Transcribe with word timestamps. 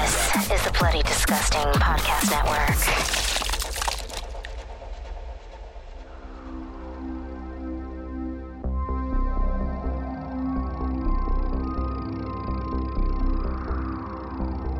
This 0.00 0.50
is 0.50 0.64
the 0.64 0.74
Bloody 0.78 1.02
Disgusting 1.02 1.62
Podcast 1.74 2.30
Network. 2.30 3.84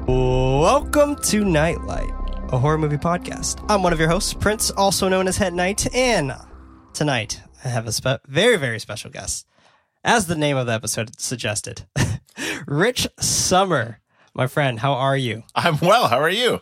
Welcome 0.07 1.17
to 1.25 1.45
Knight 1.45 1.83
Light, 1.83 2.12
a 2.51 2.59
horror 2.59 2.79
movie 2.79 2.96
podcast. 2.96 3.65
I'm 3.69 3.83
one 3.83 3.93
of 3.93 3.99
your 4.01 4.09
hosts, 4.09 4.33
Prince, 4.33 4.71
also 4.71 5.09
known 5.09 5.29
as 5.29 5.37
Head 5.37 5.53
Knight, 5.55 5.95
and 5.95 6.33
tonight 6.93 7.43
I 7.65 7.69
have 7.69 7.87
a 7.87 7.93
spe- 7.93 8.25
very, 8.27 8.57
very 8.57 8.79
special 8.79 9.11
guest, 9.11 9.46
as 10.03 10.27
the 10.27 10.35
name 10.37 10.57
of 10.57 10.67
the 10.67 10.73
episode 10.73 11.21
suggested. 11.21 11.87
Rich 12.67 13.07
Sommer, 13.21 14.01
my 14.35 14.46
friend, 14.46 14.79
how 14.80 14.95
are 14.95 15.16
you? 15.16 15.43
I'm 15.55 15.79
well. 15.80 16.08
How 16.08 16.21
are 16.21 16.31
you? 16.31 16.61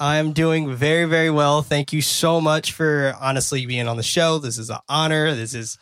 I'm 0.00 0.32
doing 0.32 0.74
very, 0.74 1.04
very 1.04 1.30
well. 1.30 1.62
Thank 1.62 1.92
you 1.92 2.02
so 2.02 2.40
much 2.40 2.72
for 2.72 3.14
honestly 3.20 3.64
being 3.66 3.86
on 3.86 3.96
the 3.96 4.02
show. 4.02 4.38
This 4.38 4.58
is 4.58 4.70
an 4.70 4.78
honor. 4.88 5.34
This 5.34 5.54
is 5.54 5.78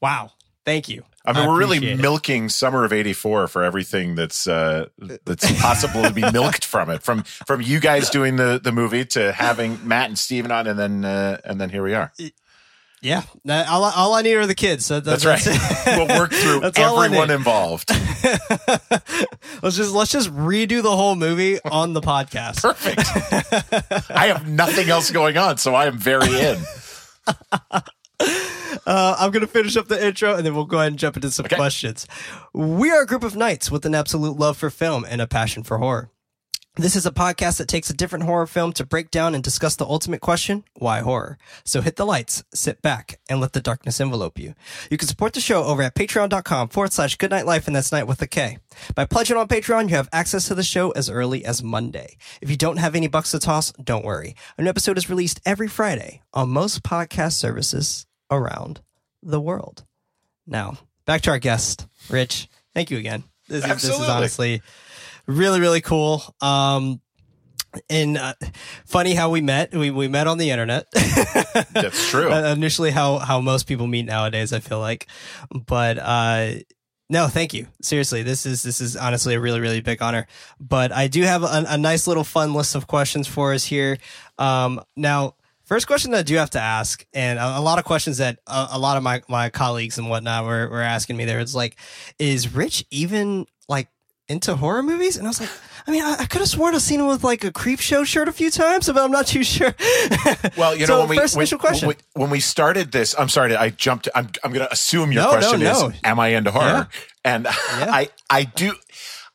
wow. 0.00 0.32
Thank 0.64 0.88
you. 0.88 1.04
I 1.24 1.32
mean, 1.32 1.44
I 1.44 1.48
we're 1.48 1.58
really 1.58 1.76
appreciate 1.76 1.98
it. 1.98 2.02
milking 2.02 2.48
summer 2.48 2.84
of 2.84 2.92
'84 2.92 3.46
for 3.46 3.62
everything 3.62 4.16
that's 4.16 4.48
uh, 4.48 4.86
that's 5.24 5.50
possible 5.60 6.02
to 6.02 6.12
be 6.12 6.28
milked 6.32 6.64
from 6.64 6.90
it. 6.90 7.02
From 7.02 7.22
from 7.22 7.60
you 7.62 7.78
guys 7.78 8.10
doing 8.10 8.36
the 8.36 8.60
the 8.62 8.72
movie 8.72 9.04
to 9.06 9.32
having 9.32 9.86
Matt 9.86 10.08
and 10.08 10.18
Steven 10.18 10.50
on, 10.50 10.66
and 10.66 10.78
then 10.78 11.04
uh, 11.04 11.40
and 11.44 11.60
then 11.60 11.70
here 11.70 11.84
we 11.84 11.94
are. 11.94 12.12
Yeah, 13.02 13.24
all, 13.68 13.82
I- 13.84 13.92
all 13.96 14.14
I 14.14 14.22
need 14.22 14.34
are 14.34 14.46
the 14.46 14.54
kids. 14.54 14.86
So 14.86 15.00
That's 15.00 15.24
right. 15.26 15.44
we'll 15.86 16.06
work 16.06 16.30
through 16.32 16.60
That's 16.60 16.78
everyone 16.78 17.30
involved. 17.30 17.90
let's 19.62 19.76
just 19.76 19.92
let's 19.92 20.12
just 20.12 20.32
redo 20.32 20.82
the 20.82 20.94
whole 20.96 21.16
movie 21.16 21.58
on 21.64 21.94
the 21.94 22.00
podcast. 22.00 22.62
Perfect. 22.62 23.00
I 24.10 24.28
have 24.28 24.46
nothing 24.48 24.88
else 24.88 25.10
going 25.10 25.36
on, 25.36 25.56
so 25.58 25.74
I 25.74 25.86
am 25.86 25.98
very 25.98 26.28
in. 26.32 26.58
Uh, 28.86 29.16
I'm 29.18 29.30
going 29.32 29.42
to 29.42 29.46
finish 29.48 29.76
up 29.76 29.88
the 29.88 30.04
intro 30.06 30.34
and 30.36 30.46
then 30.46 30.54
we'll 30.54 30.64
go 30.64 30.78
ahead 30.78 30.88
and 30.92 30.98
jump 30.98 31.16
into 31.16 31.30
some 31.30 31.44
Okay. 31.46 31.56
questions. 31.56 32.06
We 32.52 32.90
are 32.90 33.02
a 33.02 33.06
group 33.06 33.24
of 33.24 33.34
knights 33.36 33.68
with 33.70 33.84
an 33.84 33.94
absolute 33.96 34.38
love 34.38 34.56
for 34.56 34.70
film 34.70 35.04
and 35.08 35.20
a 35.20 35.26
passion 35.26 35.62
for 35.64 35.78
horror. 35.78 36.10
This 36.76 36.96
is 36.96 37.04
a 37.04 37.10
podcast 37.10 37.58
that 37.58 37.68
takes 37.68 37.90
a 37.90 37.94
different 37.94 38.24
horror 38.24 38.46
film 38.46 38.72
to 38.74 38.86
break 38.86 39.10
down 39.10 39.34
and 39.34 39.44
discuss 39.44 39.76
the 39.76 39.84
ultimate 39.84 40.22
question 40.22 40.64
why 40.72 41.00
horror? 41.00 41.36
So 41.66 41.82
hit 41.82 41.96
the 41.96 42.06
lights, 42.06 42.44
sit 42.54 42.80
back, 42.80 43.20
and 43.28 43.42
let 43.42 43.52
the 43.52 43.60
darkness 43.60 44.00
envelope 44.00 44.38
you. 44.38 44.54
You 44.90 44.96
can 44.96 45.06
support 45.06 45.34
the 45.34 45.40
show 45.42 45.64
over 45.64 45.82
at 45.82 45.94
patreon.com 45.94 46.70
forward 46.70 46.94
slash 46.94 47.18
goodknight 47.18 47.44
life, 47.44 47.66
and 47.66 47.76
that's 47.76 47.92
night 47.92 48.06
with 48.06 48.22
a 48.22 48.26
K. 48.26 48.56
By 48.94 49.04
pledging 49.04 49.36
on 49.36 49.48
Patreon, 49.48 49.90
you 49.90 49.96
have 49.96 50.08
access 50.14 50.48
to 50.48 50.54
the 50.54 50.62
show 50.62 50.92
as 50.92 51.10
early 51.10 51.44
as 51.44 51.62
Monday. 51.62 52.16
If 52.40 52.48
you 52.48 52.56
don't 52.56 52.78
have 52.78 52.94
any 52.94 53.06
bucks 53.06 53.32
to 53.32 53.38
toss, 53.38 53.72
don't 53.72 54.02
worry. 54.04 54.34
An 54.56 54.66
episode 54.66 54.96
is 54.96 55.10
released 55.10 55.42
every 55.44 55.68
Friday 55.68 56.22
on 56.32 56.48
most 56.48 56.82
podcast 56.82 57.32
services 57.32 58.06
around 58.30 58.80
the 59.22 59.42
world. 59.42 59.84
Now, 60.46 60.78
back 61.04 61.20
to 61.22 61.32
our 61.32 61.38
guest, 61.38 61.86
Rich. 62.08 62.48
Thank 62.72 62.90
you 62.90 62.96
again. 62.96 63.24
This 63.46 63.62
is, 63.62 63.82
this 63.82 64.00
is 64.00 64.08
honestly 64.08 64.62
really, 65.26 65.60
really 65.60 65.80
cool. 65.80 66.22
Um, 66.40 67.00
and 67.88 68.18
uh, 68.18 68.34
funny 68.84 69.14
how 69.14 69.30
we 69.30 69.40
met. 69.40 69.74
We 69.74 69.90
we 69.90 70.08
met 70.08 70.26
on 70.26 70.38
the 70.38 70.50
internet. 70.50 70.86
That's 70.92 72.10
true. 72.10 72.30
Uh, 72.30 72.52
initially, 72.54 72.90
how 72.90 73.18
how 73.18 73.40
most 73.40 73.66
people 73.66 73.86
meet 73.86 74.04
nowadays. 74.04 74.52
I 74.52 74.60
feel 74.60 74.78
like, 74.78 75.06
but 75.66 75.98
uh, 75.98 76.52
no, 77.08 77.28
thank 77.28 77.54
you. 77.54 77.66
Seriously, 77.80 78.22
this 78.22 78.46
is 78.46 78.62
this 78.62 78.80
is 78.80 78.96
honestly 78.96 79.34
a 79.34 79.40
really 79.40 79.60
really 79.60 79.80
big 79.80 80.02
honor. 80.02 80.26
But 80.60 80.92
I 80.92 81.08
do 81.08 81.22
have 81.22 81.42
a, 81.42 81.64
a 81.68 81.78
nice 81.78 82.06
little 82.06 82.24
fun 82.24 82.54
list 82.54 82.74
of 82.74 82.86
questions 82.86 83.26
for 83.26 83.52
us 83.52 83.64
here. 83.64 83.98
Um, 84.38 84.82
now, 84.96 85.36
first 85.64 85.86
question 85.86 86.10
that 86.12 86.18
I 86.18 86.22
do 86.22 86.36
have 86.36 86.50
to 86.50 86.60
ask, 86.60 87.06
and 87.14 87.38
a, 87.38 87.58
a 87.58 87.60
lot 87.60 87.78
of 87.78 87.84
questions 87.84 88.18
that 88.18 88.38
a, 88.46 88.68
a 88.72 88.78
lot 88.78 88.96
of 88.96 89.02
my 89.02 89.22
my 89.28 89.48
colleagues 89.50 89.98
and 89.98 90.10
whatnot 90.10 90.44
were 90.44 90.68
were 90.68 90.82
asking 90.82 91.16
me 91.16 91.24
there. 91.24 91.40
It's 91.40 91.54
like, 91.54 91.76
is 92.18 92.54
Rich 92.54 92.84
even 92.90 93.46
like 93.68 93.88
into 94.32 94.56
horror 94.56 94.82
movies? 94.82 95.16
And 95.16 95.26
I 95.26 95.30
was 95.30 95.40
like, 95.40 95.50
I 95.86 95.90
mean, 95.90 96.02
I, 96.02 96.16
I 96.20 96.24
could 96.26 96.40
have 96.40 96.48
sworn 96.48 96.74
I've 96.74 96.82
seen 96.82 97.00
him 97.00 97.06
with 97.08 97.22
like 97.24 97.44
a 97.44 97.52
Creepshow 97.52 98.04
shirt 98.06 98.28
a 98.28 98.32
few 98.32 98.50
times, 98.50 98.86
but 98.86 98.96
I'm 98.98 99.10
not 99.10 99.26
too 99.26 99.44
sure. 99.44 99.74
Well, 100.56 100.76
you 100.76 100.86
So, 100.86 100.94
know, 100.94 101.00
when 101.00 101.08
we 101.10 101.16
first 101.16 101.36
when, 101.36 101.42
initial 101.42 101.58
question. 101.58 101.88
when 101.88 101.96
we 102.14 102.20
when 102.22 102.30
we 102.30 102.40
started 102.40 102.92
this, 102.92 103.14
I'm 103.18 103.28
sorry, 103.28 103.54
I 103.56 103.70
jumped. 103.70 104.08
I'm 104.14 104.28
I'm 104.44 104.52
going 104.52 104.64
to 104.66 104.72
assume 104.72 105.12
your 105.12 105.22
No, 105.22 105.28
no, 105.32 105.38
question 105.38 105.60
no. 105.60 105.88
is, 105.88 105.94
"Am 106.04 106.18
I 106.20 106.28
into 106.28 106.50
horror?" 106.50 106.88
And 107.24 107.46
I 107.48 108.08
I 108.30 108.44
do. 108.44 108.74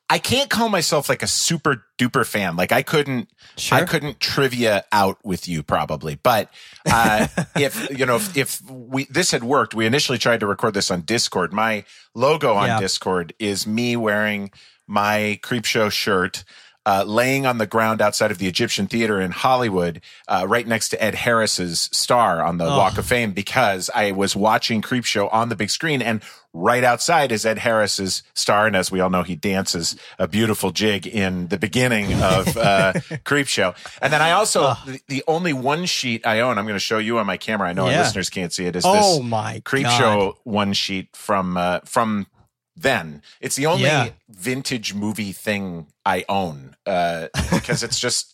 I 0.09 0.19
can't 0.19 0.49
call 0.49 0.69
myself 0.69 1.09
like 1.09 1.21
a 1.21 1.27
super 1.27 1.83
duper 1.99 2.25
fan. 2.25 2.55
Like 2.55 2.71
I 2.71 2.81
couldn't, 2.81 3.27
Sure. 3.57 3.79
I 3.79 3.83
couldn't 3.83 4.21
trivia 4.21 4.85
out 4.93 5.17
with 5.25 5.49
you 5.49 5.63
probably. 5.63 6.15
But 6.15 6.49
uh, 6.89 7.27
if 7.57 7.89
you 7.97 8.05
know, 8.05 8.15
if, 8.15 8.37
if 8.37 8.61
we 8.69 9.03
this 9.09 9.31
had 9.31 9.43
worked, 9.43 9.73
we 9.75 9.85
initially 9.85 10.17
tried 10.17 10.39
to 10.39 10.47
record 10.47 10.75
this 10.75 10.89
on 10.91 11.01
Discord. 11.01 11.51
My 11.51 11.83
logo 12.15 12.53
on 12.53 12.67
Yeah. 12.67 12.79
Discord 12.79 13.33
is 13.37 13.67
me 13.67 13.97
wearing 13.97 14.51
my 14.87 15.39
Creepshow 15.43 15.91
shirt. 15.91 16.43
Uh, 16.89 17.03
laying 17.05 17.45
on 17.45 17.57
the 17.57 17.67
ground 17.67 18.01
outside 18.01 18.31
of 18.31 18.37
the 18.37 18.47
Egyptian 18.47 18.87
Theater 18.87 19.19
in 19.19 19.29
Hollywood, 19.31 19.99
uh, 20.29 20.45
right 20.47 20.65
next 20.65 20.87
to 20.87 21.03
Ed 21.03 21.15
Harris's 21.15 21.89
star 21.91 22.41
on 22.41 22.59
the 22.59 22.63
Walk 22.63 22.97
of 22.97 23.05
Fame, 23.05 23.33
because 23.33 23.89
I 23.93 24.13
was 24.13 24.37
watching 24.37 24.81
Creepshow 24.81 25.27
on 25.33 25.49
the 25.49 25.57
big 25.57 25.69
screen, 25.69 26.01
and 26.01 26.21
right 26.53 26.85
outside 26.85 27.33
is 27.33 27.45
Ed 27.45 27.57
Harris's 27.57 28.23
star, 28.35 28.67
and 28.67 28.73
as 28.77 28.89
we 28.89 29.01
all 29.01 29.09
know, 29.09 29.23
he 29.23 29.35
dances 29.35 29.97
a 30.17 30.29
beautiful 30.29 30.71
jig 30.71 31.05
in 31.05 31.49
the 31.49 31.57
beginning 31.59 32.13
of 32.23 32.55
uh, 32.55 32.93
Creepshow. 33.25 33.75
And 34.01 34.13
then 34.13 34.21
I 34.21 34.31
also 34.31 34.73
the, 34.85 35.01
the 35.09 35.23
only 35.27 35.51
one 35.51 35.87
sheet 35.87 36.25
I 36.25 36.39
own, 36.39 36.57
I'm 36.57 36.63
going 36.63 36.75
to 36.75 36.79
show 36.79 36.99
you 36.99 37.19
on 37.19 37.25
my 37.25 37.35
camera. 37.35 37.67
I 37.67 37.73
know 37.73 37.89
Yeah. 37.89 37.97
our 37.97 38.03
listeners 38.03 38.29
can't 38.29 38.53
see 38.53 38.65
it. 38.65 38.77
Is 38.77 38.85
Oh 38.85 39.17
this 39.17 39.23
my 39.25 39.61
Creep 39.65 39.83
God. 39.87 40.35
One 40.45 40.71
sheet 40.71 41.17
from 41.17 41.57
uh, 41.57 41.79
from 41.83 42.27
then. 42.77 43.21
It's 43.41 43.55
the 43.55 43.65
only 43.65 43.83
Yeah. 43.85 44.09
vintage 44.29 44.93
movie 44.93 45.31
thing 45.33 45.87
I 46.05 46.23
own 46.29 46.75
uh, 46.85 47.27
because 47.51 47.83
it's 47.83 47.99
just 47.99 48.33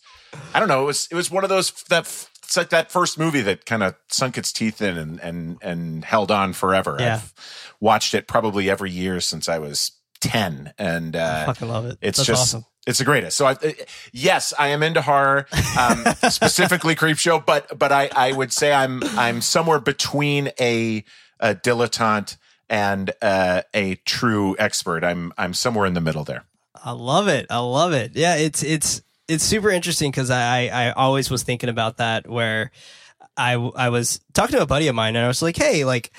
I 0.52 0.58
don't 0.60 0.68
know. 0.68 0.82
It 0.82 0.86
was 0.86 1.08
it 1.10 1.14
was 1.14 1.30
one 1.30 1.44
of 1.44 1.50
those 1.50 1.70
that 1.88 2.00
it's 2.42 2.56
like 2.56 2.70
that 2.70 2.90
first 2.90 3.18
movie 3.18 3.40
that 3.42 3.64
kind 3.66 3.82
of 3.82 3.94
sunk 4.08 4.36
its 4.36 4.52
teeth 4.52 4.82
in 4.82 4.96
and 4.98 5.20
and 5.20 5.58
and 5.62 6.04
held 6.04 6.30
on 6.30 6.52
forever. 6.52 6.96
Yeah. 7.00 7.14
I've 7.16 7.32
watched 7.80 8.14
it 8.14 8.26
probably 8.28 8.68
every 8.70 8.90
year 8.90 9.20
since 9.20 9.48
I 9.48 9.58
was 9.58 9.92
ten, 10.20 10.72
and 10.78 11.14
uh, 11.16 11.46
fucking 11.46 11.68
love 11.68 11.86
it. 11.86 11.98
it's 12.00 12.18
That's 12.18 12.26
just 12.26 12.42
awesome. 12.54 12.64
it's 12.86 12.98
the 12.98 13.04
greatest. 13.04 13.36
So 13.36 13.46
I, 13.46 13.52
uh, 13.52 13.72
yes, 14.12 14.52
I 14.58 14.68
am 14.68 14.82
into 14.82 15.02
horror, 15.02 15.46
um, 15.78 16.04
specifically 16.30 16.94
Creepshow, 16.94 17.44
but 17.44 17.78
but 17.78 17.92
I 17.92 18.10
I 18.14 18.32
would 18.32 18.52
say 18.52 18.72
I'm 18.72 19.02
I'm 19.18 19.40
somewhere 19.40 19.80
between 19.80 20.50
a, 20.60 21.04
a 21.40 21.54
dilettante 21.54 22.36
and 22.68 23.10
uh, 23.22 23.62
a 23.72 23.96
true 23.96 24.56
expert. 24.58 25.04
I'm 25.04 25.32
I'm 25.36 25.54
somewhere 25.54 25.86
in 25.86 25.94
the 25.94 26.00
middle 26.00 26.24
there. 26.24 26.44
I 26.82 26.92
love 26.92 27.28
it. 27.28 27.46
I 27.50 27.58
love 27.58 27.92
it. 27.92 28.12
Yeah, 28.14 28.36
it's 28.36 28.62
it's 28.62 29.02
it's 29.28 29.44
super 29.44 29.70
interesting 29.70 30.10
because 30.10 30.30
I 30.30 30.66
I 30.66 30.92
always 30.92 31.30
was 31.30 31.42
thinking 31.42 31.68
about 31.68 31.98
that 31.98 32.28
where 32.28 32.70
I 33.36 33.54
I 33.54 33.88
was 33.88 34.20
talking 34.32 34.56
to 34.56 34.62
a 34.62 34.66
buddy 34.66 34.88
of 34.88 34.94
mine 34.94 35.16
and 35.16 35.24
I 35.24 35.28
was 35.28 35.42
like, 35.42 35.56
hey, 35.56 35.84
like. 35.84 36.12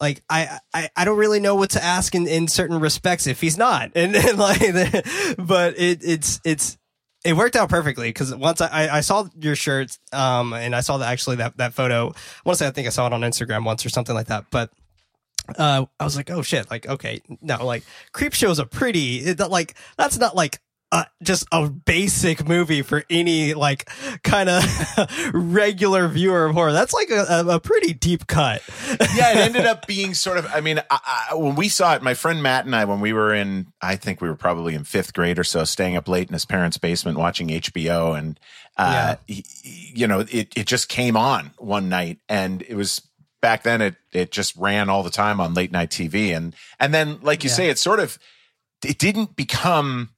Like 0.00 0.22
I, 0.30 0.60
I, 0.72 0.90
I 0.94 1.04
don't 1.04 1.18
really 1.18 1.40
know 1.40 1.56
what 1.56 1.70
to 1.70 1.82
ask 1.82 2.14
in, 2.14 2.28
in 2.28 2.46
certain 2.46 2.78
respects 2.78 3.26
if 3.26 3.40
he's 3.40 3.58
not, 3.58 3.90
and, 3.96 4.14
and 4.14 4.38
like, 4.38 4.60
but 5.38 5.74
it, 5.76 6.04
it's 6.04 6.40
it's 6.44 6.78
it 7.24 7.32
worked 7.32 7.56
out 7.56 7.68
perfectly 7.68 8.08
because 8.08 8.32
once 8.34 8.60
I, 8.60 8.88
I 8.88 9.00
saw 9.00 9.26
your 9.38 9.56
shirts, 9.56 9.98
um, 10.12 10.52
and 10.52 10.76
I 10.76 10.82
saw 10.82 10.98
that 10.98 11.10
actually 11.10 11.36
that 11.36 11.56
that 11.56 11.74
photo. 11.74 12.10
I 12.10 12.42
want 12.44 12.58
to 12.58 12.64
say 12.64 12.68
I 12.68 12.70
think 12.70 12.86
I 12.86 12.90
saw 12.90 13.08
it 13.08 13.12
on 13.12 13.22
Instagram 13.22 13.64
once 13.64 13.84
or 13.84 13.88
something 13.88 14.14
like 14.14 14.28
that, 14.28 14.44
but 14.52 14.70
uh, 15.56 15.86
I 15.98 16.04
was 16.04 16.16
like, 16.16 16.30
oh 16.30 16.42
shit, 16.42 16.70
like 16.70 16.86
okay, 16.86 17.20
no, 17.40 17.64
like 17.64 17.84
Creepshow 18.12 18.50
is 18.50 18.58
a 18.58 18.66
pretty, 18.66 19.18
it, 19.18 19.38
like 19.38 19.74
that's 19.96 20.18
not 20.18 20.34
like 20.36 20.60
uh, 20.90 21.04
just 21.22 21.46
a 21.52 21.68
basic 21.68 22.46
movie 22.48 22.80
for 22.80 23.04
any 23.10 23.52
like 23.52 23.90
kind 24.22 24.48
of 24.48 24.62
regular 25.34 26.08
viewer 26.08 26.46
of 26.46 26.54
horror. 26.54 26.72
That's 26.72 26.94
like 26.94 27.10
a, 27.10 27.44
a, 27.46 27.60
pretty 27.60 27.92
deep 27.92 28.26
cut. 28.26 28.62
yeah, 29.14 29.32
it 29.32 29.36
ended 29.36 29.66
up 29.66 29.86
being 29.86 30.14
sort 30.14 30.38
of. 30.38 30.46
I 30.52 30.60
mean, 30.60 30.80
I, 30.90 31.26
I, 31.30 31.34
when 31.34 31.56
we 31.56 31.68
saw 31.68 31.94
it, 31.94 32.02
my 32.02 32.14
friend 32.14 32.42
Matt 32.42 32.64
and 32.64 32.74
I, 32.74 32.86
when 32.86 33.00
we 33.00 33.12
were 33.12 33.34
in, 33.34 33.66
I 33.82 33.96
think 33.96 34.22
we 34.22 34.28
were 34.28 34.34
probably 34.34 34.74
in 34.74 34.84
fifth 34.84 35.12
grade 35.12 35.38
or 35.38 35.44
so, 35.44 35.64
staying 35.64 35.96
up 35.96 36.08
late 36.08 36.28
in 36.28 36.32
his 36.32 36.46
parents' 36.46 36.78
basement 36.78 37.18
watching 37.18 37.48
HBO, 37.48 38.18
and 38.18 38.40
uh, 38.78 39.16
he- 39.26 39.44
he- 39.62 39.92
you 39.94 40.06
know, 40.06 40.20
it 40.20 40.56
it 40.56 40.66
just 40.66 40.88
came 40.88 41.16
on 41.18 41.50
one 41.58 41.90
night, 41.90 42.18
and 42.30 42.62
it 42.62 42.76
was 42.76 43.02
back 43.40 43.62
then. 43.62 43.80
It 43.80 43.96
it 44.12 44.30
just 44.32 44.56
ran 44.56 44.88
all 44.88 45.02
the 45.02 45.10
time 45.10 45.40
on 45.40 45.54
late 45.54 45.72
night 45.72 45.90
TV, 45.90 46.36
and 46.36 46.54
and 46.80 46.92
then, 46.94 47.18
like 47.22 47.44
you 47.44 47.50
Yeah. 47.50 47.56
say, 47.56 47.68
it 47.70 47.78
sort 47.78 48.00
of 48.00 48.18
it 48.84 48.98
didn't 48.98 49.36
become 49.36 50.10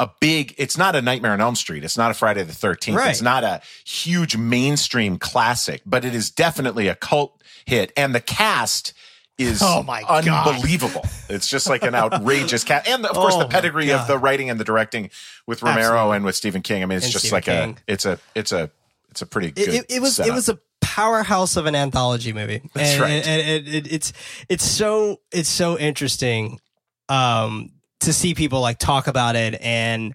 a 0.00 0.10
big 0.20 0.54
it's 0.58 0.76
not 0.76 0.96
a 0.96 1.02
nightmare 1.02 1.32
on 1.32 1.40
elm 1.40 1.54
street 1.54 1.84
it's 1.84 1.96
not 1.96 2.10
a 2.10 2.14
friday 2.14 2.42
the 2.42 2.52
13th 2.52 2.96
Right. 2.96 3.10
it's 3.10 3.22
not 3.22 3.44
a 3.44 3.60
huge 3.84 4.36
mainstream 4.36 5.16
classic 5.16 5.80
but 5.86 6.04
it 6.04 6.12
is 6.14 6.28
definitely 6.30 6.88
a 6.88 6.94
cult 6.96 7.40
hit 7.66 7.92
and 7.96 8.12
the 8.14 8.20
cast 8.20 8.94
is 9.38 9.60
Oh 9.62 9.82
my 9.82 10.02
God. 10.02 10.26
unbelievable. 10.28 11.04
It's 11.28 11.46
just 11.48 11.68
like 11.68 11.84
an 11.84 11.94
outrageous 11.94 12.64
cat, 12.64 12.86
and 12.88 13.04
of 13.06 13.12
course 13.14 13.34
Oh 13.34 13.40
the 13.40 13.48
pedigree 13.48 13.90
of 13.92 14.06
the 14.06 14.18
writing 14.18 14.50
and 14.50 14.58
the 14.60 14.64
directing 14.64 15.10
with 15.46 15.62
Romero 15.62 15.82
Absolutely. 15.84 16.16
and 16.16 16.24
with 16.24 16.36
Stephen 16.36 16.62
King. 16.62 16.82
I 16.82 16.86
mean, 16.86 16.96
it's 16.96 17.06
And 17.06 17.12
just 17.12 17.24
Stephen 17.26 17.36
like 17.36 17.44
King. 17.44 17.78
a 17.88 17.92
it's 17.92 18.04
a 18.04 18.18
it's 18.34 18.52
a 18.52 18.70
it's 19.10 19.22
a 19.22 19.26
pretty 19.26 19.48
it, 19.48 19.54
good. 19.54 19.68
it, 19.68 19.86
it 19.88 20.02
was 20.02 20.18
it 20.18 20.32
was 20.32 20.48
a 20.48 20.58
powerhouse 20.82 21.56
of 21.56 21.66
an 21.66 21.74
anthology 21.74 22.32
movie. 22.32 22.60
That's 22.74 22.92
and, 22.92 23.00
right. 23.00 23.10
And, 23.10 23.26
and 23.26 23.68
it, 23.68 23.74
it, 23.74 23.92
it's 23.92 24.12
it's 24.48 24.64
so 24.64 25.20
it's 25.32 25.48
so 25.48 25.78
interesting 25.78 26.60
um, 27.08 27.70
to 28.00 28.12
see 28.12 28.34
people 28.34 28.60
like 28.60 28.78
talk 28.78 29.06
about 29.06 29.36
it, 29.36 29.58
and 29.60 30.14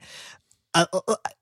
I, 0.73 0.85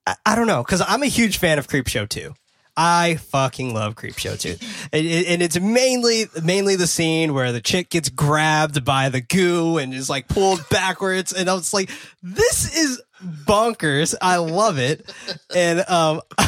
I, 0.06 0.14
I 0.24 0.36
don't 0.36 0.46
know 0.46 0.62
because 0.62 0.82
I'm 0.86 1.02
a 1.02 1.06
huge 1.06 1.38
fan 1.38 1.58
of 1.58 1.68
Creepshow 1.68 2.08
too. 2.08 2.34
I 2.78 3.16
fucking 3.16 3.72
love 3.72 3.94
Creepshow 3.94 4.38
too, 4.38 4.56
and, 4.92 5.06
and 5.06 5.42
it's 5.42 5.58
mainly 5.58 6.26
mainly 6.42 6.76
the 6.76 6.86
scene 6.86 7.34
where 7.34 7.52
the 7.52 7.60
chick 7.60 7.90
gets 7.90 8.08
grabbed 8.08 8.84
by 8.84 9.08
the 9.08 9.20
goo 9.20 9.78
and 9.78 9.92
is 9.92 10.08
like 10.08 10.28
pulled 10.28 10.66
backwards, 10.70 11.32
and 11.32 11.50
I 11.50 11.54
was 11.54 11.74
like, 11.74 11.90
"This 12.22 12.76
is 12.76 13.02
bonkers." 13.22 14.14
I 14.20 14.36
love 14.36 14.78
it, 14.78 15.10
and 15.54 15.80
um, 15.88 16.20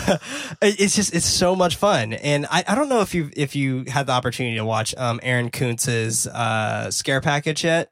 it's 0.63 0.95
just 0.97 1.15
it's 1.15 1.27
so 1.27 1.55
much 1.57 1.77
fun. 1.77 2.13
And 2.13 2.47
I, 2.51 2.65
I 2.67 2.75
don't 2.75 2.89
know 2.89 3.01
if 3.01 3.15
you 3.15 3.31
if 3.37 3.55
you 3.57 3.85
had 3.89 4.07
the 4.07 4.13
opportunity 4.13 4.57
to 4.57 4.65
watch 4.65 4.95
um 4.97 5.21
Aaron 5.23 5.51
Koontz's 5.51 6.27
uh 6.27 6.91
Scare 6.91 7.21
Package 7.21 7.65
yet. 7.65 7.91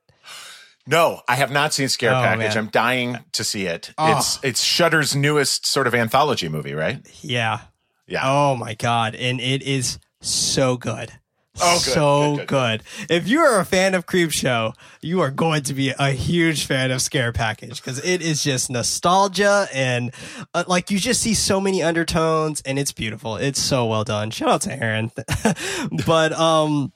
No, 0.88 1.20
I 1.28 1.34
have 1.34 1.50
not 1.50 1.74
seen 1.74 1.88
Scare 1.88 2.12
Oh, 2.12 2.20
Package. 2.20 2.54
man. 2.54 2.58
I'm 2.58 2.68
dying 2.68 3.18
to 3.32 3.42
see 3.42 3.66
it. 3.66 3.92
Oh. 3.98 4.18
It's 4.18 4.38
it's 4.44 4.62
Shudder's 4.62 5.16
newest 5.16 5.66
sort 5.66 5.86
of 5.88 5.94
anthology 5.94 6.48
movie, 6.48 6.74
right? 6.74 7.00
Yeah. 7.22 7.60
Yeah. 8.06 8.20
Oh 8.22 8.54
my 8.54 8.74
god, 8.74 9.16
and 9.16 9.40
it 9.40 9.62
is 9.62 9.98
so 10.20 10.76
good. 10.76 11.12
Oh, 11.60 11.74
good, 11.84 11.92
so 11.92 12.36
good, 12.36 12.48
good, 12.48 12.82
If 13.08 13.28
you 13.28 13.40
are 13.40 13.60
a 13.60 13.64
fan 13.64 13.94
of 13.94 14.06
Creepshow, 14.06 14.74
you 15.00 15.20
are 15.20 15.30
going 15.30 15.62
to 15.64 15.74
be 15.74 15.92
a 15.98 16.10
huge 16.10 16.66
fan 16.66 16.90
of 16.90 17.00
Scare 17.00 17.32
Package 17.32 17.80
because 17.80 18.04
it 18.04 18.22
is 18.22 18.42
just 18.44 18.70
nostalgia 18.70 19.68
and 19.72 20.12
uh, 20.54 20.64
like 20.66 20.90
you 20.90 20.98
just 20.98 21.20
see 21.20 21.34
so 21.34 21.60
many 21.60 21.82
undertones 21.82 22.60
and 22.62 22.78
it's 22.78 22.92
beautiful. 22.92 23.36
It's 23.36 23.60
so 23.60 23.86
well 23.86 24.04
done. 24.04 24.30
Shout 24.30 24.48
out 24.48 24.60
to 24.62 24.82
Aaron. 24.82 25.10
but 26.06 26.32
um, 26.32 26.92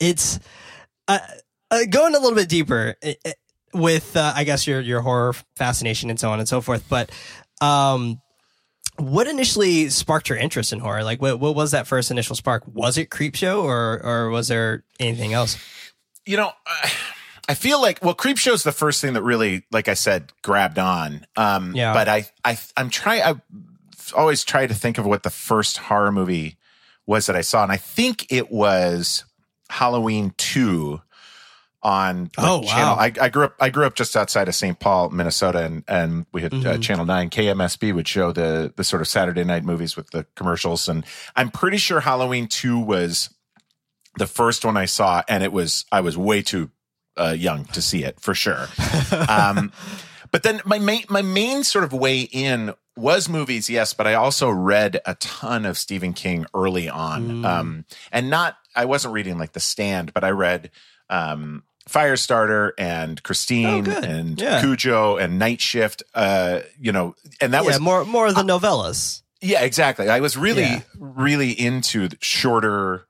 it's 0.00 0.40
uh, 1.08 1.18
uh, 1.70 1.80
going 1.88 2.14
a 2.14 2.18
little 2.18 2.36
bit 2.36 2.48
deeper 2.48 2.96
uh, 3.02 3.12
uh, 3.24 3.30
with 3.72 4.16
uh, 4.16 4.32
I 4.34 4.44
guess 4.44 4.66
your 4.66 4.80
your 4.80 5.00
horror 5.00 5.34
fascination 5.56 6.10
and 6.10 6.18
so 6.18 6.30
on 6.30 6.38
and 6.38 6.48
so 6.48 6.60
forth. 6.60 6.84
But 6.88 7.10
um, 7.60 8.20
what 8.98 9.26
initially 9.26 9.88
sparked 9.90 10.28
your 10.28 10.38
interest 10.38 10.72
in 10.72 10.80
horror? 10.80 11.04
Like, 11.04 11.20
what 11.20 11.40
what 11.40 11.54
was 11.54 11.70
that 11.72 11.86
first 11.86 12.10
initial 12.10 12.36
spark? 12.36 12.64
Was 12.72 12.98
it 12.98 13.10
Creepshow 13.10 13.62
or 13.62 14.00
or 14.04 14.30
was 14.30 14.48
there 14.48 14.84
anything 15.00 15.32
else? 15.32 15.56
you 16.26 16.36
know, 16.36 16.48
uh, 16.66 16.88
I 17.48 17.54
feel 17.54 17.80
like 17.80 18.02
well, 18.02 18.14
Creepshow 18.14 18.52
is 18.52 18.64
the 18.64 18.72
first 18.72 19.00
thing 19.00 19.14
that 19.14 19.22
really, 19.22 19.62
like 19.70 19.88
I 19.88 19.94
said, 19.94 20.32
grabbed 20.42 20.78
on. 20.78 21.24
Um, 21.36 21.74
Yeah. 21.74 21.94
But 21.94 22.08
I, 22.08 22.26
I, 22.44 22.58
I'm 22.76 22.90
trying. 22.90 23.22
I 23.22 23.34
always 24.14 24.44
try 24.44 24.66
to 24.66 24.74
think 24.74 24.98
of 24.98 25.06
what 25.06 25.22
the 25.22 25.30
first 25.30 25.78
horror 25.78 26.12
movie 26.12 26.58
was 27.06 27.26
that 27.26 27.36
I 27.36 27.40
saw, 27.40 27.62
and 27.62 27.72
I 27.72 27.76
think 27.76 28.26
it 28.30 28.50
was 28.50 29.24
Halloween 29.70 30.34
two 30.36 31.00
on 31.86 32.24
the 32.36 32.42
Oh, 32.44 32.58
wow. 32.58 32.62
channel. 32.66 32.94
I, 32.98 33.12
I 33.20 33.28
grew 33.28 33.44
up. 33.44 33.54
I 33.60 33.70
grew 33.70 33.86
up 33.86 33.94
just 33.94 34.16
outside 34.16 34.48
of 34.48 34.56
St. 34.56 34.76
Paul, 34.80 35.10
Minnesota, 35.10 35.64
and 35.64 35.84
and 35.86 36.26
we 36.32 36.42
had 36.42 36.52
uh, 36.52 36.56
Mhm. 36.56 36.82
Channel 36.82 37.04
Nine. 37.06 37.30
KMSP 37.30 37.94
would 37.94 38.08
show 38.08 38.32
the 38.32 38.72
the 38.74 38.82
sort 38.82 39.02
of 39.02 39.06
Saturday 39.08 39.44
night 39.44 39.62
movies 39.64 39.96
with 39.96 40.10
the 40.10 40.26
commercials, 40.34 40.88
and 40.88 41.04
I'm 41.36 41.48
pretty 41.50 41.76
sure 41.76 42.00
Halloween 42.00 42.48
two 42.48 42.76
was 42.80 43.30
the 44.18 44.26
first 44.26 44.64
one 44.64 44.76
I 44.76 44.86
saw, 44.86 45.22
and 45.28 45.44
it 45.44 45.52
was 45.52 45.84
I 45.92 46.00
was 46.00 46.18
way 46.18 46.42
too 46.42 46.70
uh, 47.16 47.36
young 47.38 47.66
to 47.66 47.80
see 47.80 48.02
it 48.02 48.18
for 48.20 48.34
sure. 48.34 48.66
Um, 49.28 49.70
but 50.32 50.42
then 50.42 50.60
my 50.64 50.80
main 50.80 51.04
my 51.08 51.22
main 51.22 51.62
sort 51.62 51.84
of 51.84 51.92
way 51.92 52.22
in 52.32 52.74
was 52.96 53.28
movies, 53.28 53.70
yes, 53.70 53.94
but 53.94 54.06
I 54.08 54.14
also 54.14 54.50
read 54.50 55.00
a 55.06 55.14
ton 55.14 55.64
of 55.64 55.78
Stephen 55.78 56.14
King 56.14 56.46
early 56.52 56.88
on, 56.88 57.28
Mm. 57.28 57.46
um, 57.46 57.84
and 58.10 58.28
not 58.28 58.56
I 58.74 58.86
wasn't 58.86 59.14
reading 59.14 59.38
like 59.38 59.52
The 59.52 59.60
Stand, 59.60 60.12
but 60.12 60.24
I 60.24 60.30
read. 60.30 60.70
Um, 61.08 61.62
Firestarter 61.88 62.72
and 62.78 63.22
Christine 63.22 63.88
Oh, 63.88 63.92
and 64.00 64.40
Yeah. 64.40 64.60
Cujo 64.60 65.16
and 65.16 65.38
Night 65.38 65.60
Shift, 65.60 66.02
uh, 66.14 66.60
you 66.80 66.92
know, 66.92 67.14
and 67.40 67.52
that 67.54 67.62
yeah, 67.62 67.68
was 67.68 67.80
more 67.80 68.04
more 68.04 68.26
of 68.26 68.34
the 68.34 68.42
novellas. 68.42 69.22
yeah, 69.40 69.62
exactly. 69.62 70.08
I 70.08 70.20
was 70.20 70.36
really, 70.36 70.62
Yeah. 70.62 70.80
really 70.98 71.50
into 71.52 72.08
the 72.08 72.16
shorter 72.20 73.06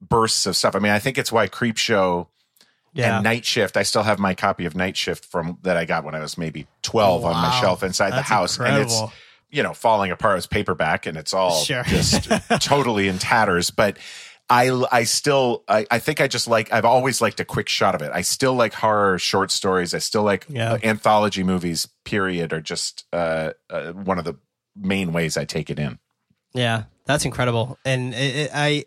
bursts 0.00 0.46
of 0.46 0.56
stuff. 0.56 0.74
I 0.74 0.78
mean, 0.78 0.92
I 0.92 0.98
think 0.98 1.18
it's 1.18 1.30
why 1.32 1.48
Creepshow 1.48 2.26
Yeah, 2.94 3.16
and 3.16 3.24
Night 3.24 3.44
Shift. 3.44 3.76
I 3.76 3.82
still 3.82 4.02
have 4.04 4.18
my 4.18 4.34
copy 4.34 4.64
of 4.66 4.74
Night 4.74 4.96
Shift 4.96 5.24
from 5.26 5.58
that 5.62 5.76
I 5.76 5.84
got 5.84 6.04
when 6.04 6.14
I 6.14 6.20
was 6.20 6.38
maybe 6.38 6.66
twelve 6.82 7.24
on 7.24 7.34
my 7.34 7.60
shelf 7.60 7.82
inside 7.82 8.10
That's 8.12 8.28
the 8.28 8.34
house, 8.34 8.58
and 8.58 8.78
it's 8.82 9.00
you 9.50 9.62
know 9.62 9.74
falling 9.74 10.10
apart. 10.10 10.38
It's 10.38 10.46
paperback, 10.46 11.04
and 11.06 11.16
it's 11.18 11.34
all 11.34 11.62
Sure. 11.62 11.82
just 11.84 12.28
totally 12.60 13.08
in 13.08 13.18
tatters. 13.18 13.70
But 13.70 13.98
I, 14.54 14.84
I 15.00 15.04
still, 15.04 15.64
I, 15.68 15.86
I 15.90 15.98
think 15.98 16.20
I 16.20 16.28
just 16.28 16.46
like. 16.46 16.72
I've 16.72 16.84
always 16.84 17.20
liked 17.20 17.40
a 17.40 17.44
quick 17.44 17.68
shot 17.68 17.94
of 17.94 18.02
it. 18.02 18.10
I 18.14 18.22
still 18.22 18.54
like 18.54 18.72
horror 18.74 19.18
short 19.18 19.50
stories. 19.50 19.94
I 19.94 19.98
still 19.98 20.22
like 20.22 20.46
Yeah. 20.48 20.72
uh, 20.74 20.78
anthology 20.84 21.42
movies. 21.42 21.88
Period, 22.04 22.52
are 22.52 22.60
just 22.60 23.04
uh, 23.12 23.50
uh, 23.70 23.92
one 23.92 24.18
of 24.18 24.24
the 24.24 24.34
main 24.76 25.12
ways 25.12 25.36
I 25.36 25.44
take 25.44 25.70
it 25.70 25.78
in. 25.78 25.98
Yeah, 26.52 26.84
that's 27.06 27.24
incredible, 27.24 27.78
and 27.84 28.14
it, 28.14 28.36
it, 28.36 28.50
I, 28.54 28.84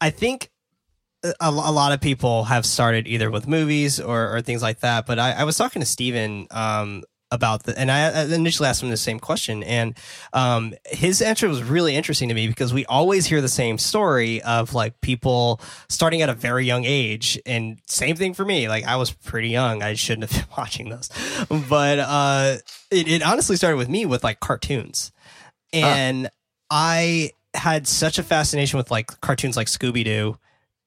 I 0.00 0.10
think 0.10 0.50
a, 1.24 1.34
a 1.40 1.50
lot 1.50 1.92
of 1.92 2.00
people 2.00 2.44
have 2.44 2.64
started 2.64 3.06
either 3.06 3.30
with 3.30 3.46
movies 3.48 4.00
or, 4.00 4.34
or 4.34 4.40
things 4.42 4.62
like 4.62 4.80
that. 4.80 5.04
But 5.06 5.18
I, 5.18 5.32
I 5.32 5.44
was 5.44 5.56
talking 5.58 5.80
to 5.80 5.86
Steven, 5.86 6.46
um 6.50 7.02
about 7.36 7.62
the, 7.62 7.78
and 7.78 7.90
I 7.92 8.08
I 8.08 8.24
initially 8.24 8.68
asked 8.68 8.82
him 8.82 8.90
the 8.90 8.96
same 8.96 9.20
question, 9.20 9.62
and 9.62 9.96
um, 10.32 10.74
his 10.86 11.22
answer 11.22 11.48
was 11.48 11.62
really 11.62 11.94
interesting 11.94 12.28
to 12.28 12.34
me 12.34 12.48
because 12.48 12.74
we 12.74 12.84
always 12.86 13.26
hear 13.26 13.40
the 13.40 13.48
same 13.48 13.78
story 13.78 14.42
of 14.42 14.74
like 14.74 15.00
people 15.00 15.60
starting 15.88 16.22
at 16.22 16.28
a 16.28 16.34
very 16.34 16.66
young 16.66 16.84
age, 16.84 17.38
and 17.46 17.78
same 17.86 18.16
thing 18.16 18.34
for 18.34 18.44
me. 18.44 18.68
Like 18.68 18.84
I 18.84 18.96
was 18.96 19.12
pretty 19.12 19.50
young, 19.50 19.84
I 19.84 19.94
shouldn't 19.94 20.28
have 20.28 20.48
been 20.48 20.56
watching 20.58 20.88
those, 20.88 21.08
but 21.68 22.00
uh, 22.00 22.56
it, 22.90 23.06
it 23.06 23.22
honestly 23.22 23.54
started 23.54 23.76
with 23.76 23.88
me 23.88 24.04
with 24.04 24.24
like 24.24 24.40
cartoons 24.40 25.12
and 25.72 26.30
I 26.70 27.32
had 27.54 27.86
such 27.86 28.18
a 28.18 28.22
fascination 28.22 28.76
with 28.76 28.90
like 28.90 29.20
cartoons 29.20 29.56
like 29.56 29.66
Scooby 29.66 30.04
Doo, 30.04 30.38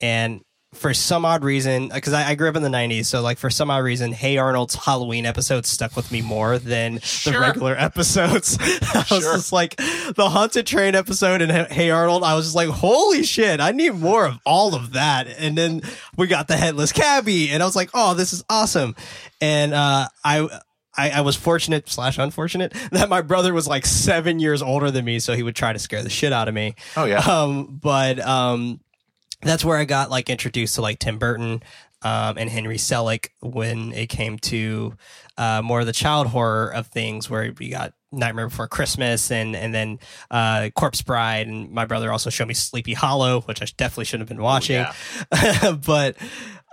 and 0.01 0.41
for 0.73 0.93
some 0.93 1.25
odd 1.25 1.43
reason, 1.43 1.89
because 1.89 2.13
I, 2.13 2.29
I 2.29 2.35
grew 2.35 2.47
up 2.47 2.55
in 2.55 2.61
the 2.61 2.69
'90s, 2.69 3.05
so 3.05 3.21
like 3.21 3.37
for 3.39 3.49
some 3.49 3.71
odd 3.71 3.83
reason, 3.83 4.11
Hey 4.11 4.37
Arnold's 4.37 4.75
Halloween 4.75 5.25
episodes 5.25 5.67
stuck 5.67 5.95
with 5.95 6.11
me 6.11 6.21
more 6.21 6.59
than 6.59 6.95
the 7.25 7.37
regular 7.39 7.75
episodes. 7.77 8.57
I 8.61 8.97
was 9.09 9.23
Sure. 9.23 9.33
just 9.35 9.51
like 9.51 9.75
the 9.77 10.29
Haunted 10.29 10.67
Train 10.67 10.93
episode 10.95 11.41
and 11.41 11.51
Hey 11.71 11.89
Arnold. 11.89 12.23
I 12.23 12.35
was 12.35 12.45
just 12.45 12.55
like, 12.55 12.69
holy 12.69 13.23
shit, 13.23 13.59
I 13.59 13.71
need 13.71 13.95
more 13.95 14.25
of 14.27 14.39
all 14.45 14.75
of 14.75 14.93
that. 14.93 15.27
And 15.27 15.57
then 15.57 15.81
we 16.17 16.27
got 16.27 16.47
the 16.47 16.55
Headless 16.57 16.91
Cabbie, 16.91 17.49
and 17.49 17.63
I 17.63 17.65
was 17.65 17.75
like, 17.75 17.89
oh, 17.95 18.13
this 18.13 18.31
is 18.33 18.43
awesome. 18.49 18.95
And 19.41 19.73
uh, 19.73 20.07
I. 20.23 20.47
I, 20.97 21.11
I 21.11 21.21
was 21.21 21.37
fortunate 21.37 21.87
slash 21.87 22.17
unfortunate 22.17 22.73
that 22.91 23.07
my 23.07 23.21
brother 23.21 23.53
was 23.53 23.67
like 23.67 23.85
seven 23.85 24.39
years 24.39 24.61
older 24.61 24.91
than 24.91 25.05
me, 25.05 25.19
so 25.19 25.33
he 25.33 25.43
would 25.43 25.55
try 25.55 25.71
to 25.71 25.79
scare 25.79 26.03
the 26.03 26.09
shit 26.09 26.33
out 26.33 26.49
of 26.49 26.53
me. 26.53 26.75
Oh 26.97 27.05
yeah. 27.05 27.19
Um, 27.19 27.79
but 27.81 28.19
um, 28.19 28.81
that's 29.41 29.63
where 29.63 29.77
I 29.77 29.85
got 29.85 30.09
like 30.09 30.29
introduced 30.29 30.75
to 30.75 30.81
like 30.81 30.99
Tim 30.99 31.17
Burton 31.17 31.63
um, 32.01 32.37
and 32.37 32.49
Henry 32.49 32.77
Selick 32.77 33.29
when 33.41 33.93
it 33.93 34.07
came 34.07 34.37
to 34.39 34.95
uh, 35.37 35.61
more 35.61 35.81
of 35.81 35.85
the 35.85 35.93
child 35.93 36.27
horror 36.27 36.73
of 36.73 36.87
things, 36.87 37.29
where 37.29 37.53
we 37.57 37.69
got 37.69 37.93
Nightmare 38.11 38.47
Before 38.47 38.67
Christmas 38.67 39.31
and 39.31 39.55
and 39.55 39.73
then 39.73 39.99
uh, 40.31 40.69
Corpse 40.75 41.01
Bride, 41.01 41.47
and 41.47 41.71
my 41.71 41.85
brother 41.85 42.11
also 42.11 42.29
showed 42.29 42.47
me 42.47 42.53
Sleepy 42.53 42.93
Hollow, 42.93 43.41
which 43.41 43.61
I 43.61 43.65
definitely 43.77 44.05
shouldn't 44.05 44.29
have 44.29 44.37
been 44.37 44.43
watching. 44.43 44.85
but 45.85 46.15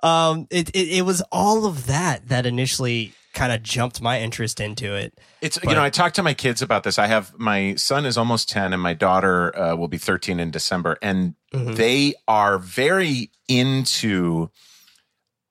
um, 0.02 0.46
it, 0.50 0.70
it 0.70 0.98
it 0.98 1.02
was 1.02 1.22
all 1.32 1.66
of 1.66 1.86
that 1.86 2.28
that 2.28 2.46
initially 2.46 3.12
kind 3.36 3.52
of 3.52 3.62
jumped 3.62 4.00
my 4.02 4.20
interest 4.20 4.58
into 4.60 4.94
it. 4.94 5.12
It's 5.40 5.58
But- 5.58 5.68
you 5.70 5.76
know 5.76 5.82
I 5.84 5.90
talked 5.90 6.16
to 6.16 6.22
my 6.22 6.34
kids 6.34 6.62
about 6.62 6.82
this. 6.82 6.98
I 6.98 7.06
have 7.06 7.32
my 7.38 7.74
son 7.76 8.04
is 8.06 8.16
almost 8.18 8.48
ten, 8.48 8.72
and 8.72 8.82
my 8.82 8.94
daughter 8.94 9.56
uh, 9.56 9.76
will 9.76 9.88
be 9.88 9.98
thirteen 9.98 10.40
in 10.40 10.50
December, 10.50 10.98
and 11.02 11.34
Mhm. 11.54 11.76
they 11.76 12.14
are 12.26 12.58
very 12.58 13.30
into 13.46 14.50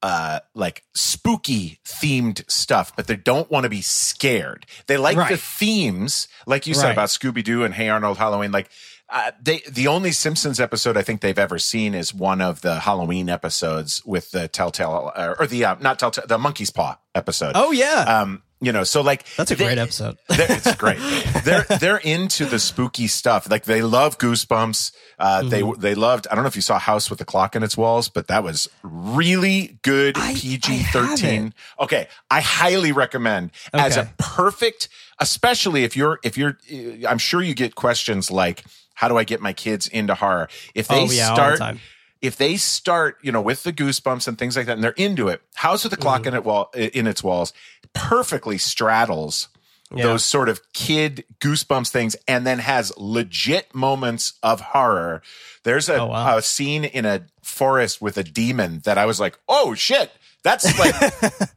uh 0.04 0.39
like 0.54 0.84
spooky 0.94 1.80
themed 1.86 2.44
stuff, 2.51 2.96
but 2.96 3.08
they 3.08 3.15
don't 3.15 3.50
want 3.50 3.63
to 3.63 3.70
be 3.70 3.82
scared. 3.82 4.65
They 4.88 4.98
like 4.98 5.18
the 5.30 5.38
themes, 5.38 6.27
like 6.46 6.68
you 6.68 6.74
said 6.74 6.88
Right. 6.88 6.92
about 6.92 7.10
Scooby 7.10 7.44
Doo 7.44 7.63
and 7.63 7.74
Hey 7.74 7.89
Arnold 7.89 8.18
Halloween. 8.18 8.51
Like 8.51 8.70
uh, 9.10 9.32
they, 9.42 9.62
the 9.70 9.88
only 9.88 10.12
Simpsons 10.12 10.60
episode 10.60 10.98
I 10.98 11.02
think 11.04 11.22
they've 11.22 11.38
ever 11.40 11.60
seen 11.60 11.94
is 11.94 12.14
one 12.14 12.42
of 12.42 12.62
the 12.62 12.80
Halloween 12.80 13.30
episodes 13.30 14.02
with 14.06 14.32
the 14.32 14.48
Telltale 14.48 15.12
uh, 15.16 15.36
or 15.40 15.46
the 15.48 15.64
uh, 15.66 15.76
not 15.80 16.00
Telltale, 16.00 16.26
the 16.28 16.38
Monkey's 16.38 16.72
Paw 16.72 16.98
episode. 17.14 17.52
Oh 17.56 17.72
yeah, 17.72 18.22
Um, 18.22 18.42
you 18.62 18.72
know, 18.72 18.84
so 18.84 19.02
like 19.02 19.26
That's 19.36 19.52
a 19.52 19.56
they- 19.56 19.66
great 19.66 19.78
episode. 19.78 20.18
it's 20.30 20.76
great. 20.76 20.98
they're 21.44 21.64
they're 21.80 21.98
into 21.98 22.46
the 22.46 22.58
spooky 22.58 23.06
stuff. 23.08 23.50
Like 23.52 23.66
they 23.66 23.82
love 23.84 24.18
Goosebumps. 24.18 24.92
Uh, 25.20 25.44
They 25.44 25.62
Mm-hmm. 25.62 25.80
they 25.82 25.94
loved. 25.94 26.26
I 26.32 26.36
don't 26.36 26.44
know 26.44 26.48
if 26.48 26.56
you 26.56 26.62
saw 26.64 26.80
House 26.80 27.10
with 27.10 27.20
the 27.20 27.26
Clock 27.26 27.56
in 27.56 27.62
its 27.64 27.78
walls, 27.78 28.10
but 28.10 28.28
that 28.28 28.44
was 28.44 28.68
really 28.82 29.78
good. 29.84 30.16
PG 30.16 30.84
thirteen. 30.92 31.54
Okay, 31.80 32.08
I 32.32 32.42
highly 32.42 32.92
recommend 32.92 33.52
as 33.72 33.98
a 33.98 34.12
perfect, 34.18 34.90
especially 35.20 35.84
if 35.84 35.96
you're 35.96 36.20
if 36.24 36.38
you're. 36.38 36.58
I'm 37.08 37.18
sure 37.20 37.42
you 37.42 37.54
get 37.54 37.76
questions 37.76 38.32
like, 38.32 38.64
"How 38.96 39.08
do 39.08 39.18
I 39.18 39.24
get 39.24 39.40
my 39.42 39.54
kids 39.54 39.88
into 39.88 40.16
horror?" 40.16 40.50
If 40.74 40.88
they 40.88 41.02
Oh, 41.04 41.12
yeah, 41.12 41.30
the 41.30 41.36
start 41.36 41.58
time. 41.60 41.80
if 42.22 42.36
they 42.36 42.58
start, 42.58 43.18
you 43.22 43.32
know, 43.32 43.42
with 43.42 43.62
the 43.64 43.72
goosebumps 43.72 44.28
and 44.28 44.38
things 44.38 44.58
like 44.58 44.66
that, 44.66 44.74
and 44.74 44.84
they're 44.84 44.92
into 44.92 45.28
it, 45.28 45.42
House 45.56 45.84
with 45.84 45.92
the 45.92 45.98
Clock 45.98 46.22
Mm-hmm. 46.22 46.28
in 46.30 46.34
it 46.34 46.44
wall 46.44 46.72
in 46.74 47.08
its 47.08 47.24
walls 47.24 47.54
perfectly 47.94 48.58
straddles 48.58 49.48
Yeah. 49.96 50.04
those 50.04 50.25
sort 50.25 50.50
of 50.50 50.60
kid 50.74 51.24
goosebumps 51.40 51.90
things, 51.90 52.16
and 52.28 52.46
then 52.46 52.60
has 52.60 52.92
legit 52.98 53.74
moments 53.75 54.34
of 54.42 54.60
horror. 54.60 55.22
There's 55.64 55.88
a, 55.88 55.98
Oh, 56.02 56.08
wow. 56.08 56.38
a 56.38 56.42
scene 56.42 56.84
in 56.84 57.06
a 57.06 57.28
forest 57.44 58.02
with 58.02 58.18
a 58.18 58.24
demon 58.24 58.82
that 58.86 58.98
I 58.98 59.06
was 59.06 59.20
like, 59.20 59.38
oh 59.48 59.75
shit. 59.75 60.12
That's 60.46 60.78
like 60.80 60.94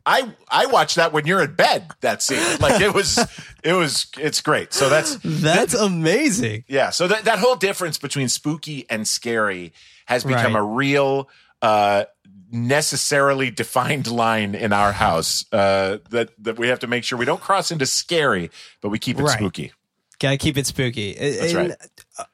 I 0.06 0.32
I 0.50 0.64
watch 0.66 0.94
that 0.96 1.12
when 1.12 1.26
you're 1.26 1.42
in 1.42 1.54
bed. 1.54 1.88
That 2.00 2.22
scene, 2.22 2.42
like 2.58 2.80
it 2.80 2.92
was, 2.94 3.18
it 3.62 3.74
was, 3.74 4.06
it's 4.18 4.40
great. 4.40 4.72
So 4.72 4.88
that's 4.88 5.16
That's 5.22 5.74
amazing. 5.74 6.64
yeah. 6.68 6.88
So 6.90 7.06
that, 7.06 7.24
that 7.26 7.38
whole 7.38 7.54
difference 7.54 7.98
between 7.98 8.28
spooky 8.30 8.86
and 8.88 9.06
scary 9.06 9.72
has 10.06 10.24
become 10.24 10.54
Right. 10.54 10.60
a 10.60 10.62
real, 10.64 11.28
uh, 11.62 12.04
necessarily 12.50 13.50
defined 13.50 14.06
line 14.10 14.54
in 14.54 14.72
our 14.72 14.92
house. 14.92 15.44
Uh, 15.52 15.98
that, 16.10 16.30
that 16.42 16.58
we 16.58 16.68
have 16.68 16.78
to 16.80 16.86
make 16.86 17.04
sure 17.04 17.18
we 17.18 17.24
don't 17.26 17.40
cross 17.42 17.70
into 17.70 17.86
scary, 17.86 18.50
but 18.80 18.88
we 18.88 18.98
keep 18.98 19.18
it 19.18 19.22
Right. 19.22 19.36
spooky. 19.38 19.72
Gotta 20.18 20.38
keep 20.38 20.56
it 20.56 20.66
spooky. 20.66 21.12
That's 21.14 21.52
And, 21.52 21.68
right. 21.68 21.76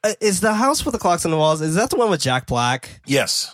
uh, 0.03 0.13
is 0.21 0.39
the 0.41 0.53
house 0.53 0.85
with 0.85 0.93
the 0.93 0.99
clocks 0.99 1.25
on 1.25 1.31
the 1.31 1.37
walls? 1.37 1.61
Is 1.61 1.75
that 1.75 1.89
the 1.89 1.97
one 1.97 2.09
with 2.09 2.21
Jack 2.21 2.47
Black? 2.47 3.01
Yes. 3.05 3.53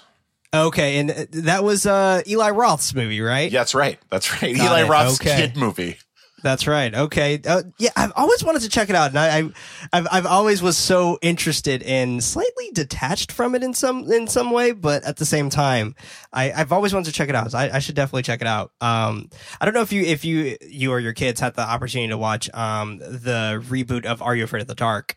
Okay, 0.54 0.98
and 1.00 1.12
uh, 1.12 1.26
that 1.32 1.64
was 1.64 1.86
uh, 1.86 2.22
Eli 2.28 2.50
Roth's 2.50 2.94
movie, 2.94 3.22
right? 3.22 3.52
Yeah, 3.52 3.62
that's 3.62 3.74
right. 3.74 3.98
That's 4.10 4.42
right. 4.42 4.56
Got 4.56 4.66
Eli 4.66 4.82
it. 4.82 4.90
Roth's 4.90 5.22
Okay. 5.22 5.36
kid 5.38 5.56
movie. 5.56 5.98
That's 6.44 6.66
right. 6.66 6.92
Okay. 6.94 7.40
Uh, 7.48 7.62
yeah, 7.78 7.92
I've 7.96 8.12
always 8.16 8.44
wanted 8.44 8.64
to 8.64 8.70
check 8.70 8.90
it 8.90 8.96
out, 8.96 9.12
and 9.12 9.20
I, 9.20 9.38
I, 9.38 9.50
I've, 9.94 10.08
I've 10.12 10.26
always 10.26 10.60
was 10.62 10.76
so 10.76 11.20
interested 11.22 11.84
in 11.84 12.20
slightly 12.20 12.72
detached 12.74 13.32
from 13.32 13.54
it 13.54 13.62
in 13.64 13.76
some 13.76 14.12
in 14.12 14.28
some 14.28 14.50
way, 14.50 14.72
but 14.72 15.04
at 15.04 15.18
the 15.18 15.26
same 15.26 15.52
time, 15.52 15.96
I, 16.34 16.52
I've 16.52 16.72
always 16.72 16.94
wanted 16.96 17.06
to 17.06 17.12
check 17.14 17.30
it 17.30 17.36
out. 17.36 17.52
So 17.52 17.60
I, 17.60 17.76
I 17.76 17.80
should 17.80 17.94
definitely 17.96 18.24
check 18.24 18.42
it 18.42 18.48
out. 18.48 18.72
Um, 18.82 19.30
I 19.62 19.66
don't 19.66 19.76
know 19.76 19.84
if 19.84 19.94
you 19.94 20.02
if 20.02 20.26
you 20.26 20.58
you 20.68 20.92
or 20.92 21.00
your 21.00 21.14
kids 21.14 21.40
had 21.40 21.54
the 21.54 21.62
opportunity 21.62 22.10
to 22.10 22.18
watch 22.18 22.50
um 22.56 22.98
the 22.98 23.64
reboot 23.70 24.06
of 24.06 24.22
Are 24.24 24.36
You 24.36 24.44
Afraid 24.44 24.62
of 24.64 24.68
the 24.68 24.76
Dark? 24.76 25.16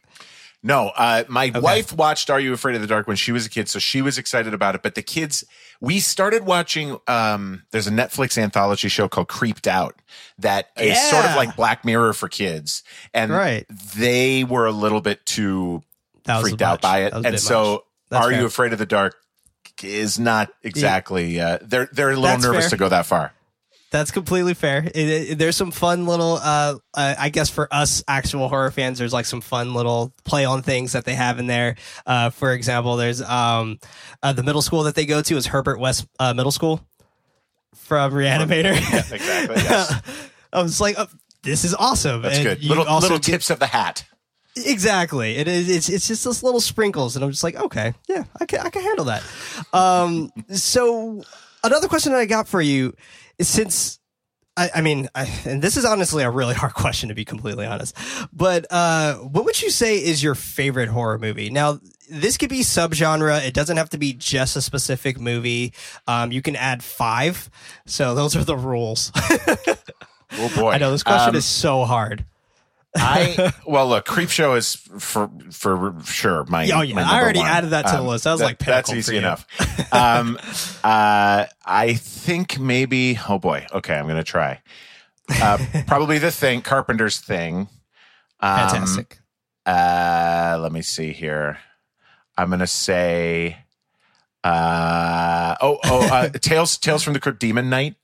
No, 0.67 0.89
uh, 0.97 1.25
my 1.29 1.53
wife 1.55 1.93
watched 1.93 2.31
Are 2.31 2.41
You 2.41 2.55
Afraid 2.55 2.75
of 2.75 2.81
the 2.81 2.87
Dark 2.87 3.07
when 3.07 3.19
she 3.19 3.33
was 3.33 3.45
a 3.45 3.51
kid, 3.51 3.69
so 3.69 3.79
she 3.79 4.01
was 4.01 4.17
excited 4.17 4.55
about 4.55 4.75
it. 4.75 4.83
But 4.83 4.95
the 4.95 5.03
kids, 5.03 5.45
we 5.79 6.01
started 6.01 6.47
watching. 6.47 6.97
Um, 7.07 7.65
there's 7.71 7.87
a 7.87 7.91
Netflix 7.91 8.39
anthology 8.39 8.89
show 8.89 9.07
called 9.07 9.29
Creeped 9.29 9.67
Out 9.69 10.01
that 10.39 10.71
is 10.81 10.99
sort 11.11 11.27
of 11.27 11.37
like 11.37 11.55
Black 11.55 11.85
Mirror 11.85 12.15
for 12.15 12.29
kids, 12.31 12.83
and 13.13 13.31
Right. 13.31 13.67
they 13.69 14.43
were 14.43 14.65
a 14.65 14.73
little 14.73 15.03
bit 15.03 15.27
too 15.27 15.83
freaked 16.41 16.63
out 16.63 16.81
by 16.81 17.01
it, 17.03 17.11
That 17.11 17.17
was 17.19 17.25
a 17.27 17.29
and 17.29 17.41
so 17.41 17.85
Are 18.11 18.31
fair. 18.31 18.41
You 18.41 18.47
Afraid 18.47 18.73
of 18.73 18.79
the 18.79 18.87
Dark 18.87 19.15
is 19.83 20.19
not 20.19 20.51
exactly. 20.63 21.39
Uh, 21.41 21.59
they're 21.61 21.91
they're 21.93 22.09
a 22.11 22.17
little 22.17 22.23
That's 22.39 22.43
nervous 22.45 22.65
fair. 22.65 22.71
to 22.71 22.77
go 22.79 22.89
that 22.89 23.05
far. 23.05 23.35
That's 23.95 24.11
completely 24.11 24.55
fair. 24.55 24.83
It, 24.85 24.97
it- 24.97 25.39
there's 25.39 25.55
some 25.57 25.71
fun 25.71 26.05
little, 26.05 26.33
uh, 26.43 26.75
uh, 26.95 27.15
I 27.17 27.29
guess 27.29 27.49
for 27.49 27.73
us 27.73 28.03
actual 28.09 28.49
horror 28.49 28.73
fans, 28.73 28.99
there's 28.99 29.13
like 29.13 29.25
some 29.25 29.41
fun 29.41 29.73
little 29.73 30.13
play 30.25 30.45
on 30.45 30.63
things 30.63 30.95
that 30.95 31.05
they 31.05 31.15
have 31.15 31.39
in 31.39 31.47
there. 31.47 31.77
Uh, 32.05 32.31
for 32.31 32.53
example, 32.53 32.97
there's 32.97 33.23
um, 33.23 33.79
uh, 34.21 34.33
the 34.33 34.43
middle 34.43 34.63
school 34.63 34.83
that 34.83 34.97
they 34.97 35.07
go 35.07 35.23
to 35.23 35.37
is 35.37 35.47
Herbert 35.47 35.79
West 35.79 36.09
uh, 36.19 36.35
Middle 36.35 36.51
School 36.51 36.85
from 37.77 38.13
Reanimator. 38.13 38.73
Exactly. 39.13 39.63
Yes. 39.63 40.03
I 40.53 40.61
was 40.61 40.81
like, 40.81 40.97
oh, 40.99 41.07
this 41.45 41.65
is 41.65 41.73
awesome. 41.73 42.23
That's 42.23 42.39
And 42.39 42.45
good. 42.45 42.65
Little 42.65 42.93
little 42.99 43.19
get- 43.19 43.23
tips 43.23 43.51
of 43.51 43.61
the 43.61 43.67
hat. 43.69 44.05
Exactly. 44.57 45.37
It 45.37 45.47
is. 45.47 45.69
It's 45.69 45.89
it's 45.89 46.09
just 46.09 46.25
those 46.25 46.43
little 46.43 46.61
sprinkles, 46.61 47.15
and 47.15 47.25
I'm 47.25 47.31
just 47.31 47.45
like, 47.45 47.55
okay, 47.57 47.93
yeah, 48.09 48.25
I 48.41 48.47
can 48.47 48.59
I 48.61 48.71
can 48.71 48.83
handle 48.83 49.05
that. 49.05 49.23
Um. 49.73 50.31
So 50.51 51.23
another 51.65 51.89
question 51.89 52.13
that 52.13 52.19
I 52.19 52.27
got 52.27 52.47
for 52.47 52.63
you 52.63 52.95
is 53.39 53.49
since. 53.49 53.99
I, 54.57 54.71
I 54.77 54.81
mean, 54.83 55.09
I, 55.17 55.25
and 55.47 55.61
this 55.61 55.77
is 55.77 55.85
honestly 55.85 56.23
a 56.23 56.31
really 56.31 56.55
hard 56.63 56.75
question 56.75 57.09
to 57.09 57.15
be 57.17 57.25
completely 57.25 57.67
honest. 57.67 57.97
But 58.33 58.67
uh, 58.71 59.15
what 59.17 59.45
would 59.47 59.61
you 59.61 59.69
say 59.71 59.97
is 59.97 60.23
your 60.23 60.37
favorite 60.37 60.89
horror 60.89 61.19
movie? 61.19 61.51
Now, 61.51 61.81
this 62.09 62.37
could 62.37 62.51
be 62.51 62.61
subgenre. 62.61 63.45
It 63.45 63.53
doesn't 63.53 63.77
have 63.79 63.91
to 63.91 63.99
be 63.99 64.13
just 64.13 64.55
a 64.55 64.63
specific 64.63 65.19
movie. 65.19 65.73
Um, 66.07 66.31
you 66.31 66.41
can 66.41 66.55
add 66.55 66.85
five. 66.85 67.51
So 67.87 68.15
those 68.15 68.37
are 68.37 68.45
the 68.45 68.57
rules. 68.57 69.11
Oh 70.37 70.51
boy! 70.57 70.71
I 70.71 70.79
know 70.79 70.91
this 70.91 71.05
question 71.05 71.31
Um, 71.31 71.37
is 71.37 71.45
so 71.45 71.85
hard. 71.85 72.25
I 72.97 73.53
well, 73.67 73.89
look, 73.89 74.07
Creepshow 74.07 74.57
is 74.57 74.77
for 74.77 75.31
for 75.51 75.95
sure. 76.05 76.45
My 76.45 76.71
Oh, 76.71 76.83
yeah. 76.83 76.95
my 76.95 77.03
I 77.03 77.21
already 77.21 77.41
one. 77.41 77.49
added 77.49 77.71
that 77.71 77.87
to 77.89 77.97
the 77.97 78.03
list. 78.03 78.25
That 78.25 78.33
was 78.33 78.41
like 78.41 78.59
that's 78.59 78.93
easy 78.93 79.17
enough. 79.17 79.47
um, 79.93 80.39
uh, 80.85 81.47
I 81.65 81.95
think 81.95 82.59
maybe. 82.59 83.19
Oh 83.29 83.39
boy. 83.39 83.67
Okay, 83.73 83.95
I'm 83.95 84.07
gonna 84.07 84.23
try. 84.25 84.61
Uh, 85.29 85.59
probably 85.87 86.19
the 86.19 86.31
thing, 86.31 86.63
Carpenter's 86.63 87.19
thing. 87.19 87.69
Um, 88.41 88.59
Fantastic. 88.69 89.19
Uh, 89.67 90.59
let 90.61 90.71
me 90.73 90.83
see 90.83 91.13
here. 91.13 91.59
I'm 92.37 92.51
gonna 92.51 92.67
say. 92.67 93.59
Uh, 94.45 95.57
oh, 95.63 95.79
oh, 95.85 96.07
uh, 96.13 96.29
Tales, 96.29 96.77
Tales 96.77 97.03
from 97.03 97.15
the 97.15 97.21
Crypt, 97.21 97.41
Demon 97.41 97.71
Knight 97.71 97.95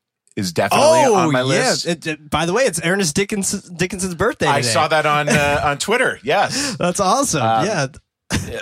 is 0.40 0.52
definitely 0.52 0.86
on 1.14 1.30
my 1.32 1.42
list. 1.42 1.86
Oh, 1.86 1.88
Yeah. 1.90 1.92
It- 1.94 2.06
it- 2.06 2.30
by 2.30 2.46
the 2.46 2.52
way, 2.52 2.64
it's 2.64 2.80
Ernest 2.84 3.14
Dickens, 3.14 3.52
Dickerson's 3.52 4.14
birthday. 4.16 4.48
I 4.48 4.60
today. 4.62 4.72
saw 4.72 4.88
that 4.88 5.06
on 5.06 5.28
uh, 5.28 5.60
on 5.64 5.78
Twitter. 5.78 6.18
Yes, 6.24 6.76
That's 6.76 6.98
awesome. 7.00 7.42
Um, 7.42 7.66
yeah. 7.66 7.86
Yeah, 8.48 8.60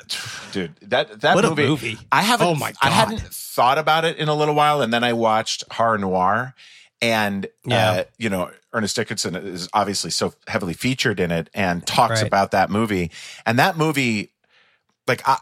dude, 0.52 0.74
that 0.82 1.20
that 1.20 1.36
movie, 1.44 1.66
movie. 1.66 1.98
I 2.10 2.22
haven't. 2.22 2.46
Oh 2.46 2.54
my 2.54 2.68
God. 2.72 2.78
I 2.80 2.88
hadn't 2.90 3.20
thought 3.20 3.76
about 3.78 4.04
it 4.06 4.16
in 4.16 4.28
a 4.28 4.34
little 4.34 4.54
while, 4.54 4.80
and 4.80 4.92
then 4.92 5.04
I 5.04 5.12
watched 5.12 5.64
Horror 5.70 5.98
Noir, 5.98 6.54
and 7.02 7.46
Yeah. 7.66 7.90
uh, 7.90 8.04
you 8.16 8.30
know, 8.30 8.50
Ernest 8.72 8.96
Dickinson 8.96 9.34
is 9.36 9.68
obviously 9.74 10.10
so 10.10 10.32
heavily 10.46 10.72
featured 10.72 11.20
in 11.20 11.30
it, 11.30 11.50
and 11.52 11.86
talks 11.86 12.20
Right. 12.22 12.26
about 12.26 12.50
that 12.52 12.70
movie, 12.70 13.10
and 13.44 13.58
that 13.58 13.76
movie, 13.76 14.32
like. 15.06 15.22
I- 15.28 15.38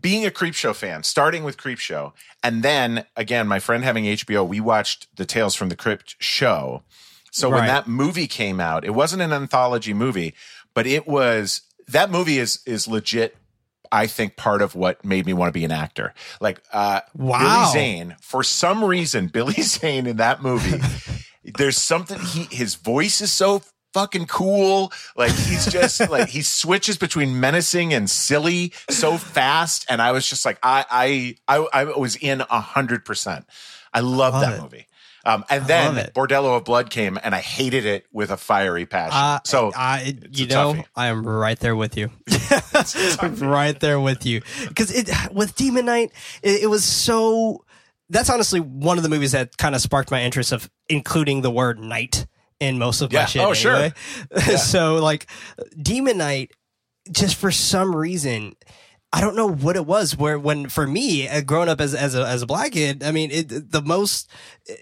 being 0.00 0.26
a 0.26 0.30
Creepshow 0.30 0.74
fan, 0.74 1.02
starting 1.02 1.44
with 1.44 1.56
Creepshow, 1.56 2.12
and 2.42 2.62
then 2.62 3.04
again, 3.16 3.46
my 3.48 3.58
friend 3.58 3.84
having 3.84 4.04
HBO, 4.04 4.46
we 4.46 4.60
watched 4.60 5.14
the 5.16 5.24
Tales 5.24 5.54
from 5.54 5.68
the 5.68 5.76
Crypt 5.76 6.16
show. 6.18 6.82
So 7.30 7.48
when 7.48 7.66
that 7.66 7.88
movie 7.88 8.26
came 8.26 8.60
out, 8.60 8.84
it 8.84 8.90
wasn't 8.90 9.22
an 9.22 9.32
anthology 9.32 9.94
movie, 9.94 10.34
but 10.74 10.86
it 10.86 11.06
was 11.06 11.62
that 11.88 12.10
movie 12.10 12.38
is 12.38 12.60
is 12.66 12.86
legit. 12.86 13.36
I 13.90 14.06
think 14.06 14.36
part 14.36 14.62
of 14.62 14.74
what 14.74 15.04
made 15.04 15.26
me 15.26 15.34
want 15.34 15.48
to 15.48 15.52
be 15.52 15.64
an 15.66 15.70
actor. 15.70 16.14
Like 16.40 16.62
uh, 16.72 17.00
Wow. 17.14 17.38
Billy 17.38 17.72
Zane, 17.72 18.16
for 18.22 18.42
some 18.42 18.82
reason, 18.84 19.26
Billy 19.28 19.52
Zane 19.62 20.06
in 20.06 20.16
that 20.16 20.42
movie, 20.42 20.80
there's 21.44 21.76
something. 21.76 22.18
He 22.18 22.44
his 22.54 22.74
voice 22.74 23.20
is 23.20 23.32
so 23.32 23.62
fucking 23.92 24.26
cool. 24.26 24.92
Like 25.16 25.32
he's 25.32 25.66
just 25.66 26.00
like 26.10 26.28
he 26.28 26.42
switches 26.42 26.96
between 26.98 27.38
menacing 27.40 27.92
and 27.92 28.08
silly 28.08 28.72
so 28.90 29.16
fast, 29.18 29.86
and 29.88 30.02
I 30.02 30.12
was 30.12 30.28
just 30.28 30.44
like, 30.44 30.58
I 30.62 31.36
I 31.48 31.56
I, 31.58 31.66
I 31.72 31.84
was 31.96 32.16
in 32.16 32.40
a 32.42 32.60
hundred 32.60 33.04
percent. 33.04 33.46
I 33.94 34.00
love, 34.00 34.34
Love 34.34 34.42
that 34.42 34.58
it. 34.58 34.62
movie. 34.62 34.86
Um, 35.24 35.44
and 35.48 35.62
I 35.64 35.66
then. 35.66 35.94
Bordello 36.14 36.56
of 36.56 36.64
Blood 36.64 36.90
came, 36.90 37.18
and 37.22 37.34
I 37.34 37.40
hated 37.40 37.86
it 37.86 38.06
with 38.10 38.30
a 38.30 38.36
fiery 38.36 38.86
passion. 38.86 39.16
Uh, 39.16 39.40
so 39.44 39.70
I, 39.74 40.16
you 40.32 40.46
know, 40.46 40.74
toughie. 40.74 40.84
I 40.96 41.06
am 41.08 41.24
right 41.26 41.58
there 41.58 41.76
with 41.76 41.96
you. 41.96 42.10
right 43.46 43.78
there 43.78 44.00
with 44.00 44.26
you. 44.26 44.42
Because 44.66 44.90
it 44.90 45.08
with 45.32 45.54
Demon 45.54 45.86
Knight, 45.86 46.10
it, 46.42 46.64
it 46.64 46.66
was 46.66 46.84
so. 46.84 47.64
That's 48.10 48.28
honestly 48.28 48.60
one 48.60 48.98
of 48.98 49.02
the 49.04 49.08
movies 49.08 49.32
that 49.32 49.56
kind 49.56 49.74
of 49.74 49.80
sparked 49.80 50.10
my 50.10 50.22
interest 50.22 50.52
of 50.52 50.68
including 50.88 51.40
the 51.40 51.50
word 51.50 51.78
night 51.78 52.26
in 52.62 52.78
most 52.78 53.00
of 53.02 53.12
my 53.12 53.24
shit. 53.24 53.42
Oh, 53.42 53.52
sure. 53.52 53.74
anyway. 53.74 54.56
so 54.56 54.96
like, 54.96 55.26
Demon 55.80 56.18
Knight, 56.18 56.52
just 57.10 57.36
for 57.36 57.50
some 57.50 57.94
reason. 57.94 58.54
I 59.14 59.20
don't 59.20 59.36
know 59.36 59.50
what 59.50 59.76
it 59.76 59.84
was. 59.84 60.16
Where 60.16 60.38
when 60.38 60.70
for 60.70 60.86
me, 60.86 61.28
uh, 61.28 61.42
growing 61.42 61.68
up 61.68 61.82
as 61.82 61.94
as 61.94 62.14
a 62.14 62.26
as 62.26 62.40
a 62.40 62.46
black 62.46 62.72
kid, 62.72 63.04
I 63.04 63.12
mean, 63.12 63.30
it, 63.30 63.70
the 63.70 63.82
most 63.82 64.30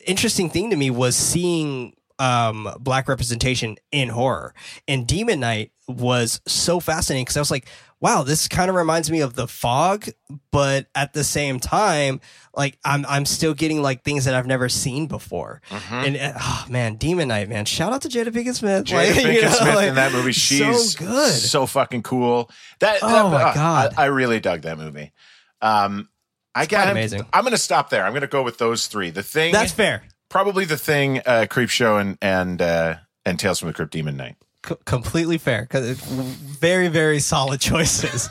interesting 0.06 0.48
thing 0.48 0.70
to 0.70 0.76
me 0.76 0.88
was 0.88 1.16
seeing 1.16 1.94
um, 2.20 2.68
black 2.78 3.08
representation 3.08 3.76
in 3.90 4.10
horror. 4.10 4.54
And 4.86 5.04
Demon 5.04 5.40
Knight 5.40 5.72
was 5.88 6.40
so 6.46 6.78
fascinating 6.78 7.24
because 7.24 7.38
I 7.38 7.40
was 7.40 7.50
like, 7.50 7.68
wow, 8.00 8.22
this 8.22 8.48
kind 8.48 8.70
of 8.70 8.76
reminds 8.76 9.10
me 9.10 9.20
of 9.20 9.34
The 9.34 9.46
Fog, 9.46 10.06
but 10.50 10.86
at 10.94 11.12
the 11.12 11.22
same 11.24 11.60
time, 11.60 12.20
like 12.56 12.78
I'm 12.84 13.04
I'm 13.06 13.26
still 13.26 13.54
getting 13.54 13.82
like 13.82 14.02
things 14.04 14.24
that 14.24 14.34
I've 14.34 14.46
never 14.46 14.68
seen 14.68 15.06
before. 15.06 15.60
And 15.90 16.16
uh, 16.16 16.32
oh 16.40 16.64
man, 16.68 16.96
Demon 16.96 17.28
Knight, 17.28 17.48
man, 17.48 17.64
shout 17.64 17.92
out 17.92 18.02
to 18.02 18.08
Jada 18.08 18.28
Pinkett 18.28 18.54
Smith. 18.54 18.84
Jada 18.86 18.94
Like, 18.94 19.08
you 19.16 19.22
Pinkett 19.22 19.42
know, 19.42 19.50
Smith 19.50 19.74
like, 19.74 19.88
in 19.88 19.94
that 19.96 20.12
movie, 20.12 20.32
she's 20.32 20.92
so 20.94 20.98
good. 21.04 21.32
so 21.32 21.66
fucking 21.66 22.02
cool. 22.02 22.50
That, 22.80 22.98
Oh 23.02 23.08
that- 23.08 23.32
my 23.32 23.42
uh, 23.42 23.54
God. 23.54 23.94
I, 23.96 24.02
I 24.04 24.06
really 24.06 24.40
dug 24.40 24.62
that 24.62 24.78
movie. 24.78 25.12
Um, 25.62 26.08
I 26.54 26.66
got 26.66 26.88
amazing. 26.90 27.24
I'm 27.32 27.42
going 27.44 27.52
to 27.52 27.58
stop 27.58 27.90
there. 27.90 28.04
I'm 28.04 28.12
going 28.12 28.22
to 28.22 28.26
go 28.26 28.42
with 28.42 28.58
those 28.58 28.88
three. 28.88 29.10
The 29.10 29.22
thing, 29.22 29.52
That's 29.52 29.70
fair. 29.72 30.02
probably 30.28 30.64
the 30.64 30.76
thing, 30.76 31.18
uh, 31.20 31.46
Creepshow 31.48 32.00
and 32.00 32.18
and 32.20 32.60
uh, 32.60 32.96
and 33.24 33.38
Tales 33.38 33.60
from 33.60 33.68
the 33.68 33.74
Crypt 33.74 33.92
Demon 33.92 34.16
Knight. 34.16 34.36
C- 34.66 34.74
completely 34.84 35.38
fair. 35.38 35.62
Because 35.62 35.98
very 36.00 36.88
very 36.88 37.18
solid 37.20 37.60
choices. 37.70 38.28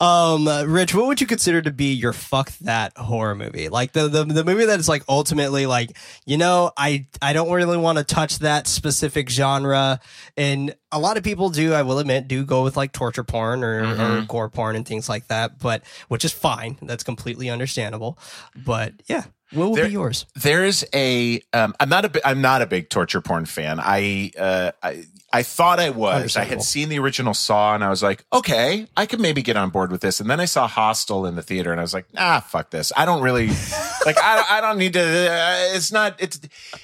Um 0.00 0.46
rich 0.70 0.94
what 0.94 1.06
would 1.06 1.20
you 1.20 1.26
consider 1.26 1.60
to 1.62 1.72
be 1.72 1.92
your 1.92 2.12
fuck 2.12 2.50
that 2.58 2.96
horror 2.96 3.34
movie? 3.34 3.68
Like 3.68 3.92
the 3.92 4.08
the, 4.08 4.24
the 4.24 4.44
movie 4.44 4.66
that 4.66 4.78
is 4.78 4.88
like 4.88 5.02
ultimately 5.08 5.66
like 5.66 5.96
you 6.26 6.36
know 6.36 6.70
i 6.76 7.06
i 7.20 7.32
don't 7.32 7.50
really 7.50 7.76
want 7.76 7.98
to 7.98 8.04
touch 8.04 8.38
that 8.40 8.66
specific 8.66 9.28
genre. 9.28 10.00
And 10.36 10.74
a 10.92 10.98
lot 11.00 11.16
of 11.16 11.24
people 11.24 11.50
do 11.50 11.72
i 11.72 11.82
will 11.82 11.98
admit 11.98 12.28
do 12.28 12.44
go 12.44 12.62
with 12.62 12.76
like 12.76 12.92
torture 12.92 13.24
porn 13.24 13.64
or, 13.64 13.84
or 13.84 14.22
gore 14.28 14.48
porn 14.48 14.76
and 14.76 14.86
things 14.86 15.08
like 15.08 15.26
that 15.28 15.58
but 15.58 15.82
which 16.08 16.24
is 16.24 16.32
fine. 16.32 16.78
That's 16.82 17.02
completely 17.04 17.50
understandable. 17.50 18.16
But 18.56 18.94
yeah 19.06 19.24
what 19.52 19.68
will 19.68 19.74
There- 19.76 19.86
be 19.86 19.92
yours 19.92 20.26
There's 20.36 20.84
a 20.94 21.40
um, 21.52 21.74
I'm 21.80 21.88
not 21.88 22.04
a 22.04 22.26
I'm 22.28 22.40
not 22.40 22.62
a 22.62 22.66
big 22.66 22.88
torture 22.90 23.20
porn 23.20 23.44
fan. 23.46 23.78
I 23.80 24.30
uh, 24.38 24.72
I 24.82 25.04
I 25.34 25.42
thought 25.42 25.80
I 25.80 25.90
was. 25.90 26.36
I 26.36 26.44
had 26.44 26.62
seen 26.62 26.88
the 26.88 26.98
original 27.00 27.34
Saw, 27.34 27.74
and 27.74 27.82
I 27.82 27.90
was 27.90 28.02
like, 28.02 28.24
okay, 28.32 28.86
I 28.96 29.04
could 29.06 29.20
maybe 29.20 29.42
get 29.42 29.56
on 29.56 29.70
board 29.70 29.90
with 29.90 30.00
this. 30.00 30.20
And 30.20 30.30
then 30.30 30.38
I 30.40 30.44
saw 30.44 30.66
Hostel 30.68 31.26
in 31.26 31.34
the 31.34 31.42
theater, 31.42 31.72
and 31.72 31.80
I 31.80 31.82
was 31.82 31.92
like, 31.92 32.06
ah, 32.16 32.40
fuck 32.48 32.70
this. 32.70 32.92
I 32.96 33.04
don't 33.04 33.20
really 33.22 33.48
like. 34.06 34.16
I 34.16 34.44
I 34.48 34.60
don't 34.60 34.78
need 34.78 34.92
to. 34.94 35.00
Uh, 35.02 35.74
it's 35.76 35.90
not. 35.92 36.14
It's 36.22 36.40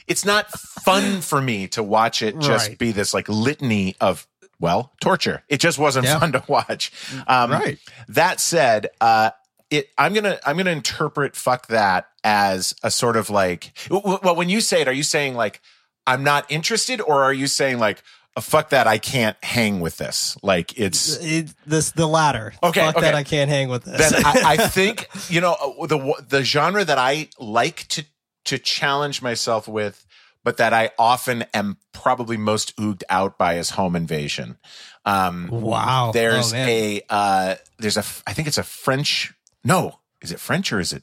it's 0.06 0.24
not 0.24 0.50
fun 0.50 1.20
for 1.20 1.40
me 1.40 1.68
to 1.68 1.82
watch 1.82 2.22
it 2.22 2.38
just 2.40 2.68
Right. 2.68 2.78
be 2.78 2.92
this 2.92 3.14
like 3.14 3.28
litany 3.28 3.94
of 4.00 4.26
well 4.58 4.92
torture. 5.00 5.42
It 5.48 5.60
just 5.60 5.78
wasn't 5.78 6.06
Yeah. 6.06 6.18
fun 6.18 6.32
to 6.32 6.42
watch. 6.48 6.92
Um, 7.28 7.50
Right. 7.52 7.78
That 8.08 8.40
said, 8.40 8.88
uh, 9.00 9.30
it 9.70 9.88
I'm 9.96 10.12
gonna 10.12 10.38
I'm 10.44 10.56
gonna 10.56 10.70
interpret 10.72 11.36
fuck 11.36 11.68
that 11.68 12.08
as 12.24 12.74
a 12.82 12.90
sort 12.90 13.16
of 13.16 13.30
like 13.30 13.72
well 13.88 14.34
when 14.34 14.48
you 14.48 14.60
say 14.60 14.80
it, 14.82 14.88
are 14.88 14.92
you 14.92 15.04
saying 15.04 15.34
like 15.36 15.60
I'm 16.06 16.24
not 16.24 16.44
interested, 16.50 17.00
or 17.00 17.22
are 17.22 17.32
you 17.32 17.46
saying 17.46 17.78
like 17.78 18.02
oh, 18.40 18.50
fuck 18.50 18.70
that 18.70 18.86
I 18.86 18.98
can't 18.98 19.36
hang 19.44 19.80
with 19.80 19.96
this? 19.98 20.36
Like 20.42 20.78
it's 20.78 21.16
it, 21.18 21.52
this 21.66 21.92
the 21.92 22.06
latter 22.06 22.52
Okay, 22.62 22.80
fuck 22.80 23.00
that 23.02 23.14
i 23.14 23.22
can't 23.22 23.50
hang 23.50 23.68
with 23.68 23.84
this 23.84 24.10
then 24.10 24.22
I, 24.24 24.42
I 24.54 24.56
think 24.68 25.08
you 25.28 25.40
know 25.40 25.52
uh, 25.52 25.86
the 25.86 26.24
the 26.28 26.42
genre 26.44 26.84
that 26.84 26.98
I 26.98 27.28
like 27.38 27.86
to 27.88 28.04
to 28.46 28.58
challenge 28.58 29.20
myself 29.22 29.68
with, 29.68 30.06
but 30.42 30.56
that 30.56 30.72
I 30.72 30.90
often 30.98 31.44
am 31.52 31.76
probably 31.92 32.36
most 32.38 32.74
ooged 32.76 33.02
out 33.10 33.36
by 33.36 33.54
is 33.58 33.70
home 33.70 33.94
invasion. 33.94 34.56
Um, 35.04 35.48
Wow. 35.50 36.10
There's 36.12 36.52
Oh, 36.52 36.56
a 36.56 37.02
uh, 37.10 37.54
there's 37.78 37.96
a 37.98 38.04
I 38.26 38.32
think 38.32 38.48
it's 38.48 38.58
a 38.58 38.62
French. 38.62 39.32
No, 39.62 40.00
is 40.22 40.32
it 40.32 40.40
French 40.40 40.72
or 40.72 40.80
is 40.80 40.92
it? 40.92 41.02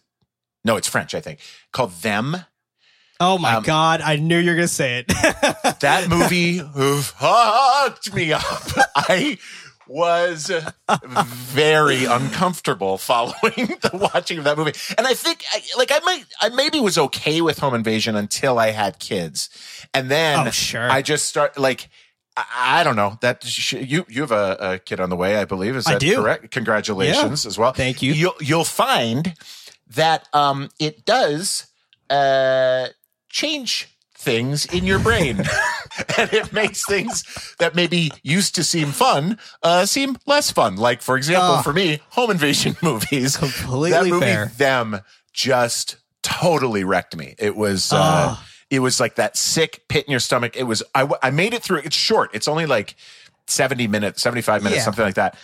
No, 0.65 0.75
it's 0.77 0.87
French. 0.87 1.13
I 1.15 1.21
think 1.21 1.39
called 1.71 1.91
Them. 2.01 2.37
Oh 3.19 3.37
my 3.37 3.55
Um, 3.55 3.63
god! 3.63 4.01
I 4.01 4.17
knew 4.17 4.37
you 4.37 4.51
were 4.51 4.55
gonna 4.55 4.67
say 4.67 4.99
it. 4.99 5.07
That 5.79 6.07
movie 6.09 6.59
fucked 6.59 8.13
me 8.13 8.33
up. 8.33 8.43
I 8.95 9.37
was 9.87 10.51
very 11.25 12.05
uncomfortable 12.05 12.97
following 12.97 13.33
the 13.81 14.09
watching 14.13 14.37
of 14.39 14.43
that 14.43 14.57
movie. 14.57 14.73
And 14.97 15.07
I 15.07 15.13
think 15.13 15.43
like 15.77 15.91
I 15.91 15.99
might 15.99 16.25
I 16.41 16.49
maybe 16.49 16.79
was 16.79 16.97
okay 16.97 17.41
with 17.41 17.59
home 17.59 17.73
invasion 17.73 18.15
until 18.15 18.59
I 18.59 18.71
had 18.71 18.99
kids. 18.99 19.49
And 19.93 20.09
then 20.11 20.47
Oh, 20.47 20.51
sure. 20.51 20.89
I 20.89 21.01
just 21.01 21.25
start 21.25 21.57
like 21.57 21.89
I, 22.35 22.79
I 22.81 22.83
don't 22.83 22.95
know 22.95 23.17
that 23.21 23.43
sh- 23.43 23.73
you 23.73 24.05
you 24.09 24.21
have 24.21 24.31
a, 24.31 24.57
a 24.59 24.79
kid 24.79 24.99
on 24.99 25.09
the 25.09 25.15
way, 25.15 25.37
I 25.37 25.45
believe. 25.45 25.75
Is 25.75 25.87
I 25.87 25.93
that 25.93 26.01
do. 26.01 26.15
correct? 26.17 26.51
Congratulations 26.51 27.45
as 27.45 27.57
well. 27.57 27.71
Thank 27.73 28.01
you. 28.01 28.13
You'll 28.13 28.35
you'll 28.41 28.63
find 28.65 29.35
that 29.95 30.27
um 30.33 30.69
it 30.79 31.05
does 31.05 31.67
uh 32.09 32.87
change 33.37 33.87
things 34.15 34.65
in 34.65 34.83
your 34.83 34.97
brain. 34.99 35.37
and 36.17 36.33
it 36.33 36.51
makes 36.51 36.83
things 36.85 37.23
that 37.59 37.75
maybe 37.75 38.11
used 38.23 38.55
to 38.55 38.63
seem 38.63 38.87
fun 38.91 39.37
uh 39.61 39.85
seem 39.85 40.17
less 40.25 40.49
fun. 40.51 40.75
Like 40.75 41.01
for 41.01 41.15
example, 41.17 41.57
Oh. 41.59 41.61
for 41.61 41.71
me, 41.73 41.99
home 42.09 42.31
invasion 42.31 42.75
movies. 42.81 43.37
Completely 43.37 43.91
that 43.91 44.05
movie 44.07 44.25
fair. 44.25 44.51
them 44.57 45.01
just 45.33 45.97
totally 46.23 46.83
wrecked 46.83 47.15
me. 47.15 47.35
It 47.37 47.55
was 47.55 47.93
uh 47.93 47.97
Oh. 48.37 48.43
it 48.71 48.79
was 48.79 48.99
like 48.99 49.15
that 49.15 49.37
sick 49.37 49.85
pit 49.87 50.05
in 50.05 50.11
your 50.11 50.19
stomach. 50.19 50.57
It 50.57 50.63
was 50.63 50.81
I, 50.95 51.07
I 51.21 51.29
made 51.29 51.53
it 51.53 51.61
through. 51.63 51.81
It's 51.85 51.95
short. 51.95 52.31
It's 52.33 52.47
only 52.47 52.65
like 52.65 52.95
70 53.47 53.87
minutes, 53.87 54.21
75 54.23 54.63
minutes, 54.63 54.79
Yeah. 54.79 54.83
something 54.85 55.05
like 55.05 55.15
that. 55.15 55.37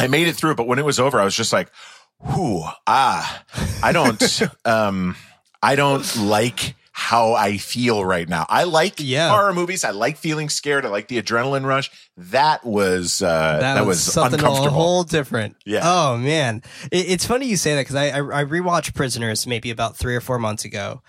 I 0.00 0.08
made 0.08 0.26
it 0.26 0.34
through, 0.36 0.56
but 0.56 0.66
when 0.66 0.78
it 0.80 0.84
was 0.84 0.98
over, 0.98 1.20
I 1.20 1.24
was 1.24 1.36
just 1.36 1.52
like, 1.52 1.70
whew, 2.18 2.64
ah, 2.86 3.44
I 3.82 3.92
don't, 3.92 4.20
um, 4.66 5.14
I 5.62 5.76
don't 5.76 6.04
like 6.16 6.74
how 6.96 7.32
I 7.34 7.56
feel 7.58 8.04
right 8.04 8.28
now. 8.28 8.46
I 8.48 8.62
like 8.64 9.00
Yeah. 9.00 9.28
horror 9.30 9.52
movies. 9.52 9.82
I 9.82 9.90
like 9.90 10.16
feeling 10.16 10.48
scared. 10.48 10.86
I 10.86 10.90
like 10.90 11.08
the 11.08 11.20
adrenaline 11.20 11.66
rush. 11.66 11.90
That 12.16 12.64
was, 12.64 13.20
uh, 13.20 13.58
that, 13.58 13.84
was, 13.84 14.00
something 14.00 14.38
a 14.38 14.42
uncomfortable. 14.44 14.70
whole 14.70 15.02
different. 15.02 15.56
Yeah. 15.66 15.80
Oh 15.82 16.16
man, 16.16 16.62
it, 16.92 17.10
it's 17.10 17.26
funny 17.26 17.46
you 17.46 17.56
say 17.56 17.74
that 17.74 17.80
because 17.80 17.96
I, 17.96 18.10
I 18.10 18.18
I 18.42 18.44
rewatched 18.44 18.94
Prisoners 18.94 19.44
maybe 19.44 19.70
about 19.70 19.96
three 19.96 20.14
or 20.14 20.20
four 20.20 20.38
months 20.38 20.64
ago, 20.64 21.02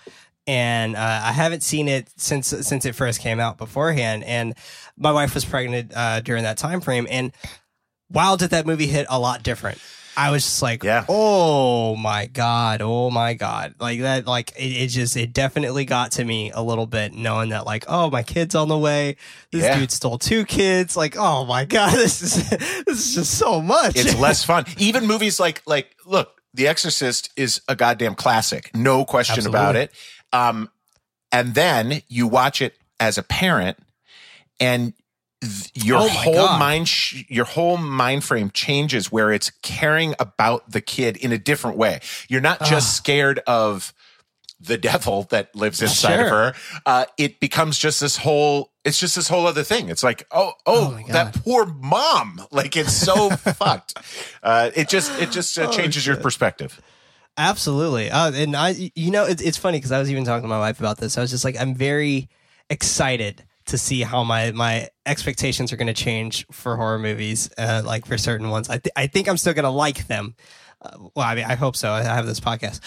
and 0.48 0.96
uh, 0.96 1.20
I 1.24 1.30
haven't 1.30 1.62
seen 1.62 1.86
it 1.86 2.08
since 2.16 2.48
since 2.48 2.84
it 2.84 2.96
first 2.96 3.20
came 3.20 3.38
out 3.38 3.56
beforehand. 3.56 4.24
And 4.24 4.54
my 4.96 5.12
wife 5.12 5.34
was 5.34 5.44
pregnant 5.44 5.92
uh, 5.94 6.18
during 6.20 6.42
that 6.42 6.58
time 6.58 6.80
frame, 6.80 7.06
and 7.08 7.30
wow, 8.10 8.34
did 8.34 8.50
that 8.50 8.66
movie 8.66 8.88
hit 8.88 9.06
a 9.08 9.20
lot 9.20 9.44
different. 9.44 9.78
I 10.16 10.30
was 10.30 10.42
just 10.44 10.62
like, 10.62 10.82
Yeah. 10.82 11.04
oh 11.08 11.94
my 11.96 12.26
god, 12.26 12.80
oh 12.82 13.10
my 13.10 13.34
god, 13.34 13.74
like 13.78 14.00
that, 14.00 14.26
like 14.26 14.52
it, 14.58 14.62
it 14.84 14.88
just 14.88 15.16
it 15.16 15.32
definitely 15.32 15.84
got 15.84 16.12
to 16.12 16.24
me 16.24 16.50
a 16.52 16.62
little 16.62 16.86
bit, 16.86 17.12
knowing 17.14 17.50
that 17.50 17.66
like, 17.66 17.84
oh 17.88 18.10
my 18.10 18.22
kid's 18.22 18.54
on 18.54 18.68
the 18.68 18.78
way. 18.78 19.16
This 19.52 19.64
Yeah. 19.64 19.78
dude 19.78 19.90
stole 19.90 20.18
two 20.18 20.44
kids. 20.46 20.96
Like, 20.96 21.16
oh 21.18 21.44
my 21.44 21.64
god, 21.66 21.92
this 21.96 22.22
is 22.22 22.48
this 22.50 23.06
is 23.06 23.14
just 23.14 23.38
so 23.38 23.60
much. 23.60 23.96
it's 23.96 24.18
less 24.18 24.42
fun. 24.50 24.64
Even 24.78 25.06
movies 25.06 25.38
like 25.38 25.62
like 25.66 25.94
look, 26.06 26.40
The 26.54 26.66
Exorcist 26.68 27.30
is 27.36 27.60
a 27.68 27.76
goddamn 27.76 28.14
classic, 28.14 28.70
no 28.74 29.04
question 29.04 29.34
Absolutely. 29.34 29.58
about 29.60 29.76
it. 29.76 29.92
Um, 30.32 30.70
and 31.30 31.54
then 31.54 32.00
you 32.08 32.26
watch 32.26 32.62
it 32.62 32.74
as 32.98 33.18
a 33.18 33.22
parent, 33.22 33.76
and 34.60 34.94
your 35.74 35.98
Oh 36.00 36.08
whole 36.08 36.34
God. 36.34 36.58
mind 36.58 36.88
sh- 36.88 37.24
your 37.28 37.44
whole 37.44 37.76
mind 37.76 38.24
frame 38.24 38.50
changes 38.50 39.12
where 39.12 39.32
it's 39.32 39.50
caring 39.62 40.14
about 40.18 40.70
the 40.70 40.80
kid 40.80 41.16
in 41.16 41.32
a 41.32 41.38
different 41.38 41.76
way. 41.76 42.00
You're 42.28 42.40
not 42.40 42.64
just 42.64 42.96
scared 42.96 43.40
of 43.46 43.92
the 44.58 44.78
devil 44.78 45.24
that 45.24 45.54
lives 45.54 45.82
inside 45.82 46.20
of 46.20 46.28
her. 46.30 46.54
Uh, 46.86 47.04
it 47.18 47.38
becomes 47.40 47.78
just 47.78 48.00
this 48.00 48.16
whole. 48.16 48.72
It's 48.84 48.98
just 48.98 49.14
this 49.16 49.28
whole 49.28 49.46
other 49.46 49.62
thing. 49.64 49.88
It's 49.90 50.02
like, 50.02 50.26
oh, 50.30 50.52
oh, 50.64 50.96
Oh 50.98 51.12
that 51.12 51.34
poor 51.44 51.66
mom. 51.66 52.40
Like 52.50 52.76
it's 52.76 52.92
so 52.94 53.30
fucked. 53.36 53.94
Uh, 54.42 54.70
it 54.74 54.88
just, 54.88 55.12
it 55.20 55.30
just 55.32 55.58
uh, 55.58 55.66
Oh, 55.68 55.72
changes 55.72 56.06
your 56.06 56.16
perspective. 56.16 56.80
Absolutely. 57.36 58.10
Uh, 58.10 58.32
and 58.32 58.56
I, 58.56 58.90
you 58.94 59.10
know, 59.10 59.26
it's 59.26 59.42
it's 59.42 59.58
funny 59.58 59.76
because 59.78 59.92
I 59.92 59.98
was 59.98 60.10
even 60.10 60.24
talking 60.24 60.42
to 60.42 60.48
my 60.48 60.58
wife 60.58 60.80
about 60.80 60.96
this. 60.98 61.18
I 61.18 61.20
was 61.20 61.30
just 61.30 61.44
like, 61.44 61.56
I'm 61.60 61.74
very 61.74 62.30
excited 62.70 63.44
to 63.66 63.78
see 63.78 64.02
how 64.02 64.24
my 64.24 64.52
my 64.52 64.88
expectations 65.04 65.72
are 65.72 65.76
going 65.76 65.86
to 65.86 65.94
change 65.94 66.46
for 66.50 66.76
horror 66.76 66.98
movies, 66.98 67.50
uh, 67.58 67.82
like 67.84 68.06
for 68.06 68.16
certain 68.16 68.50
ones. 68.50 68.68
I 68.68 68.78
th- 68.78 68.92
I 68.96 69.06
think 69.06 69.28
I'm 69.28 69.36
still 69.36 69.54
going 69.54 69.64
to 69.64 69.70
like 69.70 70.06
them. 70.06 70.34
Uh, 70.80 71.08
well, 71.14 71.26
I 71.26 71.34
mean, 71.34 71.44
I 71.44 71.54
hope 71.54 71.74
so. 71.76 71.90
I 71.90 72.02
have 72.02 72.26
this 72.26 72.40
podcast, 72.40 72.80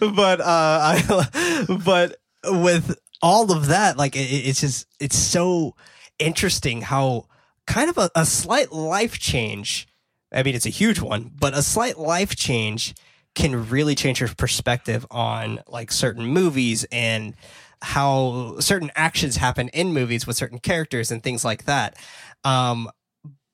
but, 0.00 0.14
but 0.16 0.40
uh, 0.40 0.44
I, 0.46 1.78
but 1.84 2.16
with 2.44 2.98
all 3.22 3.52
of 3.52 3.68
that, 3.68 3.96
like 3.96 4.16
it, 4.16 4.20
it's 4.20 4.60
just 4.60 4.86
it's 5.00 5.16
so 5.16 5.74
interesting 6.18 6.82
how 6.82 7.26
kind 7.66 7.90
of 7.90 7.98
a, 7.98 8.10
a 8.14 8.26
slight 8.26 8.72
life 8.72 9.18
change. 9.18 9.86
I 10.32 10.42
mean, 10.42 10.54
it's 10.54 10.66
a 10.66 10.70
huge 10.70 11.00
one, 11.00 11.30
but 11.38 11.54
a 11.54 11.62
slight 11.62 11.98
life 11.98 12.36
change 12.36 12.94
can 13.34 13.68
really 13.70 13.94
change 13.94 14.20
your 14.20 14.28
perspective 14.30 15.06
on 15.10 15.60
like 15.68 15.92
certain 15.92 16.26
movies 16.26 16.84
and 16.90 17.34
how 17.82 18.58
certain 18.60 18.90
actions 18.94 19.36
happen 19.36 19.68
in 19.68 19.92
movies 19.92 20.26
with 20.26 20.36
certain 20.36 20.58
characters 20.58 21.10
and 21.10 21.22
things 21.22 21.44
like 21.44 21.64
that. 21.64 21.96
Um, 22.44 22.90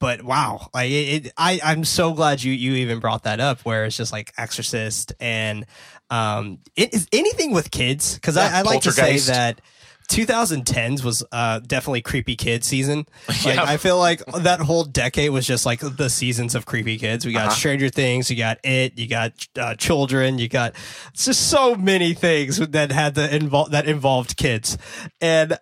but 0.00 0.22
wow, 0.22 0.68
like 0.74 0.90
it, 0.90 1.26
it, 1.26 1.32
I, 1.36 1.60
I'm 1.64 1.84
so 1.84 2.12
glad 2.12 2.42
you 2.42 2.52
you 2.52 2.74
even 2.74 2.98
brought 2.98 3.22
that 3.22 3.40
up, 3.40 3.60
where 3.60 3.84
it's 3.84 3.96
just 3.96 4.12
like 4.12 4.32
Exorcist 4.36 5.14
and 5.18 5.64
um, 6.10 6.58
it 6.76 6.92
is 6.92 7.08
anything 7.12 7.52
with 7.52 7.70
kids 7.70 8.14
because 8.14 8.36
Yeah, 8.36 8.50
I, 8.52 8.58
I 8.58 8.62
like 8.62 8.82
to 8.82 8.92
say 8.92 9.18
that 9.18 9.60
2010s 10.10 11.02
was 11.04 11.24
uh, 11.32 11.60
definitely 11.60 12.02
creepy 12.02 12.36
kid 12.36 12.64
season. 12.64 13.06
Like, 13.44 13.56
Yeah. 13.56 13.64
I 13.64 13.76
feel 13.76 13.98
like 13.98 14.24
that 14.26 14.60
whole 14.60 14.84
decade 14.84 15.30
was 15.30 15.46
just 15.46 15.66
like 15.66 15.80
the 15.80 16.08
seasons 16.08 16.54
of 16.54 16.66
creepy 16.66 16.98
kids. 16.98 17.26
We 17.26 17.32
got 17.32 17.46
Uh-huh. 17.48 17.54
Stranger 17.56 17.88
Things, 17.88 18.30
you 18.30 18.36
got 18.36 18.58
It, 18.64 18.98
you 18.98 19.06
got 19.08 19.32
uh, 19.58 19.74
Children, 19.74 20.38
you 20.38 20.48
got 20.48 20.74
it's 21.12 21.24
just 21.26 21.48
so 21.50 21.74
many 21.74 22.14
things 22.14 22.58
that 22.58 22.92
had 22.92 23.14
the 23.14 23.34
involve 23.34 23.70
that 23.72 23.86
involved 23.86 24.36
kids, 24.36 24.78
and 25.20 25.58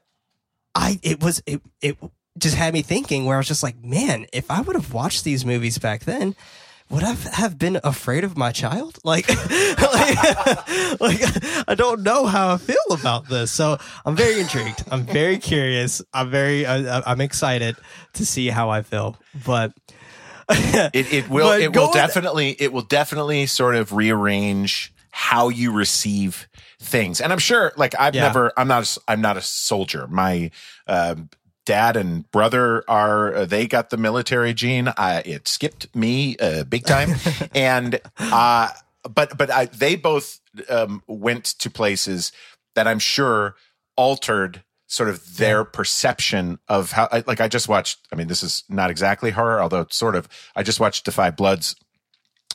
I 0.75 0.99
it 1.03 1.23
was 1.23 1.43
it 1.47 1.61
it 1.81 1.97
just 2.39 2.55
had 2.57 2.73
me 2.73 2.83
thinking 2.83 3.25
where 3.27 3.37
I 3.37 3.39
was 3.39 3.49
just 3.49 3.63
like, 3.63 3.83
man, 3.85 4.27
if 4.33 4.51
I 4.51 4.61
would 4.61 4.75
have 4.77 4.93
watched 4.93 5.25
these 5.25 5.45
movies 5.45 5.79
back 5.79 6.05
then. 6.05 6.35
Would 6.91 7.05
I 7.05 7.13
have 7.33 7.59
been 7.59 7.81
afraid 7.83 8.23
of 8.25 8.37
my 8.37 8.53
child? 8.53 8.99
Like, 9.03 9.27
like, 9.81 11.01
like, 11.01 11.21
I 11.69 11.75
don't 11.77 12.03
know 12.03 12.27
how 12.27 12.55
I 12.55 12.57
feel 12.59 12.77
about 12.91 13.29
this. 13.29 13.51
So 13.51 13.79
I'm 14.05 14.15
very 14.15 14.41
intrigued. 14.41 14.85
I'm 14.91 15.05
very 15.05 15.39
curious. 15.39 16.03
I'm 16.13 16.31
very, 16.31 16.67
I, 16.67 17.01
I'm 17.11 17.21
excited 17.23 17.77
to 18.15 18.27
see 18.27 18.49
how 18.49 18.69
I 18.71 18.83
feel. 18.83 19.17
But 19.47 19.73
It, 20.51 21.11
it 21.13 21.29
will. 21.31 21.53
It 21.53 21.75
will 21.75 21.93
definitely. 21.93 22.51
It 22.59 22.73
will 22.73 22.83
definitely 22.83 23.47
sort 23.47 23.75
of 23.75 23.93
rearrange 23.93 24.93
how 25.11 25.49
you 25.49 25.73
receive 25.73 26.47
things. 26.81 27.21
And 27.23 27.33
I'm 27.33 27.39
sure, 27.39 27.73
like 27.77 27.95
I've 27.99 28.15
Yeah. 28.15 28.23
never. 28.27 28.53
I'm 28.59 28.69
not. 28.69 28.85
a- 28.97 29.01
I'm 29.09 29.21
not 29.23 29.37
a 29.39 29.41
soldier. 29.41 30.07
My 30.09 30.51
um, 30.87 31.31
dad 31.65 31.97
and 31.97 32.31
brother 32.31 32.85
are. 32.89 33.35
Uh, 33.35 33.45
they 33.47 33.67
got 33.67 33.91
the 33.91 33.97
military 33.97 34.55
gene. 34.55 34.93
I, 34.97 35.21
it 35.25 35.49
skipped 35.49 35.95
me 35.95 36.37
uh, 36.39 36.65
big 36.65 36.85
time. 36.85 37.11
and 37.55 38.01
uh, 38.19 38.69
but 39.09 39.37
but 39.39 39.51
I, 39.51 39.67
they 39.67 39.97
both 39.97 40.41
um, 40.69 41.03
went 41.07 41.45
to 41.61 41.71
places 41.71 42.33
that 42.75 42.87
I'm 42.87 42.99
sure 42.99 43.55
altered 43.97 44.63
sort 44.87 45.09
of 45.09 45.37
their 45.39 45.65
perception 45.65 46.59
of 46.69 46.93
how 46.93 47.09
I- 47.11 47.25
like 47.27 47.41
I 47.41 47.49
just 47.49 47.69
watched 47.69 47.99
I 48.13 48.17
mean 48.17 48.27
this 48.29 48.43
is 48.43 48.63
not 48.69 48.91
exactly 48.91 49.31
horror 49.31 49.63
although 49.63 49.81
it's 49.81 49.97
sort 49.97 50.15
of 50.17 50.29
I 50.55 50.63
just 50.63 50.81
watched 50.81 51.07
Da 51.07 51.13
5 51.13 51.35
Bloods 51.37 51.77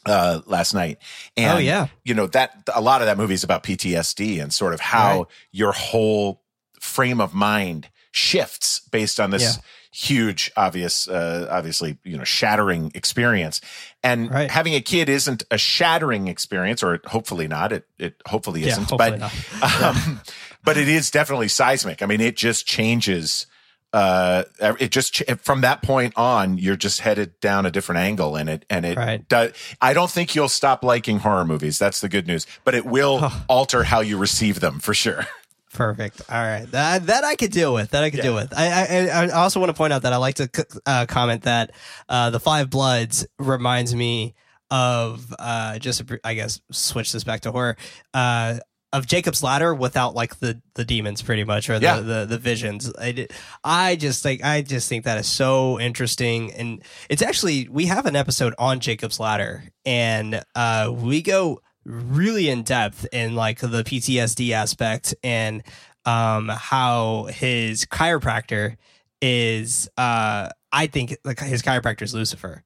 uh 0.05 0.41
last 0.45 0.73
night 0.75 0.99
and 1.35 1.57
Oh, 1.57 1.59
yeah. 1.59 1.87
you 2.05 2.13
know 2.13 2.27
that 2.27 2.69
a 2.75 2.81
lot 2.81 3.01
of 3.01 3.07
that 3.07 3.17
movie 3.17 3.33
is 3.33 3.43
about 3.43 3.63
PTSD 3.63 4.41
and 4.41 4.53
sort 4.53 4.73
of 4.75 4.79
how 4.79 5.17
Right. 5.19 5.27
your 5.51 5.71
whole 5.71 6.43
frame 6.79 7.19
of 7.19 7.33
mind 7.33 7.89
shifts 8.17 8.81
based 8.91 9.19
on 9.19 9.29
this 9.31 9.43
Yeah. 9.43 9.61
huge 9.93 10.51
obvious 10.57 11.07
uh 11.07 11.47
obviously 11.49 11.97
you 12.03 12.17
know 12.17 12.23
shattering 12.23 12.91
experience 12.93 13.61
and 14.03 14.29
Right. 14.31 14.51
having 14.51 14.75
a 14.75 14.81
kid 14.81 15.07
isn't 15.09 15.43
a 15.49 15.57
shattering 15.57 16.27
experience 16.27 16.83
or 16.83 16.99
hopefully 17.05 17.47
not 17.47 17.71
it 17.71 17.87
it 17.97 18.15
hopefully 18.27 18.61
Yeah, 18.61 18.73
isn't 18.73 18.89
hopefully 18.89 19.19
but 19.19 19.73
um, 19.83 20.21
but 20.63 20.77
it 20.77 20.87
is 20.89 21.09
definitely 21.09 21.47
seismic. 21.47 22.01
I 22.03 22.05
mean, 22.07 22.19
it 22.19 22.35
just 22.35 22.67
changes. 22.67 23.47
Uh, 23.93 24.43
it 24.79 24.91
just 24.91 25.23
from 25.41 25.61
that 25.61 25.81
point 25.81 26.11
on, 26.17 26.57
you're 26.57 26.75
just 26.75 26.99
headed 26.99 27.39
down 27.39 27.65
a 27.65 27.71
different 27.71 27.99
angle, 27.99 28.35
and 28.35 28.49
it 28.49 28.65
and 28.69 28.85
it. 28.85 28.97
Right. 28.97 29.25
does 29.29 29.53
I 29.81 29.93
don't 29.93 30.11
think 30.11 30.35
you'll 30.35 30.49
stop 30.49 30.83
liking 30.83 31.19
horror 31.19 31.45
movies. 31.45 31.79
That's 31.79 32.01
the 32.01 32.09
good 32.09 32.27
news. 32.27 32.45
But 32.65 32.75
it 32.75 32.85
will 32.85 33.31
alter 33.47 33.83
how 33.85 34.01
you 34.01 34.17
receive 34.17 34.59
them 34.59 34.79
for 34.79 34.93
sure. 34.93 35.25
Perfect. 35.77 36.21
All 36.29 36.41
right, 36.41 36.65
that 36.71 37.05
that 37.07 37.23
I 37.23 37.35
could 37.35 37.51
deal 37.51 37.73
with. 37.73 37.91
That 37.91 38.03
I 38.03 38.09
could 38.09 38.21
deal 38.21 38.35
with. 38.35 38.53
I, 38.57 38.67
I 39.11 39.23
I 39.25 39.29
also 39.29 39.59
want 39.59 39.69
to 39.69 39.73
point 39.73 39.93
out 39.93 40.01
that 40.01 40.11
I 40.13 40.17
like 40.17 40.35
to 40.35 40.49
c- 40.53 40.63
uh, 40.85 41.05
comment 41.05 41.43
that 41.43 41.71
uh, 42.09 42.29
the 42.31 42.39
Five 42.39 42.69
Bloods 42.69 43.25
reminds 43.39 43.93
me 43.95 44.33
of 44.71 45.33
uh, 45.39 45.79
just 45.79 46.01
I 46.23 46.33
guess 46.33 46.59
switch 46.71 47.11
this 47.11 47.23
back 47.23 47.41
to 47.41 47.51
horror. 47.51 47.77
Uh, 48.13 48.57
of 48.93 49.05
Jacob's 49.05 49.43
Ladder 49.43 49.75
without 49.75 50.15
like 50.15 50.39
the 50.39 50.61
the 50.75 50.85
demons, 50.85 51.21
pretty 51.21 51.43
much, 51.43 51.69
or 51.69 51.77
the 51.77 51.83
Yeah. 51.85 51.99
the, 51.99 52.25
the 52.25 52.37
visions. 52.37 52.91
I, 52.97 53.27
I 53.63 53.95
just 53.97 54.23
like 54.25 54.43
I 54.43 54.61
just 54.61 54.87
think 54.87 55.03
that 55.03 55.17
is 55.19 55.27
so 55.27 55.79
interesting, 55.79 56.53
and 56.53 56.81
it's 57.09 57.21
actually 57.21 57.67
we 57.69 57.85
have 57.87 58.05
an 58.05 58.15
episode 58.15 58.55
on 58.57 58.79
Jacob's 58.79 59.19
Ladder, 59.19 59.63
and 59.85 60.41
uh, 60.55 60.91
we 60.95 61.21
go 61.21 61.61
really 61.87 62.49
in 62.49 62.63
depth 62.63 63.07
in 63.13 63.33
like 63.35 63.59
the 63.59 63.83
PTSD 63.83 64.51
aspect 64.51 65.15
and 65.23 65.63
um 66.05 66.49
how 66.49 67.27
his 67.31 67.85
chiropractor 67.85 68.75
is 69.21 69.89
uh 69.97 70.49
I 70.71 70.87
think 70.87 71.17
like 71.23 71.39
his 71.39 71.61
chiropractor 71.61 72.01
is 72.03 72.13
Lucifer. 72.13 72.63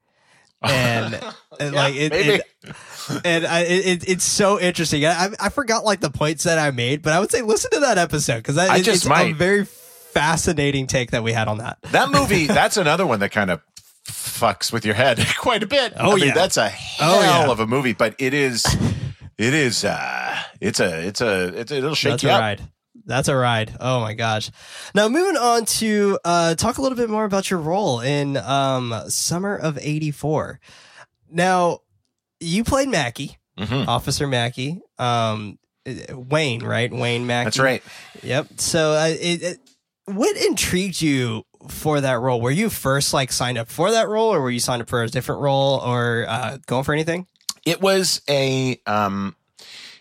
And, 0.63 1.19
and 1.60 1.73
like 1.73 1.95
it, 1.95 2.12
it 2.13 2.41
and 3.25 3.45
I, 3.47 3.62
it, 3.62 3.86
it- 4.03 4.10
it's 4.10 4.23
so 4.23 4.60
interesting. 4.60 5.05
I, 5.05 5.29
I 5.39 5.49
forgot 5.49 5.84
like 5.86 6.01
the 6.01 6.12
points 6.12 6.43
that 6.43 6.60
I 6.60 6.69
made, 6.71 7.01
but 7.01 7.13
I 7.13 7.19
would 7.19 7.31
say 7.31 7.41
listen 7.41 7.71
to 7.71 7.79
that 7.81 7.97
episode 7.97 8.38
because 8.38 8.57
I 8.60 8.77
it, 8.77 8.84
just 8.84 9.05
it's 9.07 9.15
a 9.19 9.34
very 9.34 9.65
fascinating 9.65 10.86
take 10.88 11.12
that 11.12 11.23
we 11.23 11.31
had 11.31 11.47
on 11.47 11.57
that. 11.60 11.79
That 11.91 12.12
movie, 12.12 12.45
that's 12.47 12.77
another 12.77 13.07
one 13.07 13.21
that 13.21 13.31
kind 13.31 13.49
of 13.49 13.62
fucks 14.05 14.71
with 14.71 14.86
your 14.86 14.93
head 14.95 15.19
quite 15.39 15.63
a 15.63 15.67
bit. 15.67 15.93
Oh, 15.97 16.12
I 16.12 16.15
mean, 16.15 16.27
yeah. 16.27 16.34
that's 16.36 16.57
a 16.57 16.69
hell 16.69 17.15
Oh, 17.15 17.21
yeah. 17.21 17.49
of 17.51 17.60
a 17.60 17.65
movie, 17.67 17.93
but 17.93 18.13
it 18.19 18.34
is, 18.36 18.63
it 19.38 19.54
is, 19.54 19.84
uh, 19.86 20.38
it's 20.60 20.80
a, 20.80 21.08
it's 21.08 21.22
a, 21.22 21.60
it's, 21.60 21.72
it'll 21.72 21.96
shake 21.96 22.13
That's 22.13 22.24
you 22.24 22.30
a 22.30 22.34
up. 22.34 22.39
ride. 22.41 22.62
That's 23.06 23.28
a 23.30 23.36
ride. 23.36 23.76
Oh 23.80 24.00
my 24.00 24.13
gosh. 24.13 24.52
Now 24.94 25.10
moving 25.10 25.36
on 25.38 25.65
to 25.65 26.20
uh, 26.24 26.56
talk 26.56 26.78
a 26.78 26.82
little 26.82 26.96
bit 26.98 27.10
more 27.10 27.24
about 27.26 27.50
your 27.50 27.60
role 27.60 28.00
in 28.00 28.38
um, 28.38 28.94
Summer 29.08 29.56
of 29.56 29.78
'84. 29.82 30.60
Now 31.30 31.80
you 32.39 32.63
played 32.63 32.89
Mackey, 32.89 33.38
Mhm. 33.58 33.88
Officer 33.88 34.28
Mackey, 34.28 34.82
um, 35.00 35.58
Wayne, 36.12 36.63
right? 36.63 36.91
Wayne 36.94 37.26
Mackey. 37.26 37.46
That's 37.46 37.60
right. 37.60 37.84
Yep. 38.24 38.48
So, 38.58 38.91
uh, 38.94 39.08
it, 39.08 39.41
it, 39.44 39.58
what 40.06 40.38
intrigued 40.38 41.02
you 41.02 41.44
for 41.70 42.02
that 42.02 42.20
role? 42.20 42.39
Were 42.41 42.52
you 42.52 42.70
first 42.70 43.13
like 43.13 43.32
signed 43.32 43.58
up 43.58 43.67
for 43.67 43.91
that 43.91 44.08
role, 44.10 44.32
or 44.34 44.41
were 44.41 44.52
you 44.52 44.60
signed 44.60 44.82
up 44.82 44.89
for 44.89 45.02
a 45.04 45.08
different 45.08 45.41
role, 45.41 45.80
or 45.80 46.26
uh, 46.28 46.58
going 46.67 46.84
for 46.84 46.94
anything? 46.94 47.26
It 47.65 47.82
was 47.82 48.21
a 48.30 48.80
um 48.86 49.36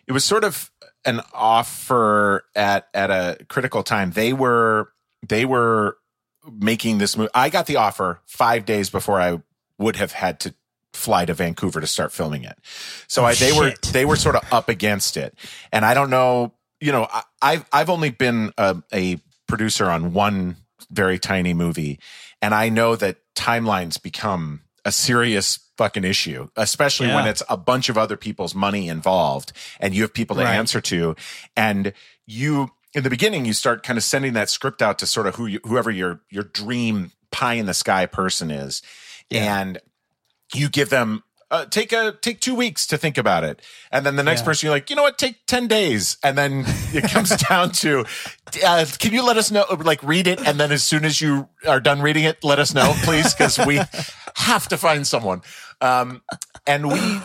it 0.06 0.12
was 0.12 0.24
sort 0.24 0.44
of 0.44 0.70
an 1.04 1.20
offer 1.32 2.44
at 2.54 2.88
at 2.94 3.10
a 3.10 3.44
critical 3.48 3.82
time. 3.82 4.10
They 4.12 4.32
were 4.32 4.90
they 5.26 5.44
were 5.44 5.96
making 6.50 6.96
this 6.96 7.18
movie 7.18 7.30
i 7.34 7.50
got 7.50 7.66
the 7.66 7.76
offer 7.76 8.18
five 8.24 8.64
days 8.64 8.88
before 8.88 9.20
i 9.20 9.38
would 9.76 9.96
have 9.96 10.12
had 10.12 10.40
to 10.40 10.54
fly 10.92 11.24
to 11.24 11.34
vancouver 11.34 11.80
to 11.80 11.86
start 11.86 12.12
filming 12.12 12.44
it. 12.44 12.58
So 13.06 13.22
Oh, 13.22 13.26
I, 13.26 13.34
they 13.34 13.52
were 13.52 13.72
they 13.92 14.04
were 14.04 14.16
sort 14.16 14.36
of 14.36 14.42
up 14.52 14.68
against 14.68 15.16
it. 15.16 15.34
And 15.72 15.84
i 15.84 15.94
don't 15.94 16.10
know 16.10 16.52
you 16.80 16.92
know 16.92 17.06
I, 17.10 17.22
i've 17.42 17.64
i've 17.72 17.90
only 17.90 18.10
been 18.10 18.52
a, 18.58 18.82
a 18.92 19.20
producer 19.46 19.88
on 19.90 20.12
one 20.12 20.56
very 20.90 21.18
tiny 21.18 21.54
movie. 21.54 22.00
And 22.42 22.54
i 22.54 22.68
know 22.68 22.96
that 22.96 23.18
timelines 23.36 24.02
become 24.02 24.62
a 24.84 24.92
serious 24.92 25.58
fucking 25.80 26.04
issue 26.04 26.46
especially 26.56 27.06
when 27.08 27.26
it's 27.26 27.42
a 27.48 27.56
bunch 27.56 27.88
of 27.88 27.96
other 27.96 28.16
people's 28.18 28.54
money 28.54 28.86
involved 28.88 29.50
and 29.80 29.94
you 29.94 30.02
have 30.02 30.12
people 30.12 30.36
to 30.36 30.42
Right. 30.42 30.54
answer 30.56 30.78
to 30.82 31.16
and 31.56 31.94
you 32.26 32.70
in 32.92 33.02
the 33.02 33.08
beginning 33.08 33.46
you 33.46 33.54
start 33.54 33.82
kind 33.82 33.96
of 33.96 34.04
sending 34.04 34.34
that 34.34 34.50
script 34.50 34.82
out 34.82 34.98
to 34.98 35.06
sort 35.06 35.26
of 35.26 35.36
who 35.36 35.46
you, 35.46 35.60
whoever 35.64 35.90
your 35.90 36.20
your 36.30 36.44
dream 36.44 37.12
pie 37.30 37.54
in 37.54 37.64
the 37.64 37.72
sky 37.72 38.04
person 38.04 38.50
is 38.50 38.82
Yeah. 39.30 39.60
and 39.60 39.78
you 40.52 40.68
give 40.68 40.90
them 40.90 41.22
uh, 41.50 41.64
take 41.66 41.92
a 41.92 42.12
take 42.20 42.40
two 42.40 42.54
weeks 42.54 42.86
to 42.88 42.96
think 42.98 43.18
about 43.18 43.44
it. 43.44 43.60
And 43.90 44.06
then 44.06 44.16
the 44.16 44.22
next 44.22 44.40
Yeah. 44.40 44.44
person 44.46 44.66
you're 44.66 44.74
like 44.74 44.88
you 44.90 44.96
know 44.96 45.02
what? 45.02 45.18
Take 45.18 45.46
10 45.46 45.66
days. 45.66 46.16
And 46.22 46.36
then 46.38 46.64
it 46.92 47.10
comes 47.10 47.30
down 47.48 47.72
to 47.72 48.04
uh, 48.64 48.86
can 48.98 49.12
you 49.12 49.24
let 49.24 49.36
us 49.36 49.50
know 49.50 49.64
like 49.84 50.02
read 50.02 50.26
it? 50.26 50.46
And 50.46 50.58
then 50.60 50.70
as 50.72 50.82
soon 50.82 51.04
as 51.04 51.20
you 51.20 51.48
are 51.66 51.80
done 51.80 52.00
reading 52.02 52.24
it 52.24 52.42
let 52.44 52.58
us 52.58 52.72
know 52.74 52.92
please 53.02 53.34
because 53.34 53.58
we 53.58 53.80
have 54.36 54.68
to 54.68 54.76
find 54.76 55.06
someone. 55.06 55.42
Um, 55.80 56.22
and 56.66 56.90
we 56.92 57.20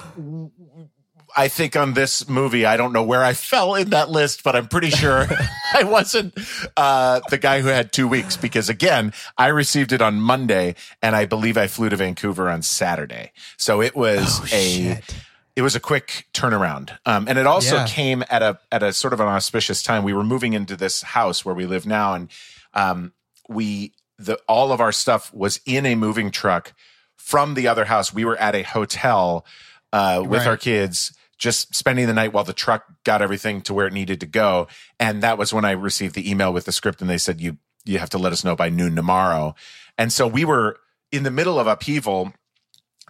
I 1.38 1.48
think 1.50 1.76
on 1.76 1.94
this 1.94 2.28
movie, 2.30 2.66
I 2.66 2.78
don't 2.78 2.94
know 2.94 3.04
where 3.04 3.24
I 3.24 3.34
fell 3.52 3.76
in 3.76 3.90
that 3.90 4.10
list, 4.10 4.44
but 4.44 4.56
I'm 4.56 4.68
pretty 4.68 4.90
sure 4.90 5.28
I 5.74 5.84
wasn't 5.84 6.34
uh, 6.78 7.22
the 7.30 7.38
guy 7.38 7.62
who 7.62 7.68
had 7.68 7.92
two 7.92 8.08
weeks 8.08 8.38
because, 8.38 8.70
again, 8.70 9.14
I 9.38 9.48
received 9.48 9.92
it 9.92 10.02
on 10.02 10.20
Monday, 10.22 10.76
and 11.02 11.16
I 11.16 11.26
believe 11.26 11.58
I 11.58 11.68
flew 11.68 11.90
to 11.90 11.96
Vancouver 11.96 12.50
on 12.50 12.62
Saturday. 12.62 13.32
So 13.58 13.82
it 13.82 13.96
was 13.96 14.40
Oh, 14.42 14.46
a 14.54 14.96
shit. 14.96 15.16
it 15.56 15.62
was 15.62 15.76
a 15.76 15.80
quick 15.80 16.28
turnaround, 16.34 16.98
um, 17.06 17.28
and 17.28 17.38
it 17.38 17.46
also 17.48 17.78
Yeah. 17.78 17.86
came 17.88 18.24
at 18.30 18.42
a 18.42 18.60
at 18.72 18.84
a 18.84 18.94
sort 18.94 19.14
of 19.14 19.20
an 19.20 19.28
auspicious 19.28 19.84
time. 19.84 20.04
We 20.04 20.14
were 20.14 20.24
moving 20.24 20.54
into 20.54 20.76
this 20.76 21.02
house 21.02 21.44
where 21.46 21.56
we 21.56 21.66
live 21.66 21.86
now, 21.86 22.14
and 22.14 22.30
um, 22.74 23.14
we 23.50 23.94
the 24.18 24.38
all 24.48 24.72
of 24.72 24.80
our 24.80 24.92
stuff 24.94 25.34
was 25.34 25.60
in 25.66 25.86
a 25.86 25.96
moving 25.96 26.32
truck 26.32 26.74
from 27.18 27.54
the 27.56 27.68
other 27.68 27.86
house. 27.86 28.14
We 28.14 28.24
were 28.26 28.38
at 28.38 28.56
a 28.56 28.64
hotel 28.64 29.46
uh, 29.92 30.22
with 30.26 30.42
Right. 30.42 30.48
our 30.48 30.58
kids, 30.58 31.14
just 31.38 31.76
spending 31.76 32.08
the 32.08 32.14
night 32.14 32.32
while 32.34 32.44
the 32.44 32.54
truck 32.54 32.86
got 33.04 33.22
everything 33.22 33.62
to 33.62 33.74
where 33.74 33.88
it 33.88 33.94
needed 33.94 34.20
to 34.22 34.26
go. 34.26 34.68
And 35.00 35.22
that 35.24 35.38
was 35.38 35.54
when 35.54 35.66
I 35.66 35.72
received 35.72 36.16
the 36.16 36.30
email 36.30 36.54
with 36.54 36.66
the 36.66 36.72
script, 36.72 37.02
and 37.02 37.10
they 37.10 37.18
said 37.18 37.42
you 37.42 37.58
you 37.84 38.00
have 38.00 38.10
to 38.12 38.18
let 38.18 38.32
us 38.34 38.44
know 38.44 38.56
by 38.56 38.70
noon 38.70 38.96
tomorrow. 38.96 39.54
And 39.98 40.12
so 40.12 40.26
we 40.28 40.44
were 40.46 40.78
in 41.12 41.24
the 41.24 41.32
middle 41.32 41.60
of 41.60 41.68
upheaval. 41.68 42.34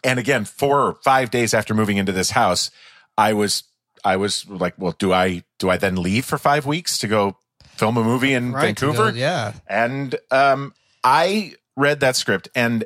And 0.03 0.19
again, 0.19 0.45
four 0.45 0.81
or 0.81 0.93
five 1.03 1.31
days 1.31 1.53
after 1.53 1.73
moving 1.73 1.97
into 1.97 2.11
this 2.11 2.31
house, 2.31 2.69
I 3.17 3.33
was 3.33 3.63
I 4.03 4.17
was 4.17 4.47
like, 4.49 4.73
well, 4.77 4.93
do 4.97 5.13
I 5.13 5.43
do 5.59 5.69
I 5.69 5.77
then 5.77 5.95
leave 5.95 6.25
for 6.25 6.37
five 6.37 6.65
weeks 6.65 6.97
to 6.99 7.07
go 7.07 7.37
film 7.63 7.97
a 7.97 8.03
movie 8.03 8.33
in 8.33 8.51
Right, 8.53 8.65
Vancouver. 8.65 9.11
go- 9.11 9.17
yeah. 9.17 9.53
And 9.67 10.15
um, 10.31 10.73
I 11.03 11.55
read 11.75 11.99
that 12.01 12.15
script, 12.15 12.49
and 12.55 12.83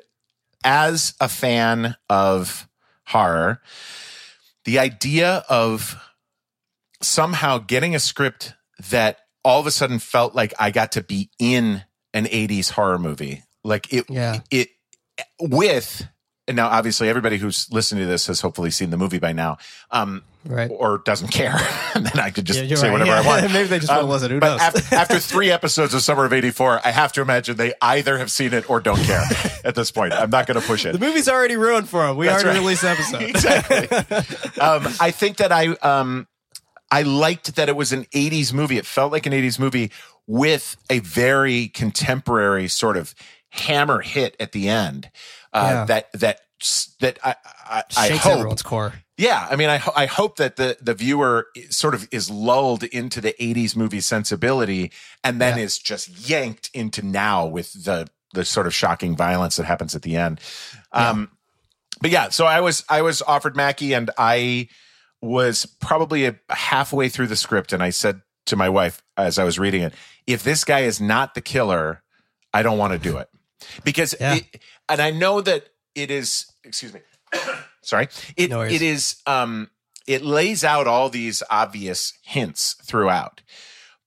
as 0.63 1.13
a 1.19 1.27
fan 1.29 1.95
of 2.09 2.67
horror, 3.07 3.61
the 4.69 4.77
idea 4.77 5.43
of 5.49 5.99
somehow 7.01 7.57
getting 7.57 7.95
a 7.95 7.99
script 7.99 8.53
that 8.91 9.17
all 9.43 9.59
of 9.59 9.65
a 9.65 9.71
sudden 9.71 9.97
felt 9.97 10.35
like 10.35 10.53
I 10.59 10.69
got 10.69 10.91
to 10.91 11.01
be 11.01 11.31
in 11.39 11.83
an 12.13 12.25
80s 12.25 12.69
horror 12.69 12.99
movie, 12.99 13.41
like 13.63 13.91
it, 13.91 14.05
Yeah. 14.09 14.41
it 14.51 14.69
with. 15.41 16.07
And 16.49 16.55
now, 16.55 16.67
obviously, 16.67 17.07
everybody 17.07 17.37
who's 17.37 17.71
listening 17.71 18.03
to 18.03 18.07
this 18.09 18.25
has 18.27 18.41
hopefully 18.41 18.71
seen 18.71 18.89
the 18.89 18.97
movie 18.97 19.19
by 19.19 19.31
now, 19.33 19.57
um, 19.91 20.23
Right. 20.45 20.69
or 20.73 20.97
doesn't 21.05 21.27
care. 21.29 21.55
and 21.93 22.05
then 22.07 22.19
I 22.19 22.31
could 22.31 22.45
just 22.45 22.63
Yeah, 22.63 22.75
say 22.75 22.87
right. 22.89 22.93
whatever 22.93 23.11
I 23.11 23.21
Yeah. 23.21 23.27
want. 23.27 23.43
Maybe 23.53 23.67
they 23.67 23.77
just 23.79 23.89
want 23.89 23.99
to 24.01 24.03
Um, 24.05 24.09
listen. 24.09 24.31
Who 24.31 24.39
but 24.39 24.47
knows? 24.53 24.59
After, 24.61 24.95
after 24.95 25.19
three 25.19 25.51
episodes 25.51 25.93
of 25.93 26.01
Summer 26.01 26.25
of 26.25 26.33
'84, 26.33 26.81
I 26.83 26.89
have 26.91 27.11
to 27.13 27.21
imagine 27.21 27.55
they 27.57 27.73
either 27.81 28.17
have 28.17 28.31
seen 28.31 28.53
it 28.53 28.67
or 28.69 28.79
don't 28.79 28.99
care 29.03 29.23
at 29.63 29.75
this 29.75 29.91
point. 29.91 30.11
I'm 30.13 30.31
not 30.31 30.47
going 30.47 30.59
to 30.59 30.65
push 30.65 30.85
it. 30.85 30.93
the 30.93 30.99
movie's 30.99 31.29
already 31.29 31.55
ruined 31.55 31.87
for 31.87 32.05
them. 32.07 32.17
We 32.17 32.25
That's 32.25 32.43
already 32.43 32.59
right. 32.59 32.63
released 32.65 32.81
the 32.81 32.89
episode. 32.89 33.21
exactly. 33.21 34.59
um, 34.59 34.87
I 34.99 35.11
think 35.11 35.37
that 35.37 35.51
I 35.51 35.67
um, 35.83 36.27
I 36.89 37.03
liked 37.03 37.55
that 37.57 37.69
it 37.69 37.75
was 37.75 37.91
an 37.93 38.05
'80s 38.05 38.53
movie. 38.53 38.77
It 38.77 38.87
felt 38.87 39.11
like 39.11 39.25
an 39.27 39.33
'80s 39.33 39.59
movie 39.59 39.91
with 40.25 40.77
a 40.89 40.97
very 40.99 41.67
contemporary 41.67 42.67
sort 42.67 42.97
of 42.97 43.13
hammer 43.49 43.99
hit 44.01 44.35
at 44.39 44.51
the 44.51 44.69
end. 44.69 45.09
Uh, 45.53 45.69
Yeah. 45.71 45.85
That 45.85 46.11
that 46.13 46.39
that 46.99 47.19
I 47.23 47.35
I, 47.69 47.83
I 47.97 48.09
hope 48.09 48.33
everyone's 48.33 48.61
core. 48.61 48.93
yeah, 49.17 49.47
I 49.49 49.55
mean, 49.55 49.69
I 49.69 49.81
I 49.95 50.05
hope 50.05 50.37
that 50.37 50.57
the 50.57 50.77
the 50.81 50.93
viewer 50.93 51.47
sort 51.69 51.93
of 51.95 52.07
is 52.11 52.29
lulled 52.29 52.83
into 52.83 53.21
the 53.21 53.33
'80s 53.39 53.75
movie 53.75 54.01
sensibility, 54.01 54.91
and 55.23 55.39
then 55.39 55.57
Yeah. 55.57 55.63
is 55.63 55.77
just 55.79 56.29
yanked 56.29 56.69
into 56.73 57.01
now 57.05 57.45
with 57.45 57.85
the 57.85 58.07
the 58.33 58.45
sort 58.45 58.67
of 58.67 58.75
shocking 58.75 59.15
violence 59.15 59.55
that 59.55 59.65
happens 59.65 59.95
at 59.95 60.03
the 60.03 60.15
end. 60.17 60.39
Um, 60.91 61.31
but 62.01 62.11
yeah, 62.11 62.29
so 62.29 62.45
I 62.45 62.59
was 62.61 62.83
I 62.89 63.01
was 63.01 63.21
offered 63.23 63.55
Mackey, 63.55 63.93
and 63.93 64.11
I 64.17 64.67
was 65.21 65.65
probably 65.79 66.25
a, 66.25 66.35
halfway 66.49 67.09
through 67.09 67.27
the 67.27 67.35
script, 67.35 67.73
and 67.73 67.81
I 67.81 67.89
said 67.89 68.21
to 68.45 68.55
my 68.55 68.69
wife 68.69 69.01
as 69.17 69.39
I 69.39 69.43
was 69.45 69.57
reading 69.57 69.81
it, 69.81 69.93
"If 70.27 70.43
this 70.43 70.63
guy 70.63 70.81
is 70.81 71.01
not 71.01 71.33
the 71.33 71.41
killer, 71.41 72.03
I 72.53 72.61
don't 72.63 72.77
want 72.77 72.93
to 72.93 72.99
do 72.99 73.17
it," 73.17 73.29
because 73.83 74.15
Yeah. 74.19 74.35
it, 74.35 74.61
and 74.87 75.01
I 75.01 75.11
know 75.11 75.41
that 75.41 75.67
it 75.95 76.11
is. 76.11 76.45
Excuse 76.63 76.93
me. 76.93 77.01
Sorry. 77.81 78.07
It 78.35 78.49
No 78.49 78.61
it 78.61 78.81
is 78.81 79.21
um 79.25 79.69
it 80.07 80.23
lays 80.23 80.63
out 80.63 80.87
all 80.87 81.09
these 81.09 81.43
obvious 81.49 82.13
hints 82.23 82.75
throughout. 82.83 83.41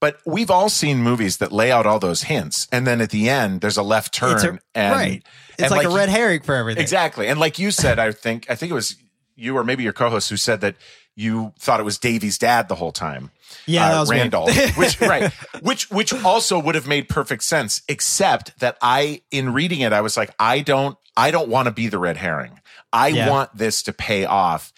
But 0.00 0.18
we've 0.26 0.50
all 0.50 0.68
seen 0.68 0.98
movies 0.98 1.36
that 1.36 1.52
lay 1.52 1.70
out 1.70 1.86
all 1.86 2.00
those 2.00 2.22
hints 2.24 2.66
and 2.72 2.86
then 2.86 3.00
at 3.00 3.10
the 3.10 3.28
end 3.28 3.60
there's 3.60 3.76
a 3.76 3.82
left 3.84 4.12
turn 4.12 4.58
a- 4.74 4.78
and 4.78 4.92
right. 4.92 5.22
It's 5.58 5.62
and 5.62 5.70
like, 5.70 5.86
a 5.86 5.90
red 5.90 6.08
herring 6.08 6.42
for 6.42 6.54
everything. 6.56 6.82
Exactly. 6.82 7.28
And 7.28 7.38
like 7.38 7.58
you 7.58 7.70
said, 7.70 7.98
I 7.98 8.10
think 8.12 8.50
I 8.50 8.54
think 8.56 8.70
it 8.70 8.74
was 8.74 8.96
you 9.36 9.56
or 9.56 9.64
maybe 9.64 9.82
your 9.82 9.92
co-host 9.92 10.28
who 10.30 10.36
said 10.36 10.60
that 10.62 10.76
you 11.14 11.52
thought 11.58 11.80
it 11.80 11.84
was 11.84 11.98
Davy's 11.98 12.38
dad 12.38 12.68
the 12.68 12.74
whole 12.74 12.92
time. 12.92 13.30
Yeah, 13.66 13.86
uh, 13.86 13.92
that 13.92 14.00
was 14.00 14.10
me. 14.10 14.16
Randolph. 14.18 14.76
which 14.76 15.00
right. 15.00 15.32
Which 15.60 15.90
which 15.90 16.12
also 16.24 16.58
would 16.58 16.74
have 16.74 16.86
made 16.86 17.08
perfect 17.08 17.42
sense, 17.44 17.82
except 17.88 18.58
that 18.60 18.78
I 18.80 19.22
in 19.30 19.52
reading 19.52 19.80
it, 19.80 19.92
I 19.92 20.00
was 20.00 20.16
like, 20.16 20.34
I 20.38 20.60
don't 20.60 20.96
I 21.16 21.30
don't 21.30 21.48
want 21.48 21.66
to 21.66 21.72
be 21.72 21.88
the 21.88 21.98
red 21.98 22.16
herring. 22.16 22.60
I 22.92 23.08
Yeah. 23.08 23.28
want 23.30 23.56
this 23.56 23.82
to 23.84 23.92
pay 23.92 24.24
off. 24.24 24.72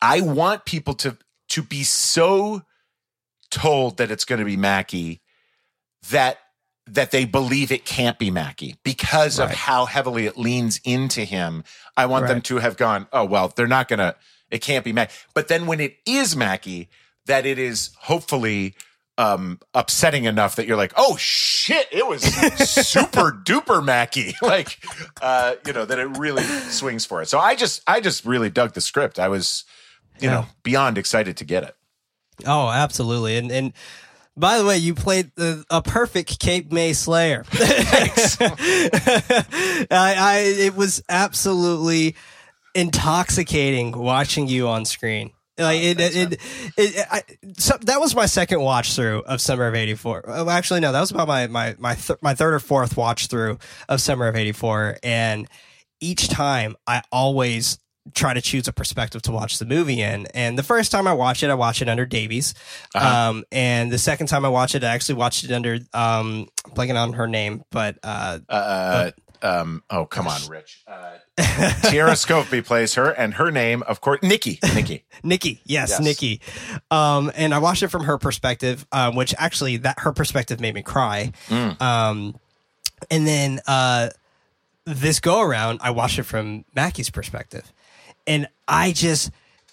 I 0.00 0.20
want 0.22 0.64
people 0.64 0.94
to 0.94 1.18
to 1.50 1.62
be 1.62 1.84
so 1.84 2.62
told 3.50 3.98
that 3.98 4.10
it's 4.10 4.24
going 4.24 4.38
to 4.40 4.44
be 4.44 4.56
Mackey 4.56 5.20
that 6.10 6.38
that 6.86 7.10
they 7.10 7.24
believe 7.24 7.72
it 7.72 7.84
can't 7.86 8.18
be 8.18 8.30
Mackey 8.30 8.76
because 8.84 9.38
of 9.38 9.50
how 9.50 9.86
heavily 9.86 10.26
it 10.26 10.36
leans 10.36 10.80
into 10.84 11.24
him. 11.24 11.64
I 11.96 12.04
want 12.06 12.26
them 12.26 12.42
to 12.42 12.58
have 12.58 12.76
gone, 12.76 13.06
oh 13.12 13.24
well, 13.24 13.52
they're 13.54 13.66
not 13.66 13.88
gonna. 13.88 14.16
It 14.54 14.62
can't 14.62 14.84
be 14.84 14.92
Mackey. 14.92 15.12
But 15.34 15.48
then 15.48 15.66
when 15.66 15.80
it 15.80 15.96
is 16.06 16.36
Mackey, 16.36 16.88
that 17.26 17.44
it 17.44 17.58
is 17.58 17.90
hopefully 17.98 18.74
um 19.16 19.60
upsetting 19.74 20.24
enough 20.24 20.56
that 20.56 20.66
you're 20.66 20.76
like, 20.76 20.92
oh 20.96 21.16
shit, 21.16 21.86
it 21.92 22.06
was 22.06 22.22
super 22.22 23.32
duper 23.32 23.84
Mackey. 23.84 24.34
Like, 24.42 24.78
uh, 25.22 25.54
you 25.66 25.72
know, 25.72 25.84
that 25.84 25.98
it 25.98 26.18
really 26.18 26.42
swings 26.42 27.06
for 27.06 27.22
it. 27.22 27.28
So 27.28 27.38
I 27.38 27.54
just, 27.54 27.82
I 27.86 28.00
just 28.00 28.24
really 28.24 28.50
dug 28.50 28.74
the 28.74 28.80
script. 28.80 29.18
I 29.18 29.28
was, 29.28 29.64
you 30.20 30.28
Yeah. 30.28 30.34
know, 30.34 30.46
beyond 30.62 30.98
excited 30.98 31.36
to 31.38 31.44
get 31.44 31.62
it. 31.64 31.76
Oh, 32.46 32.68
absolutely. 32.68 33.36
And 33.36 33.50
and 33.52 33.72
by 34.36 34.58
the 34.58 34.64
way, 34.64 34.78
you 34.78 34.94
played 34.94 35.30
the, 35.36 35.64
a 35.70 35.80
perfect 35.80 36.40
Cape 36.40 36.72
May 36.72 36.92
Slayer. 36.92 37.44
I, 37.52 38.10
I 39.90 40.54
it 40.58 40.74
was 40.74 41.02
absolutely 41.08 42.16
intoxicating 42.74 43.92
watching 43.92 44.48
you 44.48 44.68
on 44.68 44.84
screen. 44.84 45.32
Like 45.56 45.80
it, 45.82 46.00
it, 46.00 46.16
it, 46.32 46.40
it, 46.76 47.06
I, 47.10 47.22
so 47.56 47.76
that 47.82 48.00
was 48.00 48.16
my 48.16 48.26
second 48.26 48.60
watch 48.60 48.94
through 48.96 49.22
of 49.22 49.40
Summer 49.40 49.68
of 49.68 49.74
'84. 49.76 50.24
Oh, 50.26 50.50
Actually, 50.50 50.80
no, 50.80 50.90
that 50.90 51.00
was 51.00 51.12
about 51.12 51.28
my 51.28 51.46
my 51.46 51.76
my 51.78 51.94
th- 51.94 52.18
my 52.22 52.34
third 52.34 52.54
or 52.54 52.58
fourth 52.58 52.96
watch 52.96 53.28
through 53.28 53.58
of 53.88 54.00
Summer 54.00 54.26
of 54.26 54.34
'84, 54.34 54.96
and 55.04 55.48
each 56.00 56.28
time 56.28 56.74
I 56.88 57.02
always 57.12 57.78
try 58.14 58.34
to 58.34 58.40
choose 58.42 58.66
a 58.68 58.72
perspective 58.72 59.22
to 59.22 59.32
watch 59.32 59.58
the 59.60 59.64
movie 59.64 60.02
in. 60.02 60.26
And 60.34 60.58
the 60.58 60.62
first 60.64 60.90
time 60.92 61.06
I 61.06 61.14
watched 61.14 61.42
it, 61.44 61.50
I 61.50 61.54
watched 61.54 61.80
it 61.80 61.88
under 61.88 62.04
Davies. 62.04 62.52
Um, 62.94 63.44
and 63.50 63.90
the 63.90 63.96
second 63.96 64.26
time 64.26 64.44
I 64.44 64.48
watched 64.50 64.74
it, 64.74 64.82
I 64.84 64.88
actually 64.92 65.14
watched 65.14 65.44
it 65.44 65.52
under 65.52 65.74
um, 65.94 66.48
I'm 66.66 66.72
blanking 66.72 67.00
on 67.00 67.12
her 67.14 67.26
name, 67.28 67.62
but 67.70 67.96
uh, 68.02 68.40
Uh, 68.48 69.10
um, 69.44 69.82
oh, 69.90 70.06
come 70.06 70.26
on, 70.26 70.40
Rich. 70.48 70.82
Uh, 70.88 71.12
Tiera 71.38 72.12
Skovbye 72.14 72.64
plays 72.66 72.94
her, 72.94 73.10
and 73.10 73.34
her 73.34 73.50
name, 73.50 73.82
of 73.84 74.00
course, 74.00 74.20
Nikki. 74.22 74.58
Nikki. 74.74 75.04
Nikki, 75.22 75.60
yes, 75.64 75.90
Yes. 75.90 76.00
Nikki. 76.00 76.40
Um, 76.90 77.30
and 77.34 77.52
I 77.54 77.58
watched 77.58 77.82
it 77.82 77.88
from 77.88 78.04
her 78.04 78.18
perspective, 78.18 78.86
um, 78.92 79.14
which 79.14 79.34
actually 79.38 79.76
that 79.78 80.00
her 80.00 80.12
perspective 80.12 80.60
made 80.60 80.74
me 80.74 80.82
cry. 80.82 81.32
Um, 81.50 82.36
and 83.10 83.26
then 83.26 83.60
uh, 83.66 84.10
this 84.86 85.20
go 85.20 85.40
around, 85.42 85.80
I 85.82 85.90
watched 85.90 86.18
it 86.18 86.24
from 86.24 86.64
Mackey's 86.74 87.10
perspective, 87.10 87.70
and 88.26 88.48
I 88.66 88.92
just 88.92 89.30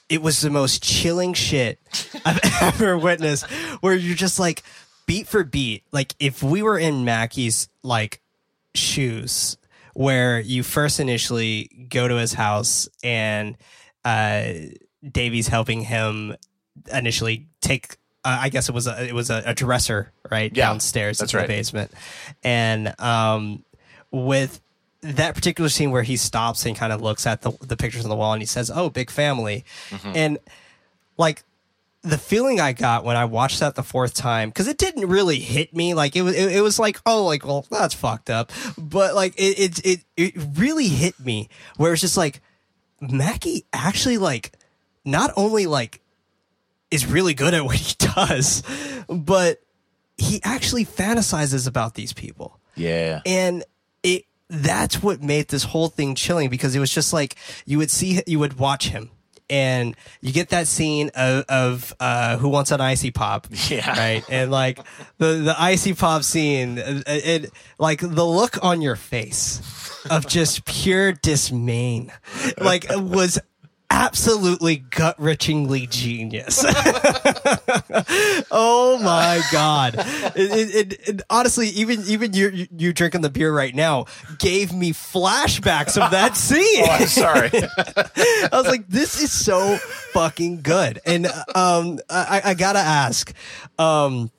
it 0.10 0.21
was 0.21 0.41
the 0.41 0.49
most 0.49 0.84
chilling 0.84 1.34
shit 1.34 1.79
I've 2.25 2.39
ever 2.62 2.97
witnessed. 2.97 3.45
Where 3.79 3.95
you're 3.95 4.15
just 4.15 4.39
like 4.39 4.63
beat 5.05 5.27
for 5.27 5.43
beat, 5.43 5.84
like 5.91 6.13
if 6.19 6.43
we 6.43 6.62
were 6.62 6.77
in 6.77 7.05
Mackey's 7.05 7.69
like 7.84 8.19
shoes 8.73 9.57
where 9.93 10.39
you 10.39 10.63
first 10.63 10.99
initially 10.99 11.88
go 11.89 12.08
to 12.08 12.15
his 12.15 12.34
house 12.34 12.88
and 13.04 13.56
uh 14.06 14.43
Davy's 15.10 15.47
helping 15.47 15.82
him 15.82 16.36
initially 16.93 17.47
take 17.62 17.97
uh, 18.23 18.38
I 18.41 18.49
guess 18.49 18.69
it 18.69 18.75
was 18.75 18.88
a 18.88 19.08
it 19.08 19.13
was 19.13 19.30
a, 19.30 19.41
a 19.45 19.54
dresser 19.54 20.12
right 20.30 20.51
Yeah, 20.56 20.67
downstairs 20.67 21.17
that's 21.17 21.34
into 21.34 21.38
right. 21.41 21.47
the 21.47 21.54
basement 21.54 21.91
and 22.43 22.93
um 22.99 23.63
with 24.12 24.62
that 25.01 25.34
particular 25.34 25.69
scene 25.69 25.89
where 25.89 26.04
he 26.04 26.15
stops 26.17 26.65
and 26.65 26.75
kind 26.75 26.93
of 26.93 27.01
looks 27.01 27.25
at 27.25 27.41
the 27.41 27.51
the 27.62 27.75
pictures 27.75 28.04
on 28.06 28.10
the 28.10 28.15
wall 28.15 28.34
and 28.34 28.41
he 28.41 28.45
says 28.45 28.69
oh 28.73 28.89
big 28.89 29.10
family 29.10 29.65
Mm-hmm. 29.89 30.12
and 30.15 30.38
like 31.17 31.43
the 32.04 32.18
feeling 32.18 32.60
I 32.60 32.74
got 32.74 33.04
when 33.06 33.16
I 33.16 33.26
watched 33.26 33.60
that 33.60 33.76
the 33.76 33.84
fourth 33.84 34.14
time, 34.16 34.50
because 34.50 34.68
it 34.68 34.78
didn't 34.78 35.08
really 35.08 35.40
hit 35.40 35.76
me. 35.76 35.94
Like 35.94 36.16
it 36.16 36.24
was, 36.24 36.36
it, 36.36 36.52
it 36.54 36.62
was 36.62 36.80
like, 36.80 37.00
oh, 37.06 37.26
like 37.26 37.46
well, 37.46 37.66
that's 37.70 37.94
fucked 37.94 38.30
up. 38.30 38.52
But 38.78 39.14
like 39.16 39.34
it, 39.38 39.60
it, 39.60 39.86
it, 39.86 40.00
it 40.18 40.34
really 40.58 40.88
hit 40.88 41.20
me 41.20 41.50
where 41.78 41.94
it's 41.94 42.02
just 42.02 42.18
like 42.18 42.42
Mackey 43.00 43.66
actually 43.74 44.18
like 44.18 44.54
not 45.06 45.32
only 45.36 45.68
like 45.68 46.02
is 46.90 47.06
really 47.06 47.34
good 47.34 47.54
at 47.54 47.64
what 47.64 47.76
he 47.76 47.96
does, 48.00 48.64
but 49.08 49.62
he 50.18 50.40
actually 50.44 50.86
fantasizes 50.86 51.68
about 51.68 51.96
these 51.96 52.14
people 52.14 52.60
Yeah. 52.76 53.22
and 53.26 53.64
it 54.04 54.26
that's 54.50 55.02
what 55.02 55.22
made 55.24 55.48
this 55.48 55.64
whole 55.64 55.88
thing 55.88 56.14
chilling 56.14 56.50
because 56.50 56.76
it 56.76 56.80
was 56.80 56.92
just 56.94 57.14
like 57.14 57.36
you 57.66 57.78
would 57.78 57.90
see 57.90 58.22
you 58.28 58.38
would 58.38 58.60
watch 58.60 58.90
him 58.90 59.10
and 59.52 59.96
you 60.22 60.32
get 60.32 60.50
that 60.50 60.68
scene 60.68 61.12
of, 61.14 61.44
of 61.50 61.94
uh, 62.00 62.38
who 62.38 62.50
wants 62.50 62.72
an 62.72 62.82
icy 62.82 63.12
pop 63.12 63.48
Yeah. 63.70 63.90
right 63.98 64.24
and 64.30 64.50
like 64.50 64.80
the 65.20 65.34
the 65.34 65.56
icy 65.60 65.94
pop 65.94 66.24
scene 66.24 66.78
it, 66.80 67.04
it 67.06 67.52
like 67.78 68.00
the 68.00 68.26
look 68.26 68.64
on 68.64 68.82
your 68.82 68.96
face 68.96 69.62
of 70.10 70.28
just 70.28 70.66
pure 70.66 71.12
dismay 71.12 72.08
like 72.58 72.86
was 72.90 73.38
absolutely 73.91 74.77
gut 74.77 75.17
wrenchingly 75.17 75.88
genius 75.89 76.65
oh 78.51 78.99
my 79.01 79.41
god! 79.51 79.95
It, 80.36 80.75
it, 80.75 81.08
it, 81.08 81.21
honestly, 81.30 81.67
even 81.69 82.01
even 82.08 82.34
you 82.34 82.67
you 82.75 82.93
drinking 82.93 83.21
the 83.21 83.30
beer 83.30 83.54
right 83.54 83.73
now 83.73 84.06
gave 84.39 84.73
me 84.73 84.91
flashbacks 84.93 86.01
of 86.01 86.12
that 86.12 86.36
scene. 86.38 86.84
Oh, 86.86 86.91
I'm 86.91 87.08
sorry. 87.08 87.49
I 87.54 88.49
was 88.54 88.67
like, 88.67 88.88
this 88.88 89.21
is 89.21 89.32
so 89.32 89.77
fucking 90.13 90.62
good. 90.62 90.99
And 91.06 91.27
um, 91.56 91.99
I, 92.10 92.41
I 92.45 92.54
gotta 92.54 92.80
ask, 92.80 93.34
um, 93.77 94.32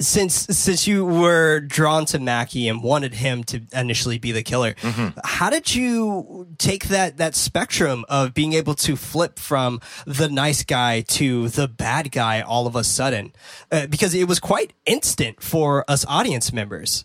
since 0.00 0.34
since 0.34 0.86
you 0.86 1.04
were 1.04 1.58
drawn 1.60 2.04
to 2.06 2.18
Mackey 2.20 2.68
and 2.68 2.82
wanted 2.82 3.14
him 3.14 3.42
to 3.44 3.62
initially 3.72 4.18
be 4.18 4.30
the 4.32 4.42
killer, 4.42 4.74
Mm-hmm. 4.74 5.18
how 5.24 5.50
did 5.50 5.74
you 5.74 6.46
take 6.58 6.84
that 6.88 7.16
that 7.16 7.34
spectrum 7.34 8.04
of 8.08 8.32
being 8.32 8.52
able 8.52 8.74
to 8.76 8.94
flip 8.96 9.38
from 9.38 9.80
the 10.06 10.28
nice 10.28 10.62
guy 10.64 11.00
to 11.02 11.48
the 11.48 11.66
bad 11.66 12.12
guy 12.12 12.40
all 12.40 12.66
of 12.68 12.76
a 12.76 12.84
sudden? 12.84 13.32
Uh, 13.72 13.86
because 13.88 14.14
it 14.14 14.28
was 14.28 14.38
quite 14.38 14.72
instant 14.86 15.42
for 15.42 15.84
us 15.88 16.04
audience 16.06 16.52
members. 16.52 17.04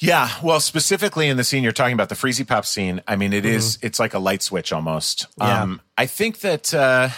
Yeah, 0.00 0.30
well, 0.44 0.60
specifically 0.60 1.28
in 1.28 1.36
the 1.36 1.42
scene 1.44 1.64
you're 1.64 1.72
talking 1.72 1.94
about, 1.94 2.08
the 2.08 2.14
Freezy 2.14 2.46
Pop 2.46 2.64
scene. 2.64 3.02
I 3.08 3.16
mean, 3.16 3.32
it 3.32 3.44
is 3.44 3.78
it's 3.82 3.98
like 3.98 4.14
a 4.14 4.20
light 4.20 4.42
switch 4.42 4.72
almost. 4.72 5.26
Yeah. 5.38 5.62
Um, 5.62 5.80
I 5.96 6.06
think 6.06 6.40
that 6.40 6.72
uh, 6.72 7.08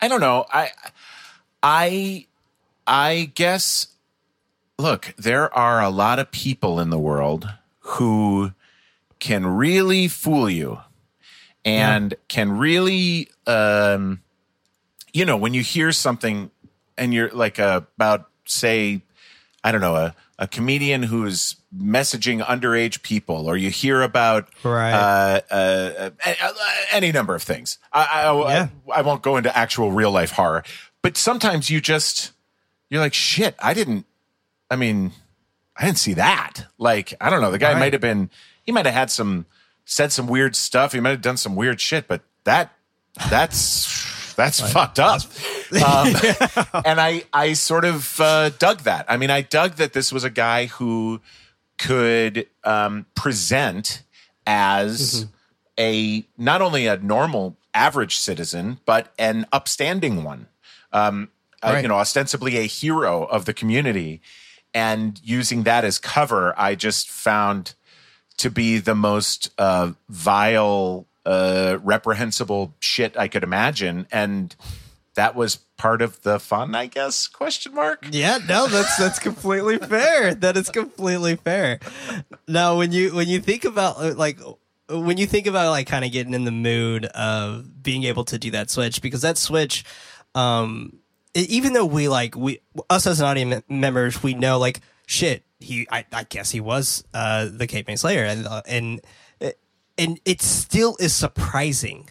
I 0.00 0.08
don't 0.08 0.20
know. 0.20 0.44
I 0.52 0.70
I 1.62 2.26
I 2.86 3.30
guess. 3.34 3.88
Look, 4.78 5.14
there 5.18 5.52
are 5.54 5.82
a 5.82 5.88
lot 5.90 6.18
of 6.18 6.30
people 6.30 6.78
in 6.78 6.90
the 6.90 6.98
world 6.98 7.48
who 7.80 8.52
can 9.18 9.44
really 9.46 10.06
fool 10.06 10.48
you, 10.48 10.78
and 11.64 12.14
can 12.28 12.52
really, 12.56 13.28
um, 13.46 14.22
you 15.12 15.24
know, 15.24 15.36
when 15.36 15.52
you 15.54 15.62
hear 15.62 15.90
something 15.90 16.50
and 16.96 17.12
you're 17.12 17.30
like 17.30 17.58
uh, 17.58 17.80
about 17.96 18.28
say 18.44 19.02
I 19.64 19.72
don't 19.72 19.80
know, 19.80 19.96
a, 19.96 20.14
a 20.38 20.46
comedian 20.46 21.02
who's 21.02 21.56
messaging 21.76 22.40
underage 22.44 23.02
people, 23.02 23.48
or 23.48 23.56
you 23.56 23.70
hear 23.70 24.02
about 24.02 24.48
Right. 24.62 24.94
uh, 24.94 25.40
uh, 25.50 26.10
uh, 26.24 26.50
any 26.92 27.10
number 27.10 27.34
of 27.34 27.42
things. 27.42 27.78
I, 27.92 28.04
I, 28.04 28.52
Yeah. 28.52 28.68
I, 28.88 28.98
I 29.00 29.02
won't 29.02 29.22
go 29.22 29.36
into 29.36 29.54
actual 29.56 29.90
real 29.90 30.12
life 30.12 30.30
horror, 30.30 30.62
but 31.02 31.16
sometimes 31.16 31.68
you 31.70 31.80
just, 31.80 32.30
you're 32.88 33.00
like, 33.00 33.14
shit, 33.14 33.56
I 33.58 33.74
didn't, 33.74 34.06
I 34.70 34.76
mean, 34.76 35.12
I 35.76 35.84
didn't 35.86 35.98
see 35.98 36.14
that. 36.14 36.66
Like, 36.78 37.14
I 37.20 37.30
don't 37.30 37.40
know, 37.40 37.50
the 37.50 37.58
guy 37.58 37.72
Right. 37.72 37.78
might 37.80 37.92
have 37.92 38.02
been, 38.02 38.30
he 38.64 38.72
might 38.72 38.86
have 38.86 38.94
had 38.94 39.10
some, 39.10 39.46
said 39.84 40.12
some 40.12 40.26
weird 40.26 40.54
stuff. 40.56 40.92
He 40.92 41.00
might 41.00 41.10
have 41.10 41.22
done 41.22 41.36
some 41.36 41.56
weird 41.56 41.80
shit, 41.80 42.08
but 42.08 42.22
that, 42.44 42.72
that's, 43.30 44.34
that's 44.34 44.60
fucked 44.72 44.98
up. 45.00 45.22
Um, 45.84 46.14
and 46.84 47.00
I, 47.00 47.24
I 47.32 47.54
sort 47.54 47.84
of 47.84 48.20
uh, 48.20 48.50
dug 48.50 48.80
that. 48.80 49.06
I 49.08 49.16
mean, 49.16 49.30
I 49.30 49.40
dug 49.40 49.74
that 49.76 49.92
this 49.94 50.12
was 50.12 50.24
a 50.24 50.30
guy 50.30 50.66
who 50.66 51.20
could 51.78 52.46
um, 52.64 53.06
present 53.14 54.02
as 54.46 55.26
a 55.78 56.24
not 56.36 56.60
only 56.62 56.86
a 56.86 56.96
normal 56.98 57.56
average 57.74 58.16
citizen, 58.16 58.78
but 58.84 59.12
an 59.18 59.46
upstanding 59.52 60.24
one. 60.24 60.46
Um, 60.92 61.30
uh, 61.62 61.78
you 61.82 61.88
know, 61.88 61.96
ostensibly 61.96 62.56
a 62.56 62.62
hero 62.62 63.24
of 63.24 63.44
the 63.44 63.52
community, 63.52 64.20
and 64.74 65.20
using 65.24 65.62
that 65.64 65.84
as 65.84 65.98
cover, 65.98 66.54
I 66.58 66.74
just 66.74 67.10
found 67.10 67.74
to 68.38 68.50
be 68.50 68.78
the 68.78 68.94
most 68.94 69.50
uh, 69.58 69.92
vile, 70.08 71.06
uh, 71.26 71.78
reprehensible 71.82 72.74
shit 72.80 73.16
I 73.16 73.28
could 73.28 73.42
imagine, 73.42 74.06
and 74.12 74.54
that 75.14 75.34
was 75.34 75.56
part 75.76 76.00
of 76.00 76.22
the 76.22 76.38
fun, 76.38 76.74
I 76.76 76.86
guess? 76.86 77.26
Question 77.26 77.74
mark. 77.74 78.06
Yeah, 78.12 78.38
no, 78.48 78.68
that's 78.68 78.96
that's 78.96 79.18
completely 79.18 79.78
fair. 79.78 80.34
That 80.34 80.56
is 80.56 80.70
completely 80.70 81.34
fair. 81.36 81.80
Now, 82.46 82.78
when 82.78 82.92
you 82.92 83.14
when 83.14 83.26
you 83.28 83.40
think 83.40 83.64
about 83.64 83.96
uh, 83.98 84.14
like 84.14 84.38
when 84.88 85.16
you 85.16 85.26
think 85.26 85.46
about 85.48 85.70
like 85.70 85.88
kind 85.88 86.04
of 86.04 86.12
getting 86.12 86.34
in 86.34 86.44
the 86.44 86.52
mood 86.52 87.06
of 87.06 87.82
being 87.82 88.04
able 88.04 88.24
to 88.26 88.38
do 88.38 88.52
that 88.52 88.70
switch, 88.70 89.02
because 89.02 89.22
that 89.22 89.38
switch, 89.38 89.84
um, 90.36 90.97
even 91.34 91.72
though 91.72 91.86
we 91.86 92.08
like 92.08 92.36
we 92.36 92.60
us 92.90 93.06
as 93.06 93.20
an 93.20 93.26
audience 93.26 93.64
members, 93.68 94.22
we 94.22 94.34
know 94.34 94.58
like 94.58 94.80
shit. 95.06 95.44
He, 95.60 95.88
I, 95.90 96.04
I 96.12 96.22
guess 96.22 96.52
he 96.52 96.60
was 96.60 97.02
uh 97.12 97.48
the 97.52 97.66
Cape 97.66 97.88
May 97.88 97.96
Slayer, 97.96 98.24
and 98.24 98.46
uh, 98.46 98.62
and 98.66 99.00
and 99.98 100.20
it 100.24 100.40
still 100.40 100.96
is 101.00 101.12
surprising 101.12 102.08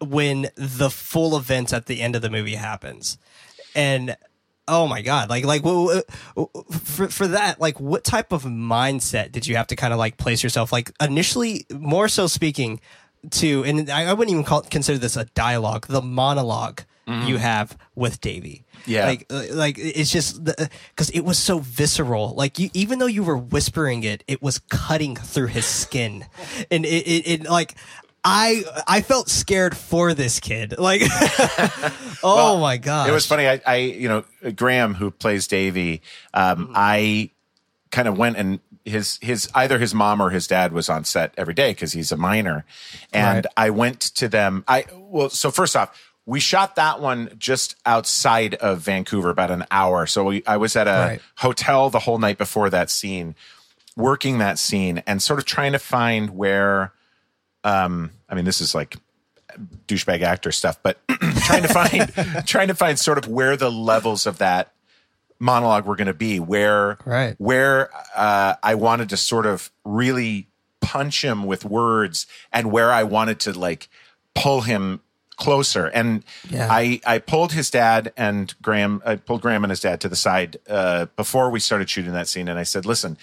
when 0.00 0.48
the 0.56 0.90
full 0.90 1.36
event 1.36 1.72
at 1.72 1.86
the 1.86 2.02
end 2.02 2.16
of 2.16 2.22
the 2.22 2.28
movie 2.30 2.56
happens 2.56 3.16
and 3.76 4.16
oh 4.66 4.88
my 4.88 5.00
god 5.00 5.30
like 5.30 5.44
like 5.44 5.62
for 5.62 7.08
for 7.08 7.28
that 7.28 7.60
like 7.60 7.78
what 7.78 8.02
type 8.02 8.32
of 8.32 8.42
mindset 8.42 9.30
did 9.30 9.46
you 9.46 9.54
have 9.54 9.68
to 9.68 9.76
kind 9.76 9.92
of 9.92 9.98
like 9.98 10.16
place 10.16 10.42
yourself 10.42 10.72
like 10.72 10.90
initially 11.00 11.64
more 11.72 12.08
so 12.08 12.26
speaking 12.26 12.80
to 13.30 13.62
and 13.64 13.88
i, 13.90 14.06
I 14.06 14.12
wouldn't 14.12 14.32
even 14.32 14.44
call 14.44 14.62
consider 14.62 14.98
this 14.98 15.16
a 15.16 15.24
dialogue 15.26 15.86
the 15.86 16.02
monologue 16.02 16.82
you 17.26 17.36
have 17.38 17.76
with 17.94 18.20
Davey 18.20 18.64
Yeah. 18.86 19.06
like 19.06 19.26
uh, 19.30 19.42
like 19.52 19.76
it's 19.78 20.10
just 20.10 20.42
because 20.44 21.10
it 21.10 21.20
was 21.20 21.38
so 21.38 21.58
visceral 21.58 22.34
like 22.34 22.58
you 22.58 22.70
even 22.74 22.98
though 22.98 23.06
you 23.06 23.22
were 23.24 23.36
whispering 23.36 24.02
it 24.04 24.22
it 24.28 24.40
was 24.42 24.58
cutting 24.68 25.16
through 25.16 25.48
his 25.48 25.66
skin 25.66 26.24
and 26.70 26.84
it, 26.86 27.06
it, 27.06 27.26
it 27.42 27.42
like 27.50 27.74
I 28.22 28.64
I 28.86 29.00
felt 29.00 29.30
scared 29.30 29.74
for 29.74 30.12
this 30.12 30.40
kid. 30.40 30.74
Like, 30.78 31.00
oh 32.22 32.58
my 32.60 32.76
god! 32.76 33.08
It 33.08 33.12
was 33.12 33.24
funny. 33.26 33.48
I, 33.48 33.60
I, 33.66 33.76
you 33.76 34.08
know, 34.08 34.24
Graham, 34.54 34.92
who 34.94 35.10
plays 35.10 35.46
Davey, 35.46 36.02
um, 36.34 36.70
I 36.74 37.30
kind 37.90 38.06
of 38.08 38.18
went 38.18 38.36
and 38.36 38.60
his 38.84 39.18
his 39.22 39.48
either 39.54 39.78
his 39.78 39.94
mom 39.94 40.20
or 40.20 40.28
his 40.30 40.46
dad 40.46 40.72
was 40.72 40.88
on 40.88 41.04
set 41.04 41.32
every 41.36 41.54
day 41.54 41.70
because 41.72 41.92
he's 41.92 42.12
a 42.12 42.16
minor, 42.18 42.64
and 43.12 43.46
Right. 43.46 43.46
I 43.56 43.70
went 43.70 44.00
to 44.16 44.28
them. 44.28 44.64
I 44.68 44.84
well, 44.98 45.30
so 45.30 45.50
first 45.50 45.74
off. 45.76 45.96
We 46.30 46.40
shot 46.40 46.76
that 46.76 47.00
one 47.00 47.34
just 47.38 47.74
outside 47.84 48.54
of 48.54 48.78
Vancouver, 48.80 49.30
about 49.30 49.50
an 49.50 49.64
hour. 49.70 50.06
So 50.06 50.24
we, 50.24 50.42
I 50.46 50.56
was 50.58 50.76
at 50.76 50.86
a 50.86 50.90
Right. 51.08 51.22
hotel 51.36 51.90
the 51.90 51.98
whole 51.98 52.18
night 52.18 52.38
before 52.38 52.70
that 52.70 52.88
scene, 52.88 53.34
working 53.96 54.38
that 54.38 54.58
scene, 54.58 55.02
and 55.06 55.22
sort 55.22 55.38
of 55.40 55.44
trying 55.44 55.72
to 55.72 55.78
find 55.78 56.30
where. 56.30 56.92
Um, 57.64 58.10
I 58.28 58.34
mean, 58.36 58.44
this 58.44 58.60
is 58.60 58.74
like 58.74 58.96
douchebag 59.86 60.22
actor 60.22 60.52
stuff, 60.52 60.78
but 60.82 60.98
trying 61.44 61.62
to 61.62 61.68
find 61.68 62.46
trying 62.46 62.68
to 62.68 62.74
find 62.74 62.98
sort 62.98 63.18
of 63.18 63.26
where 63.26 63.56
the 63.56 63.70
levels 63.70 64.26
of 64.26 64.38
that 64.38 64.72
monologue 65.38 65.84
were 65.86 65.96
going 65.96 66.06
to 66.06 66.14
be, 66.14 66.38
where 66.40 66.98
Right. 67.04 67.34
where 67.38 67.90
uh, 68.14 68.54
I 68.62 68.76
wanted 68.76 69.08
to 69.10 69.16
sort 69.16 69.46
of 69.46 69.70
really 69.84 70.46
punch 70.80 71.22
him 71.24 71.44
with 71.44 71.64
words, 71.64 72.26
and 72.52 72.70
where 72.72 72.92
I 72.92 73.02
wanted 73.02 73.40
to 73.40 73.58
like 73.58 73.88
pull 74.34 74.60
him 74.62 75.00
closer. 75.40 75.86
And 75.86 76.22
Yeah. 76.48 76.68
I 76.70 77.00
I 77.04 77.18
pulled 77.18 77.52
his 77.52 77.68
dad 77.70 78.12
and 78.16 78.54
Graham. 78.62 79.02
I 79.04 79.16
pulled 79.16 79.42
Graham 79.42 79.64
and 79.64 79.70
his 79.70 79.80
dad 79.80 80.00
to 80.02 80.08
the 80.08 80.16
side 80.16 80.58
uh, 80.68 81.06
before 81.16 81.50
we 81.50 81.58
started 81.58 81.90
shooting 81.90 82.12
that 82.12 82.28
scene, 82.28 82.46
and 82.48 82.58
I 82.58 82.62
said, 82.64 82.86
"Listen, 82.86 83.18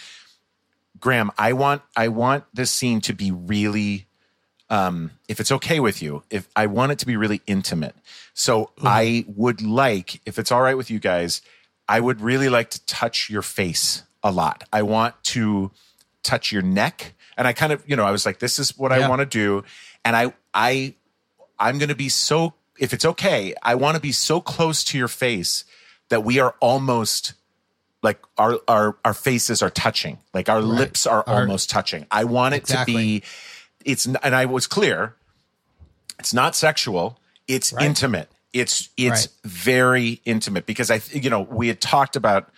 Graham, 0.99 1.31
I 1.37 1.53
want 1.53 1.81
I 1.95 2.07
want 2.09 2.43
this 2.53 2.71
scene 2.71 2.99
to 3.01 3.13
be 3.13 3.31
really." 3.31 4.03
um, 4.69 5.11
if 5.29 5.39
it's 5.39 5.49
okay 5.49 5.79
with 5.79 6.01
you, 6.01 6.23
if 6.29 6.49
I 6.53 6.65
want 6.65 6.91
it 6.91 6.99
to 6.99 7.05
be 7.05 7.15
really 7.15 7.41
intimate. 7.47 7.95
So 8.33 8.71
I 8.83 9.23
would 9.29 9.61
like, 9.61 10.19
if 10.25 10.37
it's 10.37 10.51
all 10.51 10.61
right 10.61 10.75
with 10.75 10.91
you 10.91 10.99
guys, 10.99 11.41
I 11.87 12.01
would 12.01 12.19
really 12.19 12.49
like 12.49 12.69
to 12.71 12.85
touch 12.85 13.29
your 13.29 13.41
face 13.41 14.03
a 14.21 14.29
lot. 14.29 14.65
I 14.73 14.81
want 14.81 15.15
to 15.35 15.71
touch 16.21 16.51
your 16.51 16.63
neck. 16.63 17.13
And 17.37 17.47
I 17.47 17.53
kind 17.53 17.71
of, 17.71 17.81
you 17.87 17.95
know, 17.95 18.03
I 18.03 18.11
was 18.11 18.25
like, 18.25 18.39
this 18.39 18.59
is 18.59 18.77
what 18.77 18.91
Yeah. 18.91 19.05
I 19.05 19.09
want 19.09 19.21
to 19.21 19.25
do. 19.25 19.63
And 20.03 20.17
I, 20.17 20.33
I, 20.53 20.95
I'm 21.59 21.77
going 21.77 21.89
to 21.89 21.95
be 21.95 22.09
so, 22.09 22.53
if 22.79 22.93
it's 22.93 23.05
okay, 23.05 23.53
I 23.63 23.75
want 23.75 23.95
to 23.95 24.01
be 24.01 24.11
so 24.11 24.39
close 24.41 24.83
to 24.85 24.97
your 24.97 25.07
face 25.07 25.63
that 26.09 26.23
we 26.23 26.39
are 26.39 26.55
almost 26.61 27.33
like 28.03 28.19
our, 28.37 28.59
our, 28.67 28.97
our 29.03 29.13
faces 29.13 29.61
are 29.61 29.69
touching, 29.71 30.19
like 30.33 30.49
our 30.49 30.61
lips 30.61 31.05
are 31.07 31.23
Our- 31.27 31.41
almost 31.41 31.69
touching. 31.69 32.05
I 32.11 32.23
want 32.25 32.53
it 32.53 32.57
Exactly. 32.59 32.93
to 32.93 32.97
be, 32.99 33.23
it's 33.85 34.05
and 34.05 34.17
I 34.35 34.45
was 34.45 34.67
clear. 34.67 35.15
It's 36.19 36.33
not 36.33 36.55
sexual. 36.55 37.19
It's 37.47 37.73
Right. 37.73 37.85
intimate. 37.85 38.29
It's 38.53 38.89
it's 38.97 39.27
Right. 39.27 39.29
very 39.45 40.21
intimate 40.25 40.65
because 40.65 40.89
I 40.91 41.01
you 41.11 41.29
know 41.29 41.41
we 41.41 41.67
had 41.67 41.79
talked 41.81 42.15
about. 42.15 42.49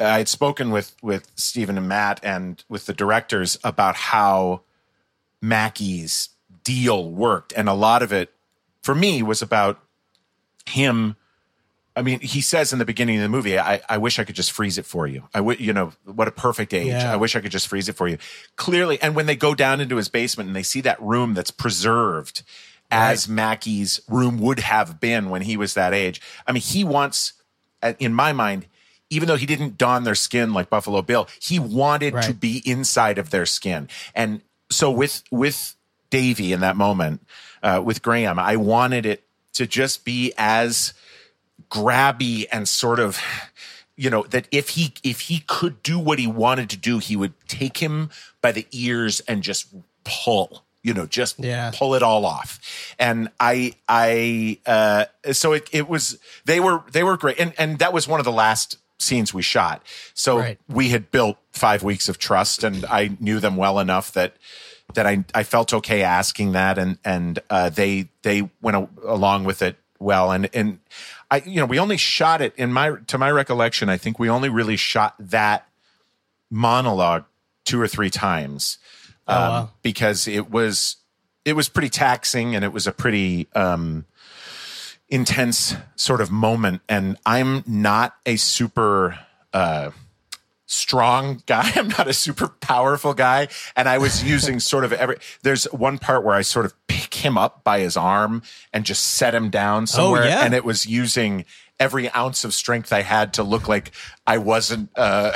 uh, 0.00 0.04
I 0.04 0.18
had 0.18 0.28
spoken 0.28 0.70
with 0.70 0.94
with 1.02 1.30
Stephen 1.34 1.76
and 1.76 1.88
Matt 1.88 2.20
and 2.22 2.62
with 2.68 2.86
the 2.86 2.94
directors 2.94 3.58
about 3.64 3.94
how 3.96 4.62
Mackey's 5.42 6.30
deal 6.68 7.10
worked, 7.10 7.54
and 7.56 7.66
a 7.66 7.72
lot 7.72 8.02
of 8.02 8.12
it 8.12 8.30
for 8.82 8.94
me 8.94 9.22
was 9.22 9.40
about 9.40 9.80
him. 10.66 11.16
I 11.96 12.02
mean, 12.02 12.20
he 12.20 12.42
says 12.42 12.74
in 12.74 12.78
the 12.78 12.84
beginning 12.84 13.16
of 13.16 13.22
the 13.22 13.28
movie, 13.30 13.58
I, 13.58 13.80
I 13.88 13.96
wish 13.96 14.18
I 14.18 14.24
could 14.24 14.36
just 14.36 14.52
freeze 14.52 14.76
it 14.76 14.84
for 14.84 15.06
you. 15.06 15.22
I 15.32 15.40
would, 15.40 15.58
you 15.58 15.72
know, 15.72 15.94
what 16.04 16.28
a 16.28 16.30
perfect 16.30 16.74
age. 16.74 16.88
Yeah. 16.88 17.10
I 17.12 17.16
wish 17.16 17.34
I 17.34 17.40
could 17.40 17.50
just 17.50 17.66
freeze 17.66 17.88
it 17.88 17.96
for 17.96 18.06
you. 18.06 18.18
Clearly, 18.56 19.00
and 19.00 19.16
when 19.16 19.24
they 19.24 19.34
go 19.34 19.54
down 19.54 19.80
into 19.80 19.96
his 19.96 20.10
basement 20.10 20.46
and 20.46 20.54
they 20.54 20.62
see 20.62 20.82
that 20.82 21.00
room 21.00 21.32
that's 21.32 21.50
preserved 21.50 22.42
as 22.90 23.28
Mackey's 23.28 24.00
room 24.08 24.38
would 24.38 24.60
have 24.60 25.00
been 25.00 25.30
when 25.30 25.42
he 25.42 25.56
was 25.56 25.74
that 25.74 25.94
age. 25.94 26.20
I 26.46 26.52
mean, 26.52 26.62
he 26.62 26.84
wants, 26.84 27.32
uh, 27.82 27.94
in 27.98 28.12
my 28.12 28.32
mind, 28.32 28.66
even 29.10 29.26
though 29.26 29.36
he 29.36 29.46
didn't 29.46 29.78
don 29.78 30.04
their 30.04 30.14
skin 30.14 30.52
like 30.52 30.70
Buffalo 30.70 31.02
Bill, 31.02 31.28
he 31.40 31.58
wanted 31.58 32.20
to 32.22 32.34
be 32.34 32.62
inside 32.64 33.18
of 33.18 33.30
their 33.30 33.46
skin. 33.46 33.88
And 34.14 34.42
so 34.70 34.90
with 34.90 35.22
with 35.30 35.74
Davey 36.10 36.52
in 36.52 36.60
that 36.60 36.76
moment, 36.76 37.26
uh, 37.62 37.82
with 37.84 38.02
Graham, 38.02 38.38
I 38.38 38.56
wanted 38.56 39.04
it 39.06 39.24
to 39.54 39.66
just 39.66 40.04
be 40.04 40.32
as 40.38 40.92
grabby 41.70 42.46
and 42.52 42.68
sort 42.68 43.00
of 43.00 43.20
you 43.96 44.08
know 44.10 44.22
that 44.30 44.46
if 44.52 44.70
he 44.70 44.94
if 45.02 45.22
he 45.22 45.40
could 45.40 45.82
do 45.82 45.98
what 45.98 46.18
he 46.18 46.26
wanted 46.26 46.70
to 46.70 46.76
do, 46.76 46.98
he 46.98 47.16
would 47.16 47.32
take 47.48 47.78
him 47.78 48.10
by 48.40 48.52
the 48.52 48.66
ears 48.70 49.20
and 49.20 49.42
just 49.42 49.66
pull 50.04 50.64
you 50.82 50.94
know 50.94 51.04
just 51.06 51.38
Yeah. 51.40 51.72
pull 51.74 51.94
it 51.96 52.02
all 52.04 52.24
off 52.24 52.94
and 52.98 53.28
i 53.40 53.74
i 53.88 54.58
uh 54.64 55.06
so 55.32 55.52
it 55.52 55.68
it 55.72 55.88
was 55.88 56.18
they 56.46 56.60
were 56.60 56.82
they 56.92 57.02
were 57.02 57.16
great 57.16 57.38
and 57.40 57.52
and 57.58 57.80
that 57.80 57.92
was 57.92 58.06
one 58.06 58.20
of 58.20 58.24
the 58.24 58.32
last 58.32 58.78
scenes 58.98 59.34
we 59.34 59.42
shot 59.42 59.82
so 60.14 60.38
Right. 60.38 60.58
we 60.68 60.88
had 60.90 61.10
built 61.10 61.36
five 61.52 61.82
weeks 61.82 62.08
of 62.08 62.16
trust 62.18 62.62
and 62.64 62.84
i 62.86 63.10
knew 63.20 63.40
them 63.40 63.56
well 63.56 63.80
enough 63.80 64.12
that 64.12 64.36
that 64.94 65.06
i 65.06 65.24
i 65.34 65.42
felt 65.42 65.72
okay 65.72 66.02
asking 66.02 66.52
that 66.52 66.78
and 66.78 66.98
and 67.04 67.38
uh 67.50 67.68
they 67.68 68.08
they 68.22 68.48
went 68.60 68.76
a, 68.76 68.88
along 69.04 69.44
with 69.44 69.62
it 69.62 69.76
well 69.98 70.30
and 70.32 70.48
and 70.54 70.78
i 71.30 71.42
you 71.44 71.56
know 71.56 71.66
we 71.66 71.78
only 71.78 71.96
shot 71.96 72.40
it 72.40 72.54
in 72.56 72.72
my 72.72 72.92
to 73.06 73.18
my 73.18 73.30
recollection 73.30 73.88
i 73.88 73.96
think 73.96 74.18
we 74.18 74.28
only 74.28 74.48
really 74.48 74.76
shot 74.76 75.14
that 75.18 75.68
monologue 76.50 77.24
two 77.64 77.80
or 77.80 77.88
three 77.88 78.10
times 78.10 78.78
um, 79.26 79.36
wow. 79.36 79.70
because 79.82 80.26
it 80.26 80.50
was 80.50 80.96
it 81.44 81.54
was 81.54 81.68
pretty 81.68 81.88
taxing 81.88 82.54
and 82.54 82.64
it 82.64 82.72
was 82.72 82.86
a 82.86 82.92
pretty 82.92 83.48
um, 83.54 84.04
intense 85.08 85.74
sort 85.96 86.20
of 86.20 86.30
moment. 86.30 86.82
And 86.88 87.16
I'm 87.24 87.64
not 87.66 88.16
a 88.26 88.36
super 88.36 89.18
uh, 89.52 89.90
strong 90.68 91.42
guy. 91.46 91.72
I'm 91.76 91.88
not 91.88 92.06
a 92.06 92.12
super 92.12 92.46
powerful 92.46 93.14
guy. 93.14 93.48
And 93.74 93.88
I 93.88 93.98
was 93.98 94.22
using 94.22 94.60
sort 94.60 94.84
of 94.84 94.92
every. 94.92 95.16
There's 95.42 95.64
one 95.72 95.98
part 95.98 96.22
where 96.24 96.36
I 96.36 96.42
sort 96.42 96.66
of 96.66 96.74
pick 96.86 97.14
him 97.14 97.36
up 97.36 97.64
by 97.64 97.80
his 97.80 97.96
arm 97.96 98.42
and 98.72 98.84
just 98.84 99.04
set 99.14 99.34
him 99.34 99.50
down 99.50 99.86
somewhere, 99.88 100.24
yeah. 100.26 100.44
and 100.44 100.54
it 100.54 100.64
was 100.64 100.86
using. 100.86 101.44
Every 101.80 102.10
ounce 102.10 102.42
of 102.42 102.54
strength 102.54 102.92
I 102.92 103.02
had 103.02 103.34
to 103.34 103.44
look 103.44 103.68
like 103.68 103.92
I 104.26 104.38
wasn't 104.38 104.90
uh, 104.96 105.30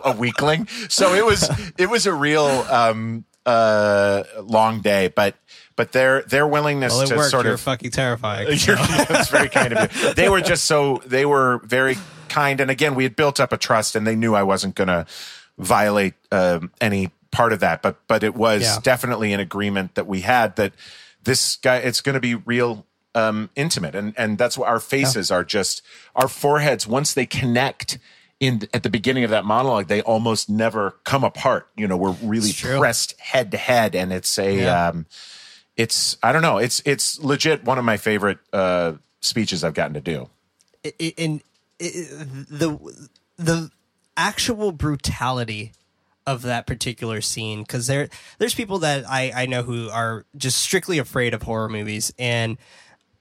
a 0.06 0.16
weakling, 0.16 0.66
so 0.88 1.12
it 1.12 1.22
was 1.22 1.50
it 1.76 1.90
was 1.90 2.06
a 2.06 2.14
real 2.14 2.46
um, 2.46 3.26
uh, 3.44 4.22
long 4.40 4.80
day. 4.80 5.08
But 5.14 5.36
but 5.76 5.92
their 5.92 6.22
their 6.22 6.46
willingness 6.46 6.94
Well, 6.94 7.06
to 7.08 7.16
worked. 7.16 7.30
sort 7.30 7.44
You're 7.44 7.54
of 7.54 7.60
fucking 7.60 7.90
terrifying. 7.90 8.48
You're- 8.52 8.80
That's 9.06 9.28
very 9.28 9.50
kind 9.50 9.74
of 9.74 9.94
you. 9.94 10.14
They 10.14 10.30
were 10.30 10.40
just 10.40 10.64
so 10.64 11.02
they 11.04 11.26
were 11.26 11.60
very 11.64 11.98
kind, 12.34 12.60
and 12.60 12.70
again, 12.70 12.94
we 12.94 13.04
had 13.04 13.14
built 13.16 13.38
up 13.40 13.52
a 13.52 13.56
trust, 13.56 13.96
and 13.96 14.06
they 14.06 14.16
knew 14.16 14.34
I 14.34 14.42
wasn't 14.42 14.74
going 14.74 14.88
to 14.88 15.06
violate 15.58 16.14
um, 16.30 16.70
any 16.80 17.10
part 17.30 17.52
of 17.52 17.60
that. 17.60 17.82
But 17.82 17.96
but 18.08 18.22
it 18.22 18.34
was 18.34 18.62
Yeah. 18.62 18.78
definitely 18.82 19.32
an 19.32 19.40
agreement 19.40 19.94
that 19.94 20.06
we 20.06 20.20
had 20.22 20.56
that 20.56 20.72
this 21.24 21.56
guy 21.56 21.76
it's 21.78 22.00
going 22.00 22.14
to 22.14 22.20
be 22.20 22.34
real 22.34 22.84
um, 23.14 23.50
intimate, 23.54 23.94
and 23.94 24.14
and 24.16 24.38
that's 24.38 24.56
why 24.56 24.66
our 24.68 24.80
faces 24.80 25.30
are 25.30 25.44
just 25.44 25.82
our 26.14 26.28
foreheads 26.28 26.86
once 26.86 27.14
they 27.14 27.26
connect. 27.26 27.98
In, 28.40 28.62
at 28.74 28.82
the 28.82 28.90
beginning 28.90 29.22
of 29.22 29.30
that 29.30 29.44
monologue, 29.44 29.86
they 29.86 30.02
almost 30.02 30.50
never 30.50 30.96
come 31.04 31.22
apart. 31.22 31.68
You 31.76 31.86
know, 31.86 31.96
we're 31.96 32.16
really 32.24 32.52
pressed 32.52 33.14
head 33.20 33.52
to 33.52 33.56
head, 33.56 33.94
and 33.94 34.12
it's 34.12 34.36
a 34.36 34.56
Yeah. 34.56 34.88
um, 34.88 35.06
it's 35.76 36.16
I 36.24 36.32
don't 36.32 36.42
know. 36.42 36.58
It's 36.58 36.82
it's 36.84 37.20
legit 37.22 37.62
one 37.62 37.78
of 37.78 37.84
my 37.84 37.96
favorite 37.96 38.38
uh, 38.52 38.94
speeches 39.20 39.62
I've 39.62 39.74
gotten 39.74 39.94
to 39.94 40.00
do. 40.00 40.28
I- 40.84 41.38
The 41.82 42.78
the 43.36 43.70
actual 44.16 44.72
brutality 44.72 45.72
of 46.26 46.42
that 46.42 46.66
particular 46.66 47.20
scene 47.20 47.62
because 47.62 47.86
there 47.88 48.08
there's 48.38 48.54
people 48.54 48.78
that 48.78 49.04
I 49.08 49.32
I 49.34 49.46
know 49.46 49.62
who 49.62 49.90
are 49.90 50.24
just 50.36 50.58
strictly 50.58 50.98
afraid 50.98 51.34
of 51.34 51.42
horror 51.42 51.68
movies 51.68 52.12
and. 52.18 52.58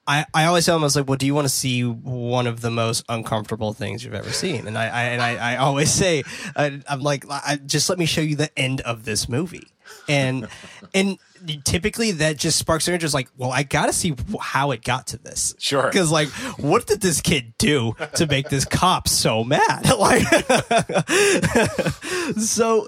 I, 0.07 0.26
I 0.34 0.45
always 0.45 0.66
tell 0.66 0.76
them 0.76 0.84
I 0.84 0.86
was 0.86 0.95
like, 0.95 1.07
well, 1.07 1.16
do 1.16 1.28
you 1.28 1.36
want 1.36 1.45
to 1.45 1.53
see 1.53 1.84
one 1.84 2.47
of 2.47 2.62
the 2.62 2.72
most 2.72 3.05
uncomfortable 3.07 3.72
things 3.72 4.03
you've 4.03 4.16
ever 4.16 4.32
seen? 4.32 4.66
And 4.66 4.76
I, 4.76 4.88
I 4.88 5.03
and 5.03 5.22
I, 5.22 5.53
I 5.53 5.57
always 5.57 5.91
say, 5.91 6.24
I, 6.55 6.82
I'm 6.89 7.01
like, 7.01 7.24
I, 7.30 7.59
just 7.64 7.88
let 7.88 7.99
me 7.99 8.07
show 8.07 8.20
you 8.20 8.36
the 8.36 8.49
end 8.57 8.82
of 8.82 9.05
this 9.05 9.30
movie, 9.30 9.68
and 10.07 10.47
and 10.93 11.17
typically 11.63 12.11
that 12.11 12.37
just 12.37 12.57
sparks 12.57 12.85
their 12.85 12.93
interest. 12.93 13.13
Like, 13.13 13.29
well, 13.37 13.51
I 13.51 13.63
got 13.63 13.87
to 13.87 13.93
see 13.93 14.15
how 14.39 14.71
it 14.71 14.83
got 14.83 15.07
to 15.07 15.17
this. 15.17 15.55
Sure. 15.57 15.87
because 15.87 16.11
like, 16.11 16.29
what 16.59 16.87
did 16.87 17.01
this 17.01 17.21
kid 17.21 17.53
do 17.57 17.95
to 18.15 18.27
make 18.27 18.49
this 18.49 18.65
cop 18.65 19.07
so 19.07 19.43
mad? 19.43 19.91
Like, 20.01 20.23
so 22.39 22.87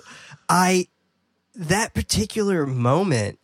I 0.50 0.88
that 1.56 1.94
particular 1.94 2.66
moment 2.66 3.38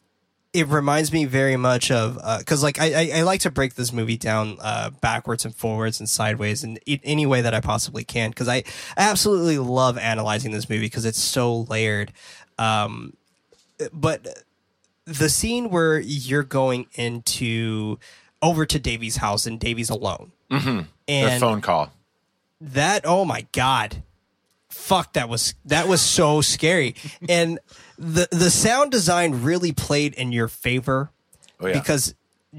it 0.51 0.67
reminds 0.67 1.13
me 1.13 1.25
very 1.25 1.55
much 1.55 1.91
of 1.91 2.15
because 2.39 2.63
like 2.63 2.79
I, 2.79 2.93
I 2.93 3.19
I 3.19 3.21
like 3.21 3.41
to 3.41 3.51
break 3.51 3.75
this 3.75 3.93
movie 3.93 4.17
down 4.17 4.57
uh, 4.59 4.89
backwards 5.01 5.45
and 5.45 5.55
forwards 5.55 5.99
and 5.99 6.09
sideways 6.09 6.63
in 6.63 6.79
any 6.87 7.27
way 7.27 7.41
that 7.41 7.53
I 7.53 7.61
possibly 7.61 8.03
can 8.03 8.31
because 8.31 8.47
I, 8.47 8.63
I 8.97 9.09
absolutely 9.09 9.59
love 9.59 9.97
analyzing 9.97 10.51
this 10.51 10.67
movie 10.67 10.87
because 10.87 11.05
it's 11.05 11.19
so 11.19 11.61
layered. 11.61 12.11
Um, 12.57 13.13
but 13.93 14.43
the 15.05 15.29
scene 15.29 15.69
where 15.69 15.99
you're 15.99 16.43
going 16.43 16.87
into 16.95 17.97
over 18.41 18.65
to 18.65 18.79
Davey's 18.79 19.17
house 19.17 19.45
and 19.45 19.59
Davey's 19.59 19.89
alone, 19.89 20.31
mm-hmm. 20.51 20.77
The 20.79 20.85
and 21.07 21.39
phone 21.41 21.61
call. 21.61 21.91
that 22.61 23.01
oh 23.05 23.25
my 23.25 23.47
god 23.51 24.03
fuck 24.69 25.13
that 25.13 25.27
was 25.27 25.55
that 25.65 25.87
was 25.87 25.99
so 25.99 26.41
scary 26.41 26.93
and 27.27 27.57
the 27.97 28.27
the 28.31 28.51
sound 28.51 28.91
design 28.91 29.41
really 29.41 29.71
played 29.71 30.13
in 30.13 30.31
your 30.31 30.47
favor 30.47 31.09
Oh 31.59 31.67
yeah. 31.67 31.73
because 31.73 32.13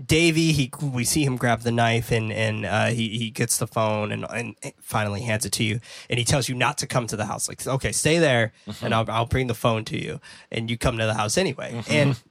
Davey, 0.07 0.53
he 0.53 0.71
we 0.81 1.03
see 1.05 1.25
him 1.25 1.37
grab 1.37 1.63
the 1.63 1.73
knife 1.73 2.13
and 2.13 2.33
and 2.33 2.65
uh, 2.65 2.87
he 2.87 3.09
he 3.19 3.31
gets 3.31 3.59
the 3.59 3.67
phone 3.67 4.13
and 4.13 4.25
and 4.31 4.55
finally 4.81 5.23
hands 5.23 5.45
it 5.45 5.51
to 5.53 5.65
you. 5.65 5.81
And 6.09 6.17
he 6.19 6.25
tells 6.25 6.49
you 6.49 6.55
not 6.55 6.79
to 6.79 6.87
come 6.87 7.09
to 7.09 7.17
the 7.17 7.27
house. 7.27 7.49
Like 7.49 7.67
okay 7.67 7.91
stay 7.91 8.19
there 8.19 8.53
and 8.83 8.95
I'll 8.95 9.05
I'll 9.11 9.27
bring 9.27 9.49
the 9.49 9.55
phone 9.55 9.85
to 9.87 10.01
you. 10.01 10.21
And 10.53 10.71
you 10.71 10.79
come 10.79 10.97
to 10.99 11.07
the 11.07 11.15
house 11.15 11.37
anyway. 11.37 11.83
And 11.89 12.23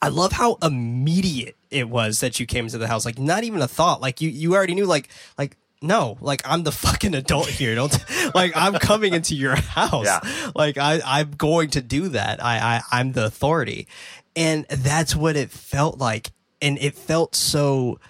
I 0.00 0.08
love 0.08 0.32
how 0.32 0.56
immediate 0.62 1.56
it 1.70 1.90
was 1.90 2.20
that 2.20 2.40
you 2.40 2.46
came 2.46 2.66
to 2.68 2.78
the 2.78 2.88
house. 2.88 3.04
Like 3.04 3.18
not 3.18 3.44
even 3.44 3.60
a 3.60 3.68
thought. 3.68 4.00
Like 4.00 4.22
you 4.22 4.30
you 4.30 4.54
already 4.54 4.74
knew 4.74 4.86
like 4.86 5.08
like 5.36 5.58
no 5.82 6.16
like 6.22 6.40
I'm 6.46 6.62
the 6.62 6.72
fucking 6.86 7.14
adult 7.14 7.48
here. 7.48 7.74
Don't 7.74 7.94
like 8.34 8.52
I'm 8.56 8.74
coming 8.74 9.12
into 9.12 9.34
your 9.34 9.54
house. 9.56 10.06
Yeah. 10.06 10.20
like 10.54 10.78
I, 10.78 11.02
I'm 11.04 11.32
going 11.32 11.68
to 11.70 11.82
do 11.82 12.08
that. 12.08 12.42
I, 12.42 12.56
I, 12.56 13.00
I'm 13.00 13.12
the 13.12 13.26
authority. 13.26 13.86
And 14.34 14.64
that's 14.68 15.14
what 15.14 15.36
it 15.36 15.50
felt 15.50 15.98
like. 15.98 16.30
And 16.62 16.78
it 16.78 16.94
felt 16.94 17.34
so, 17.34 18.00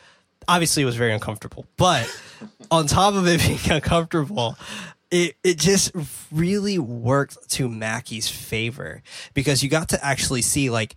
obviously 0.49 0.83
it 0.83 0.87
was 0.87 0.97
very 0.97 1.13
uncomfortable, 1.13 1.67
but 1.77 2.09
on 2.71 2.87
top 2.87 3.15
of 3.15 3.27
it 3.27 3.41
being 3.41 3.77
uncomfortable, 3.77 4.57
it, 5.11 5.37
it 5.43 5.59
just 5.59 5.93
really 6.31 6.79
worked 6.79 7.51
to 7.51 7.69
Mackey's 7.69 8.29
favor 8.29 9.03
because 9.35 9.63
you 9.63 9.69
got 9.69 9.91
to 9.91 10.05
actually 10.05 10.43
see 10.43 10.71
like, 10.71 10.95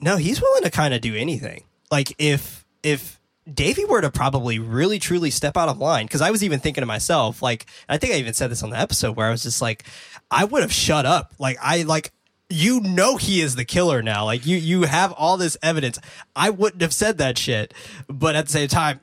no, 0.00 0.16
he's 0.16 0.40
willing 0.40 0.62
to 0.62 0.70
kind 0.70 0.94
of 0.94 1.00
do 1.00 1.14
anything. 1.14 1.64
Like 1.90 2.14
if, 2.18 2.64
if, 2.82 3.18
Davey 3.52 3.84
were 3.84 4.00
to 4.00 4.10
probably 4.10 4.58
really 4.58 4.98
truly 4.98 5.30
step 5.30 5.56
out 5.56 5.68
of 5.68 5.78
line 5.78 6.06
because 6.06 6.20
I 6.20 6.30
was 6.30 6.44
even 6.44 6.60
thinking 6.60 6.82
to 6.82 6.86
myself, 6.86 7.42
like, 7.42 7.66
I 7.88 7.96
think 7.96 8.12
I 8.12 8.16
even 8.18 8.34
said 8.34 8.50
this 8.50 8.62
on 8.62 8.70
the 8.70 8.78
episode 8.78 9.16
where 9.16 9.26
I 9.26 9.30
was 9.30 9.42
just 9.42 9.62
like, 9.62 9.84
I 10.30 10.44
would 10.44 10.62
have 10.62 10.72
shut 10.72 11.06
up. 11.06 11.32
Like, 11.38 11.56
I 11.60 11.82
like, 11.82 12.12
you 12.50 12.80
know, 12.80 13.16
he 13.16 13.40
is 13.40 13.54
the 13.54 13.64
killer 13.64 14.02
now. 14.02 14.24
Like, 14.24 14.44
you 14.44 14.56
you 14.56 14.82
have 14.82 15.12
all 15.12 15.36
this 15.36 15.56
evidence. 15.62 15.98
I 16.34 16.50
wouldn't 16.50 16.82
have 16.82 16.92
said 16.92 17.18
that 17.18 17.38
shit, 17.38 17.72
but 18.08 18.34
at 18.34 18.46
the 18.46 18.52
same 18.52 18.68
time, 18.68 19.00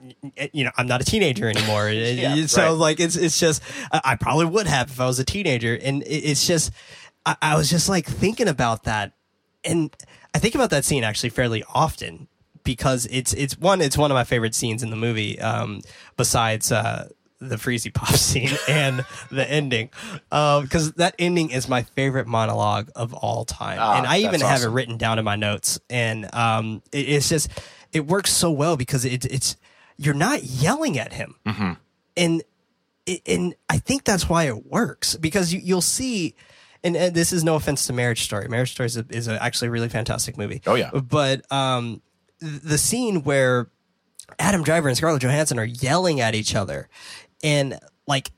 you 0.52 0.66
know, 0.66 0.72
I'm 0.78 0.88
not 0.88 1.02
a 1.02 1.06
teenager 1.06 1.50
anymore. 1.50 1.89
Yeah, 1.98 2.45
so 2.48 2.64
right. 2.64 2.70
like, 2.70 3.00
it's 3.00 3.16
it's 3.16 3.39
just, 3.39 3.62
I 3.91 4.16
probably 4.16 4.45
would 4.45 4.68
have 4.68 4.89
if 4.89 5.00
I 5.00 5.06
was 5.06 5.20
a 5.20 5.26
teenager, 5.26 5.78
and 5.82 6.04
it's 6.06 6.45
just, 6.45 6.72
I, 7.26 7.36
I 7.41 7.56
was 7.56 7.70
just 7.70 7.88
like 7.88 8.06
thinking 8.06 8.48
about 8.48 8.84
that, 8.84 9.14
and 9.64 9.95
I 10.34 10.39
think 10.39 10.56
about 10.56 10.70
that 10.72 10.86
scene 10.86 11.04
actually 11.04 11.30
fairly 11.30 11.64
often 11.74 12.28
because 12.64 13.08
it's 13.10 13.34
it's 13.34 13.58
one 13.58 13.80
it's 13.80 13.98
one 13.98 14.12
of 14.12 14.16
my 14.16 14.26
favorite 14.26 14.54
scenes 14.54 14.84
in 14.84 14.89
the 14.89 14.95
movie 14.98 15.39
um 15.39 15.80
besides 16.18 16.70
uh 16.70 17.08
the 17.40 17.56
freezy 17.58 17.94
pop 17.94 18.10
scene 18.16 18.50
and 18.68 19.06
the 19.30 19.50
ending 19.50 19.90
because 20.30 20.94
that 20.94 21.14
ending 21.20 21.52
is 21.52 21.68
my 21.70 21.84
favorite 21.84 22.26
monologue 22.28 22.90
of 22.96 23.14
all 23.14 23.46
time 23.46 23.78
Ah, 23.80 23.98
and 23.98 24.08
i 24.08 24.18
even 24.20 24.40
that's 24.40 24.44
have 24.44 24.64
it 24.64 24.74
written 24.74 24.98
down 24.98 25.20
in 25.20 25.26
my 25.26 25.36
notes 25.36 25.80
and 25.90 26.34
um 26.34 26.82
it, 26.92 27.10
it's 27.10 27.30
just 27.30 27.50
it 27.94 28.08
works 28.08 28.32
so 28.34 28.50
well 28.52 28.76
because 28.76 29.06
it, 29.06 29.24
it's 29.26 29.56
you're 29.98 30.14
not 30.16 30.44
yelling 30.44 30.98
at 30.98 31.14
him 31.14 31.36
Mm-hmm. 31.46 31.74
and 32.18 32.44
and 33.26 33.56
I 33.70 33.78
think 33.78 34.04
that's 34.04 34.28
why 34.28 34.46
it 34.48 34.66
works 34.66 35.16
because 35.16 35.54
you, 35.54 35.62
you'll 35.64 35.80
see, 35.82 36.36
and, 36.84 36.98
and 36.98 37.16
this 37.16 37.32
is 37.32 37.42
no 37.42 37.56
offense 37.56 37.88
to 37.88 37.94
Marriage 37.94 38.24
Story. 38.24 38.50
Marriage 38.50 38.72
Story 38.74 38.88
is, 38.88 38.98
a, 38.98 39.06
is 39.10 39.30
a, 39.30 39.42
actually 39.42 39.70
a 39.70 39.72
really 39.72 39.88
fantastic 39.88 40.38
movie. 40.38 40.62
Oh, 40.68 40.76
yeah. 40.76 40.90
but 40.92 41.50
um, 41.50 42.02
the 42.42 42.78
scene 42.78 43.24
where 43.24 43.70
Adam 44.40 44.62
Driver 44.62 44.90
and 44.90 44.98
Scarlett 44.98 45.22
Johansson 45.22 45.58
are 45.58 45.64
yelling 45.64 46.20
at 46.20 46.36
each 46.36 46.54
other, 46.54 46.90
and 47.44 47.80
like 48.08 48.32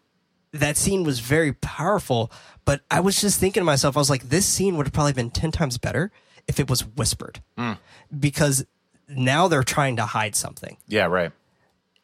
that 0.51 0.77
scene 0.77 1.03
was 1.03 1.19
very 1.19 1.53
powerful. 1.53 2.31
But 2.65 2.81
I 2.91 2.99
was 2.99 3.19
just 3.19 3.39
thinking 3.39 3.61
to 3.61 3.65
myself, 3.65 3.97
I 3.97 3.99
was 3.99 4.09
like, 4.09 4.29
this 4.29 4.45
scene 4.45 4.77
would 4.77 4.85
have 4.85 4.93
probably 4.93 5.13
been 5.13 5.31
ten 5.31 5.51
times 5.51 5.77
better 5.77 6.11
if 6.47 6.59
it 6.59 6.69
was 6.69 6.85
whispered, 6.85 7.41
mm. 7.57 7.77
because 8.17 8.65
now 9.07 9.47
they're 9.47 9.63
trying 9.63 9.95
to 9.97 10.05
hide 10.05 10.35
something 10.35 10.77
Yeah, 10.87 11.05
right. 11.05 11.31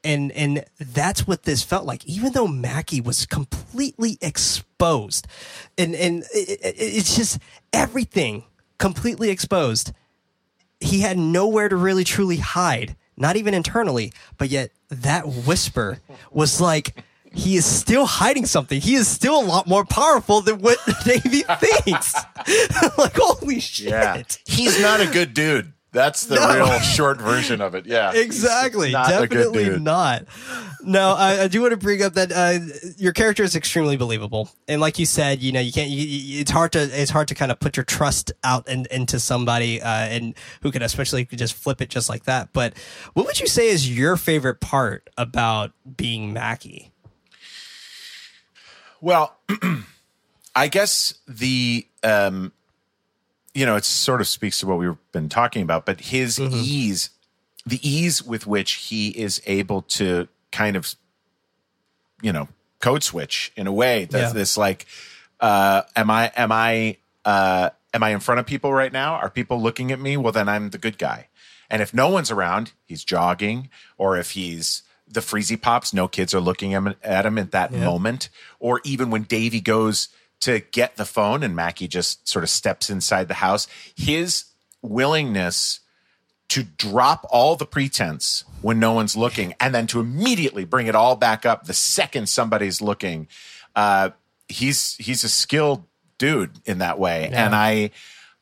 and 0.04 0.32
and 0.32 0.66
that's 0.80 1.28
what 1.28 1.44
this 1.44 1.64
felt 1.64 1.86
like. 1.86 2.06
Even 2.06 2.34
though 2.34 2.48
Mackey 2.48 3.02
was 3.02 3.26
completely 3.26 4.18
exposed, 4.22 5.28
and 5.78 5.96
and 5.96 6.24
it, 6.34 6.60
it, 6.62 6.76
it's 6.78 7.16
just 7.16 7.40
everything 7.74 8.44
completely 8.78 9.30
exposed. 9.30 9.92
He 10.80 11.02
had 11.02 11.18
nowhere 11.18 11.70
to 11.70 11.76
really 11.76 12.04
truly 12.04 12.38
hide, 12.38 12.96
not 13.18 13.36
even 13.36 13.54
internally. 13.54 14.12
But 14.38 14.50
yet 14.50 14.72
that 14.90 15.28
whisper 15.28 16.00
was 16.32 16.62
like 16.62 17.04
he 17.32 17.58
is 17.58 17.66
still 17.66 18.06
hiding 18.06 18.46
something. 18.46 18.80
He 18.80 18.96
is 18.96 19.08
still 19.08 19.40
a 19.40 19.44
lot 19.46 19.68
more 19.68 19.84
powerful 19.84 20.42
than 20.42 20.60
what 20.60 20.80
Davey 21.06 21.44
thinks. 21.60 22.14
like 22.98 23.16
holy 23.16 23.60
shit! 23.60 23.90
Yeah, 23.90 24.24
he's 24.46 24.82
not 24.82 25.02
a 25.02 25.08
good 25.08 25.34
dude. 25.34 25.74
That's 25.96 26.26
the 26.26 26.36
No. 26.36 26.54
real 26.54 26.80
short 26.82 27.22
version 27.22 27.62
of 27.62 27.74
it. 27.74 27.86
Yeah, 27.86 28.12
exactly. 28.16 28.92
Not 28.92 29.08
definitely 29.08 29.80
not. 29.80 30.26
No 30.84 31.16
I, 31.16 31.44
I 31.44 31.48
do 31.48 31.62
want 31.62 31.72
to 31.72 31.78
bring 31.78 32.04
up 32.04 32.14
that 32.16 32.32
uh, 32.34 32.60
your 32.98 33.14
character 33.14 33.44
is 33.44 33.56
extremely 33.56 33.96
believable. 33.96 34.50
And 34.68 34.82
like 34.82 35.00
you 35.00 35.06
said 35.06 35.42
you 35.42 35.54
know 35.54 35.62
you 35.62 35.72
can't 35.72 35.90
you, 35.90 36.06
you- 36.06 36.42
it's 36.42 36.52
hard 36.52 36.74
to 36.74 36.80
it's 36.82 37.12
hard 37.12 37.30
to 37.30 37.36
kind 37.36 37.50
of 37.50 37.62
put 37.62 37.78
your 37.78 37.86
trust 37.86 38.34
out 38.44 38.68
in, 38.68 38.86
into 38.92 39.22
somebody 39.22 39.82
uh, 39.82 39.88
and 39.88 40.36
who 40.62 40.72
can 40.72 40.82
especially 40.82 41.24
just 41.26 41.54
flip 41.54 41.82
it 41.82 41.90
just 41.90 42.10
like 42.10 42.26
that. 42.26 42.50
But 42.52 42.74
what 43.14 43.26
would 43.26 43.40
you 43.40 43.48
say 43.48 43.70
is 43.70 43.90
your 43.90 44.18
favorite 44.18 44.60
part 44.60 45.10
about 45.18 45.72
being 45.96 46.34
Mackey? 46.34 46.92
Well, 49.02 49.36
I 50.56 50.68
guess 50.68 51.14
the 51.28 51.88
um, 52.04 52.52
you 53.56 53.66
know, 53.66 53.76
it 53.76 53.86
sort 53.86 54.22
of 54.22 54.28
speaks 54.28 54.60
to 54.60 54.68
what 54.68 54.78
we've 54.78 54.98
been 55.12 55.30
talking 55.30 55.64
about, 55.64 55.86
but 55.86 56.00
his 56.02 56.40
ease, 56.40 57.10
the 57.66 57.80
ease 57.82 58.22
with 58.22 58.46
which 58.46 58.74
he 58.74 59.08
is 59.10 59.42
able 59.48 59.82
to 59.84 60.28
kind 60.52 60.76
of, 60.76 60.94
you 62.22 62.32
know, 62.32 62.48
code 62.82 63.02
switch 63.04 63.52
in 63.56 63.66
a 63.66 63.72
way 63.72 64.06
that 64.06 64.20
Yeah. 64.20 64.34
this 64.34 64.58
like, 64.58 64.86
uh, 65.40 65.84
am 65.96 66.12
I, 66.12 66.32
am 66.36 66.52
I, 66.52 66.98
uh, 67.24 67.70
am 67.94 68.04
I 68.04 68.10
in 68.10 68.20
front 68.20 68.40
of 68.40 68.46
people 68.46 68.74
right 68.74 68.92
now? 68.92 69.16
Are 69.16 69.30
people 69.30 69.60
looking 69.62 69.92
at 69.92 70.00
me? 70.00 70.18
Well, 70.18 70.32
then 70.34 70.50
I'm 70.50 70.70
the 70.72 70.78
good 70.78 70.98
guy. 70.98 71.30
And 71.70 71.82
if 71.82 71.94
no 71.94 72.10
one's 72.10 72.30
around, 72.30 72.74
he's 72.86 73.04
jogging, 73.04 73.70
or 73.98 74.18
if 74.18 74.32
he's 74.32 74.84
the 75.08 75.22
freezy 75.22 75.60
pops, 75.60 75.94
no 75.94 76.08
kids 76.08 76.34
are 76.34 76.40
looking 76.42 76.74
at 76.74 76.78
him, 76.84 76.96
at 77.02 77.26
him 77.26 77.38
at 77.38 77.52
that 77.52 77.72
moment. 77.72 78.30
Or 78.60 78.82
even 78.84 79.10
when 79.10 79.24
Davey 79.24 79.62
goes 79.62 80.10
to 80.42 80.60
get 80.60 80.98
the 80.98 81.06
phone 81.06 81.44
and 81.44 81.56
Mackey 81.56 81.88
just 81.88 82.28
sort 82.28 82.44
of 82.44 82.50
steps 82.50 82.90
inside 82.90 83.28
the 83.28 83.36
house, 83.36 83.68
his 83.96 84.46
willingness 84.82 85.80
to 86.48 86.64
drop 86.64 87.26
all 87.30 87.56
the 87.56 87.66
pretense 87.66 88.44
when 88.62 88.80
no 88.80 88.94
one's 88.94 89.16
looking 89.16 89.54
and 89.60 89.74
then 89.74 89.88
to 89.88 90.00
immediately 90.00 90.64
bring 90.64 90.88
it 90.88 90.96
all 90.96 91.16
back 91.16 91.46
up 91.46 91.66
the 91.66 91.74
second 91.74 92.30
somebody's 92.30 92.82
looking. 92.82 93.28
Uh, 93.76 94.12
he's 94.48 94.96
he's 94.98 95.24
a 95.24 95.30
skilled 95.30 95.84
dude 96.18 96.52
in 96.66 96.78
that 96.80 97.00
way. 97.00 97.30
And 97.34 97.56
I 97.56 97.92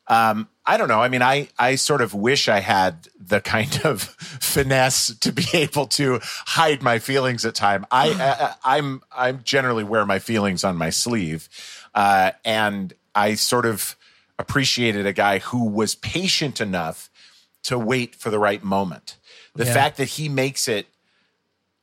um, 0.08 0.50
I 0.66 0.78
don't 0.78 0.88
know. 0.88 1.02
I 1.02 1.10
mean, 1.10 1.22
I, 1.22 1.50
I 1.58 1.76
sort 1.76 2.02
of 2.02 2.14
wish 2.14 2.48
I 2.48 2.60
had 2.60 3.08
the 3.20 3.42
kind 3.42 3.82
of 3.84 4.02
finesse 4.04 5.16
to 5.20 5.32
be 5.32 5.46
able 5.54 5.88
to 5.88 6.20
hide 6.24 6.82
my 6.82 7.00
feelings 7.00 7.46
at 7.46 7.56
time. 7.56 7.86
I, 7.92 8.10
I 8.10 8.56
I'm 8.80 9.02
I'm 9.16 9.42
generally 9.44 9.84
wear 9.84 10.06
my 10.06 10.20
feelings 10.20 10.64
on 10.64 10.76
my 10.78 10.90
sleeve, 10.90 11.50
uh, 11.96 12.32
and 12.44 12.94
I 13.16 13.36
sort 13.36 13.66
of 13.66 13.96
appreciated 14.40 15.06
a 15.06 15.14
guy 15.14 15.40
who 15.40 15.66
was 15.66 15.96
patient 15.96 16.60
enough 16.60 17.10
to 17.64 17.78
wait 17.80 18.16
for 18.16 18.30
the 18.30 18.40
right 18.40 18.64
moment. 18.64 19.18
The 19.56 19.66
Yeah. 19.66 19.74
fact 19.74 19.98
that 19.98 20.10
he 20.10 20.30
makes 20.30 20.68
it 20.68 20.88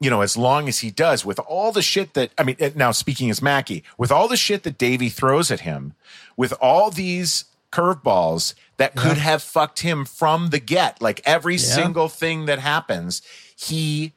you 0.02 0.08
know, 0.08 0.22
as 0.22 0.34
long 0.34 0.66
as 0.66 0.78
he 0.78 0.90
does 0.90 1.26
with 1.26 1.38
all 1.40 1.72
the 1.72 1.82
shit 1.82 2.14
that, 2.14 2.30
I 2.38 2.42
mean, 2.42 2.56
eh, 2.58 2.70
now 2.74 2.90
speaking 2.90 3.28
as 3.28 3.42
Mackey, 3.42 3.84
with 3.98 4.10
all 4.10 4.28
the 4.28 4.36
shit 4.36 4.62
that 4.62 4.78
Davey 4.78 5.10
throws 5.10 5.50
at 5.50 5.60
him, 5.60 5.92
with 6.38 6.54
all 6.58 6.90
these 6.90 7.44
curveballs 7.70 8.54
that 8.78 8.96
could 8.96 9.18
have 9.18 9.42
fucked 9.42 9.80
him 9.80 10.06
from 10.06 10.48
the 10.48 10.58
get, 10.58 11.02
like 11.02 11.20
every 11.26 11.58
single 11.58 12.08
thing 12.08 12.46
that 12.46 12.58
happens, 12.60 13.20
he, 13.54 14.14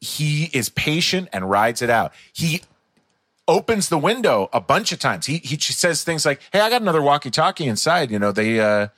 he 0.00 0.44
is 0.52 0.68
patient 0.68 1.28
and 1.32 1.50
rides 1.50 1.82
it 1.82 1.90
out. 1.90 2.12
He 2.32 2.62
opens 3.52 3.88
the 3.88 3.98
window 3.98 4.48
a 4.52 4.60
bunch 4.60 4.92
of 4.92 4.98
times. 4.98 5.26
He, 5.26 5.36
he 5.38 5.56
says 5.58 6.04
things 6.04 6.24
like, 6.24 6.40
Hey, 6.52 6.60
I 6.60 6.70
got 6.70 6.82
another 6.82 7.02
walkie 7.02 7.30
talkie 7.30 7.66
inside. 7.66 8.10
You 8.10 8.18
know, 8.18 8.32
they, 8.32 8.58
uh, 8.60 8.88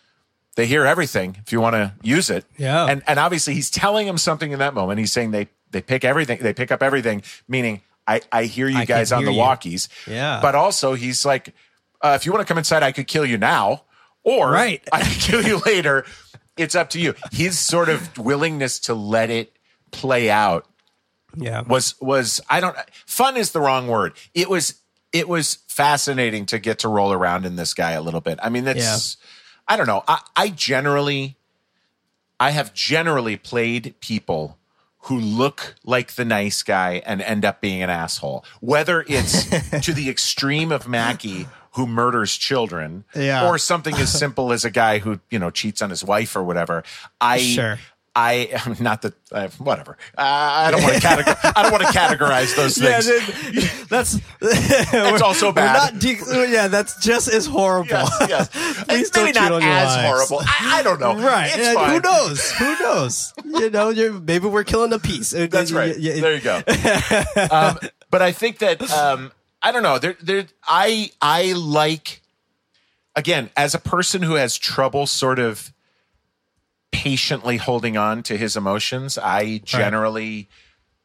they 0.57 0.67
hear 0.67 0.85
everything 0.87 1.37
if 1.45 1.53
you 1.53 1.61
want 1.61 1.75
to 1.75 1.93
use 2.03 2.31
it. 2.31 2.45
Yeah. 2.57 2.87
And 2.87 3.03
and 3.09 3.19
obviously 3.19 3.55
he's 3.55 3.71
telling 3.71 4.07
him 4.07 4.17
something 4.19 4.53
in 4.53 4.61
that 4.61 4.73
moment. 4.75 4.99
He's 5.01 5.11
saying 5.13 5.33
they 5.33 5.49
they 5.73 5.83
pick 5.83 6.05
everything, 6.05 6.39
they 6.41 6.53
pick 6.55 6.71
up 6.71 6.81
everything, 6.83 7.23
meaning 7.49 7.81
I 8.07 8.21
I 8.31 8.45
hear 8.45 8.69
you 8.69 8.79
I 8.79 8.85
guys 8.85 9.11
on 9.11 9.25
the 9.25 9.33
you. 9.33 9.41
walkies. 9.41 9.89
Yeah. 10.07 10.39
But 10.41 10.55
also 10.55 10.95
he's 10.95 11.25
like, 11.25 11.53
uh, 12.03 12.13
if 12.15 12.25
you 12.25 12.31
want 12.33 12.47
to 12.47 12.49
come 12.49 12.59
inside, 12.59 12.83
I 12.85 12.93
could 12.93 13.09
kill 13.09 13.27
you 13.27 13.37
now, 13.39 13.83
or 14.23 14.51
Right. 14.51 14.81
I 14.93 15.03
could 15.03 15.21
kill 15.21 15.43
you 15.43 15.59
later. 15.67 16.05
It's 16.57 16.77
up 16.77 16.91
to 16.91 17.01
you. 17.01 17.15
His 17.33 17.59
sort 17.59 17.89
of 17.89 18.17
willingness 18.17 18.79
to 18.81 18.95
let 18.95 19.31
it 19.31 19.57
play 19.91 20.31
out 20.31 20.67
yeah 21.37 21.63
was 21.63 21.95
was 22.01 22.41
I 22.49 22.61
don't 22.61 22.77
fun 23.07 23.37
is 23.37 23.53
the 23.53 23.61
wrong 23.61 23.89
word. 23.89 24.15
It 24.35 24.49
was 24.49 24.81
it 25.13 25.29
was 25.29 25.59
fascinating 25.69 26.47
to 26.47 26.59
get 26.59 26.81
to 26.81 26.89
roll 26.89 27.13
around 27.13 27.47
in 27.47 27.57
this 27.57 27.75
guy 27.75 27.93
a 27.93 28.01
little 28.03 28.21
bit. 28.21 28.39
I 28.43 28.49
mean, 28.49 28.65
that's 28.65 29.17
I 29.69 29.77
don't 29.77 29.87
know. 29.87 30.03
I, 30.09 30.21
I 30.37 30.49
generally 30.49 31.37
I 32.41 32.51
have 32.51 32.75
generally 32.75 33.37
played 33.37 33.95
people 34.01 34.59
who 35.03 35.19
look 35.19 35.77
like 35.85 36.13
the 36.15 36.25
nice 36.25 36.63
guy 36.63 37.03
and 37.07 37.21
end 37.23 37.45
up 37.45 37.61
being 37.61 37.83
an 37.83 37.91
asshole. 37.91 38.45
Whether 38.61 39.05
it's 39.07 39.45
to 39.85 39.93
the 39.93 40.09
extreme 40.09 40.73
of 40.73 40.89
Mackey 40.89 41.47
who 41.73 41.87
murders 41.87 42.37
children 42.37 43.05
Yeah. 43.15 43.49
or 43.49 43.59
something 43.59 43.95
as 43.97 44.17
simple 44.17 44.53
as 44.53 44.65
a 44.65 44.71
guy 44.71 44.99
who, 44.99 45.21
you 45.31 45.39
know, 45.39 45.51
cheats 45.51 45.83
on 45.83 45.91
his 45.91 46.05
wife 46.05 46.37
or 46.37 46.43
whatever. 46.45 46.85
I 47.21 47.39
Sure. 47.39 47.79
I 48.17 48.49
am 48.67 48.77
not 48.81 49.03
that 49.03 49.15
uh, 49.33 49.49
whatever. 49.59 49.97
Uh, 50.17 50.23
I 50.23 50.71
don't 50.71 50.83
want 50.83 50.95
to 50.95 51.01
categorize. 51.01 51.53
I 51.57 51.63
don't 51.63 51.73
want 51.73 51.83
to 51.85 51.99
categorize 51.99 52.57
those 52.57 52.77
things. 52.79 53.07
dude, 53.07 53.89
that's 53.89 54.15
It's 54.41 55.23
also 55.23 55.53
bad. 55.53 55.93
Not 55.93 56.01
de- 56.01 56.49
yeah, 56.51 56.69
that's 56.69 57.03
just 57.05 57.29
as 57.29 57.47
horrible. 57.47 57.91
yes, 57.91 58.29
yes. 58.29 58.85
Please 58.85 59.11
Maybe 59.15 59.33
not 59.33 59.63
as 59.63 59.97
horrible. 60.07 60.41
I, 60.47 60.79
I 60.79 60.83
don't 60.83 61.01
know. 61.01 61.17
Right. 61.17 61.51
It's 61.55 61.69
who 61.69 62.01
knows? 62.01 62.51
Who 62.53 62.79
knows? 62.81 63.35
you 63.45 63.71
know, 63.71 63.89
you're, 63.91 64.13
maybe 64.13 64.47
we're 64.47 64.65
killing 64.65 64.93
a 64.93 64.99
piece. 64.99 65.31
That's 65.31 65.73
right. 65.73 65.99
Yeah, 65.99 66.15
yeah, 66.15 66.21
there 66.21 66.35
you 66.35 66.41
go. 66.41 66.57
um, 67.51 67.79
but 68.11 68.23
I 68.23 68.31
think 68.33 68.59
that 68.59 68.89
um, 68.93 69.33
I 69.61 69.73
don't 69.73 69.83
know. 69.83 69.99
There, 69.99 70.17
there. 70.23 70.47
I 70.63 71.11
I 71.21 71.53
like 71.53 72.23
again 73.17 73.51
as 73.57 73.75
a 73.75 73.79
person 73.81 74.23
who 74.23 74.35
has 74.35 74.57
trouble 74.57 75.07
sort 75.07 75.39
of 75.41 75.73
patiently 76.95 77.57
holding 77.57 77.97
on 77.97 78.23
to 78.23 78.37
his 78.37 78.57
emotions. 78.57 79.19
I 79.19 79.59
generally 79.65 80.49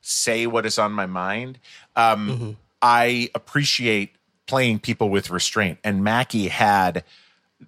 say 0.01 0.45
what 0.47 0.65
is 0.65 0.77
on 0.79 0.91
my 0.91 1.05
mind. 1.07 1.59
Um, 1.95 2.29
Mm-hmm. 2.29 2.51
I 2.81 3.29
appreciate 3.35 4.15
playing 4.47 4.79
people 4.79 5.09
with 5.09 5.29
restraint, 5.29 5.79
and 5.83 6.01
Mackey 6.03 6.47
had 6.47 7.03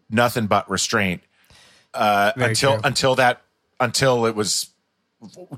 nothing 0.09 0.47
but 0.47 0.69
restraint 0.69 1.22
uh, 1.93 2.32
until 2.38 2.74
true. 2.74 2.82
until 2.86 3.15
that 3.15 3.41
until 3.80 4.26
it 4.26 4.36
was 4.36 4.69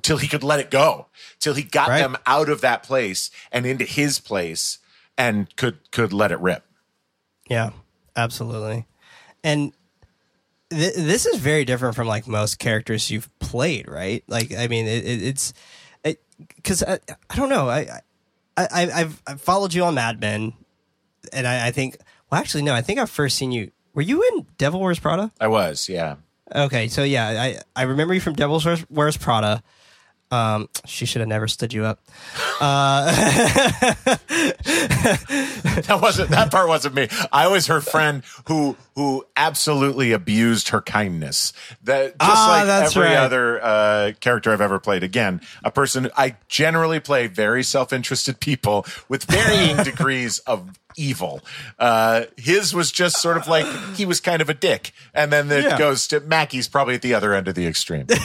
till 0.02 0.18
he 0.18 0.28
could 0.28 0.44
let 0.44 0.60
it 0.60 0.72
go 0.72 1.06
till 1.40 1.54
he 1.54 1.62
got 1.64 1.90
Right. 1.90 2.00
them 2.00 2.18
out 2.26 2.50
of 2.50 2.62
that 2.62 2.82
place 2.82 3.30
and 3.52 3.66
into 3.68 3.86
his 3.86 4.18
place 4.20 4.80
and 5.18 5.56
could 5.56 5.78
could 5.92 6.12
let 6.14 6.32
it 6.32 6.40
rip 6.40 6.66
Yeah, 7.48 7.70
absolutely. 8.16 8.88
And 9.44 9.72
th- 10.74 10.96
this 10.96 11.26
is 11.26 11.40
very 11.40 11.66
different 11.66 11.96
from 11.96 12.08
like 12.08 12.28
most 12.28 12.60
characters 12.60 13.10
you've 13.10 13.30
played, 13.40 13.88
right? 13.88 14.24
Like, 14.28 14.54
I 14.56 14.68
mean, 14.68 14.88
it, 14.88 15.06
it, 15.06 15.24
it's 15.24 15.54
because 16.56 16.84
I, 16.84 17.00
I 17.30 17.36
don't 17.36 17.50
know. 17.50 17.70
I, 17.70 18.02
I, 18.58 18.68
I've, 18.94 19.22
I've 19.26 19.42
followed 19.42 19.74
you 19.74 19.84
on 19.84 19.96
Mad 19.96 20.20
Men, 20.20 20.54
and 21.32 21.48
I, 21.48 21.68
I 21.68 21.72
think. 21.72 21.98
Well, 22.30 22.40
actually, 22.40 22.64
no. 22.64 22.74
I 22.74 22.82
think 22.82 23.00
I've 23.00 23.10
first 23.10 23.38
seen 23.38 23.52
you. 23.52 23.72
Were 23.94 24.02
you 24.02 24.24
in 24.34 24.48
Devil 24.58 24.80
Wears 24.80 25.00
Prada? 25.00 25.32
i 25.40 25.48
was 25.48 25.88
yeah 25.88 26.16
Okay, 26.56 26.88
so 26.88 27.04
yeah, 27.04 27.28
I 27.28 27.60
I 27.76 27.84
remember 27.84 28.14
you 28.14 28.20
from 28.20 28.34
Devil 28.34 28.62
Wears 28.90 29.18
Prada. 29.18 29.64
Um, 30.34 30.70
she 30.86 31.06
should 31.06 31.20
have 31.20 31.28
never 31.30 31.48
stood 31.48 31.74
you 31.74 31.86
up. 31.86 32.00
that 35.84 36.00
wasn't 36.02 36.30
that 36.30 36.50
part 36.52 36.68
wasn't 36.68 36.96
me 36.96 37.08
i 37.32 37.48
was 37.48 37.68
her 37.68 37.82
friend 37.82 38.24
who 38.48 38.76
who 38.96 39.26
absolutely 39.36 40.12
abused 40.12 40.70
her 40.70 40.82
kindness 40.82 41.52
that 41.84 42.10
just 42.10 42.16
Ah, 42.22 42.56
like 42.58 42.66
that's 42.66 42.96
every 42.96 43.10
right. 43.10 43.18
other 43.18 43.64
uh 43.64 44.12
character 44.20 44.52
i've 44.52 44.62
ever 44.62 44.80
played 44.80 45.04
again 45.04 45.42
a 45.64 45.72
person 45.72 46.10
i 46.18 46.36
generally 46.48 47.00
play 47.00 47.28
very 47.28 47.64
self-interested 47.64 48.40
people 48.40 48.86
with 49.10 49.24
varying 49.26 49.78
degrees 49.84 50.40
of 50.40 50.70
evil 50.96 51.42
uh 51.80 52.24
his 52.38 52.74
was 52.74 52.92
just 52.92 53.20
sort 53.22 53.36
of 53.38 53.48
like 53.48 53.66
he 53.96 54.06
was 54.06 54.20
kind 54.20 54.42
of 54.42 54.50
a 54.50 54.54
dick 54.54 54.94
and 55.14 55.32
then 55.34 55.52
it 55.52 55.64
Yeah. 55.64 55.78
goes 55.78 56.08
to 56.08 56.20
Mackey's 56.20 56.68
probably 56.68 56.94
at 56.96 57.02
the 57.02 57.14
other 57.16 57.34
end 57.34 57.48
of 57.48 57.56
the 57.56 57.66
extreme 57.66 58.06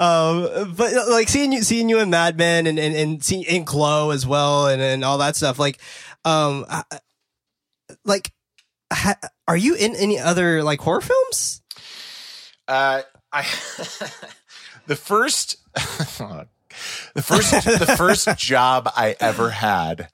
um, 0.00 0.74
but 0.76 0.94
uh, 0.94 1.04
like 1.10 1.28
seeing 1.28 1.52
you, 1.52 1.62
seeing 1.62 1.88
you 1.88 1.98
in 2.00 2.10
Mad 2.10 2.36
Men 2.36 2.66
and 2.66 2.78
and, 2.78 2.96
and 2.96 3.22
seeing 3.22 3.42
in 3.44 3.64
Glow 3.64 4.10
as 4.10 4.26
well, 4.26 4.66
and 4.66 4.80
and 4.82 5.04
all 5.04 5.18
that 5.18 5.36
stuff. 5.36 5.58
Like, 5.58 5.78
um, 6.24 6.64
I- 6.68 6.84
like, 8.04 8.32
ha, 8.92 9.14
are 9.46 9.56
you 9.56 9.74
in 9.74 9.94
any 9.96 10.18
other 10.18 10.62
like 10.64 10.80
horror 10.80 11.00
films? 11.02 11.60
Uh, 12.66 13.02
I 13.32 13.42
the 14.86 14.96
first 14.96 15.56
the 15.74 17.22
first 17.22 17.50
the 17.52 17.94
first 17.98 18.36
job 18.38 18.88
I 18.96 19.16
ever 19.20 19.50
had. 19.50 20.08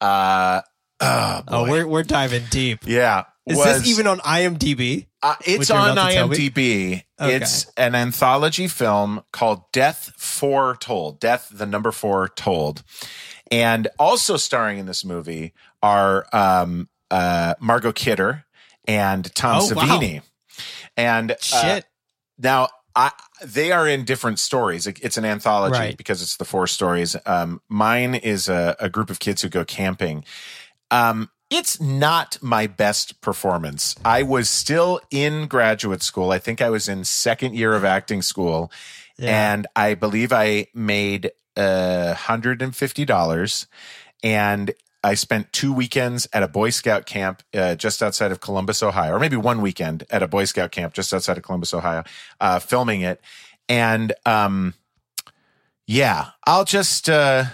Uh, 0.00 0.60
oh, 1.00 1.42
Oh, 1.48 1.70
we're 1.70 1.86
we're 1.86 2.02
diving 2.02 2.44
deep. 2.50 2.80
yeah. 2.86 3.24
Is 3.50 3.56
was- 3.58 3.82
this 3.82 3.88
even 3.88 4.06
on 4.06 4.18
IMDb? 4.20 5.06
Uh, 5.22 5.34
it's 5.44 5.70
on 5.70 5.90
about 5.90 6.08
to 6.08 6.14
tell 6.14 6.28
me? 6.28 6.36
IMDb. 6.50 7.02
Okay. 7.20 7.34
It's 7.36 7.66
an 7.76 7.94
anthology 7.94 8.68
film 8.68 9.22
called 9.32 9.70
Death 9.72 10.12
Foretold. 10.16 11.20
Death, 11.20 11.48
the 11.52 11.66
number 11.66 11.92
four 11.92 12.28
told. 12.28 12.82
And 13.50 13.88
also 13.98 14.36
starring 14.38 14.78
in 14.78 14.86
this 14.86 15.04
movie 15.04 15.52
are 15.82 16.26
um, 16.32 16.88
uh, 17.10 17.54
Margot 17.60 17.92
Kidder 17.92 18.44
and 18.86 19.34
Tom 19.34 19.56
Oh, 19.62 19.74
wow. 19.74 19.82
Savini. 19.84 20.22
And 20.96 21.32
uh, 21.32 21.36
Shit. 21.40 21.84
now, 22.38 22.68
I 22.96 23.10
they 23.44 23.72
are 23.72 23.86
in 23.86 24.04
different 24.04 24.38
stories. 24.38 24.86
It's 24.86 25.16
an 25.16 25.24
anthology 25.24 25.78
Right. 25.78 25.96
because 25.96 26.22
it's 26.22 26.36
the 26.38 26.44
four 26.44 26.66
stories. 26.66 27.14
Um, 27.26 27.60
mine 27.68 28.14
is 28.14 28.48
a, 28.48 28.74
a 28.80 28.88
group 28.88 29.10
of 29.10 29.18
kids 29.20 29.42
who 29.42 29.48
go 29.48 29.64
camping. 29.64 30.24
Um, 30.90 31.30
it's 31.50 31.80
not 31.80 32.38
my 32.40 32.66
best 32.66 33.20
performance. 33.20 33.94
I 34.04 34.22
was 34.22 34.48
still 34.48 35.00
in 35.10 35.46
graduate 35.46 36.02
school. 36.02 36.30
I 36.30 36.38
think 36.38 36.62
I 36.62 36.70
was 36.70 36.88
in 36.88 37.04
second 37.04 37.54
year 37.56 37.74
of 37.74 37.84
acting 37.84 38.22
school, 38.22 38.70
Yeah. 39.18 39.52
and 39.52 39.66
I 39.74 39.94
believe 39.94 40.32
I 40.32 40.66
made 40.74 41.32
uh, 41.56 42.14
hundred 42.14 42.62
and 42.62 42.74
fifty 42.74 43.04
dollars, 43.04 43.66
and 44.22 44.72
I 45.02 45.14
spent 45.14 45.52
two 45.52 45.72
weekends 45.72 46.28
at 46.32 46.42
a 46.42 46.48
Boy 46.48 46.70
Scout 46.70 47.06
camp 47.06 47.42
uh, 47.54 47.74
just 47.74 48.02
outside 48.02 48.32
of 48.32 48.40
Columbus, 48.40 48.82
Ohio, 48.82 49.14
or 49.14 49.18
maybe 49.18 49.36
one 49.36 49.60
weekend 49.62 50.04
at 50.10 50.22
a 50.22 50.28
Boy 50.28 50.44
Scout 50.44 50.70
camp 50.70 50.94
just 50.94 51.12
outside 51.12 51.36
of 51.38 51.42
Columbus, 51.42 51.72
Ohio, 51.74 52.04
uh, 52.40 52.58
filming 52.58 53.00
it. 53.00 53.20
And 53.68 54.12
um, 54.26 54.74
yeah, 55.86 56.30
I'll 56.46 56.64
just 56.64 57.08
uh, 57.08 57.44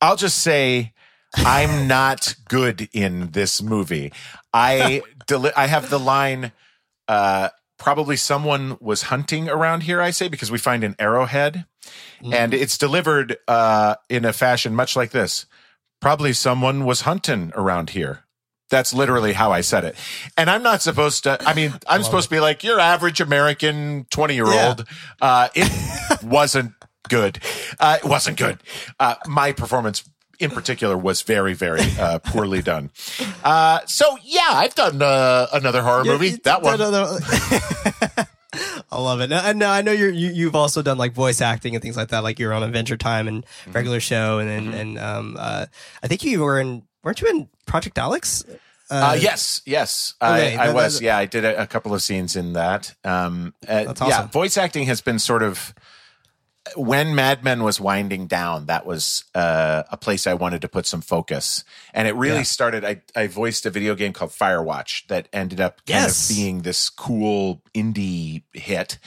I'll 0.00 0.16
just 0.16 0.38
say 0.38 0.92
I'm 1.36 1.86
not 1.86 2.34
good 2.48 2.88
in 2.92 3.30
this 3.30 3.62
movie. 3.62 4.12
I 4.52 5.02
deli- 5.26 5.52
I 5.56 5.66
have 5.66 5.90
the 5.90 5.98
line. 6.00 6.52
Uh, 7.08 7.50
probably 7.78 8.16
someone 8.16 8.76
was 8.80 9.02
hunting 9.02 9.48
around 9.48 9.82
here. 9.84 10.00
I 10.02 10.10
say 10.10 10.28
because 10.28 10.50
we 10.50 10.58
find 10.58 10.82
an 10.84 10.96
arrowhead, 10.98 11.64
and 12.32 12.52
it's 12.52 12.76
delivered 12.76 13.36
uh, 13.48 13.94
in 14.08 14.24
a 14.24 14.32
fashion 14.32 14.74
much 14.74 14.96
like 14.96 15.10
this. 15.10 15.46
Probably 16.00 16.32
someone 16.32 16.84
was 16.84 17.02
hunting 17.02 17.52
around 17.54 17.90
here. 17.90 18.24
That's 18.70 18.94
literally 18.94 19.32
how 19.32 19.50
I 19.52 19.62
said 19.62 19.84
it. 19.84 19.96
And 20.36 20.48
I'm 20.48 20.62
not 20.62 20.80
supposed 20.80 21.24
to, 21.24 21.36
I 21.44 21.54
mean, 21.54 21.74
I'm 21.88 22.02
supposed 22.04 22.28
to 22.28 22.34
be 22.34 22.40
like 22.40 22.62
your 22.62 22.78
average 22.78 23.20
American 23.20 24.06
20 24.10 24.34
year 24.34 24.46
old. 24.68 24.84
Uh, 25.20 25.48
it 25.54 26.22
wasn't 26.22 26.72
good. 27.08 27.40
Uh, 27.80 27.98
it 28.02 28.08
wasn't 28.08 28.38
good. 28.38 28.58
Uh, 29.00 29.16
my 29.26 29.52
performance 29.52 30.04
in 30.40 30.50
particular 30.50 30.96
was 30.96 31.22
very, 31.22 31.54
very 31.54 31.82
uh, 31.98 32.18
poorly 32.18 32.62
done. 32.62 32.90
Uh, 33.44 33.80
so 33.86 34.16
yeah, 34.24 34.40
I've 34.50 34.74
done 34.74 35.00
uh, 35.02 35.46
another 35.52 35.82
horror 35.82 36.04
Yeah, 36.04 36.12
movie. 36.12 36.30
That 36.44 36.62
one. 36.62 36.78
no, 36.78 36.90
no, 36.90 37.18
no. 37.18 38.24
I 38.92 39.00
love 39.00 39.20
it. 39.20 39.30
And 39.30 39.62
I 39.62 39.82
know 39.82 39.92
you're, 39.92 40.10
you, 40.10 40.30
you've 40.30 40.56
also 40.56 40.82
done 40.82 40.98
like 40.98 41.12
voice 41.12 41.40
acting 41.40 41.74
and 41.76 41.82
things 41.82 41.96
like 41.96 42.08
that. 42.08 42.24
Like 42.24 42.38
you're 42.40 42.52
on 42.52 42.62
Adventure 42.64 42.96
Time 42.96 43.28
and 43.28 43.44
Mm-hmm. 43.46 43.72
regular 43.72 44.00
show. 44.00 44.38
And, 44.40 44.48
and, 44.50 44.74
and, 44.74 44.98
um, 44.98 45.36
uh, 45.38 45.66
I 46.02 46.06
think 46.08 46.24
you 46.24 46.40
were 46.42 46.58
in, 46.58 46.82
weren't 47.04 47.20
you 47.20 47.28
in 47.28 47.48
Project 47.66 47.98
Alex? 47.98 48.44
Uh, 48.90 49.16
yes, 49.20 49.62
yes, 49.66 50.14
okay, 50.20 50.56
I, 50.56 50.64
I 50.64 50.66
that- 50.66 50.74
was. 50.74 50.98
that- 50.98 51.04
yeah, 51.04 51.16
I 51.16 51.26
did 51.26 51.44
a, 51.44 51.62
a 51.62 51.66
couple 51.68 51.94
of 51.94 52.02
scenes 52.02 52.34
in 52.34 52.54
that. 52.54 52.92
Um, 53.04 53.54
uh, 53.68 53.84
That's 53.84 54.00
Yeah, 54.00 54.06
awesome. 54.08 54.28
voice 54.30 54.56
acting 54.58 54.86
has 54.86 55.00
been 55.00 55.20
sort 55.20 55.44
of 55.44 55.72
when 56.76 57.14
Mad 57.14 57.42
Men 57.42 57.62
was 57.62 57.80
winding 57.80 58.26
down. 58.26 58.66
That 58.66 58.84
was 58.86 59.24
uh, 59.34 59.82
a 59.90 59.96
place 59.96 60.26
I 60.26 60.34
wanted 60.34 60.60
to 60.62 60.68
put 60.68 60.86
some 60.86 61.00
focus, 61.00 61.64
and 61.94 62.06
it 62.06 62.14
really 62.14 62.38
Yeah. 62.38 62.42
started. 62.42 62.84
I, 62.84 63.02
I 63.16 63.26
voiced 63.26 63.66
a 63.66 63.70
video 63.70 63.94
game 63.94 64.12
called 64.12 64.30
Firewatch 64.30 65.06
that 65.08 65.28
ended 65.32 65.60
up 65.60 65.76
kind 65.86 66.04
Yes. 66.04 66.28
of 66.30 66.36
being 66.36 66.62
this 66.62 66.88
cool 66.90 67.62
indie 67.74 68.42
hit, 68.52 68.98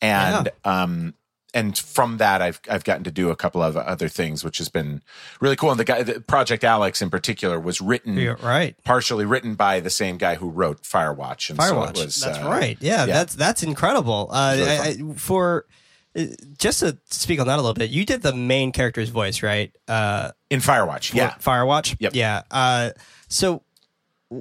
and 0.00 0.50
um, 0.64 1.14
and 1.52 1.76
from 1.76 2.18
that 2.18 2.40
I've 2.40 2.60
I've 2.70 2.84
gotten 2.84 3.02
to 3.04 3.10
do 3.10 3.30
a 3.30 3.36
couple 3.36 3.60
of 3.60 3.76
other 3.76 4.08
things, 4.08 4.44
which 4.44 4.58
has 4.58 4.68
been 4.68 5.02
really 5.40 5.56
cool. 5.56 5.72
And 5.72 5.80
the 5.80 5.84
guy, 5.84 6.04
the 6.04 6.20
Project 6.20 6.62
Alex 6.62 7.02
in 7.02 7.10
particular, 7.10 7.58
was 7.58 7.80
written 7.80 8.14
You're 8.16 8.36
right. 8.36 8.76
partially 8.84 9.24
written 9.24 9.56
by 9.56 9.80
the 9.80 9.90
same 9.90 10.16
guy 10.16 10.36
who 10.36 10.48
wrote 10.48 10.82
Firewatch. 10.82 11.50
And 11.50 11.58
Firewatch. 11.58 11.96
So 11.96 12.02
it 12.02 12.04
was, 12.06 12.20
that's 12.20 12.38
uh, 12.38 12.48
right. 12.48 12.78
Yeah, 12.80 12.98
yeah. 13.00 13.06
that's 13.06 13.34
that's 13.34 13.62
incredible. 13.64 14.28
Uh, 14.30 14.54
really 14.56 14.70
I, 14.70 15.10
I, 15.10 15.14
for 15.16 15.66
just 16.58 16.80
to 16.80 16.98
speak 17.06 17.40
on 17.40 17.46
that 17.46 17.54
a 17.54 17.62
little 17.62 17.74
bit, 17.74 17.90
you 17.90 18.04
did 18.04 18.22
the 18.22 18.34
main 18.34 18.72
character's 18.72 19.08
voice, 19.08 19.42
right? 19.42 19.74
Uh, 19.86 20.32
in 20.50 20.60
Firewatch. 20.60 21.14
Yeah. 21.14 21.34
Firewatch. 21.34 21.96
Yep. 22.00 22.14
Yeah. 22.14 22.42
Uh, 22.50 22.90
so 23.28 23.62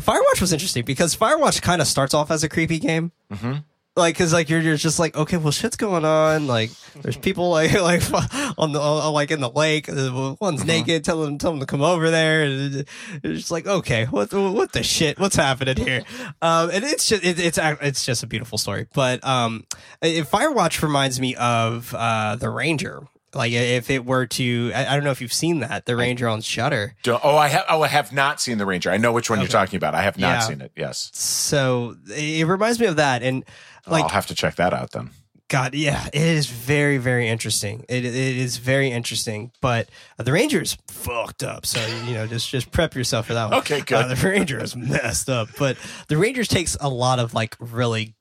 Firewatch 0.00 0.40
was 0.40 0.52
interesting 0.52 0.84
because 0.84 1.16
Firewatch 1.16 1.62
kind 1.62 1.80
of 1.80 1.86
starts 1.86 2.14
off 2.14 2.30
as 2.30 2.44
a 2.44 2.48
creepy 2.48 2.78
game. 2.78 3.12
Mm-hmm. 3.30 3.58
Like, 3.94 4.16
cause 4.16 4.32
like 4.32 4.48
you're, 4.48 4.60
you're 4.60 4.76
just 4.78 4.98
like, 4.98 5.14
okay, 5.16 5.36
well, 5.36 5.50
shit's 5.52 5.76
going 5.76 6.06
on. 6.06 6.46
Like, 6.46 6.70
there's 7.02 7.16
people 7.18 7.50
like, 7.50 7.74
like 7.74 8.02
on 8.58 8.72
the, 8.72 8.80
on, 8.80 9.12
like 9.12 9.30
in 9.30 9.40
the 9.40 9.50
lake. 9.50 9.88
Uh, 9.88 10.34
One's 10.40 10.60
Mm-hmm. 10.60 10.66
naked. 10.66 11.04
Tell 11.04 11.20
them, 11.22 11.36
tell 11.36 11.50
them 11.50 11.60
to 11.60 11.66
come 11.66 11.82
over 11.82 12.10
there. 12.10 12.42
And 12.44 12.86
it's 13.22 13.38
just 13.40 13.50
like, 13.50 13.66
okay, 13.66 14.06
what, 14.06 14.32
what 14.32 14.72
the 14.72 14.82
shit? 14.82 15.18
What's 15.20 15.36
happening 15.36 15.76
here? 15.76 16.04
Um, 16.40 16.70
and 16.70 16.82
it's 16.84 17.06
just, 17.06 17.22
it, 17.24 17.38
it's, 17.38 17.58
it's 17.58 18.04
just 18.04 18.22
a 18.22 18.26
beautiful 18.26 18.58
story. 18.58 18.86
But, 18.94 19.22
um, 19.24 19.64
Firewatch 20.02 20.82
reminds 20.82 21.20
me 21.20 21.34
of, 21.36 21.94
uh, 21.94 22.36
The 22.36 22.50
Ranger. 22.50 23.02
Like, 23.34 23.52
if 23.52 23.88
it 23.90 24.04
were 24.04 24.26
to, 24.26 24.72
I, 24.74 24.86
I 24.86 24.94
don't 24.94 25.04
know 25.04 25.10
if 25.10 25.20
you've 25.22 25.32
seen 25.32 25.60
that, 25.60 25.86
The 25.86 25.96
Ranger 25.96 26.28
on 26.28 26.40
Shudder. 26.42 26.94
Oh, 27.06 27.36
I 27.36 27.48
have. 27.48 27.64
Oh, 27.68 27.80
I 27.82 27.88
have 27.88 28.12
not 28.12 28.40
seen 28.40 28.58
the 28.58 28.66
Ranger. 28.66 28.90
I 28.90 28.98
know 28.98 29.12
which 29.12 29.30
one 29.30 29.38
you're 29.38 29.48
talking 29.48 29.76
about. 29.78 29.94
I 29.94 30.02
have 30.02 30.18
not 30.18 30.28
Yeah. 30.28 30.40
seen 30.40 30.60
it. 30.60 30.72
Yes, 30.76 31.10
So 31.14 31.96
it 32.08 32.46
reminds 32.46 32.78
me 32.80 32.86
of 32.86 32.96
that. 32.96 33.22
And 33.22 33.44
like, 33.86 34.04
I'll 34.04 34.10
have 34.10 34.26
to 34.28 34.34
check 34.34 34.56
that 34.56 34.72
out 34.72 34.92
then. 34.92 35.10
God, 35.48 35.74
yeah, 35.74 36.06
it 36.06 36.22
is 36.22 36.46
very, 36.46 36.96
very 36.96 37.28
interesting. 37.28 37.84
It, 37.86 38.06
it 38.06 38.14
is 38.14 38.56
very 38.56 38.90
interesting, 38.90 39.52
but 39.60 39.90
uh, 40.18 40.22
the 40.22 40.32
Rangers 40.32 40.78
fucked 40.88 41.42
up. 41.42 41.66
So 41.66 41.84
you 42.06 42.14
know, 42.14 42.26
just 42.26 42.48
just 42.48 42.70
prep 42.70 42.94
yourself 42.94 43.26
for 43.26 43.34
that 43.34 43.50
one. 43.50 43.58
Okay, 43.58 43.82
good. 43.82 44.06
Uh, 44.06 44.14
the 44.14 44.26
Rangers 44.26 44.74
messed 44.74 45.28
up, 45.28 45.50
but 45.58 45.76
the 46.08 46.16
Rangers 46.16 46.48
takes 46.48 46.74
a 46.80 46.88
lot 46.88 47.18
of 47.18 47.34
like 47.34 47.54
really, 47.60 48.14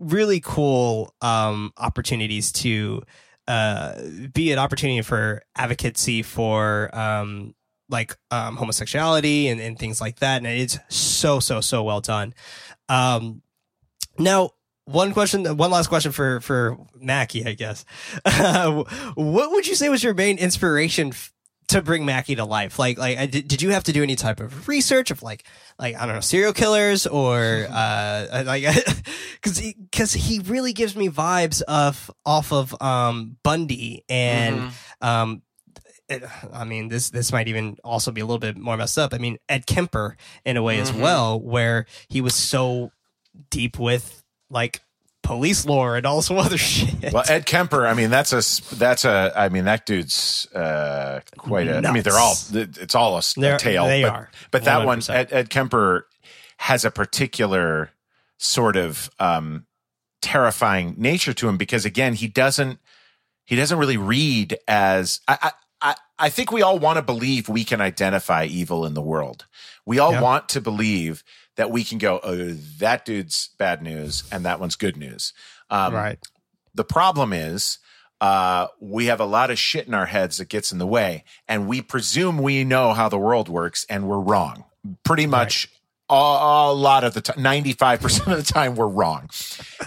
really 0.00 0.40
cool 0.40 1.14
um, 1.20 1.72
opportunities 1.76 2.50
to 2.50 3.02
uh, 3.46 4.02
be 4.32 4.50
an 4.50 4.58
opportunity 4.58 5.02
for 5.02 5.44
advocacy 5.54 6.22
for 6.22 6.90
um, 6.98 7.54
like 7.88 8.16
um, 8.32 8.56
homosexuality 8.56 9.46
and, 9.46 9.60
and 9.60 9.78
things 9.78 10.00
like 10.00 10.18
that, 10.18 10.38
and 10.38 10.48
it's 10.48 10.80
so 10.88 11.38
so 11.38 11.60
so 11.60 11.84
well 11.84 12.00
done. 12.00 12.34
Um, 12.88 13.42
now, 14.18 14.50
one 14.84 15.12
question, 15.12 15.44
one 15.56 15.70
last 15.70 15.88
question 15.88 16.12
for 16.12 16.40
for 16.40 16.76
Mackey, 16.98 17.44
I 17.46 17.54
guess. 17.54 17.84
what 19.14 19.50
would 19.52 19.66
you 19.66 19.74
say 19.74 19.88
was 19.88 20.02
your 20.02 20.14
main 20.14 20.38
inspiration 20.38 21.08
f- 21.08 21.32
to 21.68 21.82
bring 21.82 22.04
Mackey 22.04 22.34
to 22.34 22.44
life? 22.44 22.78
Like, 22.78 22.98
like, 22.98 23.18
uh, 23.18 23.26
did, 23.26 23.48
did 23.48 23.62
you 23.62 23.70
have 23.70 23.84
to 23.84 23.92
do 23.92 24.02
any 24.02 24.16
type 24.16 24.40
of 24.40 24.68
research 24.68 25.10
of 25.10 25.22
like, 25.22 25.44
like 25.78 25.94
I 25.96 26.06
don't 26.06 26.16
know, 26.16 26.20
serial 26.20 26.52
killers 26.52 27.06
or 27.06 27.66
uh, 27.70 28.42
like, 28.46 28.64
because 29.42 29.60
because 29.90 30.12
he 30.12 30.40
really 30.40 30.72
gives 30.72 30.96
me 30.96 31.08
vibes 31.08 31.62
of 31.62 32.10
off 32.26 32.52
of 32.52 32.80
um 32.82 33.36
Bundy 33.42 34.04
and 34.08 34.72
um. 35.00 35.42
I 36.52 36.64
mean, 36.64 36.88
this 36.88 37.08
this 37.08 37.32
might 37.32 37.48
even 37.48 37.78
also 37.82 38.10
be 38.10 38.20
a 38.20 38.26
little 38.26 38.38
bit 38.40 38.58
more 38.58 38.76
messed 38.76 38.98
up. 38.98 39.14
I 39.14 39.18
mean, 39.18 39.38
Ed 39.48 39.64
Kemper 39.66 40.18
in 40.44 40.58
a 40.58 40.62
way 40.62 40.78
as 40.78 40.90
Mhm. 40.90 41.00
well, 41.00 41.40
where 41.40 41.86
he 42.08 42.20
was 42.20 42.34
so 42.34 42.92
deep 43.48 43.78
with 43.78 44.21
like 44.52 44.80
police 45.22 45.64
lore 45.64 45.96
and 45.96 46.04
all 46.06 46.20
some 46.22 46.36
other 46.36 46.58
shit. 46.70 47.12
Well, 47.12 47.24
Ed 47.28 47.46
Kemper. 47.46 47.86
I 47.86 47.94
mean, 47.94 48.10
that's 48.10 48.32
a. 48.32 48.74
That's 48.76 49.04
a. 49.04 49.32
I 49.34 49.48
mean, 49.48 49.64
that 49.64 49.86
dude's 49.86 50.46
uh, 50.52 51.20
quite 51.38 51.66
a. 51.68 51.78
I 51.78 51.92
mean, 51.92 52.02
they're 52.02 52.12
all. 52.18 52.34
It's 52.52 52.94
all 52.94 53.16
a, 53.16 53.22
They're- 53.36 53.58
tale. 53.58 53.86
they 53.86 54.02
but, 54.02 54.12
are. 54.12 54.30
But 54.50 54.64
that 54.64 54.86
one, 54.86 55.00
100%. 55.00 55.14
Ed, 55.14 55.28
Ed 55.32 55.50
Kemper, 55.50 56.06
has 56.58 56.84
a 56.84 56.90
particular 56.90 57.90
sort 58.38 58.76
of 58.76 59.10
um, 59.18 59.66
terrifying 60.20 60.94
nature 60.98 61.32
to 61.32 61.48
him 61.48 61.56
because 61.56 61.84
again, 61.84 62.14
he 62.14 62.28
doesn't. 62.28 62.78
He 63.44 63.56
doesn't 63.56 63.78
really 63.78 63.96
read 63.96 64.56
as. 64.68 65.20
I, 65.26 65.52
I, 65.80 65.94
I, 66.16 66.28
think 66.28 66.52
we 66.52 66.62
all 66.62 66.78
want 66.78 66.96
to 66.98 67.02
believe 67.02 67.48
we 67.48 67.64
can 67.64 67.80
identify 67.80 68.44
evil 68.44 68.86
in 68.86 68.94
the 68.94 69.02
world. 69.02 69.46
We 69.84 69.98
all 69.98 70.12
Yeah. 70.12 70.20
want 70.20 70.48
to 70.50 70.60
believe 70.60 71.24
that 71.56 71.70
we 71.70 71.84
can 71.84 71.98
go, 71.98 72.20
oh, 72.22 72.52
that 72.78 73.04
dude's 73.04 73.50
bad 73.58 73.82
news 73.82 74.24
and 74.32 74.44
that 74.44 74.60
one's 74.60 74.76
good 74.76 74.96
news. 74.96 75.32
Um, 75.70 75.94
right. 75.94 76.18
the 76.74 76.84
problem 76.84 77.32
is 77.32 77.78
uh, 78.22 78.68
we 78.78 79.06
have 79.06 79.20
a 79.20 79.24
lot 79.24 79.50
of 79.50 79.58
shit 79.58 79.88
in 79.88 79.94
our 79.94 80.06
heads 80.06 80.38
that 80.38 80.48
gets 80.48 80.70
in 80.70 80.78
the 80.78 80.86
way, 80.86 81.24
and 81.48 81.66
we 81.66 81.82
presume 81.82 82.38
we 82.38 82.62
know 82.62 82.92
how 82.92 83.08
the 83.08 83.18
world 83.18 83.48
works, 83.48 83.84
and 83.90 84.08
we're 84.08 84.20
wrong. 84.20 84.64
Pretty 85.02 85.26
much 85.26 85.68
a, 86.08 86.14
a 86.14 86.72
lot 86.72 87.02
of 87.02 87.14
the 87.14 87.20
time, 87.20 87.42
ninety 87.42 87.72
five 87.72 88.00
percent 88.00 88.28
of 88.28 88.36
the 88.36 88.52
time, 88.52 88.76
we're 88.76 88.86
wrong. 88.86 89.28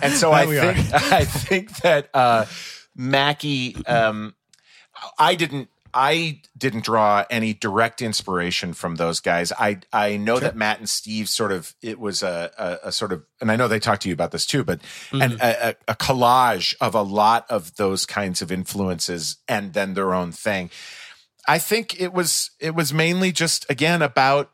And 0.01 0.11
so 0.11 0.32
I 0.34 0.43
are. 0.43 0.74
think 0.74 0.93
I 1.13 1.24
think 1.24 1.78
that 1.78 2.09
uh, 2.13 2.45
Mackey, 2.93 3.78
um, 3.86 4.36
I 5.18 5.36
didn't. 5.36 5.70
I 5.98 6.41
didn't 6.58 6.84
draw 6.84 7.24
any 7.30 7.54
direct 7.54 8.02
inspiration 8.02 8.74
from 8.74 8.96
those 8.98 9.22
guys. 9.22 9.54
I 9.54 9.80
I 9.93 10.18
know 10.18 10.39
that 10.39 10.56
Matt 10.56 10.80
and 10.80 10.89
Steve 10.89 11.30
sort 11.30 11.54
of 11.54 11.74
it 11.82 12.00
was 12.00 12.22
a, 12.22 12.52
a, 12.58 12.89
a 12.89 12.91
sort 12.91 13.14
of, 13.14 13.24
and 13.39 13.50
I 13.50 13.56
know 13.56 13.70
they 13.70 13.80
talked 13.80 14.02
to 14.02 14.10
you 14.10 14.14
about 14.14 14.32
this 14.32 14.46
too, 14.46 14.66
but 14.66 14.82
and 15.14 15.34
a, 15.41 15.70
a 15.70 15.76
a 15.88 15.96
collage 15.96 16.76
of 16.82 16.96
a 16.96 17.02
lot 17.02 17.46
of 17.50 17.78
those 17.78 18.06
kinds 18.06 18.41
of 18.41 18.52
influences, 18.52 19.38
and 19.48 19.72
then 19.74 19.93
their 19.93 20.14
own 20.14 20.34
thing. 20.34 20.70
I 21.48 21.60
think 21.60 22.00
it 22.02 22.12
was 22.12 22.52
it 22.60 22.76
was 22.76 22.91
mainly 22.93 23.32
just 23.32 23.66
again 23.70 24.02
about 24.02 24.52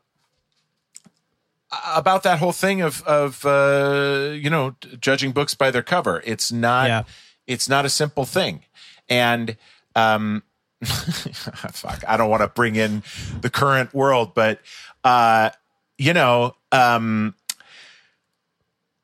about 1.94 2.22
that 2.22 2.38
whole 2.38 2.52
thing 2.52 2.82
of 2.82 3.02
of 3.02 3.44
uh, 3.46 4.30
you 4.34 4.50
know 4.50 4.76
judging 5.00 5.32
books 5.32 5.54
by 5.54 5.70
their 5.70 5.82
cover. 5.82 6.22
It's 6.24 6.52
not 6.52 6.86
Yeah. 6.88 7.02
it's 7.46 7.68
not 7.68 7.84
a 7.84 7.88
simple 7.88 8.26
thing, 8.26 8.64
and 9.08 9.56
um, 9.96 10.42
fuck, 10.86 12.02
I 12.06 12.16
don't 12.16 12.30
want 12.30 12.42
to 12.42 12.48
bring 12.48 12.76
in 12.76 13.02
the 13.40 13.50
current 13.50 13.94
world, 13.94 14.34
but 14.34 14.60
uh, 15.04 15.50
you 15.98 16.12
know. 16.12 16.56
Um, 16.70 17.34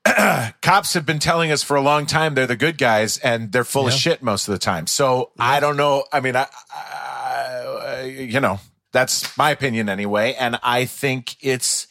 cops 0.61 0.93
have 0.93 1.05
been 1.05 1.19
telling 1.19 1.51
us 1.51 1.61
for 1.61 1.75
a 1.75 1.81
long 1.81 2.05
time 2.05 2.33
they're 2.33 2.47
the 2.47 2.55
good 2.55 2.77
guys 2.77 3.17
and 3.19 3.51
they're 3.51 3.63
full 3.63 3.85
of 3.85 3.93
shit 3.93 4.23
most 4.23 4.47
of 4.47 4.53
the 4.53 4.57
time. 4.57 4.87
So 4.87 5.31
I 5.37 5.59
don't 5.59 5.77
know. 5.77 6.05
I 6.11 6.19
mean, 6.19 6.35
I, 6.35 6.47
I, 6.73 8.03
you 8.03 8.39
know, 8.39 8.59
that's 8.91 9.37
my 9.37 9.51
opinion 9.51 9.89
anyway. 9.89 10.33
And 10.39 10.59
I 10.63 10.85
think 10.85 11.35
it's, 11.41 11.87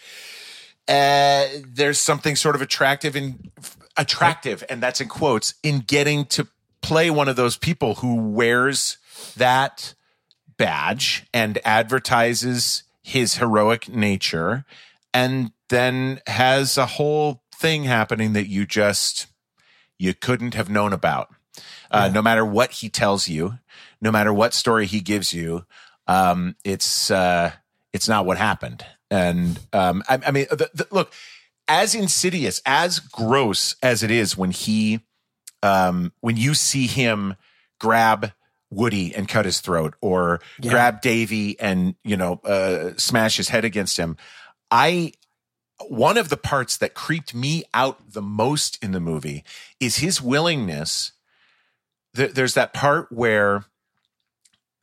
uh, 0.89 1.47
there's 1.67 2.01
something 2.01 2.35
sort 2.35 2.55
of 2.55 2.63
attractive 2.63 3.15
in 3.15 3.51
attractive, 3.97 4.65
and 4.71 4.83
that's 4.83 5.01
in 5.01 5.09
quotes, 5.09 5.55
in 5.63 5.81
getting 5.81 6.25
to 6.27 6.49
play 6.81 7.11
one 7.11 7.29
of 7.29 7.37
those 7.37 7.57
people 7.57 7.97
who 7.97 8.15
wears 8.15 8.97
that 9.37 9.95
badge 10.57 11.27
and 11.33 11.59
advertises 11.65 12.83
his 13.03 13.37
heroic 13.37 13.89
nature 13.89 14.65
and 15.15 15.53
then 15.69 16.21
has 16.27 16.77
a 16.77 16.87
whole 16.87 17.43
thing 17.55 17.85
happening 17.85 18.33
that 18.33 18.49
you 18.49 18.67
just 18.67 19.27
you 19.99 20.15
couldn't 20.15 20.55
have 20.55 20.71
known 20.71 20.93
about. 20.93 21.29
Uh, 21.91 22.11
no 22.13 22.21
matter 22.21 22.45
what 22.45 22.71
he 22.71 22.89
tells 22.89 23.29
you 23.29 23.59
no 24.01 24.13
matter 24.13 24.33
what 24.33 24.55
story 24.55 24.87
he 24.87 25.01
gives 25.01 25.33
you 25.33 25.65
um, 26.09 26.57
it's 26.65 27.11
uh, 27.11 27.53
it's 27.93 28.09
not 28.09 28.27
what 28.27 28.39
happened. 28.39 28.85
And 29.11 29.61
um, 29.73 30.03
I, 30.09 30.19
I 30.27 30.31
mean 30.31 30.47
the, 30.51 30.71
the, 30.75 30.87
look 30.91 31.13
as 31.69 31.95
insidious 31.95 32.61
as 32.65 32.99
gross 32.99 33.77
as 33.83 34.03
it 34.03 34.11
is 34.11 34.37
when 34.37 34.51
he 34.51 35.01
um, 35.63 36.13
when 36.21 36.37
you 36.37 36.55
see 36.55 36.87
him 36.87 37.37
grab 37.79 38.33
Woody 38.71 39.15
and 39.15 39.27
cut 39.29 39.45
his 39.45 39.61
throat, 39.61 39.95
or 40.01 40.41
Yeah. 40.61 40.71
grab 40.71 41.01
Davey 41.01 41.59
and 41.59 41.95
you 42.05 42.17
know 42.17 42.41
uh, 42.45 42.91
smash 42.97 43.37
his 43.37 43.49
head 43.49 43.65
against 43.65 43.97
him. 43.97 44.17
I 44.71 45.13
one 45.89 46.17
of 46.19 46.29
the 46.29 46.37
parts 46.37 46.77
that 46.79 46.93
creeped 46.95 47.35
me 47.35 47.65
out 47.73 48.13
the 48.13 48.21
most 48.23 48.83
in 48.83 48.93
the 48.93 49.01
movie 49.01 49.45
is 49.81 49.99
his 49.99 50.21
willingness. 50.21 51.13
There, 52.15 52.29
there's 52.29 52.55
that 52.55 52.73
part 52.75 53.13
where 53.13 53.65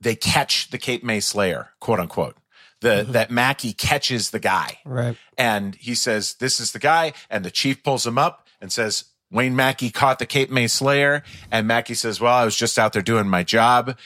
they 0.01 0.15
catch 0.15 0.69
the 0.69 0.77
Cape 0.77 1.03
May 1.03 1.19
Slayer, 1.19 1.69
quote 1.79 1.99
unquote. 1.99 2.37
The 2.81 3.05
that 3.09 3.31
Mackey 3.31 3.73
catches 3.73 4.31
the 4.31 4.39
guy 4.39 4.79
Right. 4.85 5.17
and 5.37 5.75
he 5.75 5.95
says, 5.95 6.35
This 6.35 6.59
is 6.59 6.71
the 6.71 6.79
guy. 6.79 7.13
And 7.29 7.43
the 7.45 7.51
chief 7.51 7.81
pulls 7.83 8.05
him 8.05 8.17
up 8.17 8.47
and 8.61 8.71
says, 8.71 9.05
Wayne 9.31 9.55
Mackey 9.55 9.89
caught 9.89 10.19
the 10.19 10.25
Cape 10.25 10.49
May 10.51 10.67
Slayer. 10.67 11.23
And 11.51 11.67
Mackey 11.67 11.93
says, 11.93 12.19
Well, 12.21 12.33
I 12.33 12.45
was 12.45 12.55
just 12.55 12.77
out 12.79 12.93
there 12.93 13.01
doing 13.01 13.27
my 13.27 13.43
job. 13.43 13.97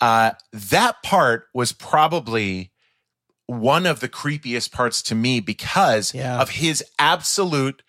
Uh, 0.00 0.32
that 0.52 1.02
part 1.02 1.48
was 1.52 1.72
probably 1.72 2.70
one 3.46 3.86
of 3.86 4.00
the 4.00 4.08
creepiest 4.08 4.70
parts 4.72 5.02
to 5.02 5.14
me 5.14 5.40
because 5.40 6.14
Yeah. 6.14 6.40
of 6.40 6.50
his 6.50 6.84
absolute 6.98 7.82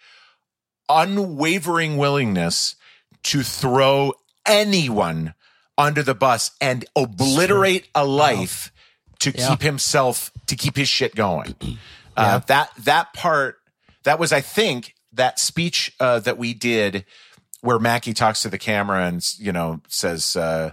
unwavering 0.88 1.98
willingness 1.98 2.76
to 3.24 3.44
throw 3.44 4.14
anyone 4.46 5.34
under 5.78 6.02
the 6.04 6.16
bus 6.16 6.52
and 6.60 6.86
obliterate 6.96 7.88
a 7.94 8.06
life 8.06 8.72
to 9.20 9.32
Yeah. 9.32 9.50
keep 9.50 9.62
himself 9.62 10.32
to 10.48 10.56
keep 10.56 10.76
his 10.78 10.90
shit 10.90 11.16
going. 11.16 11.56
Yeah. 11.62 11.76
Uh, 12.18 12.40
that 12.48 12.72
that 12.80 13.14
part 13.14 13.58
that 14.04 14.18
was, 14.18 14.32
I 14.34 14.42
think, 14.42 14.96
that 15.14 15.40
speech 15.40 15.96
uh, 16.00 16.20
that 16.20 16.38
we 16.38 16.54
did 16.54 17.06
where 17.62 17.80
Mackey 17.80 18.14
talks 18.14 18.42
to 18.44 18.50
the 18.50 18.58
camera 18.58 19.06
and 19.06 19.26
you 19.38 19.52
know 19.52 19.82
says. 19.88 20.36
Uh, 20.36 20.72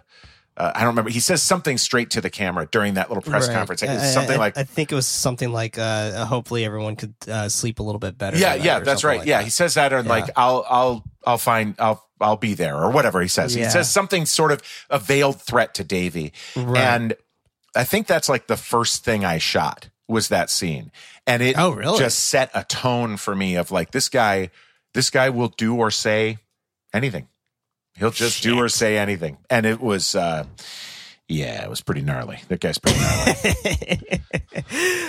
uh, 0.59 0.73
I 0.75 0.79
don't 0.79 0.89
remember. 0.89 1.11
He 1.11 1.21
says 1.21 1.43
something 1.43 1.77
straight 1.77 2.09
to 2.13 2.23
the 2.23 2.31
camera 2.31 2.67
during 2.73 2.95
that 2.95 3.11
little 3.11 3.21
press 3.23 3.47
Right. 3.47 3.55
conference. 3.55 3.83
Like, 3.83 3.91
I- 3.91 4.07
something 4.07 4.37
I, 4.37 4.39
like, 4.39 4.57
I 4.57 4.65
think 4.65 4.91
it 4.91 4.95
was 4.95 5.07
something 5.07 5.53
like 5.53 5.77
uh, 5.79 6.25
hopefully 6.25 6.65
everyone 6.65 6.97
could 6.97 7.13
uh, 7.29 7.51
sleep 7.51 7.79
a 7.79 7.83
little 7.83 7.99
bit 7.99 8.17
better. 8.17 8.39
yeah, 8.39 8.53
tonight 8.55 8.65
yeah, 8.65 8.79
that's 8.79 9.05
right. 9.05 9.19
like 9.19 9.29
yeah, 9.29 9.37
that. 9.39 9.45
he 9.45 9.51
says 9.51 9.75
that, 9.75 9.93
and 9.93 10.07
Yeah. 10.07 10.11
like, 10.11 10.31
I'll, 10.35 10.65
I'll, 10.67 11.05
I'll 11.27 11.37
find, 11.37 11.75
I'll, 11.79 12.09
I'll 12.23 12.39
be 12.39 12.55
there, 12.55 12.75
or 12.75 12.91
whatever 12.91 13.21
he 13.21 13.29
says. 13.29 13.53
He 13.53 13.65
says 13.65 13.93
something 13.93 14.25
sort 14.25 14.51
of 14.51 14.63
a 14.89 14.99
veiled 14.99 15.43
threat 15.43 15.75
to 15.75 15.85
Davey, 15.85 16.33
Right. 16.57 16.79
and 16.83 17.15
I 17.75 17.85
think 17.85 18.07
that's 18.07 18.31
like 18.31 18.47
the 18.47 18.57
first 18.57 19.05
thing 19.05 19.27
I 19.27 19.37
shot 19.37 19.91
was 20.09 20.29
that 20.29 20.51
scene, 20.51 20.91
and 21.27 21.43
it 21.43 21.57
Oh, 21.59 21.71
really? 21.73 21.99
just 21.99 22.19
set 22.21 22.51
a 22.55 22.65
tone 22.65 23.17
for 23.17 23.35
me 23.35 23.57
of 23.57 23.71
like 23.71 23.91
this 23.91 24.09
guy, 24.09 24.51
this 24.95 25.11
guy 25.11 25.31
will 25.31 25.49
do 25.49 25.77
or 25.77 25.91
say 25.91 26.39
anything. 26.95 27.29
He'll 27.97 28.11
just 28.11 28.43
do 28.43 28.59
or 28.59 28.69
say 28.69 28.99
anything, 28.99 29.39
and 29.51 29.65
it 29.67 29.81
was. 29.81 30.15
uh 30.15 30.45
yeah, 31.29 31.65
it 31.65 31.71
was 31.71 31.81
pretty 31.81 32.03
gnarly. 32.03 32.41
That 32.49 32.61
guy's 32.61 32.79
pretty 32.79 32.99
gnarly. 33.01 34.21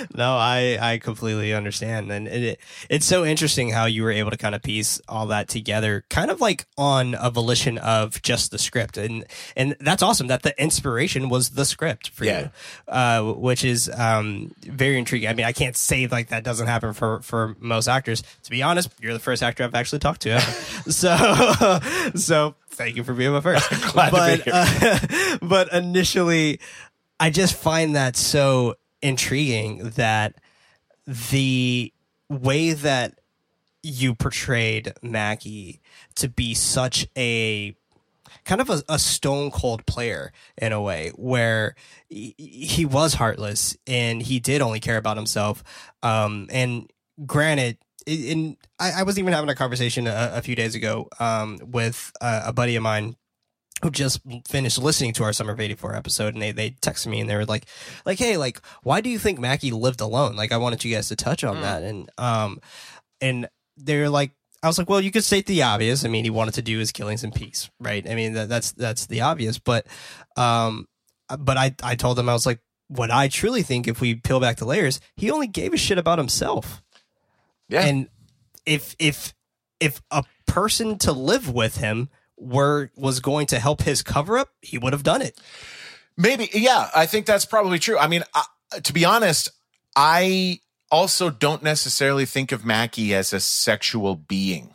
no, 0.16 0.36
I 0.36 0.78
I 0.82 0.98
completely 0.98 1.54
understand, 1.54 2.12
and 2.12 2.28
it, 2.28 2.60
it's 2.90 3.06
so 3.06 3.24
interesting 3.26 3.70
how 3.70 3.86
you 3.86 4.04
were 4.04 4.12
able 4.12 4.32
to 4.32 4.38
kind 4.38 4.56
of 4.56 4.62
piece 4.64 5.00
all 5.08 5.28
that 5.28 5.48
together, 5.48 6.04
kind 6.10 6.32
of 6.32 6.42
like 6.42 6.66
on 6.78 7.16
a 7.20 7.30
volition 7.30 7.78
of 7.78 8.22
just 8.22 8.52
the 8.52 8.58
script, 8.58 8.98
and 8.98 9.26
and 9.56 9.76
that's 9.80 10.02
awesome 10.04 10.28
that 10.28 10.44
the 10.44 10.60
inspiration 10.62 11.30
was 11.30 11.52
the 11.52 11.66
script 11.66 12.10
for 12.10 12.26
Yeah. 12.26 12.40
you, 12.40 12.50
uh, 12.88 13.34
which 13.34 13.64
is 13.64 13.90
um, 13.96 14.54
very 14.64 14.98
intriguing. 14.98 15.30
I 15.30 15.34
mean, 15.34 15.46
I 15.46 15.52
can't 15.54 15.76
say 15.76 16.08
like 16.08 16.30
that 16.30 16.44
doesn't 16.44 16.68
happen 16.68 16.94
for 16.94 17.22
for 17.22 17.56
most 17.60 17.88
actors. 17.88 18.24
To 18.44 18.50
be 18.50 18.64
honest, 18.64 18.90
you're 19.00 19.14
the 19.14 19.20
first 19.20 19.44
actor 19.44 19.64
I've 19.64 19.76
actually 19.76 20.00
talked 20.00 20.22
to, 20.22 20.40
so 20.90 21.80
so 22.16 22.56
thank 22.78 22.96
you 22.96 23.04
for 23.04 23.14
being 23.14 23.32
my 23.32 23.42
first. 23.42 23.70
Glad 23.94 24.10
to 24.10 24.12
but, 24.12 24.46
be 24.46 24.52
here. 24.52 24.54
uh, 24.54 25.38
but 25.42 25.74
initially, 25.74 26.60
I 27.20 27.30
just 27.30 27.56
find 27.56 27.96
that 27.96 28.16
so 28.16 28.76
intriguing 29.02 29.90
that 29.96 30.36
the 31.32 31.92
way 32.30 32.74
that 32.74 33.20
you 33.84 34.14
portrayed 34.14 34.94
Mackey 35.02 35.82
to 36.16 36.30
be 36.30 36.54
such 36.54 37.08
a 37.18 37.76
kind 38.44 38.62
of 38.62 38.70
a, 38.70 38.84
a 38.90 39.00
stone 39.00 39.52
cold 39.52 39.86
player 39.86 40.32
in 40.58 40.72
a 40.72 40.82
way 40.82 41.12
where 41.16 41.76
he, 42.10 42.34
he 42.38 42.86
was 42.86 43.14
heartless 43.14 43.78
and 43.86 44.22
he 44.22 44.40
did 44.40 44.62
only 44.62 44.80
care 44.80 44.98
about 44.98 45.18
himself. 45.18 45.64
Um, 46.04 46.48
and 46.52 46.92
granted, 47.26 47.78
in 48.08 48.58
I, 48.80 49.02
I 49.02 49.04
was 49.04 49.20
even 49.20 49.34
having 49.34 49.50
a 49.50 49.56
conversation 49.56 50.08
a, 50.08 50.32
a 50.36 50.42
few 50.42 50.56
days 50.56 50.76
ago 50.76 51.10
um, 51.20 51.60
with 51.66 52.12
a, 52.22 52.44
a 52.48 52.54
buddy 52.54 52.76
of 52.76 52.84
mine 52.84 53.16
who 53.84 53.92
just 53.92 54.22
finished 54.48 54.80
listening 54.80 55.14
to 55.14 55.24
our 55.24 55.34
summer 55.34 55.54
of 55.54 55.60
84 55.60 55.96
episode 55.96 56.34
and 56.34 56.42
they, 56.42 56.52
they 56.52 56.72
texted 56.72 57.08
me 57.08 57.20
and 57.20 57.30
they 57.30 57.36
were 57.36 57.46
like 57.46 57.66
like 58.06 58.18
hey 58.18 58.36
like 58.38 58.60
why 58.82 59.02
do 59.02 59.10
you 59.10 59.20
think 59.20 59.40
Mackey 59.40 59.72
lived 59.72 60.02
alone? 60.02 60.36
Like 60.36 60.52
i 60.52 60.58
wanted 60.58 60.84
you 60.84 60.96
guys 60.96 61.10
to 61.10 61.16
touch 61.16 61.44
on 61.44 61.62
that. 61.62 61.84
And 61.84 62.10
um 62.18 62.60
and 63.22 63.48
they're 63.76 64.10
like 64.10 64.32
i 64.64 64.68
was 64.68 64.80
like 64.80 64.90
well 64.90 65.02
you 65.02 65.12
could 65.12 65.24
state 65.24 65.46
the 65.46 65.62
obvious. 65.62 66.06
I 66.06 66.08
mean 66.08 66.24
he 66.24 66.32
wanted 66.32 66.56
to 66.56 66.62
do 66.64 66.80
his 66.80 66.92
killings 66.92 67.24
in 67.24 67.32
peace 67.32 67.70
right? 67.80 68.10
I 68.10 68.16
mean 68.16 68.34
that, 68.34 68.50
that's 68.50 68.72
that's 68.72 69.06
the 69.06 69.22
obvious. 69.22 69.60
But 69.60 69.86
um 70.38 70.88
but 71.38 71.58
i 71.58 71.76
i 71.84 71.96
told 71.96 72.18
them 72.18 72.30
i 72.30 72.34
was 72.34 72.46
like 72.46 72.62
what 72.88 73.12
i 73.12 73.28
truly 73.28 73.62
think 73.62 73.86
if 73.88 74.00
we 74.00 74.16
peel 74.16 74.40
back 74.40 74.56
the 74.56 74.66
layers 74.66 75.02
he 75.18 75.30
only 75.30 75.48
gave 75.48 75.74
a 75.74 75.78
shit 75.78 75.98
about 75.98 76.18
himself 76.18 76.82
Yeah. 77.70 77.84
and 77.86 78.08
if 78.66 78.96
if 79.00 79.34
if 79.80 80.02
a 80.12 80.24
person 80.46 80.98
to 81.00 81.12
live 81.12 81.50
with 81.54 81.78
him 81.78 82.10
were 82.38 82.92
was 82.96 83.20
going 83.20 83.48
to 83.48 83.60
help 83.60 83.82
his 83.82 84.02
cover 84.04 84.38
up, 84.38 84.50
he 84.62 84.78
would 84.78 84.94
have 84.94 85.04
done 85.04 85.22
it. 85.22 85.40
Maybe, 86.18 86.50
yeah, 86.54 86.90
I 86.96 87.06
think 87.06 87.26
that's 87.28 87.46
probably 87.46 87.78
true. 87.78 87.98
I 87.98 88.08
mean, 88.08 88.24
I, 88.34 88.44
to 88.84 88.92
be 88.94 89.06
honest, 89.06 89.50
I 89.96 90.62
also 90.90 91.30
don't 91.30 91.62
necessarily 91.62 92.26
think 92.26 92.52
of 92.52 92.66
Mackey 92.66 93.14
as 93.14 93.34
a 93.34 93.40
sexual 93.40 94.16
being. 94.16 94.74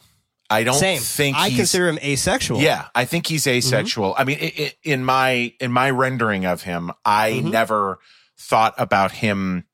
I 0.51 0.65
don't 0.65 0.75
Same. 0.75 1.01
think 1.01 1.37
I 1.37 1.51
consider 1.51 1.89
him 1.89 1.99
asexual. 2.01 2.61
Yeah, 2.61 2.89
I 2.95 3.07
think 3.07 3.27
he's 3.27 3.47
asexual. 3.47 4.15
I 4.19 4.25
mean, 4.25 4.39
i 4.41 4.53
i 4.59 4.73
in 4.85 5.05
my 5.05 5.53
in 5.61 5.73
my 5.73 5.91
rendering 5.91 6.45
of 6.45 6.63
him, 6.63 6.93
I 7.05 7.41
Mhm. 7.43 7.51
never 7.51 7.99
thought 8.39 8.75
about 8.77 9.13
him 9.13 9.65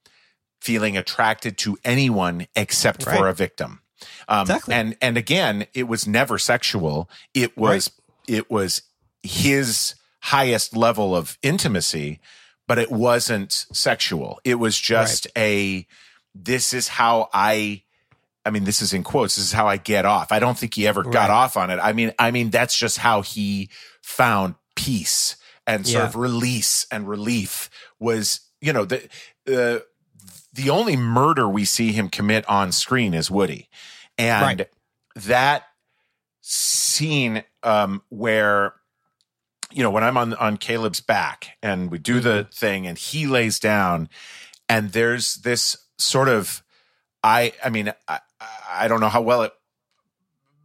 feeling 0.69 0.97
attracted 0.99 1.57
to 1.57 1.79
anyone 1.85 2.47
except 2.55 3.03
for 3.03 3.27
a 3.27 3.33
victim. 3.33 3.81
Um, 4.29 4.43
Exactly. 4.43 4.75
And 4.75 4.97
and 5.01 5.17
again, 5.17 5.67
it 5.73 5.89
was 5.89 6.07
never 6.07 6.37
sexual. 6.39 7.09
It 7.35 7.57
was 7.57 7.91
it 8.27 8.51
was 8.51 8.83
his 9.23 9.95
highest 10.21 10.77
level 10.77 11.17
of 11.17 11.39
intimacy, 11.43 12.21
but 12.67 12.77
it 12.79 12.91
wasn't 12.93 13.53
sexual. 13.73 14.41
It 14.45 14.57
was 14.57 14.79
just 14.79 15.27
a 15.37 15.87
this 16.35 16.73
is 16.75 16.89
how 16.89 17.29
I 17.33 17.83
I 18.45 18.51
mean 18.51 18.65
this 18.65 18.83
is 18.83 18.93
in 18.93 19.03
quotes, 19.05 19.37
this 19.37 19.45
is 19.47 19.53
how 19.53 19.67
I 19.67 19.79
get 19.79 20.05
off. 20.05 20.33
I 20.33 20.39
don't 20.39 20.59
think 20.59 20.75
he 20.75 20.87
ever 20.87 21.03
got 21.03 21.29
Right. 21.29 21.31
off 21.31 21.57
on 21.57 21.71
it. 21.71 21.79
I 21.83 21.93
mean 21.95 22.13
I 22.19 22.31
mean 22.31 22.51
that's 22.51 22.77
just 22.77 22.99
how 22.99 23.23
he 23.23 23.71
found 24.03 24.55
peace 24.77 25.37
and 25.67 25.87
sort 25.87 26.03
Yeah. 26.03 26.09
of 26.09 26.15
release 26.17 26.87
and 26.93 27.09
relief 27.09 27.69
was, 27.99 28.41
you 28.61 28.73
know, 28.73 28.85
the 28.85 29.01
uh, 29.49 29.81
the 30.59 30.71
only 30.71 30.97
murder 30.97 31.49
we 31.49 31.65
see 31.65 31.93
him 31.93 32.09
commit 32.09 32.45
on 32.49 32.73
screen 32.73 33.15
is 33.15 33.31
Woody. 33.31 33.69
And 34.19 34.59
Right. 34.59 34.69
that 35.15 35.63
scene 36.41 37.45
um, 37.63 38.03
where 38.09 38.75
you 39.71 39.85
know 39.85 39.91
when 39.91 40.03
I'm 40.03 40.17
on 40.17 40.35
on 40.35 40.57
Caleb's 40.57 41.01
back 41.01 41.57
and 41.63 41.93
we 41.93 41.99
do 41.99 42.19
the 42.19 42.49
thing 42.53 42.89
and 42.89 42.99
he 42.99 43.27
lays 43.29 43.61
down 43.61 44.09
and 44.69 44.91
there's 44.91 45.37
this 45.37 45.77
sort 45.97 46.29
of 46.29 46.65
I 47.23 47.53
I 47.65 47.71
mean 47.71 47.93
I, 48.09 48.19
I 48.69 48.89
don't 48.89 49.01
know 49.01 49.11
how 49.11 49.23
well 49.23 49.43
it 49.43 49.53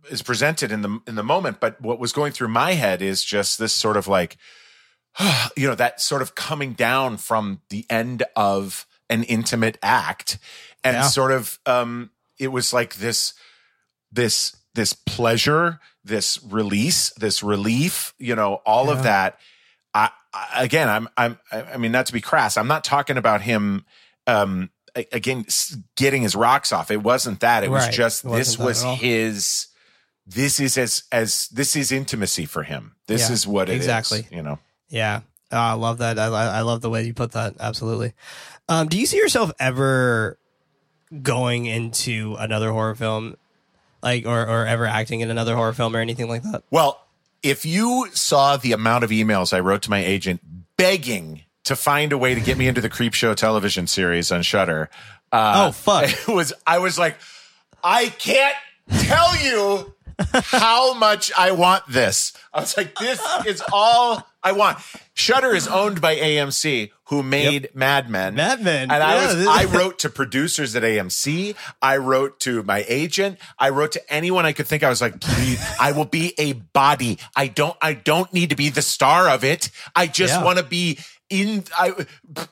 is 0.09 0.23
presented 0.23 0.71
in 0.71 0.81
the 0.81 0.99
in 1.05 1.13
the 1.15 1.23
moment 1.23 1.59
but 1.59 1.79
what 1.81 1.99
was 1.99 2.13
going 2.13 2.31
through 2.31 2.47
my 2.47 2.73
head 2.73 3.01
is 3.01 3.23
just 3.23 3.59
this 3.59 3.73
sort 3.73 3.97
of 3.97 4.07
like 4.07 4.37
you 5.55 5.67
know 5.67 5.75
that 5.75 6.01
sort 6.01 6.23
of 6.23 6.33
coming 6.33 6.73
down 6.73 7.17
from 7.17 7.61
the 7.69 7.85
end 7.89 8.23
of 8.35 8.87
an 9.13 9.23
intimate 9.23 9.77
act 9.83 10.37
and 10.83 10.95
Yeah. 10.97 11.03
sort 11.03 11.31
of 11.31 11.59
um 11.65 12.09
it 12.39 12.49
was 12.49 12.73
like 12.73 12.95
this 12.95 13.33
this 14.11 14.55
this 14.73 14.93
pleasure 14.93 15.79
this 16.03 16.39
release 16.43 17.11
this 17.11 17.41
relief 17.43 18.13
you 18.19 18.35
know 18.35 18.55
all 18.65 18.87
Yeah. 18.87 18.91
of 18.93 19.03
that 19.03 19.39
I, 19.93 20.09
I 20.33 20.63
again 20.63 20.89
i'm 20.89 21.07
i'm 21.17 21.37
i 21.51 21.77
mean 21.77 21.91
not 21.91 22.05
to 22.07 22.13
be 22.13 22.21
crass 22.21 22.57
i'm 22.57 22.67
not 22.67 22.83
talking 22.83 23.17
about 23.17 23.41
him 23.41 23.85
um 24.27 24.69
again 24.95 25.45
getting 25.95 26.21
his 26.23 26.35
rocks 26.35 26.71
off 26.71 26.91
it 26.91 27.01
wasn't 27.03 27.39
that 27.41 27.63
it 27.63 27.71
was 27.71 27.87
just 27.89 28.25
It 28.25 28.31
this 28.31 28.57
was 28.57 28.83
his 28.83 29.67
this 30.25 30.59
is 30.59 30.77
as 30.77 31.03
as 31.11 31.47
this 31.49 31.75
is 31.75 31.91
intimacy 31.91 32.45
for 32.45 32.63
him 32.63 32.95
this 33.07 33.27
Yeah, 33.29 33.33
is 33.33 33.47
what 33.47 33.69
it 33.69 33.73
is. 33.73 33.85
exactly. 33.85 34.27
you 34.31 34.41
know 34.43 34.59
Yeah. 34.89 35.21
Oh, 35.51 35.57
I 35.57 35.73
love 35.73 35.99
that. 35.99 36.17
I 36.17 36.25
I 36.27 36.61
love 36.61 36.81
the 36.81 36.89
way 36.89 37.03
you 37.03 37.13
put 37.13 37.33
that. 37.33 37.53
Absolutely. 37.59 38.13
Um, 38.69 38.87
do 38.87 38.99
you 38.99 39.05
see 39.05 39.17
yourself 39.17 39.51
ever 39.59 40.37
going 41.21 41.65
into 41.65 42.35
another 42.39 42.71
horror 42.71 42.95
film, 42.95 43.35
like, 44.01 44.25
or, 44.25 44.41
or 44.41 44.65
ever 44.65 44.85
acting 44.85 45.19
in 45.21 45.29
another 45.29 45.55
horror 45.55 45.73
film 45.73 45.95
or 45.95 45.99
anything 45.99 46.27
like 46.27 46.43
that? 46.43 46.63
Well, 46.71 46.99
if 47.41 47.65
you 47.65 48.07
saw 48.13 48.57
the 48.57 48.71
amount 48.71 49.03
of 49.03 49.09
emails 49.09 49.53
I 49.53 49.59
wrote 49.59 49.81
to 49.83 49.89
my 49.89 50.03
agent 50.03 50.41
begging 50.77 51.41
to 51.65 51.75
find 51.75 52.11
a 52.13 52.17
way 52.17 52.35
to 52.35 52.41
get 52.41 52.57
me 52.57 52.67
into 52.67 52.81
the 52.81 52.89
Creepshow 52.89 53.35
television 53.35 53.85
series 53.87 54.31
on 54.31 54.41
Shudder, 54.41 54.89
uh, 55.31 55.67
Oh, 55.67 55.71
fuck. 55.71 56.09
It 56.27 56.33
was 56.33 56.53
I 56.65 56.79
was 56.79 56.97
like, 56.97 57.17
I 57.83 58.07
can't 58.07 58.55
tell 58.99 59.35
you 59.37 59.92
how 60.19 60.93
much 60.93 61.31
I 61.37 61.51
want 61.51 61.83
this. 61.87 62.33
I 62.53 62.59
was 62.61 62.77
like, 62.77 62.95
this 62.95 63.21
is 63.45 63.63
all 63.71 64.27
I 64.43 64.51
want. 64.51 64.77
Shudder 65.13 65.55
is 65.55 65.67
owned 65.67 66.01
by 66.01 66.15
AMC, 66.15 66.91
who 67.05 67.23
made 67.23 67.69
Mad 67.73 68.09
Men. 68.09 68.35
Mad 68.35 68.61
Men. 68.61 68.91
And 68.91 69.03
I 69.03 69.15
Yeah, 69.15 69.35
was 69.35 69.47
I 69.47 69.65
wrote 69.65 69.99
to 69.99 70.09
producers 70.09 70.75
at 70.75 70.83
AMC. 70.83 71.55
I 71.81 71.97
wrote 71.97 72.39
to 72.41 72.63
my 72.63 72.85
agent. 72.87 73.37
I 73.57 73.69
wrote 73.69 73.93
to 73.93 74.13
anyone 74.13 74.45
I 74.45 74.53
could 74.53 74.67
think. 74.67 74.83
I 74.83 74.89
was 74.89 75.01
like, 75.01 75.19
please, 75.21 75.63
I 75.79 75.91
will 75.91 76.05
be 76.05 76.33
a 76.37 76.53
body. 76.53 77.19
I 77.35 77.47
don't 77.47 77.77
I 77.81 77.93
don't 77.93 78.31
need 78.33 78.49
to 78.51 78.55
be 78.55 78.69
the 78.69 78.81
star 78.81 79.29
of 79.29 79.43
it. 79.43 79.69
I 79.95 80.07
just 80.07 80.33
Yeah. 80.35 80.43
want 80.43 80.57
to 80.59 80.63
be 80.63 80.99
in 81.41 81.63
I 81.77 81.93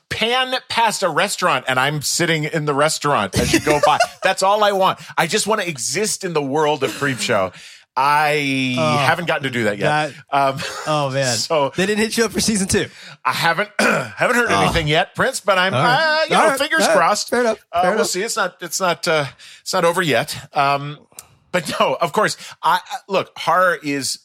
pan 0.09 0.55
past 0.69 1.03
a 1.03 1.09
restaurant 1.09 1.65
and 1.67 1.79
I'm 1.79 2.01
sitting 2.01 2.43
in 2.45 2.65
the 2.65 2.73
restaurant 2.73 3.37
as 3.39 3.53
you 3.53 3.59
go 3.59 3.79
by. 3.85 3.99
That's 4.23 4.41
all 4.43 4.63
I 4.63 4.71
want. 4.71 4.99
I 5.17 5.27
just 5.27 5.45
want 5.47 5.61
to 5.61 5.67
exist 5.69 6.23
in 6.23 6.33
the 6.33 6.41
world 6.41 6.83
of 6.83 6.91
Creepshow. 6.91 7.53
I 7.95 8.75
Oh, 8.79 8.97
haven't 8.97 9.25
gotten 9.25 9.43
to 9.43 9.49
do 9.49 9.65
that 9.65 9.77
yet. 9.77 10.13
um, 10.31 10.57
Oh 10.87 11.09
man. 11.11 11.35
So- 11.37 11.71
they 11.75 11.85
didn't 11.85 11.99
hit 11.99 12.17
you 12.17 12.25
up 12.25 12.31
for 12.31 12.39
season 12.39 12.67
two. 12.67 12.87
I 13.23 13.33
haven't 13.33 13.69
haven't 13.79 14.35
heard 14.37 14.49
anything 14.51 14.87
yet, 14.87 15.13
Prince. 15.13 15.41
But 15.41 15.57
I'm 15.57 15.73
Oh. 15.73 15.77
Right. 15.77 16.23
uh, 16.23 16.25
you 16.29 16.35
All 16.35 16.41
know 16.43 16.49
right. 16.49 16.59
fingers 16.59 16.87
All 16.87 16.95
crossed. 16.95 17.29
Fair 17.29 17.41
enough. 17.41 17.65
Uh, 17.71 17.81
Fair 17.83 17.95
we'll 17.95 18.05
see. 18.05 18.23
It's 18.23 18.37
not 18.37 18.55
it's 18.61 18.79
not 18.79 19.07
uh, 19.07 19.25
it's 19.61 19.73
not 19.73 19.83
over 19.85 20.01
yet. 20.01 20.35
Um, 20.57 20.99
but 21.51 21.69
no, 21.79 21.95
of 21.99 22.13
course. 22.13 22.37
I 22.63 22.79
I- 22.83 22.97
look 23.07 23.37
horror 23.37 23.77
is. 23.83 24.19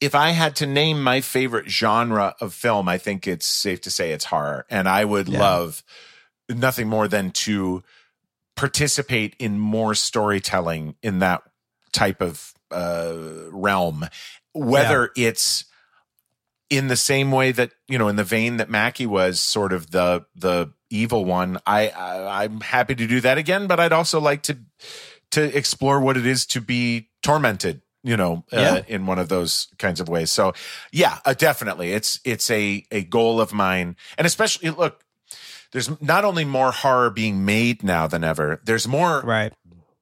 If 0.00 0.14
I 0.14 0.30
had 0.30 0.54
to 0.56 0.66
name 0.66 1.02
my 1.02 1.20
favorite 1.20 1.68
genre 1.68 2.34
of 2.40 2.54
film, 2.54 2.88
I 2.88 2.98
think 2.98 3.26
it's 3.26 3.46
safe 3.46 3.80
to 3.82 3.90
say 3.90 4.12
it's 4.12 4.26
horror, 4.26 4.64
and 4.70 4.88
I 4.88 5.04
would 5.04 5.28
Yeah. 5.28 5.40
love 5.40 5.82
nothing 6.48 6.88
more 6.88 7.08
than 7.08 7.30
to 7.32 7.82
participate 8.56 9.34
in 9.38 9.58
more 9.58 9.94
storytelling 9.94 10.96
in 11.02 11.18
that 11.20 11.42
type 11.92 12.20
of 12.20 12.54
uh, 12.70 13.14
realm, 13.50 14.06
whether 14.52 15.10
it's 15.16 15.64
in 16.70 16.88
the 16.88 16.96
same 16.96 17.32
way 17.32 17.50
that 17.52 17.72
you 17.88 17.98
know, 17.98 18.08
in 18.08 18.16
the 18.16 18.24
vein 18.24 18.58
that 18.58 18.68
Mackey 18.68 19.06
was 19.06 19.40
sort 19.40 19.72
of 19.72 19.90
the 19.90 20.26
the 20.34 20.72
evil 20.90 21.24
one. 21.24 21.58
I, 21.66 21.88
I 21.88 22.44
I'm 22.44 22.60
happy 22.60 22.94
to 22.94 23.06
do 23.06 23.20
that 23.22 23.38
again, 23.38 23.66
but 23.66 23.80
I'd 23.80 23.92
also 23.92 24.20
like 24.20 24.42
to 24.44 24.58
to 25.32 25.56
explore 25.56 26.00
what 26.00 26.16
it 26.16 26.26
is 26.26 26.46
to 26.46 26.60
be 26.60 27.08
tormented. 27.22 27.82
You 28.08 28.16
know, 28.16 28.44
uh, 28.52 28.60
Yeah. 28.60 28.82
in 28.94 29.06
one 29.06 29.18
of 29.18 29.28
those 29.28 29.68
kinds 29.78 30.00
of 30.00 30.08
ways. 30.08 30.30
So, 30.32 30.54
yeah, 30.92 31.18
uh, 31.26 31.34
definitely, 31.34 31.92
it's 31.92 32.20
it's 32.24 32.50
a 32.50 32.84
a 32.90 33.02
goal 33.04 33.40
of 33.40 33.52
mine, 33.52 33.96
and 34.16 34.26
especially 34.26 34.70
look. 34.70 35.04
There's 35.72 35.90
not 36.00 36.24
only 36.24 36.46
more 36.46 36.72
horror 36.72 37.10
being 37.10 37.44
made 37.44 37.82
now 37.84 38.06
than 38.06 38.24
ever. 38.24 38.60
There's 38.64 38.88
more 38.88 39.20
Right. 39.20 39.52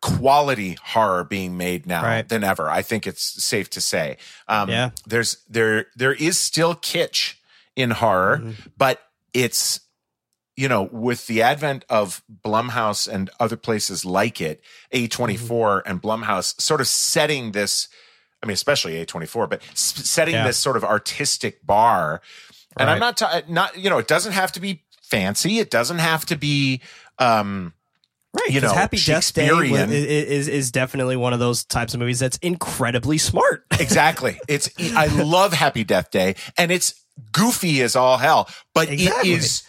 quality 0.00 0.76
horror 0.80 1.24
being 1.24 1.56
made 1.56 1.86
now 1.86 2.02
Right. 2.04 2.28
than 2.28 2.44
ever. 2.44 2.70
I 2.70 2.82
think 2.82 3.06
it's 3.06 3.42
safe 3.42 3.68
to 3.70 3.80
say. 3.80 4.16
Um, 4.46 4.68
Yeah. 4.70 4.90
There's 5.06 5.38
there 5.48 5.86
there 5.96 6.12
is 6.14 6.38
still 6.38 6.74
kitsch 6.76 7.34
in 7.74 7.90
horror, 7.90 8.38
Mm-hmm. 8.38 8.70
but 8.78 9.02
it's 9.34 9.80
you 10.56 10.68
know 10.68 10.88
with 10.92 11.26
the 11.26 11.42
advent 11.42 11.84
of 11.88 12.22
Blumhouse 12.44 13.06
and 13.06 13.30
other 13.38 13.56
places 13.56 14.04
like 14.04 14.40
it, 14.40 14.62
A24 14.92 15.38
Mm-hmm. 15.38 15.90
and 15.90 16.02
Blumhouse 16.02 16.60
sort 16.60 16.80
of 16.80 16.86
setting 16.88 17.52
this. 17.52 17.88
I 18.42 18.46
mean, 18.46 18.54
especially 18.54 19.04
A24, 19.04 19.48
but 19.48 19.62
setting 19.74 20.34
Yeah. 20.34 20.46
this 20.46 20.56
sort 20.58 20.76
of 20.76 20.84
artistic 20.84 21.64
bar. 21.66 22.20
And 22.76 22.90
I'm 22.90 22.98
not 22.98 23.16
ta- 23.16 23.42
not 23.48 23.76
you 23.78 23.88
know 23.90 23.98
it 23.98 24.06
doesn't 24.08 24.32
have 24.32 24.52
to 24.52 24.60
be 24.60 24.82
fancy. 25.02 25.58
It 25.58 25.70
doesn't 25.70 25.98
have 25.98 26.26
to 26.26 26.36
be. 26.36 26.80
um 27.18 27.72
Right. 28.34 28.50
you 28.52 28.60
know, 28.60 28.70
Happy 28.74 28.98
Death 28.98 29.32
Day 29.32 29.46
is, 29.48 29.90
is 29.94 30.48
is 30.48 30.70
definitely 30.70 31.16
one 31.16 31.32
of 31.32 31.38
those 31.38 31.64
types 31.64 31.94
of 31.94 32.00
movies 32.00 32.18
that's 32.18 32.36
incredibly 32.38 33.16
smart. 33.16 33.64
Exactly. 33.80 34.38
It's 34.46 34.68
I 34.94 35.06
love 35.06 35.54
Happy 35.54 35.84
Death 35.84 36.10
Day 36.10 36.34
and 36.58 36.70
it's 36.70 37.02
goofy 37.32 37.80
as 37.80 37.96
all 37.96 38.18
hell, 38.18 38.46
but 38.74 38.90
Exactly. 38.90 39.32
it 39.32 39.38
is 39.38 39.62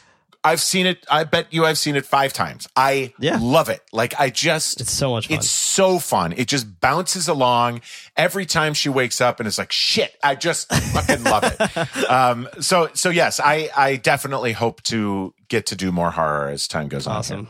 I've 0.48 0.62
seen 0.62 0.86
it 0.86 1.06
I 1.10 1.24
bet 1.24 1.48
you 1.52 1.66
I've 1.66 1.78
seen 1.78 1.96
it 1.96 2.06
5 2.06 2.34
times. 2.34 2.68
I 2.76 3.14
Yeah. 3.20 3.38
love 3.42 3.70
it. 3.70 3.82
Like 3.92 4.14
I 4.20 4.30
just 4.30 4.82
It's 4.82 4.92
so 4.92 5.12
much 5.12 5.28
fun. 5.28 5.38
it's 5.38 5.50
so 5.50 6.00
fun. 6.00 6.34
It 6.38 6.48
just 6.48 6.80
bounces 6.82 7.28
along 7.28 7.82
every 8.16 8.46
time 8.46 8.74
she 8.74 8.90
wakes 8.90 9.20
up 9.22 9.40
and 9.40 9.48
it's 9.48 9.58
like 9.58 9.72
shit. 9.72 10.16
I 10.24 10.36
just 10.36 10.72
fucking 10.94 11.24
love 11.24 11.44
it. 11.44 11.58
Um 12.10 12.48
so 12.60 12.90
so 12.94 13.10
yes, 13.10 13.40
I 13.44 13.70
I 13.76 13.96
definitely 13.98 14.54
hope 14.54 14.82
to 14.84 15.34
get 15.50 15.66
to 15.68 15.76
do 15.76 15.92
more 15.92 16.12
horror 16.12 16.48
as 16.50 16.68
time 16.68 16.88
goes 16.88 17.06
on. 17.08 17.14
here. 17.14 17.20
Awesome. 17.20 17.50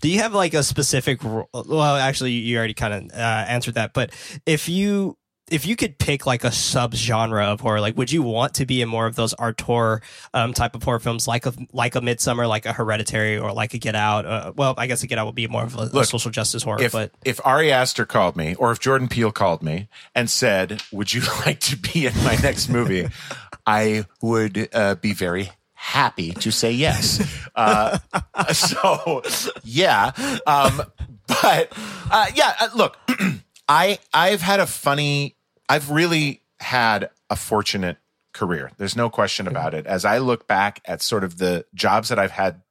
Do 0.00 0.08
you 0.08 0.18
have 0.20 0.34
like 0.34 0.54
a 0.54 0.62
specific? 0.62 1.22
Well, 1.22 1.96
actually, 1.96 2.32
you 2.32 2.58
already 2.58 2.74
kind 2.74 2.92
of 2.94 3.02
uh, 3.12 3.44
answered 3.48 3.74
that. 3.74 3.92
But 3.94 4.10
if 4.44 4.68
you 4.68 5.16
if 5.50 5.66
you 5.66 5.76
could 5.76 5.98
pick 5.98 6.26
like 6.26 6.44
a 6.44 6.52
sub 6.52 6.94
genre 6.94 7.46
of 7.46 7.60
horror, 7.60 7.80
like 7.80 7.96
would 7.96 8.10
you 8.12 8.22
want 8.22 8.54
to 8.54 8.66
be 8.66 8.82
in 8.82 8.88
more 8.88 9.06
of 9.06 9.16
those 9.16 9.34
auteur 9.34 10.00
um, 10.34 10.52
type 10.52 10.74
of 10.74 10.82
horror 10.82 10.98
films, 10.98 11.26
like 11.26 11.46
a 11.46 11.52
like 11.72 11.94
a 11.94 12.00
Midsommar, 12.00 12.48
like 12.48 12.66
a 12.66 12.72
Hereditary, 12.72 13.38
or 13.38 13.52
like 13.52 13.74
a 13.74 13.78
Get 13.78 13.94
Out? 13.94 14.26
Uh, 14.26 14.52
well, 14.56 14.74
I 14.76 14.86
guess 14.86 15.02
a 15.02 15.06
Get 15.06 15.18
Out 15.18 15.26
would 15.26 15.34
be 15.34 15.46
more 15.46 15.64
of 15.64 15.76
a, 15.76 15.98
a 15.98 16.04
social 16.04 16.30
justice 16.30 16.62
horror. 16.62 16.82
if 16.82 16.92
but 16.92 17.12
if 17.24 17.44
Ari 17.44 17.72
Aster 17.72 18.04
called 18.06 18.36
me 18.36 18.54
or 18.54 18.72
if 18.72 18.80
Jordan 18.80 19.08
Peele 19.08 19.32
called 19.32 19.62
me 19.62 19.88
and 20.14 20.30
said, 20.30 20.82
"Would 20.92 21.12
you 21.12 21.22
like 21.46 21.60
to 21.60 21.76
be 21.76 22.06
in 22.06 22.14
my 22.24 22.36
next 22.36 22.68
movie?" 22.68 23.08
I 23.66 24.06
would 24.22 24.68
uh, 24.72 24.94
be 24.94 25.12
very 25.12 25.50
happy 25.74 26.32
to 26.32 26.50
say 26.50 26.72
yes. 26.72 27.22
Uh, 27.54 27.98
so 28.52 29.22
yeah, 29.62 30.12
um, 30.46 30.82
but 31.26 31.72
uh, 32.10 32.26
yeah, 32.34 32.54
uh, 32.60 32.68
look. 32.74 32.96
I 33.68 33.98
I've 34.14 34.40
had 34.40 34.60
a 34.60 34.66
funny. 34.66 35.36
I've 35.68 35.90
really 35.90 36.42
had 36.60 37.10
a 37.30 37.36
fortunate 37.36 37.98
career. 38.32 38.70
There's 38.78 38.96
no 38.96 39.10
question 39.10 39.46
about 39.46 39.74
it. 39.74 39.86
As 39.86 40.04
I 40.04 40.18
look 40.18 40.46
back 40.46 40.80
at 40.84 41.02
sort 41.02 41.24
of 41.24 41.38
the 41.38 41.66
jobs 41.74 42.08
that 42.08 42.18
I've 42.18 42.30
had 42.30 42.62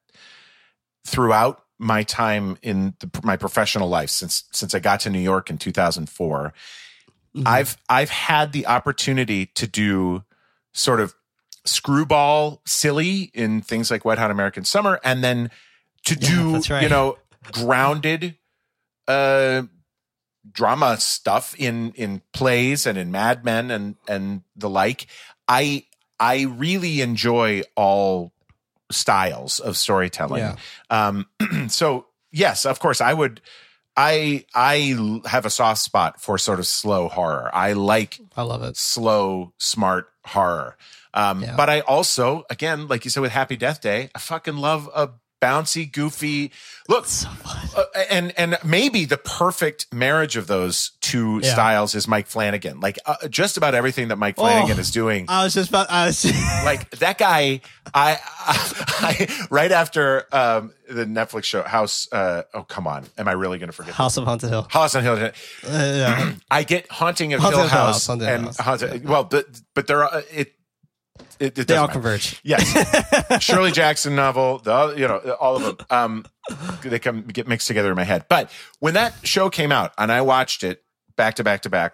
throughout 1.06 1.64
my 1.80 2.04
time 2.04 2.58
in 2.62 2.96
the, 3.00 3.10
my 3.24 3.38
professional 3.38 3.88
life 3.88 4.10
since 4.10 4.46
since 4.52 4.74
I 4.74 4.80
got 4.80 5.02
to 5.02 5.10
New 5.10 5.20
York 5.20 5.50
in 5.50 5.58
2004, 5.58 6.54
I've 7.46 7.78
I've 7.88 8.10
had 8.10 8.52
the 8.52 8.66
opportunity 8.68 9.46
to 9.48 9.68
do 9.68 10.24
sort 10.74 11.00
of 11.00 11.14
screwball 11.66 12.62
silly 12.66 13.32
in 13.34 13.62
things 13.62 13.92
like 13.92 14.06
Wet 14.06 14.18
Hot 14.18 14.32
American 14.32 14.64
Summer, 14.64 15.00
and 15.04 15.24
then 15.24 15.52
to 16.06 16.16
do 16.20 16.62
right. 16.70 16.84
you 16.84 16.90
know 16.90 17.18
grounded 17.52 18.36
uh 19.08 19.64
drama 20.52 20.98
stuff 20.98 21.56
in 21.58 21.92
in 21.94 22.22
plays 22.34 22.86
and 22.86 22.98
in 22.98 23.12
Mad 23.12 23.44
Men 23.46 23.72
and 23.72 23.96
and 24.08 24.42
the 24.56 24.70
like. 24.70 25.08
I 25.48 25.86
I 26.20 26.44
really 26.44 27.02
enjoy 27.02 27.62
all 27.76 28.34
styles 28.92 29.60
of 29.60 29.78
storytelling. 29.78 30.42
Yeah. 30.42 30.56
Um, 30.90 31.26
so 31.68 32.08
yes, 32.32 32.66
of 32.66 32.80
course, 32.80 33.02
I 33.02 33.14
would. 33.14 33.42
I 33.96 34.46
I 34.54 35.20
have 35.26 35.46
a 35.46 35.50
soft 35.50 35.82
spot 35.82 36.22
for 36.22 36.38
sort 36.38 36.60
of 36.60 36.68
slow 36.68 37.08
horror. 37.08 37.50
I 37.54 37.74
like 37.74 38.20
I 38.36 38.44
love 38.44 38.62
it. 38.62 38.78
slow, 38.78 39.54
smart 39.58 40.10
horror. 40.24 40.78
Um, 41.16 41.42
Yeah. 41.42 41.56
But 41.56 41.70
I 41.70 41.80
also, 41.80 42.44
again, 42.52 42.88
like 42.88 43.06
you 43.06 43.10
said 43.12 43.22
with 43.22 43.32
Happy 43.32 43.56
Death 43.58 43.82
Day, 43.82 44.12
I 44.14 44.20
fucking 44.20 44.58
love 44.58 44.88
a 44.94 45.10
bouncy, 45.42 45.92
goofy 45.92 46.52
look. 46.90 47.06
So. 47.06 47.28
Uh, 47.76 47.84
and 48.10 48.34
and 48.38 48.58
maybe 48.64 49.06
the 49.06 49.18
perfect 49.18 49.86
marriage 49.94 50.36
of 50.36 50.48
those 50.48 50.92
two 51.02 51.40
Yeah. 51.44 51.54
styles 51.54 51.96
is 51.96 52.08
Mike 52.08 52.28
Flanagan. 52.28 52.80
Like 52.80 52.98
uh, 53.06 53.28
just 53.30 53.58
about 53.58 53.76
everything 53.76 54.08
that 54.10 54.18
Mike 54.18 54.36
Flanagan 54.36 54.78
Oh. 54.78 54.80
is 54.80 54.92
doing 54.92 55.26
I 55.30 55.44
was 55.44 55.54
just 55.54 55.70
about. 55.70 55.92
I 55.92 56.08
was. 56.08 56.26
like 56.66 56.90
that 57.00 57.18
guy 57.18 57.62
I, 57.94 58.18
I, 59.00 59.48
right 59.50 59.72
after 59.72 60.26
um 60.34 60.74
the 60.90 61.06
netflix 61.06 61.44
show 61.46 61.62
house 61.64 62.08
uh 62.12 62.44
oh 62.54 62.64
come 62.64 62.88
on 62.88 63.06
am 63.18 63.28
i 63.28 63.32
really 63.34 63.58
gonna 63.58 63.72
forget 63.72 63.94
House 63.94 64.18
of 64.18 64.24
Haunted 64.26 64.50
Hill. 64.50 64.68
house 64.70 64.96
on 64.96 65.04
hill 65.04 65.16
Uh, 65.16 65.32
yeah. 65.70 66.34
i 66.52 66.64
get 66.64 66.90
haunting 66.92 67.34
of 67.34 67.42
Haunted 67.42 67.60
hill 67.60 67.68
house, 67.68 68.08
House, 68.08 68.22
and 68.22 68.46
House. 68.46 68.58
haunted 68.58 69.08
well 69.08 69.24
but 69.24 69.46
but 69.76 69.88
they're 69.88 70.04
uh, 70.04 70.22
it 70.32 70.54
it, 71.40 71.58
it 71.58 71.68
they 71.68 71.76
all 71.76 71.88
matter. 71.88 71.94
converge. 71.94 72.40
yes 72.44 73.42
shirley 73.44 73.72
jackson 73.72 74.16
novel 74.16 74.60
the 74.60 74.72
other- 74.74 74.98
you 74.98 75.08
know 75.08 75.18
all 75.40 75.56
of 75.58 75.64
them 75.64 75.78
um 75.90 76.26
they 76.84 77.00
come 77.00 77.22
get 77.22 77.48
mixed 77.48 77.68
together 77.68 77.90
in 77.90 77.96
my 77.96 78.04
head 78.04 78.26
but 78.30 78.52
when 78.80 78.94
that 78.96 79.14
show 79.24 79.50
came 79.50 79.72
out 79.72 79.92
and 79.98 80.12
i 80.12 80.22
watched 80.22 80.64
it 80.64 80.84
back 81.16 81.36
to 81.36 81.44
back 81.44 81.62
to 81.62 81.70
back 81.70 81.94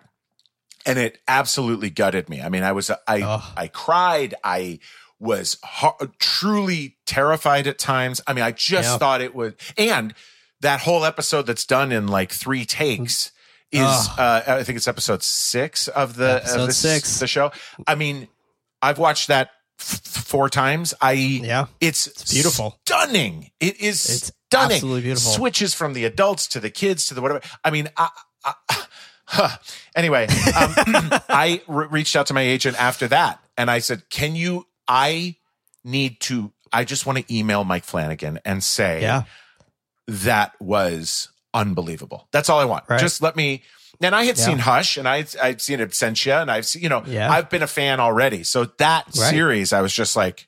and 0.85 0.99
it 0.99 1.17
absolutely 1.29 1.89
gutted 1.89 2.27
me. 2.27 2.41
I 2.41 2.49
mean, 2.49 2.61
I 2.63 2.73
was 2.73 2.91
I. 3.07 3.41
I 3.55 3.67
cried. 3.69 4.35
I 4.43 4.79
was 5.17 5.57
ho- 5.63 5.95
truly 6.19 6.97
terrified 7.05 7.67
at 7.67 7.79
times. 7.79 8.19
I 8.27 8.33
mean, 8.33 8.43
I 8.43 8.51
just 8.51 8.89
Yeah. 8.91 8.97
thought 8.97 9.21
it 9.21 9.33
would. 9.33 9.55
And 9.77 10.13
that 10.59 10.81
whole 10.81 11.05
episode 11.05 11.43
that's 11.43 11.65
done 11.65 11.93
in 11.93 12.07
like 12.07 12.33
three 12.33 12.65
takes 12.65 13.31
is 13.71 13.79
uh, 13.81 14.43
I 14.45 14.63
think 14.63 14.75
it's 14.75 14.89
episode 14.89 15.23
six 15.23 15.87
of 15.87 16.17
the 16.17 16.41
Episode 16.41 16.59
of 16.59 16.67
this, 16.67 16.77
six. 16.79 17.19
the 17.19 17.27
show. 17.27 17.53
I 17.87 17.95
mean, 17.95 18.27
I've 18.83 18.99
watched 18.99 19.29
that 19.29 19.49
f- 19.79 20.01
four 20.03 20.49
times. 20.49 20.93
I 21.01 21.13
Yeah. 21.13 21.65
it's, 21.81 22.07
beautiful. 22.31 22.77
stunning. 22.85 23.49
It 23.59 23.79
is 23.81 24.05
It's 24.09 24.31
stunning. 24.49 24.75
absolutely 24.75 25.01
beautiful. 25.01 25.31
Switches 25.31 25.73
from 25.73 25.93
the 25.93 26.05
adults 26.05 26.47
to 26.49 26.59
the 26.59 26.69
kids 26.69 27.07
to 27.07 27.13
the 27.15 27.21
whatever. 27.21 27.41
I 27.63 27.71
mean, 27.71 27.89
I, 27.97 28.09
I, 28.45 28.53
huh. 29.25 29.49
anyway, 29.95 30.27
um, 30.27 30.73
I 31.29 31.61
re- 31.67 31.87
reached 31.89 32.15
out 32.15 32.27
to 32.27 32.33
my 32.33 32.41
agent 32.41 32.79
after 32.79 33.07
that, 33.07 33.39
and 33.57 33.71
I 33.71 33.79
said, 33.79 34.09
"Can 34.09 34.35
you? 34.35 34.67
I 34.87 35.37
need 35.83 36.19
to. 36.21 36.51
I 36.71 36.83
just 36.83 37.05
want 37.05 37.19
to 37.19 37.33
email 37.35 37.63
Mike 37.63 37.83
Flanagan 37.85 38.39
and 38.45 38.63
say, 38.63 39.01
Yeah. 39.01 39.23
that 40.07 40.53
was 40.59 41.29
unbelievable. 41.53 42.27
That's 42.31 42.49
all 42.49 42.59
I 42.59 42.65
want. 42.65 42.85
Right. 42.89 42.99
Just 42.99 43.21
let 43.21 43.35
me. 43.35 43.63
And 44.03 44.15
I 44.15 44.23
had 44.25 44.37
Yeah. 44.37 44.45
seen 44.45 44.59
Hush, 44.59 44.97
and 44.97 45.07
I 45.07 45.25
I'd 45.41 45.61
seen 45.61 45.79
Absentia, 45.79 46.41
and 46.41 46.51
I've 46.51 46.65
seen 46.65 46.81
you 46.83 46.89
know 46.89 47.03
Yeah. 47.05 47.31
I've 47.31 47.49
been 47.49 47.63
a 47.63 47.67
fan 47.67 47.99
already. 47.99 48.43
So 48.43 48.65
that 48.77 49.05
Right. 49.07 49.29
series, 49.29 49.73
I 49.73 49.81
was 49.81 49.93
just 49.93 50.15
like, 50.15 50.47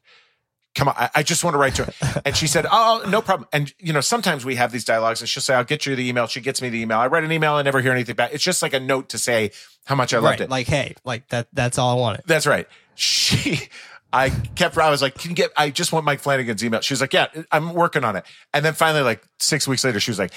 come 0.76 0.89
on, 0.89 0.95
I, 0.97 1.10
I 1.16 1.24
just 1.24 1.43
want 1.43 1.53
to 1.53 1.58
write 1.58 1.76
to 1.76 1.86
her. 1.86 2.22
And 2.26 2.36
she 2.36 2.47
said, 2.47 2.66
oh, 2.66 3.01
oh, 3.06 3.10
no 3.10 3.22
problem. 3.22 3.47
And 3.53 3.74
you 3.80 3.93
know, 3.93 4.01
sometimes 4.01 4.43
we 4.45 4.56
have 4.56 4.72
these 4.72 4.84
dialogues, 4.86 5.22
and 5.22 5.30
she'll 5.30 5.41
say, 5.41 5.53
I'll 5.56 5.64
get 5.64 5.86
you 5.86 5.95
the 5.95 6.08
email. 6.08 6.28
She 6.28 6.41
gets 6.41 6.62
me 6.62 6.70
the 6.70 6.80
email. 6.82 6.97
I 6.99 7.08
write 7.08 7.24
an 7.24 7.32
email, 7.32 7.53
I 7.53 7.62
never 7.62 7.80
hear 7.82 7.91
anything 7.93 8.16
back. 8.16 8.34
It's 8.34 8.43
just 8.43 8.62
like 8.62 8.74
a 8.74 8.80
note 8.80 9.10
to 9.10 9.18
say 9.18 9.51
how 9.86 9.95
much 9.95 10.14
I 10.14 10.18
loved 10.18 10.26
Right. 10.39 10.41
it. 10.41 10.49
Like, 10.49 10.68
hey, 10.68 10.95
like 11.06 11.30
that. 11.30 11.47
That's 11.53 11.78
all 11.78 11.97
I 11.97 11.99
wanted. 12.01 12.24
That's 12.26 12.45
right. 12.47 12.68
She, 12.95 13.70
I 14.12 14.30
kept, 14.56 14.78
I 14.78 14.89
was 14.89 15.01
like, 15.01 15.16
can 15.18 15.30
you 15.32 15.36
get, 15.36 15.51
I 15.58 15.70
just 15.70 15.91
want 15.93 16.06
Mike 16.06 16.20
Flanagan's 16.22 16.64
email. 16.64 16.82
She 16.82 16.93
was 16.93 17.01
like, 17.01 17.14
yeah, 17.14 17.28
I'm 17.51 17.74
working 17.74 18.03
on 18.03 18.16
it. 18.16 18.26
And 18.53 18.64
then 18.66 18.74
finally, 18.74 19.03
like 19.03 19.22
six 19.39 19.68
weeks 19.68 19.84
later, 19.84 19.99
she 19.99 20.12
was 20.12 20.20
like, 20.20 20.32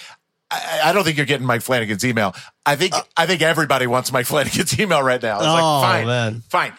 I, 0.50 0.80
I 0.86 0.92
don't 0.92 1.04
think 1.04 1.16
you're 1.16 1.26
getting 1.26 1.46
Mike 1.46 1.62
Flanagan's 1.62 2.04
email. 2.04 2.34
I 2.64 2.76
think, 2.76 2.94
I 3.16 3.26
think 3.26 3.42
everybody 3.42 3.86
wants 3.86 4.10
Mike 4.12 4.26
Flanagan's 4.26 4.78
email 4.80 5.02
right 5.02 5.22
now. 5.22 5.34
I 5.34 5.38
was 5.38 5.46
Uh, 5.46 5.50
Oh, 5.50 5.54
like, 5.80 5.82
fine, 5.92 6.06
man. 6.06 6.42
fine. 6.48 6.72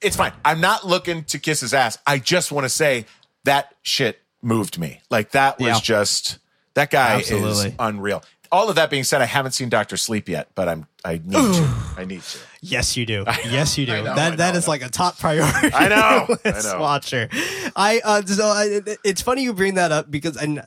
It's 0.00 0.16
fine. 0.16 0.32
I'm 0.44 0.60
not 0.60 0.84
looking 0.86 1.22
to 1.24 1.38
kiss 1.38 1.60
his 1.60 1.72
ass. 1.72 1.98
I 2.06 2.18
just 2.18 2.50
want 2.50 2.64
to 2.64 2.68
say 2.68 3.06
that 3.44 3.74
shit 3.82 4.20
moved 4.42 4.78
me. 4.78 5.00
Like 5.10 5.30
that 5.32 5.58
was 5.60 5.68
Yeah. 5.68 5.78
just, 5.80 6.38
that 6.74 6.90
guy 6.90 7.20
is 7.20 7.72
unreal. 7.78 8.24
All 8.50 8.68
of 8.68 8.74
that 8.76 8.90
being 8.90 9.04
said, 9.04 9.22
I 9.22 9.26
haven't 9.26 9.52
seen 9.52 9.68
Doctor 9.70 9.96
Sleep 9.96 10.28
yet, 10.28 10.48
but 10.54 10.68
I'm, 10.68 10.86
I 11.04 11.14
need 11.24 11.32
to. 11.32 11.74
I 11.96 12.04
need 12.04 12.20
to. 12.22 12.38
Yes, 12.60 12.96
you 12.98 13.06
do. 13.06 13.24
Yes, 13.48 13.78
you 13.78 13.86
do. 13.86 13.92
Know, 14.02 14.14
that 14.14 14.36
know, 14.36 14.44
is 14.44 14.50
I 14.50 14.52
know. 14.52 14.70
like 14.72 14.82
a 14.84 14.88
top 14.90 15.18
priority. 15.18 15.70
I 15.72 15.88
know, 15.88 16.36
I 16.44 16.62
know. 16.62 16.78
Watcher. 16.80 17.28
I 17.74 18.00
uh, 18.04 18.22
so 18.22 18.44
I, 18.44 18.80
it's 19.04 19.22
funny 19.22 19.42
you 19.44 19.54
bring 19.54 19.74
that 19.74 19.90
up 19.90 20.10
because 20.10 20.36
and 20.36 20.62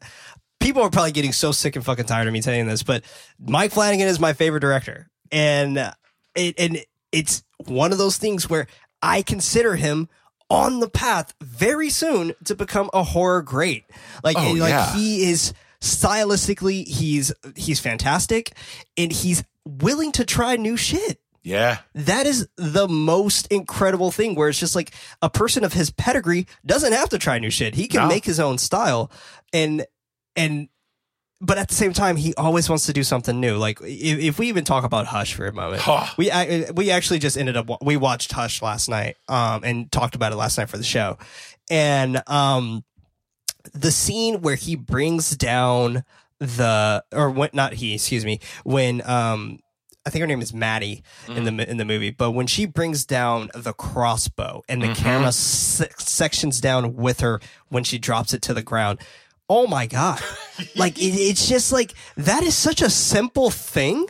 people 0.66 0.82
are 0.82 0.90
probably 0.90 1.12
getting 1.12 1.32
so 1.32 1.52
sick 1.52 1.76
and 1.76 1.86
fucking 1.86 2.06
tired 2.06 2.26
of 2.28 2.34
me 2.34 2.42
saying 2.42 2.66
this, 2.66 2.82
but 2.84 3.04
Mike 3.40 3.72
Flanagan 3.72 4.08
is 4.08 4.20
my 4.20 4.34
favorite 4.34 4.62
director, 4.62 5.08
and 5.32 5.78
uh, 5.78 5.92
it 6.36 6.56
and 6.60 6.84
it's 7.12 7.44
one 7.66 7.92
of 7.92 7.98
those 7.98 8.18
things 8.18 8.50
where 8.50 8.66
I 9.02 9.22
consider 9.22 9.76
him 9.76 10.10
on 10.50 10.80
the 10.80 10.90
path 10.90 11.34
very 11.42 11.90
soon 11.90 12.34
to 12.46 12.56
become 12.56 12.90
a 12.94 13.04
horror 13.04 13.42
great. 13.42 13.84
Like 14.24 14.38
Oh, 14.38 14.54
like 14.54 14.70
yeah. 14.70 14.94
he 14.94 15.30
is 15.30 15.54
stylistically 15.82 16.88
he's 16.88 17.32
he's 17.56 17.80
fantastic 17.80 18.52
and 18.98 19.12
he's 19.12 19.44
willing 19.66 20.12
to 20.14 20.24
try 20.26 20.56
new 20.56 20.78
shit 20.78 21.20
Yeah. 21.44 21.80
that 21.94 22.26
is 22.28 22.48
the 22.58 22.88
most 22.88 23.48
incredible 23.52 24.12
thing 24.12 24.36
where 24.36 24.50
it's 24.50 24.60
just 24.60 24.76
like 24.76 24.94
a 25.22 25.30
person 25.30 25.64
of 25.64 25.74
his 25.74 25.90
pedigree 25.92 26.48
doesn't 26.66 26.94
have 26.94 27.10
to 27.10 27.18
try 27.20 27.40
new 27.40 27.50
shit. 27.52 27.76
He 27.76 27.88
can 27.88 28.02
No. 28.02 28.08
make 28.08 28.26
his 28.26 28.40
own 28.40 28.58
style 28.58 29.12
and 29.54 29.86
and 30.36 30.70
but 31.42 31.58
at 31.58 31.68
the 31.68 31.76
same 31.76 31.94
time 31.94 32.16
he 32.16 32.34
always 32.36 32.70
wants 32.70 32.86
to 32.86 32.94
do 32.94 33.04
something 33.04 33.40
new. 33.40 33.58
Like 33.58 33.80
if, 33.82 34.20
if 34.20 34.40
we 34.40 34.48
even 34.48 34.64
talk 34.64 34.84
about 34.84 35.06
Hush 35.06 35.34
for 35.34 35.46
a 35.46 35.54
moment. 35.54 35.84
Oh. 35.88 36.10
We 36.18 36.32
I, 36.32 36.72
we 36.74 36.92
actually 36.92 37.20
just 37.20 37.38
ended 37.38 37.58
up 37.58 37.70
we 37.84 37.98
watched 37.98 38.32
Hush 38.32 38.62
last 38.62 38.90
night 38.90 39.18
um 39.28 39.64
and 39.64 39.92
talked 39.92 40.16
about 40.16 40.32
it 40.32 40.36
last 40.36 40.58
night 40.58 40.70
for 40.70 40.78
the 40.78 40.84
show. 40.84 41.18
And 41.70 42.22
um 42.28 42.84
the 43.74 43.92
scene 43.92 44.42
where 44.42 44.56
he 44.56 44.76
brings 44.76 45.36
down 45.36 46.04
the 46.40 47.04
or 47.12 47.30
when 47.30 47.50
not 47.54 47.74
he 47.74 47.96
excuse 47.96 48.26
me 48.26 48.40
when 48.64 49.08
um 49.08 49.60
I 50.06 50.12
think 50.12 50.22
her 50.22 50.28
name 50.28 50.42
is 50.42 50.54
Maddie 50.54 51.04
in 51.28 51.46
the 51.46 51.68
in 51.70 51.78
the 51.78 51.86
movie, 51.86 52.12
but 52.12 52.32
when 52.32 52.46
she 52.46 52.68
brings 52.68 53.06
down 53.06 53.50
the 53.56 53.74
crossbow 53.74 54.62
and 54.70 54.80
the 54.80 54.94
camera 54.94 55.32
se- 55.32 55.90
sections 55.98 56.62
down 56.62 56.96
with 56.96 57.22
her 57.22 57.42
when 57.70 57.84
she 57.84 57.98
drops 57.98 58.32
it 58.32 58.44
to 58.44 58.54
the 58.54 58.62
ground, 58.62 59.00
oh 59.50 59.68
my 59.68 59.86
god! 59.88 60.22
like 60.76 60.98
it, 60.98 61.16
it's 61.16 61.48
just 61.48 61.72
like 61.72 61.94
that 62.18 62.44
is 62.44 62.56
such 62.56 62.82
a 62.82 62.90
simple 62.90 63.50
thing 63.50 64.08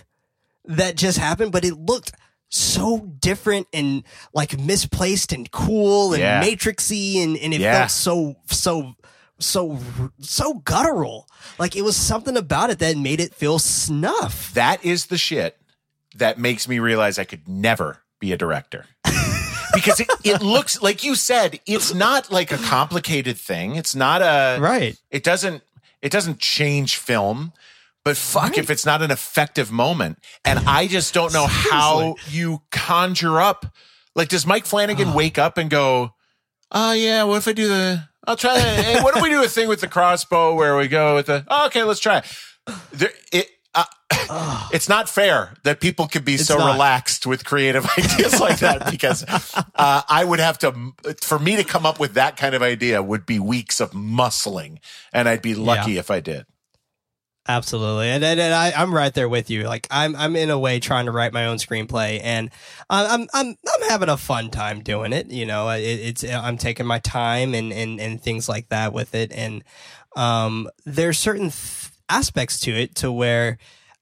that 0.65 0.95
just 0.95 1.17
happened, 1.17 1.51
but 1.51 1.63
it 1.65 1.75
looked 1.75 2.11
so 2.49 2.99
different 3.19 3.67
and 3.73 4.03
like 4.33 4.57
misplaced 4.57 5.31
and 5.33 5.49
cool 5.51 6.13
and 6.13 6.21
Yeah. 6.21 6.41
matrixy 6.43 7.23
and 7.23 7.37
and 7.37 7.53
it 7.53 7.59
Yeah. 7.61 7.79
felt 7.79 7.91
so 7.91 8.35
so 8.47 8.95
so 9.39 9.79
so 10.19 10.53
guttural. 10.55 11.27
Like 11.59 11.75
it 11.75 11.81
was 11.83 11.97
something 11.97 12.37
about 12.37 12.69
it 12.69 12.79
that 12.79 12.97
made 12.97 13.19
it 13.19 13.33
feel 13.35 13.59
snuff. 13.59 14.53
That 14.53 14.83
is 14.85 15.07
the 15.07 15.17
shit 15.17 15.57
that 16.15 16.37
makes 16.39 16.67
me 16.67 16.79
realize 16.79 17.19
I 17.19 17.25
could 17.25 17.47
never 17.47 17.99
be 18.19 18.31
a 18.31 18.37
director. 18.37 18.85
because 19.75 19.99
it, 19.99 20.09
it 20.23 20.41
looks 20.41 20.81
like 20.81 21.03
you 21.03 21.13
said, 21.15 21.59
it's 21.65 21.93
not 21.93 22.31
like 22.31 22.51
a 22.51 22.57
complicated 22.57 23.37
thing. 23.37 23.75
It's 23.75 23.93
not 23.95 24.21
a 24.21 24.59
Right. 24.59 24.97
it 25.11 25.23
doesn't 25.23 25.61
it 26.01 26.11
doesn't 26.11 26.39
change 26.39 26.97
film. 26.97 27.53
But 28.03 28.17
fuck 28.17 28.57
if 28.59 28.69
it's 28.69 28.85
not 28.85 29.01
an 29.01 29.09
effective 29.09 29.71
moment. 29.71 30.19
And 30.43 30.59
I 30.67 30.85
just 30.85 31.11
don't 31.13 31.33
know 31.33 31.47
how 31.47 32.15
you 32.29 32.61
conjure 32.71 33.41
up. 33.41 33.65
Like, 34.13 34.29
does 34.29 34.45
Mike 34.45 34.67
Flanagan 34.67 35.13
wake 35.15 35.39
up 35.39 35.57
and 35.57 35.71
go, 35.71 36.13
Oh 36.71 36.93
yeah, 36.93 37.23
what 37.23 37.37
if 37.37 37.47
I 37.47 37.53
do 37.53 37.67
the 37.67 38.07
I'll 38.27 38.35
try 38.35 38.53
that. 38.55 38.85
Hey, 38.85 39.01
what 39.01 39.15
if 39.17 39.23
we 39.23 39.29
do 39.29 39.43
a 39.43 39.47
thing 39.47 39.67
with 39.67 39.81
the 39.81 39.87
crossbow 39.87 40.53
where 40.53 40.77
we 40.77 40.87
go 40.87 41.15
with 41.15 41.25
the 41.27 41.45
oh, 41.47 41.65
okay, 41.67 41.83
let's 41.83 41.99
try 41.99 42.19
it. 42.19 42.25
There, 42.93 43.11
it 43.31 43.47
it's 44.73 44.89
not 44.89 45.07
fair 45.09 45.53
that 45.63 45.79
people 45.79 46.07
can 46.07 46.23
be 46.23 46.37
so 46.37 46.57
not. 46.57 46.73
relaxed 46.73 47.25
with 47.27 47.45
creative 47.45 47.85
ideas 47.97 48.39
like 48.39 48.59
that 48.59 48.89
because 48.91 49.23
uh, 49.27 50.01
I 50.09 50.23
would 50.25 50.39
have 50.39 50.57
to, 50.59 50.93
for 51.21 51.37
me 51.39 51.55
to 51.57 51.63
come 51.63 51.85
up 51.85 51.99
with 51.99 52.13
that 52.15 52.37
kind 52.37 52.55
of 52.55 52.61
idea 52.61 53.01
would 53.03 53.25
be 53.25 53.39
weeks 53.39 53.79
of 53.79 53.91
muscling, 53.91 54.79
and 55.13 55.27
I'd 55.29 55.41
be 55.41 55.55
lucky 55.55 55.93
Yeah. 55.93 55.99
if 55.99 56.09
I 56.11 56.19
did. 56.19 56.45
Absolutely, 57.47 58.07
and, 58.07 58.23
and, 58.23 58.39
and 58.39 58.53
I, 58.55 58.71
I'm 58.75 58.91
right 58.91 59.13
there 59.13 59.29
with 59.29 59.51
you. 59.51 59.65
Like 59.65 59.85
I'm, 59.91 60.15
I'm 60.15 60.35
in 60.35 60.49
a 60.49 60.57
way 60.57 60.79
trying 60.79 61.05
to 61.05 61.11
write 61.11 61.31
my 61.31 61.45
own 61.45 61.57
screenplay, 61.57 62.19
and 62.23 62.49
I'm, 62.89 63.21
I'm, 63.21 63.27
I'm, 63.35 63.47
I'm 63.67 63.89
having 63.89 64.09
a 64.09 64.17
fun 64.17 64.49
time 64.49 64.81
doing 64.81 65.13
it. 65.13 65.27
You 65.29 65.45
know, 65.45 65.69
it, 65.69 65.81
it's 65.81 66.23
I'm 66.23 66.57
taking 66.57 66.87
my 66.87 66.97
time 66.97 67.53
and, 67.53 67.71
and, 67.71 67.99
and 68.01 68.19
things 68.19 68.49
like 68.49 68.69
that 68.69 68.93
with 68.93 69.13
it, 69.13 69.31
and 69.31 69.63
um, 70.15 70.67
there's 70.87 71.19
certain 71.19 71.51
th- 71.51 71.91
aspects 72.09 72.59
to 72.61 72.71
it 72.71 72.95
to 72.95 73.11
where 73.11 73.57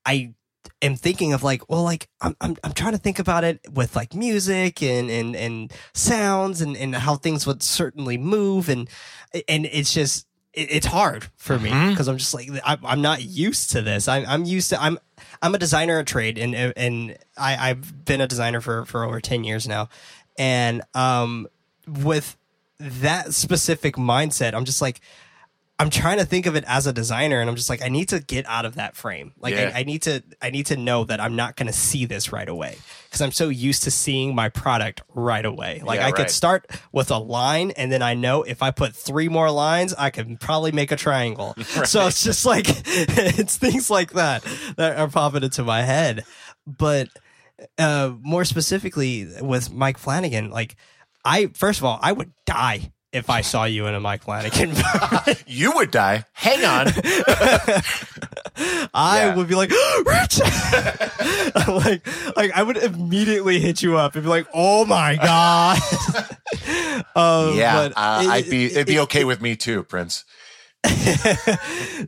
I 0.05 0.33
am 0.81 0.95
thinking 0.95 1.33
of 1.33 1.43
like, 1.43 1.69
well, 1.69 1.83
like 1.83 2.09
I'm, 2.21 2.35
I'm, 2.41 2.57
I'm 2.63 2.73
trying 2.73 2.93
to 2.93 2.97
think 2.97 3.19
about 3.19 3.43
it 3.43 3.61
with 3.71 3.95
like 3.95 4.13
music 4.13 4.81
and 4.83 5.09
and 5.09 5.35
and 5.35 5.73
sounds 5.93 6.61
and 6.61 6.75
and 6.77 6.95
how 6.95 7.15
things 7.15 7.47
would 7.47 7.63
certainly 7.63 8.17
move, 8.17 8.69
and 8.69 8.89
and 9.47 9.65
it's 9.65 9.93
just 9.93 10.27
it, 10.53 10.71
it's 10.71 10.87
hard 10.87 11.27
for 11.35 11.57
me 11.57 11.69
because 11.89 12.07
I'm 12.07 12.17
just 12.17 12.33
like 12.33 12.49
I'm, 12.65 12.79
I'm 12.85 13.01
not 13.01 13.23
used 13.23 13.71
to 13.71 13.81
this. 13.81 14.07
I'm 14.07 14.25
I'm 14.27 14.45
used 14.45 14.69
to 14.69 14.81
I'm 14.81 14.99
I'm 15.41 15.55
a 15.55 15.57
designer 15.57 15.99
at 15.99 16.07
trade 16.07 16.37
and 16.37 16.55
and 16.55 17.17
I 17.37 17.69
I've 17.69 18.05
been 18.05 18.21
a 18.21 18.27
designer 18.27 18.61
for 18.61 18.85
for 18.85 19.03
over 19.03 19.21
ten 19.21 19.43
years 19.43 19.67
now, 19.67 19.89
and 20.37 20.81
um 20.93 21.47
with 21.87 22.37
that 22.79 23.33
specific 23.33 23.95
mindset, 23.95 24.53
I'm 24.53 24.65
just 24.65 24.81
like. 24.81 24.99
I'm 25.83 25.89
trying 25.89 26.17
to 26.19 26.25
think 26.25 26.45
of 26.45 26.55
it 26.55 26.63
as 26.65 26.87
a 26.87 26.93
designer, 26.93 27.41
and 27.41 27.49
I'm 27.49 27.57
just 27.57 27.69
like, 27.69 27.81
I 27.83 27.89
need 27.89 28.07
to 28.09 28.21
get 28.21 28.45
out 28.47 28.63
of 28.63 28.75
that 28.75 28.95
frame. 28.95 29.33
Like, 29.37 29.53
Yeah. 29.53 29.73
I, 29.75 29.81
I 29.81 29.83
need 29.83 30.01
to, 30.03 30.23
I 30.41 30.49
need 30.49 30.67
to 30.67 30.77
know 30.77 31.03
that 31.03 31.19
I'm 31.19 31.35
not 31.35 31.57
going 31.57 31.67
to 31.67 31.73
see 31.73 32.05
this 32.05 32.31
right 32.31 32.47
away 32.47 32.77
because 33.05 33.19
I'm 33.19 33.33
so 33.33 33.49
used 33.49 33.83
to 33.83 33.91
seeing 33.91 34.33
my 34.33 34.47
product 34.47 35.01
right 35.13 35.43
away. 35.45 35.81
Like, 35.83 35.97
Yeah, 35.99 36.03
I 36.03 36.05
right. 36.11 36.15
could 36.15 36.29
start 36.31 36.71
with 36.93 37.11
a 37.11 37.17
line, 37.17 37.71
and 37.71 37.91
then 37.91 38.01
I 38.01 38.13
know 38.13 38.43
if 38.43 38.63
I 38.63 38.71
put 38.71 38.95
three 38.95 39.27
more 39.27 39.51
lines, 39.51 39.93
I 39.93 40.09
can 40.09 40.37
probably 40.37 40.71
make 40.71 40.91
a 40.91 40.95
triangle. 40.95 41.53
So 41.85 42.07
it's 42.07 42.23
just 42.23 42.45
like, 42.45 42.65
it's 42.85 43.57
things 43.57 43.89
like 43.89 44.13
that 44.13 44.45
that 44.77 44.97
are 44.97 45.09
popping 45.09 45.43
into 45.43 45.63
my 45.65 45.81
head. 45.81 46.23
But 46.65 47.09
uh, 47.77 48.13
more 48.21 48.45
specifically 48.45 49.27
with 49.41 49.69
Mike 49.71 49.97
Flanagan, 49.97 50.49
like, 50.49 50.77
I 51.25 51.47
first 51.47 51.79
of 51.79 51.85
all, 51.85 51.99
I 52.01 52.13
would 52.13 52.31
die 52.45 52.91
if 53.13 53.29
I 53.29 53.41
saw 53.41 53.63
you 53.65 53.85
in 53.87 53.93
a 53.95 53.99
Mike 53.99 54.23
Flanagan. 54.23 54.73
You 55.47 55.71
would 55.75 55.91
die. 55.91 56.25
Hang 56.33 56.65
on. 56.65 56.87
I 58.93 59.19
Yeah. 59.27 59.35
would 59.35 59.47
be 59.47 59.55
like, 59.55 59.69
Rich! 60.05 60.39
like, 61.67 62.35
like 62.35 62.51
I 62.55 62.63
would 62.63 62.77
immediately 62.77 63.59
hit 63.59 63.81
you 63.81 63.97
up 63.97 64.15
and 64.15 64.23
be 64.23 64.29
like, 64.29 64.47
oh 64.53 64.85
my 64.85 65.15
god. 65.15 65.77
um, 67.15 67.55
yeah, 67.57 67.75
but 67.75 67.93
uh, 67.95 68.21
it- 68.23 68.29
I'd 68.29 68.49
be. 68.49 68.65
it- 68.65 68.71
It'd 68.73 68.87
be 68.87 68.99
okay 69.01 69.23
with 69.23 69.41
me 69.41 69.55
too, 69.55 69.83
Prince. 69.83 70.25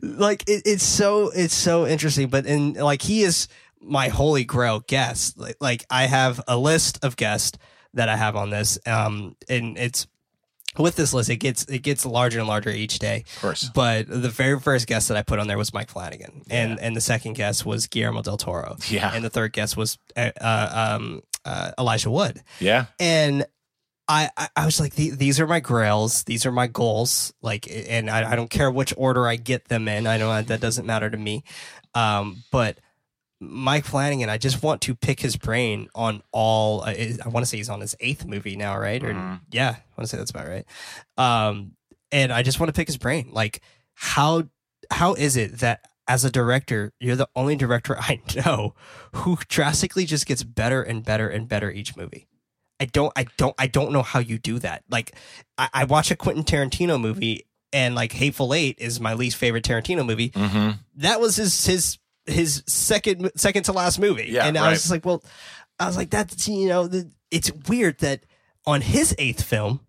like 0.02 0.42
it, 0.46 0.62
it's 0.66 0.84
so 0.84 1.30
it's 1.34 1.54
so 1.54 1.86
interesting. 1.86 2.28
But 2.28 2.46
in 2.46 2.74
like 2.74 3.02
he 3.02 3.22
is 3.22 3.48
my 3.80 4.08
holy 4.08 4.44
grail 4.44 4.80
guest. 4.80 5.38
Like, 5.38 5.56
like 5.60 5.84
I 5.90 6.06
have 6.06 6.40
a 6.48 6.56
list 6.58 6.98
of 7.04 7.16
guests 7.16 7.58
that 7.94 8.08
I 8.08 8.16
have 8.16 8.36
on 8.36 8.50
this, 8.50 8.78
um, 8.86 9.36
and 9.48 9.78
it's 9.78 10.06
with 10.78 10.96
this 10.96 11.12
list 11.14 11.30
it 11.30 11.36
gets 11.36 11.64
it 11.64 11.80
gets 11.80 12.04
larger 12.06 12.38
and 12.38 12.48
larger 12.48 12.70
each 12.70 12.98
day. 12.98 13.24
Of 13.36 13.40
course. 13.40 13.70
But 13.74 14.06
the 14.08 14.28
very 14.28 14.58
first 14.60 14.86
guest 14.86 15.08
that 15.08 15.16
I 15.16 15.22
put 15.22 15.38
on 15.38 15.46
there 15.48 15.58
was 15.58 15.72
Mike 15.74 15.90
Flanagan, 15.90 16.42
and 16.50 16.78
and 16.80 16.96
the 16.96 17.00
second 17.00 17.34
guest 17.34 17.64
was 17.66 17.86
Guillermo 17.86 18.22
del 18.22 18.36
Toro, 18.36 18.76
Yeah. 18.88 19.12
and 19.14 19.24
the 19.24 19.30
third 19.30 19.52
guest 19.52 19.76
was 19.76 19.98
uh, 20.16 20.30
uh, 20.40 20.96
um, 20.98 21.22
uh, 21.44 21.72
Elijah 21.78 22.10
Wood, 22.10 22.42
Yeah. 22.60 22.86
and 22.98 23.46
I, 24.08 24.30
I 24.36 24.48
I 24.56 24.64
was 24.66 24.78
like 24.80 24.94
these 24.94 25.40
are 25.40 25.46
my 25.46 25.60
grails, 25.60 26.24
these 26.24 26.46
are 26.46 26.52
my 26.52 26.68
goals, 26.68 27.32
like, 27.42 27.68
and 27.70 28.08
I, 28.08 28.32
I 28.32 28.36
don't 28.36 28.50
care 28.50 28.70
which 28.70 28.94
order 28.96 29.26
I 29.26 29.34
get 29.36 29.66
them 29.68 29.88
in. 29.88 30.06
I 30.06 30.16
don't 30.18 30.28
know 30.28 30.42
that 30.42 30.60
doesn't 30.60 30.86
matter 30.86 31.10
to 31.10 31.16
me, 31.16 31.42
um, 31.94 32.42
but. 32.52 32.78
Mike 33.40 33.84
Flanagan, 33.84 34.28
I 34.30 34.38
just 34.38 34.62
want 34.62 34.80
to 34.82 34.94
pick 34.94 35.20
his 35.20 35.36
brain 35.36 35.88
on 35.94 36.22
all. 36.32 36.82
Uh, 36.82 36.94
I 37.24 37.28
want 37.28 37.44
to 37.44 37.46
say 37.46 37.58
he's 37.58 37.68
on 37.68 37.80
his 37.80 37.94
eighth 38.00 38.24
movie 38.24 38.56
now, 38.56 38.78
right? 38.78 39.02
Or 39.02 39.12
Mhm. 39.12 39.40
yeah, 39.50 39.68
I 39.70 39.92
want 39.96 40.02
to 40.02 40.06
say 40.06 40.16
that's 40.16 40.30
about 40.30 40.48
right. 40.48 40.64
Um, 41.18 41.72
and 42.12 42.32
I 42.32 42.42
just 42.42 42.58
want 42.60 42.68
to 42.68 42.72
pick 42.72 42.88
his 42.88 42.96
brain. 42.96 43.28
Like, 43.32 43.60
how 43.94 44.44
how 44.90 45.14
is 45.14 45.36
it 45.36 45.58
that 45.58 45.80
as 46.08 46.24
a 46.24 46.30
director, 46.30 46.92
you're 47.00 47.16
the 47.16 47.28
only 47.34 47.56
director 47.56 47.96
I 48.00 48.20
know 48.36 48.74
who 49.12 49.36
drastically 49.48 50.04
just 50.06 50.24
gets 50.26 50.42
better 50.42 50.82
and 50.82 51.04
better 51.04 51.28
and 51.28 51.48
better 51.48 51.70
each 51.70 51.96
movie? 51.96 52.28
I 52.78 52.84
don't, 52.84 53.10
I 53.16 53.26
don't, 53.38 53.54
I 53.58 53.66
don't 53.68 53.90
know 53.90 54.02
how 54.02 54.18
you 54.18 54.38
do 54.38 54.58
that. 54.58 54.84
Like, 54.90 55.14
I, 55.56 55.68
I 55.72 55.84
watch 55.84 56.10
a 56.10 56.16
Quentin 56.16 56.44
Tarantino 56.44 57.00
movie, 57.00 57.46
and 57.72 57.94
like 57.94 58.12
Hateful 58.12 58.52
Eight 58.54 58.76
is 58.78 59.00
my 59.00 59.14
least 59.14 59.36
favorite 59.36 59.64
Tarantino 59.64 60.04
movie. 60.06 60.28
Mm-hmm. 60.30 60.72
That 60.96 61.18
was 61.20 61.36
his 61.36 61.66
his 61.66 61.98
his 62.26 62.62
second 62.66 63.30
second 63.36 63.64
to 63.64 63.72
last 63.72 63.98
movie, 63.98 64.26
Yeah, 64.30 64.46
and 64.46 64.56
I 64.58 64.62
right. 64.62 64.70
was 64.70 64.80
just 64.80 64.90
like, 64.90 65.04
well, 65.06 65.22
I 65.78 65.86
was 65.86 65.96
like, 65.96 66.10
that's 66.10 66.48
you 66.48 66.68
know, 66.68 66.86
the, 66.88 67.10
it's 67.30 67.50
weird 67.68 67.98
that 68.00 68.24
on 68.66 68.80
his 68.80 69.14
eighth 69.18 69.42
film. 69.42 69.80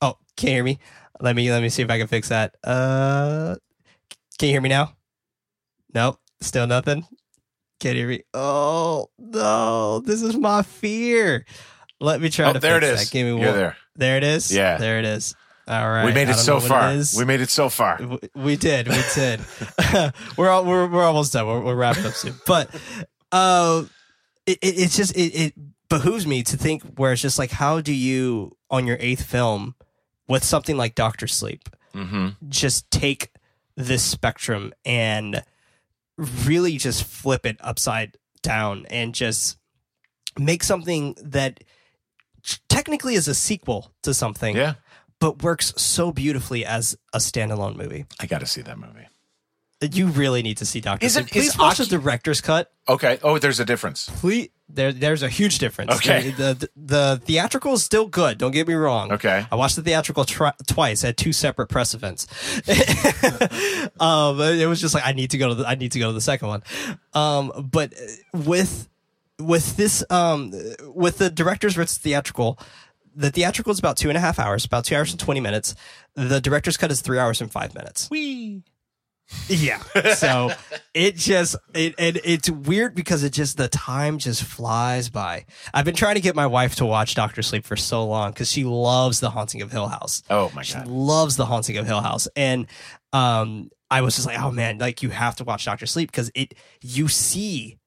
Oh, 0.00 0.16
can't 0.36 0.52
hear 0.54 0.64
me. 0.64 0.78
Let 1.20 1.36
me 1.36 1.50
let 1.50 1.62
me 1.62 1.68
see 1.68 1.82
if 1.82 1.90
I 1.90 1.98
can 1.98 2.06
fix 2.08 2.28
that. 2.30 2.54
Uh, 2.64 3.56
can 4.38 4.48
you 4.48 4.54
hear 4.54 4.60
me 4.60 4.68
now? 4.68 4.94
Nope, 5.94 6.18
still 6.40 6.66
nothing. 6.66 7.06
Can't 7.80 7.96
hear 7.96 8.08
me. 8.08 8.22
Oh 8.34 9.10
no, 9.18 10.00
this 10.00 10.22
is 10.22 10.36
my 10.36 10.62
fear. 10.62 11.44
Let 12.00 12.20
me 12.20 12.30
try 12.30 12.50
Oh, 12.50 12.52
to 12.54 12.58
there 12.58 12.78
it 12.78 12.82
fix 12.84 13.02
is. 13.02 13.08
that. 13.08 13.12
Give 13.12 13.26
me 13.26 13.40
You're 13.40 13.50
one. 13.50 13.58
there. 13.58 13.76
There 13.94 14.16
it 14.16 14.24
is. 14.24 14.52
Yeah. 14.52 14.78
there 14.78 14.98
it 14.98 15.04
is. 15.04 15.34
All 15.68 15.88
right, 15.90 16.04
we 16.04 16.12
made 16.12 16.28
it 16.28 16.34
so 16.36 16.58
far. 16.60 16.90
is. 16.92 17.14
We 17.16 17.24
made 17.24 17.40
it 17.40 17.50
so 17.50 17.68
far. 17.68 18.00
We 18.34 18.56
did. 18.56 18.88
We 18.88 18.96
did. 19.14 19.40
we're, 20.36 20.48
all, 20.48 20.64
we're 20.64 20.88
we're 20.88 21.04
almost 21.04 21.32
done. 21.32 21.46
We're, 21.46 21.60
we're 21.60 21.76
wrapping 21.76 22.04
up 22.06 22.14
soon. 22.14 22.34
But 22.46 22.68
uh, 23.30 23.84
it, 24.44 24.58
it 24.60 24.78
it's 24.78 24.96
just 24.96 25.16
it, 25.16 25.34
it 25.34 25.54
behooves 25.88 26.26
me 26.26 26.42
to 26.42 26.56
think 26.56 26.82
where 26.96 27.12
it's 27.12 27.22
just 27.22 27.38
like, 27.38 27.52
how 27.52 27.80
do 27.80 27.92
you 27.94 28.56
on 28.70 28.86
your 28.86 28.96
eighth 28.98 29.22
film 29.24 29.74
with 30.28 30.42
something 30.44 30.76
like 30.76 30.94
Doctor 30.94 31.26
Sleep 31.26 31.68
Mm-hmm. 31.94 32.28
just 32.48 32.90
take 32.90 33.30
this 33.76 34.02
spectrum 34.02 34.72
and 34.82 35.44
really 36.16 36.78
just 36.78 37.04
flip 37.04 37.44
it 37.44 37.58
upside 37.60 38.16
down 38.42 38.86
and 38.88 39.14
just 39.14 39.58
make 40.38 40.62
something 40.62 41.14
that 41.22 41.62
technically 42.70 43.14
is 43.14 43.28
a 43.28 43.34
sequel 43.34 43.92
to 44.04 44.14
something 44.14 44.56
Yeah. 44.56 44.74
But 45.22 45.40
works 45.44 45.72
so 45.76 46.10
beautifully 46.10 46.66
as 46.66 46.96
a 47.12 47.18
standalone 47.18 47.76
movie. 47.76 48.06
I 48.18 48.26
got 48.26 48.40
to 48.40 48.46
see 48.46 48.60
that 48.62 48.76
movie. 48.76 49.06
You 49.80 50.08
really 50.08 50.42
need 50.42 50.56
to 50.56 50.66
see 50.66 50.80
Doctor 50.80 51.06
Is 51.06 51.16
it- 51.16 51.26
is 51.26 51.30
Please 51.30 51.58
watch 51.58 51.78
Aki- 51.78 51.90
the 51.90 51.98
director's 51.98 52.40
cut. 52.40 52.72
Okay. 52.88 53.20
Oh, 53.22 53.38
there's 53.38 53.60
a 53.60 53.64
difference. 53.64 54.10
Please, 54.16 54.48
there, 54.68 54.92
there's 54.92 55.22
a 55.22 55.28
huge 55.28 55.58
difference. 55.58 55.92
Okay. 55.96 56.30
the, 56.30 56.54
the 56.54 56.68
the 56.76 57.20
theatrical 57.24 57.74
is 57.74 57.84
still 57.84 58.06
good. 58.08 58.38
Don't 58.38 58.50
get 58.50 58.66
me 58.66 58.74
wrong. 58.74 59.12
Okay. 59.12 59.46
I 59.50 59.54
watched 59.54 59.76
the 59.76 59.82
theatrical 59.82 60.24
tri- 60.24 60.54
twice 60.66 61.04
at 61.04 61.16
two 61.16 61.32
separate 61.32 61.68
press 61.68 61.94
events. 61.94 62.26
um, 64.00 64.40
it 64.40 64.66
was 64.66 64.80
just 64.80 64.94
like 64.94 65.06
I 65.06 65.12
need 65.12 65.30
to 65.30 65.38
go 65.38 65.48
to 65.50 65.54
the 65.54 65.66
I 65.68 65.74
need 65.76 65.92
to 65.92 65.98
go 66.00 66.08
to 66.08 66.12
the 66.12 66.20
second 66.20 66.48
one. 66.48 66.62
Um, 67.12 67.68
but 67.72 67.92
with 68.32 68.88
with 69.38 69.76
this 69.76 70.04
um 70.10 70.52
with 70.94 71.18
the 71.18 71.30
director's 71.30 71.74
versus 71.74 71.98
theatrical, 71.98 72.58
the 73.14 73.30
theatrical 73.30 73.72
is 73.72 73.78
about 73.78 73.96
two 73.96 74.08
and 74.08 74.16
a 74.16 74.20
half 74.20 74.38
hours, 74.38 74.64
about 74.64 74.84
two 74.84 74.96
hours 74.96 75.10
and 75.10 75.20
twenty 75.20 75.40
minutes. 75.40 75.74
The 76.14 76.40
director's 76.40 76.76
cut 76.76 76.90
is 76.90 77.00
three 77.00 77.18
hours 77.18 77.40
and 77.40 77.50
five 77.50 77.74
minutes. 77.74 78.08
Wee. 78.10 78.62
Yeah. 79.48 79.80
So 80.16 80.50
it 80.92 81.16
just 81.16 81.56
it 81.74 81.94
and 81.98 82.20
it's 82.22 82.50
weird 82.50 82.94
because 82.94 83.22
it 83.22 83.32
just 83.32 83.56
the 83.56 83.68
time 83.68 84.18
just 84.18 84.42
flies 84.42 85.08
by. 85.08 85.46
I've 85.72 85.84
been 85.86 85.94
trying 85.94 86.16
to 86.16 86.20
get 86.20 86.34
my 86.36 86.46
wife 86.46 86.74
to 86.76 86.84
watch 86.84 87.14
Doctor 87.14 87.40
Sleep 87.42 87.64
for 87.64 87.76
so 87.76 88.04
long 88.04 88.32
because 88.32 88.50
she 88.50 88.64
loves 88.64 89.20
The 89.20 89.30
Haunting 89.30 89.62
of 89.62 89.72
Hill 89.72 89.88
House. 89.88 90.22
Oh 90.28 90.50
my 90.54 90.62
She 90.62 90.74
god. 90.74 90.84
She 90.84 90.90
loves 90.90 91.36
The 91.36 91.46
Haunting 91.46 91.78
of 91.78 91.86
Hill 91.86 92.00
House, 92.02 92.28
and 92.36 92.66
um, 93.14 93.70
I 93.90 94.02
was 94.02 94.16
just 94.16 94.26
like, 94.26 94.38
oh 94.38 94.50
man, 94.50 94.78
like 94.78 95.02
you 95.02 95.08
have 95.10 95.36
to 95.36 95.44
watch 95.44 95.64
Doctor 95.64 95.86
Sleep 95.86 96.10
because 96.10 96.30
it 96.34 96.54
you 96.82 97.08
see 97.08 97.78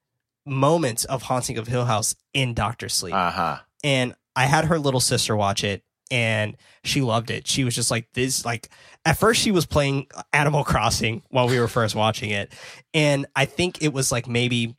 moments 0.47 1.05
of 1.05 1.23
Haunting 1.23 1.57
of 1.57 1.67
Hill 1.67 1.85
House 1.85 2.15
in 2.33 2.53
Doctor 2.55 2.89
Sleep 2.89 3.13
Uh 3.13 3.31
huh. 3.31 3.57
and 3.83 4.15
I 4.35 4.45
had 4.45 4.65
her 4.65 4.77
little 4.79 4.99
sister 4.99 5.35
watch 5.35 5.63
it 5.63 5.83
and 6.11 6.55
she 6.83 7.01
loved 7.01 7.31
it. 7.31 7.47
She 7.47 7.63
was 7.63 7.73
just 7.75 7.89
like 7.91 8.07
this 8.13 8.45
like 8.45 8.69
at 9.05 9.17
first 9.17 9.41
she 9.41 9.51
was 9.51 9.65
playing 9.65 10.07
Animal 10.33 10.63
Crossing 10.63 11.23
while 11.29 11.47
we 11.47 11.59
were 11.59 11.67
first 11.67 11.95
watching 11.95 12.29
it. 12.31 12.53
And 12.93 13.25
I 13.35 13.45
think 13.45 13.81
it 13.81 13.93
was 13.93 14.11
like 14.11 14.27
maybe 14.27 14.75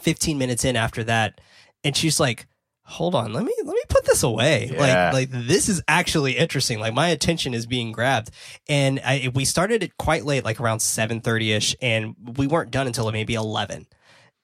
15 0.00 0.38
minutes 0.38 0.64
in 0.64 0.76
after 0.76 1.02
that 1.04 1.40
and 1.82 1.96
she's 1.96 2.20
like 2.20 2.46
hold 2.84 3.14
on 3.14 3.32
let 3.32 3.44
me 3.44 3.52
let 3.64 3.74
me 3.74 3.82
put 3.88 4.04
this 4.04 4.22
away 4.22 4.70
Yeah. 4.72 5.10
like 5.12 5.30
like 5.32 5.46
this 5.46 5.68
is 5.68 5.82
actually 5.88 6.36
interesting 6.36 6.78
like 6.80 6.94
my 6.94 7.08
attention 7.08 7.54
is 7.54 7.66
being 7.66 7.90
grabbed 7.92 8.30
and 8.68 9.00
I, 9.04 9.30
we 9.34 9.44
started 9.44 9.82
it 9.82 9.96
quite 9.96 10.24
late 10.24 10.44
like 10.44 10.60
around 10.60 10.78
7.30 10.78 11.56
ish 11.56 11.76
and 11.80 12.14
we 12.36 12.46
weren't 12.46 12.70
done 12.70 12.86
until 12.88 13.10
maybe 13.12 13.34
11 13.34 13.86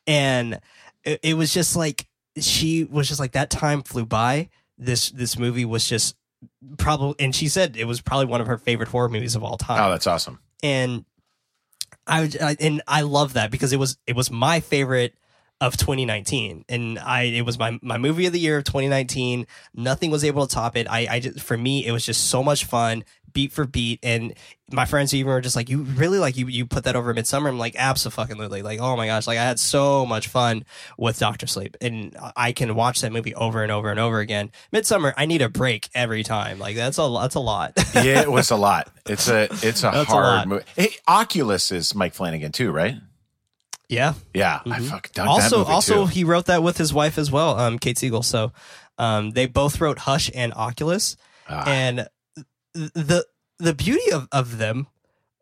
and 0.06 0.60
it, 1.04 1.20
it 1.22 1.34
was 1.34 1.52
just 1.52 1.76
like 1.76 2.06
she 2.40 2.84
was 2.84 3.08
just 3.08 3.20
like 3.20 3.32
that 3.32 3.50
time 3.50 3.82
flew 3.82 4.04
by. 4.06 4.48
This 4.78 5.10
this 5.10 5.38
movie 5.38 5.64
was 5.64 5.88
just 5.88 6.16
probably 6.76 7.14
and 7.18 7.34
she 7.34 7.48
said 7.48 7.76
it 7.76 7.86
was 7.86 8.00
probably 8.00 8.26
one 8.26 8.40
of 8.40 8.46
her 8.46 8.58
favorite 8.58 8.88
horror 8.90 9.08
movies 9.08 9.34
of 9.34 9.42
all 9.42 9.56
time. 9.56 9.82
Oh, 9.82 9.90
that's 9.90 10.06
awesome. 10.06 10.40
and 10.62 11.04
I, 12.06 12.20
was- 12.20 12.36
I 12.36 12.56
and 12.60 12.82
I 12.86 13.00
love 13.02 13.32
that 13.34 13.50
because 13.50 13.72
it 13.72 13.78
was 13.78 13.98
it 14.06 14.14
was 14.16 14.30
my 14.30 14.60
favorite 14.60 15.14
of 15.60 15.76
2019 15.78 16.66
and 16.68 16.98
I 16.98 17.22
it 17.22 17.42
was 17.46 17.58
my 17.58 17.78
my 17.82 17.96
movie 17.96 18.26
of 18.26 18.34
the 18.34 18.38
year 18.38 18.58
of 18.58 18.64
2019 18.64 19.46
nothing 19.74 20.10
was 20.10 20.22
able 20.22 20.46
to 20.46 20.54
top 20.54 20.76
it. 20.76 20.86
I 20.90 21.06
I 21.10 21.20
just 21.20 21.40
for 21.40 21.56
me 21.56 21.86
it 21.86 21.92
was 21.92 22.04
just 22.04 22.28
so 22.28 22.42
much 22.42 22.66
fun 22.66 23.04
beat 23.36 23.52
for 23.52 23.66
beat 23.66 24.00
and 24.02 24.32
my 24.72 24.84
friends 24.86 25.12
even 25.14 25.30
were 25.30 25.40
just 25.42 25.54
like 25.56 25.68
you 25.68 25.82
really 25.82 26.18
like 26.18 26.36
you 26.36 26.46
you 26.48 26.64
put 26.64 26.84
that 26.84 26.96
over 26.96 27.12
Midsommar 27.14 27.48
I'm 27.50 27.58
like 27.58 27.76
absolutely 27.78 28.62
like 28.62 28.80
oh 28.80 28.96
my 28.96 29.06
gosh 29.06 29.26
like 29.26 29.36
I 29.38 29.42
had 29.44 29.58
so 29.60 30.06
much 30.06 30.28
fun 30.28 30.64
with 30.96 31.18
Doctor 31.18 31.46
Sleep 31.46 31.76
and 31.82 32.16
I 32.36 32.52
can 32.52 32.74
watch 32.74 33.02
that 33.02 33.12
movie 33.12 33.34
over 33.34 33.62
and 33.62 33.70
over 33.70 33.90
and 33.90 34.00
over 34.00 34.20
again 34.20 34.50
Midsommar 34.72 35.12
I 35.16 35.26
need 35.26 35.42
a 35.42 35.48
break 35.50 35.88
every 35.94 36.22
time 36.22 36.58
like 36.58 36.76
that's 36.76 36.98
a 36.98 37.08
that's 37.20 37.34
a 37.34 37.40
lot 37.40 37.74
Yeah, 37.94 38.22
it 38.22 38.30
was 38.32 38.50
a 38.50 38.56
lot. 38.56 38.88
It's 39.06 39.28
a 39.28 39.44
it's 39.62 39.84
a 39.84 39.90
That's 39.92 40.10
hard 40.10 40.24
lot. 40.24 40.48
movie. 40.48 40.64
Hey, 40.74 40.88
Oculus 41.06 41.70
is 41.70 41.94
Mike 41.94 42.14
Flanagan 42.14 42.52
too, 42.52 42.72
right? 42.72 42.96
yeah 43.88 44.14
Yeah, 44.34 44.60
I 44.66 44.80
fucking 44.80 45.12
dug 45.14 45.26
that 45.26 45.28
also 45.28 45.64
also 45.64 45.94
too. 46.06 46.06
he 46.06 46.24
wrote 46.24 46.46
that 46.46 46.62
with 46.62 46.76
his 46.78 46.92
wife 46.92 47.18
as 47.18 47.30
well 47.30 47.56
um 47.58 47.78
kate 47.78 47.98
siegel 47.98 48.22
so 48.22 48.52
um 48.98 49.30
they 49.30 49.46
both 49.46 49.80
wrote 49.80 49.98
hush 49.98 50.30
and 50.34 50.52
oculus 50.54 51.16
Ah. 51.48 51.62
and 51.68 52.08
the 52.94 53.24
the 53.58 53.74
beauty 53.74 54.10
of 54.12 54.28
of 54.32 54.58
them 54.58 54.86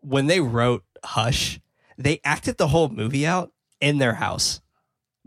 when 0.00 0.26
they 0.26 0.40
wrote 0.40 0.84
hush 1.04 1.60
they 1.98 2.20
acted 2.24 2.56
the 2.58 2.68
whole 2.68 2.88
movie 2.88 3.26
out 3.26 3.52
in 3.80 3.98
their 3.98 4.14
house 4.14 4.60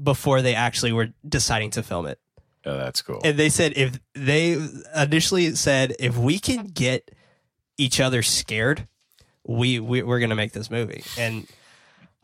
before 0.02 0.42
they 0.42 0.56
actually 0.56 0.92
were 0.92 1.10
deciding 1.28 1.70
to 1.72 1.84
film 1.84 2.06
it 2.06 2.20
Oh, 2.66 2.76
that's 2.78 3.02
cool. 3.02 3.22
and 3.24 3.38
they 3.38 3.50
said 3.50 3.74
if 3.78 4.00
they 4.14 4.58
initially 4.96 5.56
said 5.56 5.96
if 6.00 6.18
we 6.18 6.38
can 6.40 6.68
get 6.68 7.10
each 7.78 8.00
other 8.00 8.22
scared 8.24 8.88
we, 9.46 9.80
we 9.80 10.02
we're 10.04 10.20
gonna 10.20 10.36
make 10.36 10.52
this 10.52 10.70
movie 10.70 11.04
and 11.18 11.48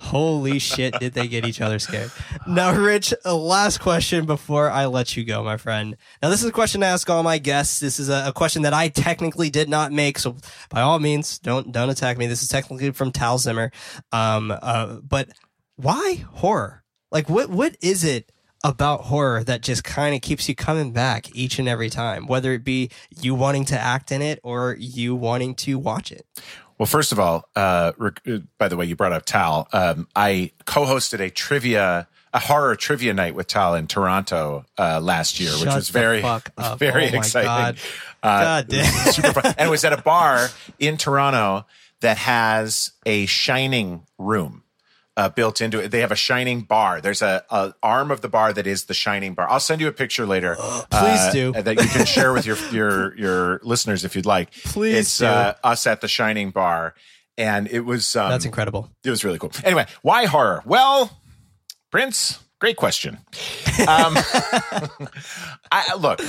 holy 0.04 0.60
shit 0.72 0.94
did 1.00 1.14
they 1.14 1.28
get 1.28 1.46
each 1.46 1.62
other 1.62 1.80
scared. 1.80 2.12
Now 2.46 2.76
rich 2.76 3.14
last 3.26 3.80
question 3.80 4.26
before 4.26 4.70
i 4.70 4.86
let 4.86 5.16
you 5.16 5.24
go 5.24 5.44
my 5.44 5.58
friend. 5.58 5.96
Now 6.22 6.30
this 6.30 6.42
is 6.42 6.50
a 6.50 6.52
question 6.52 6.84
i 6.84 6.88
ask 6.88 7.10
all 7.10 7.24
my 7.24 7.38
guests. 7.38 7.80
This 7.80 8.00
is 8.00 8.10
a, 8.10 8.26
a 8.28 8.34
question 8.34 8.64
that 8.64 8.74
i 8.74 8.90
technically 8.90 9.50
did 9.50 9.70
not 9.70 9.92
make 9.92 10.20
so 10.20 10.36
by 10.70 10.82
all 10.82 11.00
means 11.00 11.40
don't 11.40 11.72
don't 11.72 11.90
attack 11.90 12.18
me. 12.18 12.28
This 12.28 12.44
is 12.44 12.50
technically 12.50 12.92
from 12.92 13.12
tal 13.12 13.38
zimmer. 13.38 13.72
Um 14.12 14.52
uh, 14.52 14.98
but 15.02 15.30
why 15.76 16.26
horror? 16.34 16.84
Like 17.12 17.30
what 17.30 17.50
what 17.50 17.78
is 17.82 18.04
it 18.04 18.32
about 18.64 19.02
horror 19.02 19.44
that 19.44 19.62
just 19.62 19.84
kind 19.84 20.16
of 20.16 20.22
keeps 20.22 20.48
you 20.48 20.56
coming 20.56 20.94
back 20.94 21.36
each 21.36 21.60
and 21.60 21.68
every 21.68 21.90
time 21.90 22.28
whether 22.28 22.54
it 22.54 22.64
be 22.64 22.90
you 23.10 23.36
wanting 23.36 23.66
to 23.66 23.78
act 23.78 24.12
in 24.12 24.22
it 24.22 24.40
or 24.42 24.78
you 24.80 25.14
wanting 25.14 25.54
to 25.54 25.78
watch 25.78 26.12
it 26.12 26.26
Well, 26.78 26.86
first 26.88 27.12
of 27.12 27.20
all, 27.20 27.48
uh, 27.56 27.92
uh, 28.00 28.12
by 28.58 28.68
the 28.68 28.76
way, 28.76 28.86
you 28.86 28.96
brought 28.96 29.14
up 29.14 29.26
Tal. 29.26 29.68
Um, 29.74 30.08
I 30.16 30.52
co-hosted 30.66 31.20
a 31.20 31.30
trivia, 31.30 32.08
a 32.34 32.40
horror 32.40 32.76
trivia 32.76 33.14
night 33.14 33.36
with 33.36 33.48
Tal 33.48 33.76
in 33.76 33.88
Toronto 33.88 34.66
uh, 34.78 35.00
last 35.00 35.40
year, 35.40 35.52
which 35.52 35.66
was 35.66 35.90
very, 35.90 36.22
very 36.78 37.10
Oh 37.14 37.18
exciting. 37.18 37.48
God. 37.48 37.78
Uh, 38.22 38.44
God 38.44 38.68
damn. 38.70 38.86
super 39.14 39.34
fun, 39.34 39.54
and 39.58 39.68
it 39.68 39.72
was 39.72 39.84
at 39.86 39.94
a 39.94 40.02
bar 40.02 40.50
in 40.80 40.98
Toronto 40.98 41.66
that 42.02 42.18
has 42.18 42.92
a 43.06 43.26
shining 43.28 44.02
room. 44.18 44.63
Uh, 45.16 45.30
built 45.30 45.62
into 45.62 45.80
it, 45.80 45.90
they 45.90 46.00
have 46.00 46.12
a 46.12 46.16
shining 46.16 46.62
bar. 46.62 47.00
There's 47.00 47.22
a, 47.22 47.46
a 47.52 47.76
arm 47.84 48.10
of 48.10 48.22
the 48.22 48.30
bar 48.30 48.52
that 48.52 48.66
is 48.66 48.86
the 48.86 48.96
shining 48.96 49.36
bar. 49.36 49.48
I'll 49.48 49.60
send 49.60 49.80
you 49.80 49.88
a 49.88 49.92
picture 49.92 50.26
later. 50.26 50.56
Please 50.60 50.90
uh, 50.92 51.32
do. 51.32 51.52
that 51.52 51.80
you 51.80 51.88
can 51.88 52.08
share 52.08 52.34
with 52.34 52.48
your 52.48 52.58
your 52.72 53.16
your 53.16 53.62
listeners 53.64 54.06
if 54.06 54.16
you'd 54.16 54.26
like. 54.26 54.52
Please 54.52 54.96
it's 54.96 55.18
do. 55.20 55.28
Uh, 55.28 55.54
us 55.64 55.86
at 55.86 56.02
the 56.02 56.08
shining 56.08 56.50
bar, 56.50 56.96
and 57.38 57.68
it 57.68 57.82
was 57.82 58.16
um, 58.16 58.32
that's 58.32 58.46
incredible 58.46 58.90
it 59.04 59.12
was 59.12 59.24
really 59.24 59.38
cool. 59.38 59.52
Anyway, 59.64 59.86
why 60.02 60.26
horror? 60.26 60.64
Well, 60.66 61.16
Prince, 61.92 62.40
great 62.58 62.78
question. 62.78 63.20
Um, 63.88 64.18
I 65.72 65.96
look, 66.00 66.22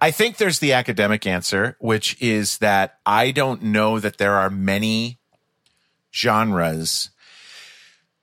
I 0.00 0.12
think 0.12 0.36
there's 0.36 0.60
the 0.60 0.72
academic 0.72 1.26
answer, 1.26 1.76
which 1.80 2.16
is 2.22 2.58
that 2.58 2.98
I 3.04 3.32
don't 3.32 3.62
know 3.62 3.98
that 3.98 4.18
there 4.18 4.34
are 4.34 4.50
many 4.50 5.18
genres 6.14 7.10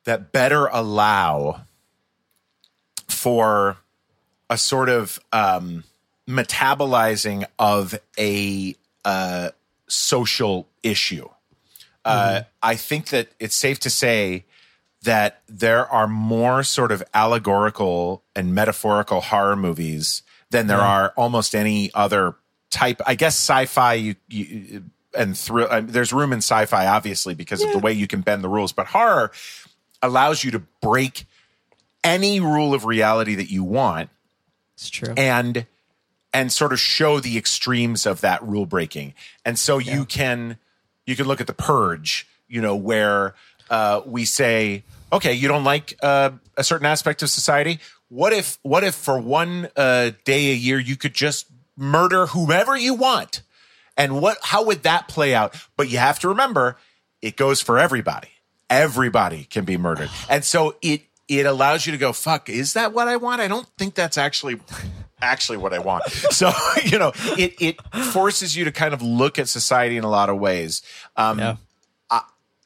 that 0.07 0.31
better 0.31 0.67
allow 0.67 1.63
for 3.09 3.75
a 4.49 4.57
sort 4.57 4.87
of 4.87 5.19
um, 5.33 5.83
metabolizing 6.25 7.45
of 7.59 7.93
a 8.17 8.73
uh, 9.03 9.49
social 9.87 10.65
issue. 10.81 11.27
Uh, 12.05 12.43
I 12.63 12.75
think 12.75 13.09
that 13.09 13.27
it's 13.37 13.55
safe 13.55 13.79
to 13.81 13.89
say 13.89 14.45
that 15.03 15.41
there 15.49 15.85
are 15.85 16.07
more 16.07 16.63
sort 16.63 16.93
of 16.93 17.03
allegorical 17.13 18.23
and 18.33 18.55
metaphorical 18.55 19.19
horror 19.19 19.57
movies 19.57 20.23
than 20.51 20.67
there 20.67 20.77
are 20.77 21.11
almost 21.17 21.53
any 21.53 21.91
other 21.93 22.35
type. 22.69 23.01
I 23.05 23.15
guess 23.15 23.35
sci-fi 23.35 23.95
you, 23.95 24.15
you 24.29 24.83
and 25.13 25.37
thrill. 25.37 25.67
I 25.69 25.81
mean, 25.81 25.91
there's 25.91 26.13
room 26.13 26.31
in 26.31 26.37
sci-fi 26.37 26.87
obviously 26.87 27.33
because 27.33 27.61
of 27.61 27.73
the 27.73 27.79
way 27.79 27.91
you 27.91 28.07
can 28.07 28.21
bend 28.21 28.41
the 28.41 28.49
rules, 28.49 28.71
but 28.71 28.87
horror 28.87 29.31
allows 30.07 30.43
you 30.43 30.51
to 30.51 30.59
break 30.81 31.25
any 32.03 32.39
rule 32.39 32.73
of 32.73 32.85
reality 32.85 33.35
that 33.35 33.51
you 33.51 33.63
want 33.63 34.09
it's 34.73 34.89
true 34.89 35.13
and 35.17 35.65
and 36.33 36.51
sort 36.51 36.71
of 36.73 36.79
show 36.79 37.19
the 37.19 37.37
extremes 37.37 38.05
of 38.05 38.21
that 38.21 38.43
rule 38.43 38.67
breaking. 38.67 39.15
And 39.43 39.57
so 39.57 39.77
you 39.79 40.05
can 40.05 40.57
you 41.07 41.15
can 41.15 41.25
look 41.25 41.41
at 41.41 41.47
the 41.47 41.53
purge, 41.53 42.27
you 42.47 42.61
know, 42.61 42.75
where 42.75 43.33
uh, 43.71 44.01
we 44.05 44.25
say, 44.25 44.83
okay, 45.11 45.33
you 45.33 45.47
don't 45.47 45.63
like 45.63 45.97
uh, 46.03 46.31
a 46.55 46.63
certain 46.63 46.85
aspect 46.85 47.23
of 47.23 47.29
society. 47.29 47.79
What 48.09 48.33
if 48.33 48.59
what 48.61 48.83
if 48.83 48.93
for 48.93 49.19
one 49.19 49.69
uh, 49.75 50.11
day 50.25 50.51
a 50.51 50.55
year 50.55 50.79
you 50.79 50.95
could 50.95 51.13
just 51.13 51.47
murder 51.75 52.27
whomever 52.27 52.77
you 52.77 52.93
want? 52.93 53.41
And 53.95 54.21
what 54.21 54.37
how 54.43 54.63
would 54.65 54.83
that 54.83 55.07
play 55.07 55.33
out? 55.33 55.55
But 55.75 55.89
you 55.89 55.97
have 55.97 56.19
to 56.19 56.29
remember, 56.29 56.77
it 57.21 57.35
goes 57.35 57.61
for 57.61 57.79
everybody. 57.79 58.29
Everybody 58.69 59.45
can 59.45 59.65
be 59.65 59.77
murdered. 59.77 60.09
And 60.29 60.43
so 60.43 60.75
it 60.81 61.01
it 61.27 61.45
allows 61.45 61.85
you 61.85 61.91
to 61.91 61.97
go, 61.97 62.13
fuck, 62.13 62.47
is 62.49 62.73
that 62.73 62.93
what 62.93 63.07
I 63.09 63.17
want? 63.17 63.41
I 63.41 63.47
don't 63.49 63.67
think 63.77 63.95
that's 63.95 64.17
actually 64.17 64.59
actually 65.21 65.57
what 65.57 65.73
I 65.73 65.79
want. 65.79 66.03
So, 66.31 66.51
you 66.83 66.99
know, 66.99 67.11
it 67.37 67.55
it 67.59 67.81
forces 68.13 68.55
you 68.55 68.65
to 68.65 68.71
kind 68.71 68.93
of 68.93 69.01
look 69.01 69.39
at 69.39 69.49
society 69.49 69.97
in 69.97 70.03
a 70.03 70.09
lot 70.09 70.29
of 70.29 70.37
ways. 70.39 70.81
Um 71.15 71.39
Yeah. 71.39 71.55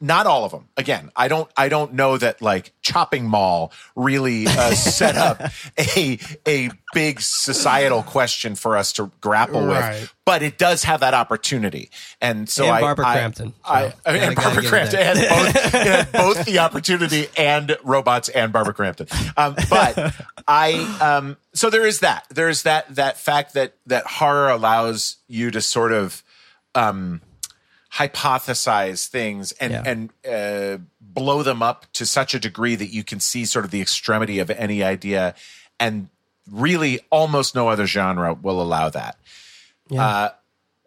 Not 0.01 0.25
all 0.25 0.43
of 0.43 0.51
them. 0.51 0.67
Again, 0.77 1.11
I 1.15 1.27
don't 1.27 1.49
I 1.55 1.69
don't 1.69 1.93
know 1.93 2.17
that 2.17 2.41
like 2.41 2.73
Chopping 2.81 3.25
Mall 3.27 3.71
really 3.95 4.47
uh, 4.47 4.71
set 4.75 5.15
up 5.15 5.39
a 5.77 6.19
a 6.47 6.69
big 6.93 7.21
societal 7.21 8.03
question 8.03 8.55
for 8.55 8.75
us 8.75 8.91
to 8.93 9.11
grapple 9.21 9.65
Right. 9.65 10.01
with, 10.01 10.13
but 10.25 10.41
it 10.41 10.57
does 10.57 10.83
have 10.83 10.99
that 11.01 11.13
opportunity. 11.13 11.89
And 12.19 12.49
so 12.49 12.63
And 12.65 12.73
I 12.73 12.81
Barbara 12.81 13.07
I- 13.07 13.13
Crampton. 13.13 13.53
I, 13.63 13.89
So, 13.89 13.95
I 14.05 14.13
mean, 14.13 14.23
and 14.23 14.35
Barbara 14.35 14.63
Crampton 14.63 14.99
had 15.01 15.29
both, 15.29 15.53
had 15.71 16.11
both 16.11 16.45
the 16.45 16.59
opportunity 16.59 17.27
and 17.37 17.77
robots 17.83 18.27
and 18.29 18.51
Barbara 18.51 18.73
Crampton. 18.73 19.07
Um, 19.37 19.55
but 19.69 20.13
I 20.47 20.73
um, 20.99 21.37
so 21.53 21.69
there 21.69 21.85
is 21.85 21.99
that 21.99 22.25
there 22.29 22.49
is 22.49 22.63
that 22.63 22.93
that 22.95 23.17
fact 23.17 23.53
that 23.53 23.73
that 23.85 24.05
horror 24.07 24.49
allows 24.49 25.17
you 25.27 25.51
to 25.51 25.61
sort 25.61 25.91
of 25.93 26.23
um, 26.75 27.21
hypothesize 27.93 29.07
things 29.07 29.51
and 29.53 29.71
Yeah. 29.73 29.83
and 29.85 30.09
uh, 30.29 30.77
blow 30.99 31.43
them 31.43 31.61
up 31.61 31.85
to 31.93 32.05
such 32.05 32.33
a 32.33 32.39
degree 32.39 32.75
that 32.75 32.87
you 32.93 33.03
can 33.03 33.19
see 33.19 33.45
sort 33.45 33.65
of 33.65 33.71
the 33.71 33.81
extremity 33.81 34.39
of 34.39 34.49
any 34.49 34.83
idea, 34.83 35.35
and 35.79 36.09
really 36.49 36.99
almost 37.09 37.53
no 37.55 37.69
other 37.69 37.85
genre 37.85 38.33
will 38.33 38.61
allow 38.61 38.89
that. 38.89 39.17
Uh, 39.95 40.29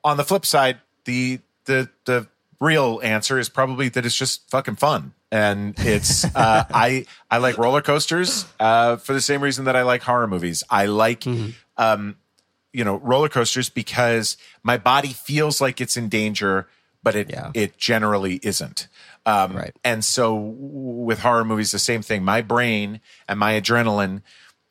on 0.03 0.17
the 0.17 0.25
flip 0.25 0.47
side, 0.47 0.79
the 1.05 1.41
the 1.67 1.89
the 2.07 2.27
real 2.61 3.01
answer 3.03 3.39
is 3.39 3.49
probably 3.51 3.89
that 3.91 4.07
it's 4.07 4.17
just 4.17 4.49
fucking 4.51 4.77
fun. 4.77 5.13
And 5.31 5.75
it's 5.79 6.25
uh, 6.35 6.65
I 6.73 7.05
I 7.31 7.39
like 7.39 7.59
roller 7.59 7.83
coasters 7.83 8.47
uh, 8.59 8.97
for 8.97 9.13
the 9.13 9.21
same 9.21 9.43
reason 9.43 9.67
that 9.67 9.77
I 9.77 9.83
like 9.83 10.03
horror 10.03 10.27
movies. 10.27 10.65
I 10.71 10.87
like 10.87 11.25
um, 11.77 12.17
you 12.73 12.85
know 12.85 12.97
roller 12.97 13.29
coasters 13.29 13.69
because 13.69 14.39
my 14.63 14.79
body 14.79 15.09
feels 15.13 15.61
like 15.61 15.81
it's 15.83 15.97
in 15.99 16.09
danger, 16.09 16.67
but 17.05 17.15
it 17.15 17.31
Yeah. 17.31 17.51
it 17.55 17.77
generally 17.79 18.41
isn't. 18.43 18.89
Um, 19.27 19.57
Right. 19.57 19.77
And 19.85 20.05
so 20.05 20.35
with 20.35 21.21
horror 21.21 21.45
movies, 21.45 21.71
the 21.71 21.79
same 21.79 22.03
thing. 22.03 22.25
My 22.25 22.41
brain 22.43 23.01
and 23.29 23.39
my 23.39 23.61
adrenaline 23.61 24.23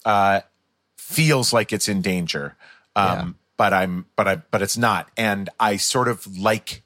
uh, 0.06 0.42
feels 0.98 1.54
like 1.54 1.72
it's 1.72 1.88
in 1.88 2.02
danger. 2.02 2.56
Um, 2.96 3.06
Yeah. 3.08 3.28
but 3.58 3.74
I'm, 3.74 4.06
but 4.16 4.28
I, 4.28 4.36
but 4.52 4.62
it's 4.62 4.78
not. 4.78 5.10
And 5.16 5.50
I 5.60 5.78
sort 5.78 6.08
of 6.08 6.26
like 6.38 6.82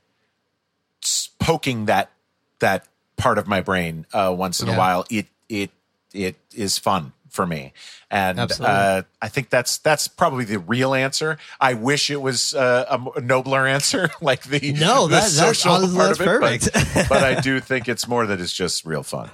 poking 1.39 1.85
that, 1.85 2.11
that 2.59 2.87
part 3.17 3.37
of 3.37 3.47
my 3.47 3.61
brain, 3.61 4.05
uh, 4.13 4.33
once 4.37 4.59
in 4.61 4.69
a 4.69 4.77
while. 4.77 5.05
It, 5.09 5.27
it, 5.49 5.71
it 6.13 6.35
is 6.53 6.77
fun 6.77 7.13
for 7.29 7.45
me. 7.45 7.73
And, 8.11 8.39
uh, 8.39 9.03
I 9.21 9.27
think 9.29 9.49
that's, 9.49 9.77
that's 9.79 10.07
probably 10.07 10.45
the 10.45 10.59
real 10.59 10.93
answer. 10.93 11.37
I 11.59 11.73
wish 11.73 12.09
it 12.09 12.21
was 12.21 12.53
uh, 12.53 12.97
a 13.15 13.21
nobler 13.21 13.67
answer, 13.67 14.09
like 14.21 14.43
the, 14.43 14.73
No, 14.73 15.07
the 15.07 15.15
that- 15.17 15.29
social 15.29 15.79
that's 15.79 15.93
part 15.93 16.11
of 16.11 16.21
it. 16.21 16.69
but- 16.73 17.05
but 17.09 17.23
I 17.23 17.39
do 17.39 17.59
think 17.59 17.87
it's 17.89 18.07
more 18.07 18.25
that 18.25 18.39
it's 18.41 18.53
just 18.53 18.85
real 18.85 19.03
fun. 19.03 19.29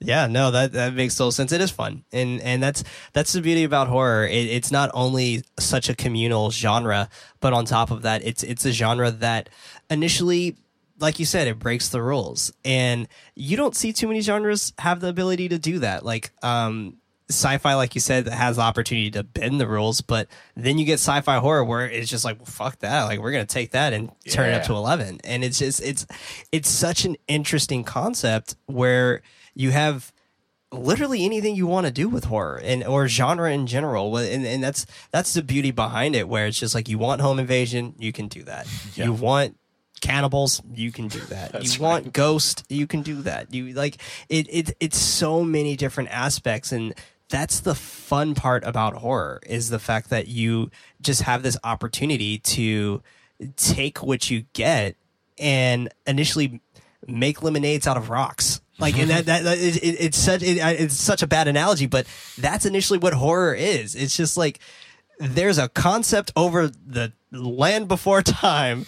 Yeah, 0.00 0.26
no, 0.26 0.50
that 0.50 0.72
that 0.72 0.92
makes 0.92 1.14
total 1.14 1.30
sense. 1.32 1.50
It 1.50 1.62
is 1.62 1.70
fun, 1.70 2.04
and 2.12 2.38
and 2.42 2.62
that's 2.62 2.84
that's 3.14 3.32
the 3.32 3.40
beauty 3.40 3.64
about 3.64 3.88
horror. 3.88 4.26
It, 4.26 4.48
it's 4.48 4.70
not 4.70 4.90
only 4.92 5.44
such 5.58 5.88
a 5.88 5.94
communal 5.94 6.50
genre, 6.50 7.08
but 7.40 7.54
on 7.54 7.64
top 7.64 7.90
of 7.90 8.02
that, 8.02 8.22
it's 8.22 8.42
it's 8.42 8.66
a 8.66 8.72
genre 8.72 9.10
that 9.12 9.48
initially, 9.88 10.56
like 10.98 11.18
you 11.18 11.24
said, 11.24 11.46
it 11.48 11.58
breaks 11.58 11.88
the 11.88 12.02
rules, 12.02 12.52
and 12.66 13.08
you 13.34 13.56
don't 13.56 13.74
see 13.74 13.94
too 13.94 14.08
many 14.08 14.20
genres 14.20 14.74
have 14.78 15.00
the 15.00 15.08
ability 15.08 15.48
to 15.50 15.58
do 15.58 15.78
that. 15.78 16.04
Like, 16.04 16.32
um, 16.42 16.96
sci-fi, 17.30 17.74
like 17.74 17.94
you 17.94 18.00
said, 18.00 18.26
that 18.26 18.34
has 18.34 18.56
the 18.56 18.62
opportunity 18.62 19.10
to 19.12 19.22
bend 19.22 19.60
the 19.60 19.66
rules, 19.66 20.00
but 20.00 20.28
then 20.56 20.78
you 20.78 20.84
get 20.84 20.94
sci-fi 20.94 21.38
horror 21.38 21.64
where 21.64 21.88
it's 21.88 22.10
just 22.10 22.24
like, 22.24 22.38
well, 22.38 22.46
fuck 22.46 22.78
that. 22.80 23.04
Like, 23.04 23.20
we're 23.20 23.32
gonna 23.32 23.46
take 23.46 23.70
that 23.72 23.92
and 23.92 24.10
turn 24.28 24.50
it 24.50 24.54
up 24.54 24.64
to 24.64 24.74
eleven, 24.74 25.20
and 25.24 25.42
it's 25.42 25.58
just 25.58 25.82
it's 25.82 26.06
it's 26.52 26.68
such 26.68 27.04
an 27.04 27.16
interesting 27.26 27.84
concept 27.84 28.56
where 28.66 29.22
you 29.54 29.70
have 29.70 30.12
literally 30.70 31.24
anything 31.24 31.54
you 31.54 31.66
want 31.66 31.86
to 31.86 31.92
do 31.92 32.08
with 32.08 32.24
horror 32.24 32.60
and 32.62 32.84
or 32.84 33.08
genre 33.08 33.50
in 33.52 33.66
general. 33.66 34.16
And, 34.16 34.44
and 34.44 34.62
that's 34.62 34.86
that's 35.10 35.34
the 35.34 35.42
beauty 35.42 35.70
behind 35.70 36.16
it 36.16 36.28
where 36.28 36.46
it's 36.46 36.58
just 36.58 36.74
like 36.74 36.88
you 36.88 36.98
want 36.98 37.20
home 37.20 37.38
invasion 37.38 37.94
you 37.98 38.12
can 38.12 38.28
do 38.28 38.42
that. 38.44 38.66
You 38.94 39.12
want 39.12 39.56
cannibals 40.00 40.60
you 40.74 40.92
can 40.92 41.08
do 41.08 41.20
that. 41.20 41.64
You 41.64 41.80
want 41.80 42.12
ghost 42.12 42.64
you 42.68 42.86
can 42.86 43.02
do 43.02 43.22
that. 43.22 43.54
You 43.54 43.72
like 43.72 43.98
it, 44.28 44.46
it 44.50 44.76
it's 44.80 44.98
so 44.98 45.42
many 45.42 45.76
different 45.76 46.10
aspects 46.10 46.72
and 46.72 46.94
that's 47.28 47.60
the 47.60 47.74
fun 47.74 48.34
part 48.34 48.64
about 48.64 48.94
horror 48.96 49.40
is 49.46 49.70
the 49.70 49.78
fact 49.78 50.10
that 50.10 50.28
you 50.28 50.70
just 51.00 51.22
have 51.22 51.42
this 51.42 51.56
opportunity 51.64 52.38
to 52.38 53.02
take 53.56 54.02
what 54.02 54.30
you 54.30 54.44
get 54.52 54.96
and 55.38 55.88
initially 56.06 56.60
make 57.06 57.42
lemonades 57.42 57.86
out 57.86 57.96
of 57.96 58.10
rocks. 58.10 58.60
Like, 58.78 58.98
and 58.98 59.10
that, 59.10 59.26
that, 59.26 59.44
that 59.44 59.58
it, 59.58 59.76
it, 59.76 59.96
it's 60.00 60.18
such 60.18 60.42
it, 60.42 60.58
it's 60.58 60.94
such 60.94 61.22
a 61.22 61.26
bad 61.26 61.46
analogy, 61.46 61.86
but 61.86 62.06
that's 62.38 62.66
initially 62.66 62.98
what 62.98 63.12
horror 63.12 63.54
is. 63.54 63.94
It's 63.94 64.16
just 64.16 64.36
like 64.36 64.58
there's 65.18 65.58
a 65.58 65.68
concept 65.68 66.32
over 66.34 66.68
the 66.68 67.12
land 67.30 67.86
before 67.86 68.22
time, 68.22 68.86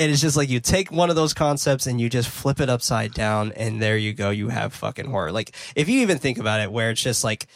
and 0.00 0.10
it's 0.10 0.20
just 0.20 0.36
like 0.36 0.48
you 0.48 0.58
take 0.58 0.90
one 0.90 1.10
of 1.10 1.14
those 1.16 1.32
concepts 1.34 1.86
and 1.86 2.00
you 2.00 2.08
just 2.08 2.28
flip 2.28 2.58
it 2.58 2.68
upside 2.68 3.14
down, 3.14 3.52
and 3.52 3.80
there 3.80 3.96
you 3.96 4.12
go. 4.12 4.30
You 4.30 4.48
have 4.48 4.72
fucking 4.74 5.08
horror. 5.08 5.30
Like, 5.30 5.54
if 5.76 5.88
you 5.88 6.00
even 6.00 6.18
think 6.18 6.38
about 6.38 6.60
it, 6.60 6.72
where 6.72 6.90
it's 6.90 7.00
just 7.02 7.22
like 7.22 7.46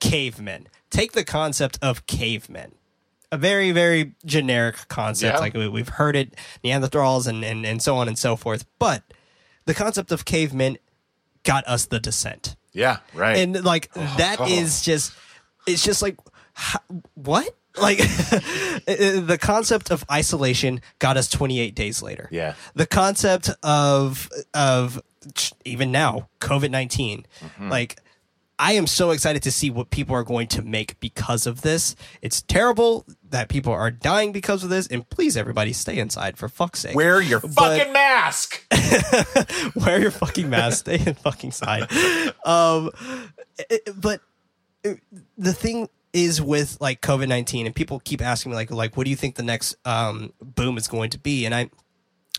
cavemen. 0.00 0.68
Take 0.90 1.12
the 1.12 1.24
concept 1.24 1.78
of 1.82 2.06
cavemen 2.06 2.72
a 3.32 3.36
very 3.36 3.72
very 3.72 4.14
generic 4.24 4.76
concept 4.86 5.34
Yeah. 5.34 5.40
like 5.40 5.54
we, 5.54 5.66
we've 5.66 5.88
heard 5.88 6.14
it 6.14 6.36
neanderthals 6.62 7.26
and, 7.26 7.44
and 7.44 7.66
and 7.66 7.82
so 7.82 7.96
on 7.96 8.06
and 8.06 8.16
so 8.16 8.36
forth 8.36 8.64
but 8.78 9.02
the 9.64 9.74
concept 9.74 10.12
of 10.12 10.24
cavemen 10.24 10.78
got 11.42 11.66
us 11.66 11.86
the 11.86 11.98
descent 11.98 12.54
Yeah, 12.72 12.98
right. 13.12 13.36
and 13.38 13.64
like 13.64 13.90
oh, 13.96 14.14
that 14.18 14.40
is 14.48 14.82
just 14.82 15.12
it's 15.66 15.82
just 15.82 16.00
like 16.00 16.16
h- 16.56 16.76
what 17.14 17.56
like 17.80 17.98
the 18.86 19.38
concept 19.40 19.90
of 19.90 20.04
isolation 20.10 20.80
got 20.98 21.16
us 21.16 21.28
28 21.28 21.74
days 21.74 22.02
later 22.02 22.28
Yeah. 22.30 22.54
the 22.74 22.86
concept 22.86 23.50
of 23.62 24.28
of 24.52 25.00
even 25.64 25.90
now 25.92 26.28
covid-19 26.40 27.24
Mm-hmm. 27.42 27.68
like 27.70 27.98
I 28.56 28.74
am 28.74 28.86
so 28.86 29.10
excited 29.10 29.42
to 29.42 29.50
see 29.50 29.68
what 29.68 29.90
people 29.90 30.14
are 30.14 30.22
going 30.22 30.46
to 30.46 30.62
make 30.62 31.00
because 31.00 31.44
of 31.48 31.62
this. 31.62 31.96
It's 32.22 32.40
terrible 32.40 33.04
that 33.30 33.48
people 33.48 33.72
are 33.72 33.90
dying 33.90 34.30
because 34.30 34.62
of 34.62 34.70
this, 34.70 34.86
and 34.86 35.06
please, 35.10 35.36
everybody, 35.36 35.72
stay 35.72 35.98
inside 35.98 36.38
for 36.38 36.48
fuck's 36.48 36.78
sake. 36.78 36.94
Wear 36.94 37.20
your 37.20 37.40
But- 37.40 37.50
fucking 37.78 37.92
mask. 37.92 38.64
wear 39.74 40.00
your 40.00 40.12
fucking 40.12 40.48
mask, 40.48 40.78
stay 40.78 41.00
in 41.04 41.14
fucking 41.14 41.50
side. 41.50 41.90
Um, 42.46 42.90
it- 43.68 43.88
but 44.00 44.20
uh, 44.84 44.94
the 45.36 45.52
thing 45.52 45.88
is 46.14 46.40
with 46.40 46.78
like 46.80 47.02
COVID 47.02 47.28
nineteen, 47.28 47.66
and 47.66 47.74
people 47.74 48.00
keep 48.00 48.22
asking 48.22 48.52
me 48.52 48.56
like, 48.56 48.70
like, 48.70 48.96
what 48.96 49.04
do 49.04 49.10
you 49.10 49.16
think 49.16 49.34
the 49.34 49.42
next 49.42 49.76
um, 49.84 50.32
boom 50.40 50.78
is 50.78 50.88
going 50.88 51.10
to 51.10 51.18
be? 51.18 51.44
And 51.44 51.54
I 51.54 51.68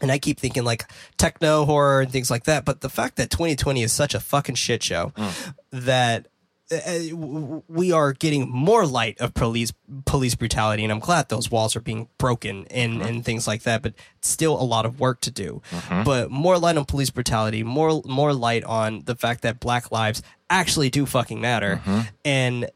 and 0.02 0.12
I 0.12 0.18
keep 0.18 0.40
thinking 0.40 0.64
like 0.64 0.86
techno 1.18 1.66
horror 1.66 2.02
and 2.02 2.12
things 2.12 2.32
like 2.32 2.46
that. 2.46 2.66
But 2.66 2.82
the 2.82 2.90
fact 2.90 3.18
that 3.18 3.30
2020 3.30 3.84
is 3.84 3.94
such 3.94 4.16
a 4.16 4.20
fucking 4.20 4.56
shit 4.56 4.82
show 4.82 5.12
mm. 5.16 5.54
that 5.72 6.28
uh, 6.72 6.76
uh 6.76 7.62
we 7.68 7.92
are 7.92 8.14
getting 8.14 8.50
more 8.50 8.86
light 8.86 9.20
of 9.20 9.34
police 9.34 9.74
police 10.06 10.36
brutality, 10.36 10.84
and 10.84 10.92
I'm 10.92 11.00
glad 11.00 11.28
those 11.28 11.52
walls 11.52 11.76
are 11.76 11.82
being 11.82 12.08
broken 12.18 12.66
and 12.72 12.94
mm-hmm. 12.94 13.08
and 13.08 13.26
things 13.26 13.46
like 13.46 13.64
that. 13.64 13.82
But 13.82 13.94
still 14.22 14.60
a 14.60 14.64
lot 14.64 14.86
of 14.86 15.02
work 15.02 15.20
to 15.22 15.32
do. 15.32 15.62
Mm-hmm. 15.72 16.04
But 16.04 16.32
more 16.32 16.58
light 16.58 16.78
on 16.78 16.86
police 16.86 17.10
brutality, 17.10 17.62
more 17.64 18.02
more 18.06 18.34
light 18.34 18.64
on 18.64 19.04
the 19.06 19.16
fact 19.16 19.42
that 19.42 19.60
Black 19.60 19.92
lives 19.92 20.24
actually 20.50 20.90
do 20.90 21.06
fucking 21.06 21.42
matter, 21.42 21.82
mm-hmm. 21.86 22.02
and 22.24 22.70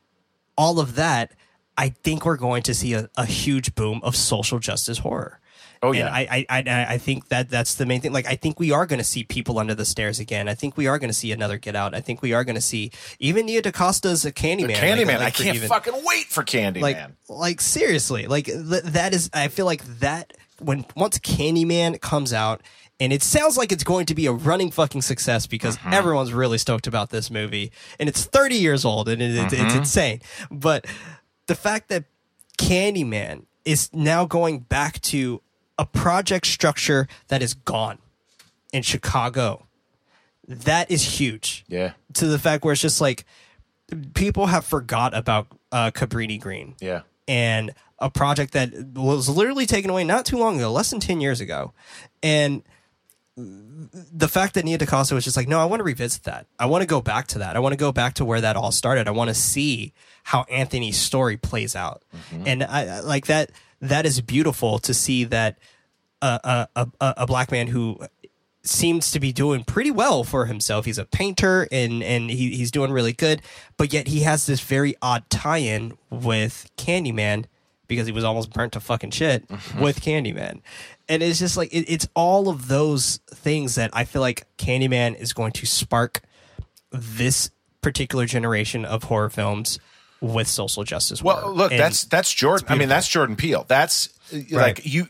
all 0.59 0.79
of 0.79 0.95
that. 0.95 1.31
I 1.77 1.89
think 1.89 2.25
we're 2.25 2.35
going 2.37 2.63
to 2.63 2.73
see 2.73 2.93
a, 2.93 3.09
a 3.15 3.25
huge 3.25 3.73
boom 3.73 4.01
of 4.03 4.13
social 4.15 4.59
justice 4.59 4.97
horror. 4.99 5.39
Oh, 5.81 5.89
And 5.89 5.99
yeah. 5.99 6.11
I, 6.13 6.45
I, 6.49 6.59
I, 6.67 6.85
I 6.95 6.97
think 6.97 7.29
that 7.29 7.49
that's 7.49 7.75
the 7.75 7.85
main 7.85 8.01
thing. 8.01 8.11
Like, 8.11 8.27
I 8.27 8.35
think 8.35 8.59
we 8.59 8.73
are 8.73 8.85
going 8.85 8.97
to 8.99 9.03
see 9.05 9.23
people 9.23 9.57
under 9.59 9.73
the 9.73 9.85
stairs 9.85 10.19
again. 10.19 10.49
I 10.49 10.53
think 10.55 10.75
we 10.75 10.87
are 10.87 10.99
going 10.99 11.09
to 11.09 11.13
see 11.13 11.31
another 11.31 11.57
Get 11.57 11.77
Out. 11.77 11.95
I 11.95 12.01
think 12.01 12.21
we 12.21 12.33
are 12.33 12.43
going 12.43 12.57
to 12.57 12.61
see 12.61 12.91
even 13.19 13.45
Nia 13.45 13.61
DaCosta's 13.61 14.25
a 14.25 14.31
Candyman. 14.33 14.75
Candyman. 14.75 15.05
Like, 15.07 15.15
I 15.15 15.23
like, 15.23 15.35
for 15.37 15.43
can't 15.43 15.55
even- 15.55 15.69
fucking 15.69 15.93
wait 16.03 16.25
for 16.25 16.43
Candyman. 16.43 16.81
like, 16.81 16.97
like 17.29 17.61
seriously, 17.61 18.27
like 18.27 18.45
th- 18.47 18.83
that 18.83 19.13
is. 19.13 19.29
I 19.33 19.47
feel 19.47 19.65
like 19.65 19.85
that 19.99 20.33
when 20.59 20.85
once 20.97 21.17
Candyman 21.19 22.01
comes 22.01 22.33
out. 22.33 22.61
And 22.99 23.13
it 23.13 23.23
sounds 23.23 23.55
like 23.57 23.71
it's 23.71 23.83
going 23.83 24.05
to 24.07 24.15
be 24.15 24.25
a 24.25 24.31
running 24.33 24.71
fucking 24.71 25.01
success 25.03 25.47
because 25.47 25.77
Mm-hmm. 25.77 25.93
everyone's 25.93 26.33
really 26.33 26.57
stoked 26.57 26.85
about 26.87 27.09
this 27.11 27.31
movie, 27.31 27.71
and 27.99 28.09
it's 28.09 28.25
30 28.25 28.55
years 28.55 28.83
old, 28.85 29.07
and 29.07 29.21
it, 29.21 29.31
Mm-hmm. 29.35 29.65
it's 29.65 29.75
insane. 29.75 30.21
But 30.51 30.85
the 31.47 31.55
fact 31.55 31.87
that 31.89 32.03
Candyman 32.57 33.45
is 33.65 33.89
now 33.93 34.25
going 34.25 34.59
back 34.59 34.99
to 35.01 35.41
a 35.77 35.85
project 35.85 36.45
structure 36.45 37.07
that 37.29 37.41
is 37.41 37.53
gone 37.53 37.99
in 38.73 38.81
Chicago. 38.83 39.65
That 40.47 40.89
is 40.91 41.19
huge. 41.19 41.63
yeah. 41.67 41.93
To 42.15 42.25
the 42.25 42.39
fact 42.39 42.63
where 42.65 42.73
it's 42.73 42.81
just 42.81 42.99
like 42.99 43.23
people 44.13 44.47
have 44.47 44.65
forgot 44.65 45.13
about 45.15 45.47
uh, 45.71 45.91
Cabrini 45.91 46.39
Green 46.39 46.75
Yeah. 46.81 47.01
and 47.27 47.71
a 47.99 48.09
project 48.09 48.53
that 48.53 48.73
was 48.95 49.29
literally 49.29 49.65
taken 49.65 49.89
away 49.89 50.03
not 50.03 50.25
too 50.25 50.37
long 50.37 50.57
ago, 50.57 50.71
less 50.71 50.89
than 50.89 50.99
10 50.99 51.21
years 51.21 51.39
ago. 51.39 51.73
And 52.23 52.63
the 54.13 54.27
fact 54.27 54.53
that 54.55 54.65
Nia 54.65 54.77
DaCosta 54.77 55.15
was 55.15 55.23
just 55.23 55.37
like, 55.37 55.47
no, 55.47 55.59
I 55.59 55.65
want 55.65 55.79
to 55.79 55.83
revisit 55.83 56.23
that. 56.23 56.45
I 56.57 56.65
want 56.65 56.81
to 56.81 56.87
go 56.87 57.01
back 57.01 57.27
to 57.27 57.39
that. 57.39 57.55
I 57.55 57.59
want 57.59 57.73
to 57.73 57.77
go 57.77 57.91
back 57.91 58.15
to 58.15 58.25
where 58.25 58.41
that 58.41 58.55
all 58.55 58.71
started. 58.71 59.07
I 59.07 59.11
want 59.11 59.29
to 59.29 59.33
see 59.33 59.93
how 60.23 60.43
Anthony's 60.49 60.97
story 60.97 61.37
plays 61.37 61.75
out. 61.75 62.03
Mm-hmm. 62.33 62.43
And 62.47 62.63
I 62.63 62.97
I- 62.97 62.99
like 63.01 63.27
that. 63.27 63.51
That 63.81 64.05
is 64.05 64.19
beautiful 64.19 64.77
to 64.79 64.93
see 64.93 65.23
that 65.25 65.57
a, 66.21 66.67
a, 66.75 66.87
a, 66.99 67.13
a 67.19 67.25
black 67.25 67.49
man 67.49 67.67
who 67.67 67.99
seems 68.61 69.11
to 69.11 69.19
be 69.21 69.31
doing 69.31 69.63
pretty 69.63 69.89
well 69.89 70.25
for 70.25 70.45
himself. 70.47 70.83
He's 70.83 70.97
a 70.97 71.05
painter 71.05 71.65
and 71.71 72.03
and 72.03 72.29
he, 72.29 72.55
he's 72.57 72.71
doing 72.71 72.91
really 72.91 73.13
good, 73.13 73.41
but 73.77 73.93
yet 73.93 74.07
he 74.09 74.19
has 74.21 74.45
this 74.45 74.59
very 74.59 74.95
odd 75.01 75.29
tie-in 75.29 75.97
with 76.09 76.69
Candyman 76.77 77.45
because 77.87 78.05
he 78.05 78.11
was 78.11 78.25
almost 78.25 78.51
burnt 78.51 78.73
to 78.73 78.81
fucking 78.81 79.11
shit 79.11 79.49
with 79.79 80.01
Candyman. 80.01 80.61
And 81.09 81.21
it's 81.23 81.39
just 81.39 81.57
like 81.57 81.73
it, 81.73 81.85
it's 81.91 82.07
all 82.13 82.47
of 82.49 82.67
those 82.67 83.17
things 83.31 83.75
that 83.75 83.89
I 83.93 84.05
feel 84.05 84.21
like 84.21 84.45
Candyman 84.57 85.19
is 85.19 85.33
going 85.33 85.51
to 85.53 85.65
spark 85.65 86.21
this 86.91 87.49
particular 87.81 88.25
generation 88.25 88.85
of 88.85 89.03
horror 89.03 89.29
films 89.29 89.79
with 90.21 90.47
social 90.47 90.83
justice. 90.83 91.23
Well, 91.23 91.41
horror. 91.41 91.53
look, 91.53 91.71
And- 91.71 91.79
that's 91.79 92.03
that's 92.05 92.31
Jordan. 92.33 92.67
I 92.69 92.75
mean, 92.77 92.89
that's 92.89 93.07
Jordan 93.07 93.35
Peele. 93.35 93.65
That's 93.67 94.09
uh, 94.33 94.37
like 94.51 94.85
you. 94.85 95.07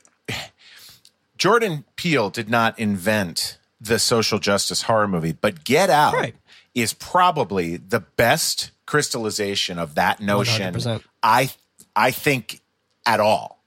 Jordan 1.37 1.85
Peele 1.95 2.29
did 2.29 2.49
not 2.49 2.77
invent 2.79 3.57
the 3.79 3.97
social 3.99 4.39
justice 4.39 4.83
horror 4.83 5.07
movie, 5.07 5.31
but 5.31 5.63
Get 5.63 5.89
Out 5.89 6.13
Right. 6.13 6.35
is 6.75 6.93
probably 6.93 7.77
the 7.77 8.01
best 8.01 8.71
crystallization 8.85 9.79
of 9.79 9.95
that 9.95 10.19
notion. 10.19 10.73
100%. 10.73 11.01
I 11.23 11.49
I 11.95 12.11
think 12.11 12.61
at 13.05 13.19
all. 13.19 13.58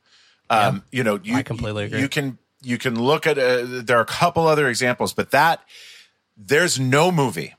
Um, 0.53 0.83
You 0.91 1.03
know, 1.05 1.19
you 1.23 1.37
I 1.37 1.43
completely 1.43 1.85
agree. 1.85 2.01
You 2.01 2.09
can 2.09 2.39
you 2.63 2.79
can 2.79 2.95
look 3.01 3.27
at 3.27 3.39
uh, 3.39 3.65
there 3.83 3.99
are 3.99 4.03
a 4.03 4.05
couple 4.21 4.47
other 4.47 4.69
examples, 4.69 5.13
but 5.15 5.31
that 5.31 5.61
there's 6.37 6.79
no 6.79 7.11
movie, 7.13 7.55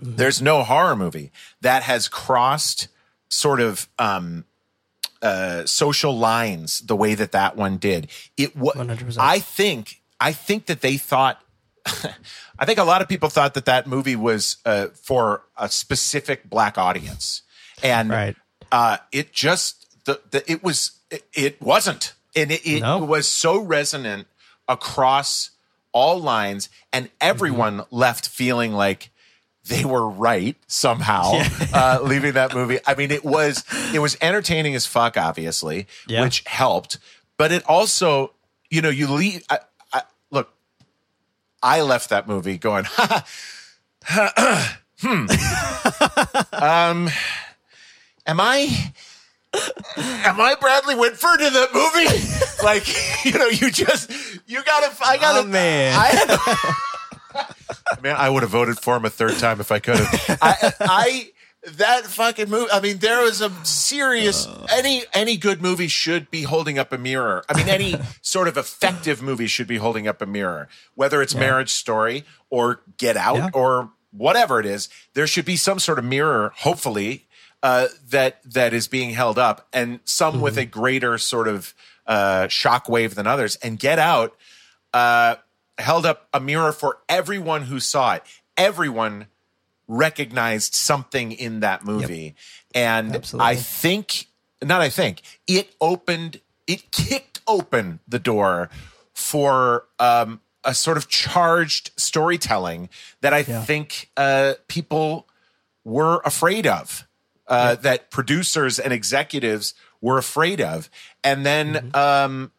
Mm-hmm. 0.00 0.14
there's 0.16 0.40
no 0.40 0.62
horror 0.62 0.94
movie 0.94 1.32
that 1.60 1.82
has 1.82 2.06
crossed 2.08 2.86
sort 3.28 3.60
of 3.60 3.88
um, 3.98 4.44
uh, 5.20 5.64
social 5.66 6.16
lines 6.16 6.78
the 6.86 6.94
way 6.94 7.16
that 7.16 7.32
that 7.32 7.56
one 7.56 7.78
did. 7.78 8.06
It 8.36 8.54
was. 8.56 8.76
100%. 8.76 9.16
I 9.18 9.40
think. 9.40 10.00
I 10.20 10.32
think 10.32 10.66
that 10.66 10.80
they 10.82 10.96
thought. 10.98 11.40
I 12.58 12.64
think 12.64 12.78
a 12.78 12.84
lot 12.84 13.02
of 13.02 13.08
people 13.08 13.28
thought 13.28 13.54
that 13.54 13.64
that 13.64 13.86
movie 13.88 14.14
was 14.16 14.58
uh, 14.64 14.88
for 15.02 15.42
a 15.56 15.68
specific 15.68 16.48
black 16.48 16.78
audience, 16.78 17.42
and 17.82 18.10
Right. 18.10 18.36
uh, 18.70 18.98
it 19.10 19.32
just 19.32 20.04
the, 20.04 20.20
the 20.30 20.48
it 20.50 20.62
was 20.62 20.92
it, 21.10 21.24
it 21.34 21.60
wasn't, 21.62 22.14
and 22.42 22.50
it, 22.52 22.66
it 22.66 22.80
No. 22.80 22.98
was 22.98 23.26
so 23.28 23.58
resonant 23.60 24.26
across 24.68 25.50
all 25.92 26.20
lines, 26.20 26.68
and 26.92 27.08
everyone 27.20 27.78
Mm-hmm. 27.78 27.96
left 27.96 28.28
feeling 28.28 28.72
like 28.72 29.10
they 29.66 29.84
were 29.84 30.08
right 30.08 30.56
somehow 30.66 31.42
uh, 31.72 31.98
leaving 32.02 32.32
that 32.32 32.54
movie. 32.54 32.78
I 32.86 32.94
mean, 32.94 33.10
it 33.10 33.24
was 33.24 33.64
it 33.92 33.98
was 33.98 34.16
entertaining 34.20 34.74
as 34.74 34.86
fuck, 34.86 35.16
obviously, 35.16 35.86
Yeah. 36.06 36.22
which 36.22 36.42
helped, 36.46 36.98
but 37.36 37.52
it 37.52 37.64
also, 37.66 38.32
you 38.70 38.80
know, 38.82 38.88
you 38.90 39.08
leave. 39.08 39.42
I, 39.50 39.58
I, 39.92 40.02
look, 40.30 40.50
I 41.62 41.80
left 41.82 42.10
that 42.10 42.26
movie 42.28 42.56
going, 42.58 42.84
hmm, 44.06 45.26
um, 46.52 47.08
am 48.26 48.40
I? 48.40 48.92
Am 49.96 50.40
I 50.40 50.54
Bradley 50.60 50.94
Whitford 50.94 51.40
in 51.40 51.52
that 51.52 51.72
movie? 51.72 52.62
like, 52.64 53.24
you 53.24 53.38
know, 53.38 53.48
you 53.48 53.70
just 53.70 54.10
you 54.46 54.62
gotta 54.64 54.94
I 55.04 55.16
gotta 55.18 55.40
Oh, 55.40 55.44
man. 55.44 55.94
I 55.96 56.74
Man, 58.02 58.16
I 58.16 58.28
would 58.28 58.42
have 58.42 58.50
voted 58.50 58.78
for 58.78 58.96
him 58.96 59.04
a 59.04 59.10
third 59.10 59.38
time 59.38 59.60
if 59.60 59.72
I 59.72 59.78
could 59.78 59.96
have. 59.96 60.38
I, 60.42 60.72
I 60.80 61.30
that 61.76 62.04
fucking 62.04 62.48
movie. 62.48 62.70
I 62.70 62.80
mean, 62.80 62.98
there 62.98 63.22
was 63.22 63.40
a 63.40 63.50
serious 63.64 64.46
oh. 64.48 64.66
any 64.70 65.04
any 65.12 65.36
good 65.36 65.60
movie 65.60 65.88
should 65.88 66.30
be 66.30 66.42
holding 66.42 66.78
up 66.78 66.92
a 66.92 66.98
mirror. 66.98 67.44
I 67.48 67.56
mean, 67.56 67.68
any 67.68 67.96
sort 68.22 68.48
of 68.48 68.56
effective 68.56 69.22
movie 69.22 69.46
should 69.46 69.66
be 69.66 69.76
holding 69.76 70.06
up 70.06 70.22
a 70.22 70.26
mirror, 70.26 70.68
whether 70.94 71.22
it's 71.22 71.34
Marriage 71.34 71.70
Story 71.70 72.24
or 72.50 72.82
Get 72.96 73.16
Out 73.16 73.36
Yeah. 73.36 73.50
or 73.52 73.90
whatever 74.12 74.60
it 74.60 74.66
is. 74.66 74.88
There 75.14 75.26
should 75.26 75.44
be 75.44 75.56
some 75.56 75.78
sort 75.78 75.98
of 75.98 76.04
mirror, 76.04 76.52
hopefully, 76.56 77.26
uh, 77.62 77.88
that 78.10 78.40
that 78.44 78.72
is 78.72 78.88
being 78.88 79.10
held 79.10 79.38
up, 79.38 79.68
and 79.72 80.00
some 80.04 80.40
with 80.40 80.56
a 80.58 80.64
greater 80.64 81.18
sort 81.18 81.48
of 81.48 81.74
uh, 82.06 82.46
shockwave 82.48 83.14
than 83.14 83.26
others. 83.26 83.56
And 83.56 83.78
Get 83.78 83.98
Out 83.98 84.36
uh, 84.92 85.36
held 85.78 86.06
up 86.06 86.28
a 86.32 86.40
mirror 86.40 86.72
for 86.72 86.98
everyone 87.08 87.62
who 87.62 87.80
saw 87.80 88.14
it. 88.14 88.22
Everyone 88.56 89.26
recognized 89.88 90.74
something 90.74 91.32
in 91.32 91.60
that 91.60 91.84
movie. 91.84 92.34
And 92.74 93.16
Absolutely. 93.16 93.48
I 93.48 93.54
think, 93.56 94.26
not 94.62 94.80
I 94.80 94.90
think, 94.90 95.22
it 95.46 95.74
opened, 95.80 96.40
it 96.66 96.90
kicked 96.90 97.40
open 97.46 98.00
the 98.06 98.18
door 98.18 98.68
for 99.14 99.86
um, 99.98 100.40
a 100.62 100.74
sort 100.74 100.98
of 100.98 101.08
charged 101.08 101.90
storytelling 101.96 102.90
that 103.22 103.32
I 103.32 103.42
think 103.42 104.10
uh, 104.16 104.54
people 104.68 105.26
were 105.84 106.20
afraid 106.24 106.66
of, 106.66 107.07
uh, 107.48 107.76
that 107.76 108.10
producers 108.10 108.78
and 108.78 108.92
executives 108.92 109.74
were 110.00 110.18
afraid 110.18 110.60
of. 110.60 110.88
And 111.24 111.44
then 111.44 111.90
um, 111.94 112.52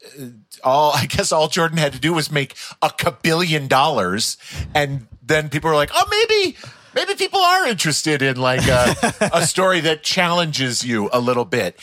all 0.63 0.91
I 0.95 1.05
guess 1.05 1.31
all 1.31 1.47
Jordan 1.47 1.77
had 1.77 1.93
to 1.93 1.99
do 1.99 2.13
was 2.13 2.31
make 2.31 2.55
a 2.81 2.89
kabillion 2.89 3.67
dollars, 3.67 4.37
and 4.73 5.07
then 5.21 5.49
people 5.49 5.69
were 5.69 5.75
like, 5.75 5.91
"Oh, 5.93 6.07
maybe." 6.09 6.57
Maybe 6.95 7.13
people 7.13 7.39
are 7.39 7.67
interested 7.67 8.23
in 8.23 8.37
like 8.37 8.67
a, 8.67 9.29
a 9.33 9.45
story 9.45 9.79
that 9.81 10.01
challenges 10.01 10.83
you 10.83 11.07
a 11.13 11.19
little 11.19 11.45
bit 11.45 11.79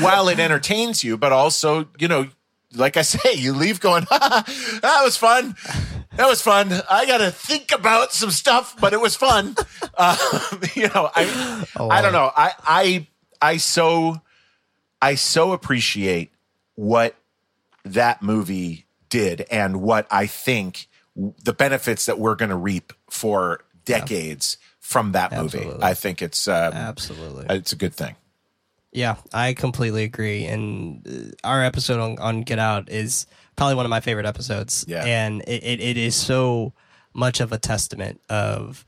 while 0.00 0.28
it 0.28 0.40
entertains 0.40 1.04
you, 1.04 1.16
but 1.16 1.30
also, 1.30 1.88
you 2.00 2.08
know, 2.08 2.26
like 2.74 2.96
I 2.96 3.02
say, 3.02 3.34
you 3.34 3.52
leave 3.52 3.80
going, 3.80 4.04
that 4.10 5.00
was 5.02 5.16
fun. 5.16 5.56
That 6.16 6.28
was 6.28 6.42
fun. 6.42 6.72
I 6.90 7.06
got 7.06 7.18
to 7.18 7.30
think 7.30 7.72
about 7.72 8.12
some 8.12 8.30
stuff, 8.30 8.76
but 8.80 8.92
it 8.92 9.00
was 9.00 9.16
fun. 9.16 9.56
Uh, 9.94 10.16
you 10.74 10.88
know, 10.88 11.10
I, 11.14 11.66
I 11.78 12.02
don't 12.02 12.12
know. 12.12 12.30
I, 12.36 12.52
I, 12.64 13.06
I 13.40 13.56
so, 13.56 14.20
I 15.00 15.14
so 15.14 15.52
appreciate 15.52 16.32
what 16.74 17.16
that 17.84 18.22
movie 18.22 18.86
did 19.08 19.46
and 19.50 19.80
what 19.80 20.06
I 20.10 20.26
think 20.26 20.88
the 21.16 21.52
benefits 21.52 22.06
that 22.06 22.18
we're 22.18 22.34
going 22.36 22.50
to 22.50 22.56
reap 22.56 22.92
for 23.08 23.64
decades 23.84 24.58
from 24.78 25.12
that 25.12 25.32
movie. 25.32 25.58
Absolutely. 25.58 25.82
I 25.82 25.94
think 25.94 26.22
it's, 26.22 26.46
um, 26.46 26.72
Absolutely. 26.72 27.46
it's 27.48 27.72
a 27.72 27.76
good 27.76 27.94
thing. 27.94 28.16
Yeah, 28.92 29.16
I 29.32 29.54
completely 29.54 30.04
agree. 30.04 30.46
And 30.46 31.06
uh, 31.06 31.48
our 31.48 31.62
episode 31.62 32.00
on, 32.00 32.18
on 32.18 32.42
Get 32.42 32.58
Out 32.58 32.90
is 32.90 33.26
probably 33.56 33.76
one 33.76 33.86
of 33.86 33.90
my 33.90 34.00
favorite 34.00 34.26
episodes. 34.26 34.84
Yeah. 34.88 35.04
And 35.04 35.42
it, 35.42 35.62
it, 35.62 35.80
it 35.80 35.96
is 35.96 36.14
so 36.14 36.72
much 37.12 37.40
of 37.40 37.52
a 37.52 37.58
testament 37.58 38.20
of 38.28 38.84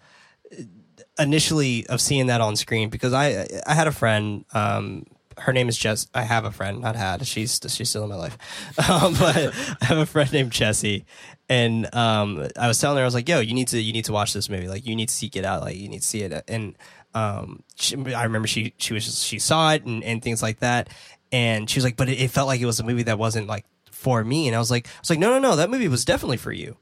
initially 1.18 1.86
of 1.88 2.00
seeing 2.00 2.26
that 2.26 2.40
on 2.40 2.56
screen 2.56 2.88
because 2.88 3.12
I 3.12 3.46
I 3.66 3.74
had 3.74 3.86
a 3.86 3.92
friend 3.92 4.44
um 4.54 5.04
her 5.38 5.52
name 5.52 5.68
is 5.68 5.76
Jess 5.76 6.06
I 6.14 6.22
have 6.22 6.44
a 6.44 6.50
friend 6.50 6.80
not 6.80 6.96
had 6.96 7.26
she's 7.26 7.60
she's 7.68 7.90
still 7.90 8.04
in 8.04 8.08
my 8.08 8.16
life 8.16 8.38
um, 8.90 9.12
but 9.14 9.36
I 9.82 9.84
have 9.84 9.98
a 9.98 10.06
friend 10.06 10.32
named 10.32 10.52
Jessie 10.52 11.04
and 11.48 11.94
um 11.94 12.48
I 12.58 12.66
was 12.66 12.78
telling 12.80 12.96
her 12.96 13.02
I 13.02 13.06
was 13.06 13.14
like 13.14 13.28
yo 13.28 13.40
you 13.40 13.52
need 13.52 13.68
to 13.68 13.80
you 13.80 13.92
need 13.92 14.06
to 14.06 14.12
watch 14.12 14.32
this 14.32 14.48
movie 14.48 14.68
like 14.68 14.86
you 14.86 14.96
need 14.96 15.08
to 15.08 15.14
seek 15.14 15.36
it 15.36 15.44
out 15.44 15.62
like 15.62 15.76
you 15.76 15.88
need 15.88 16.00
to 16.00 16.06
see 16.06 16.22
it 16.22 16.44
and 16.48 16.76
um 17.14 17.62
she, 17.76 17.97
I 18.14 18.24
remember 18.24 18.48
she 18.48 18.74
she 18.78 18.94
was 18.94 19.22
she 19.22 19.39
saw 19.39 19.72
it 19.72 19.84
and, 19.84 20.02
and 20.05 20.22
things 20.22 20.43
like 20.43 20.60
that 20.60 20.89
and 21.30 21.68
she 21.68 21.78
was 21.78 21.84
like 21.84 21.97
but 21.97 22.09
it, 22.09 22.20
it 22.20 22.30
felt 22.30 22.47
like 22.48 22.60
it 22.60 22.66
was 22.66 22.80
a 22.80 22.84
movie 22.84 23.02
that 23.05 23.18
wasn't 23.18 23.47
like 23.47 23.64
for 23.90 24.24
me 24.24 24.47
and 24.47 24.56
I 24.56 24.59
was 24.59 24.70
like 24.70 24.86
I 24.86 25.01
was 25.01 25.10
like 25.10 25.18
no 25.18 25.30
no 25.30 25.39
no 25.39 25.56
that 25.56 25.70
movie 25.70 25.89
was 25.89 26.05
definitely 26.05 26.39
for 26.39 26.52
you 26.52 26.76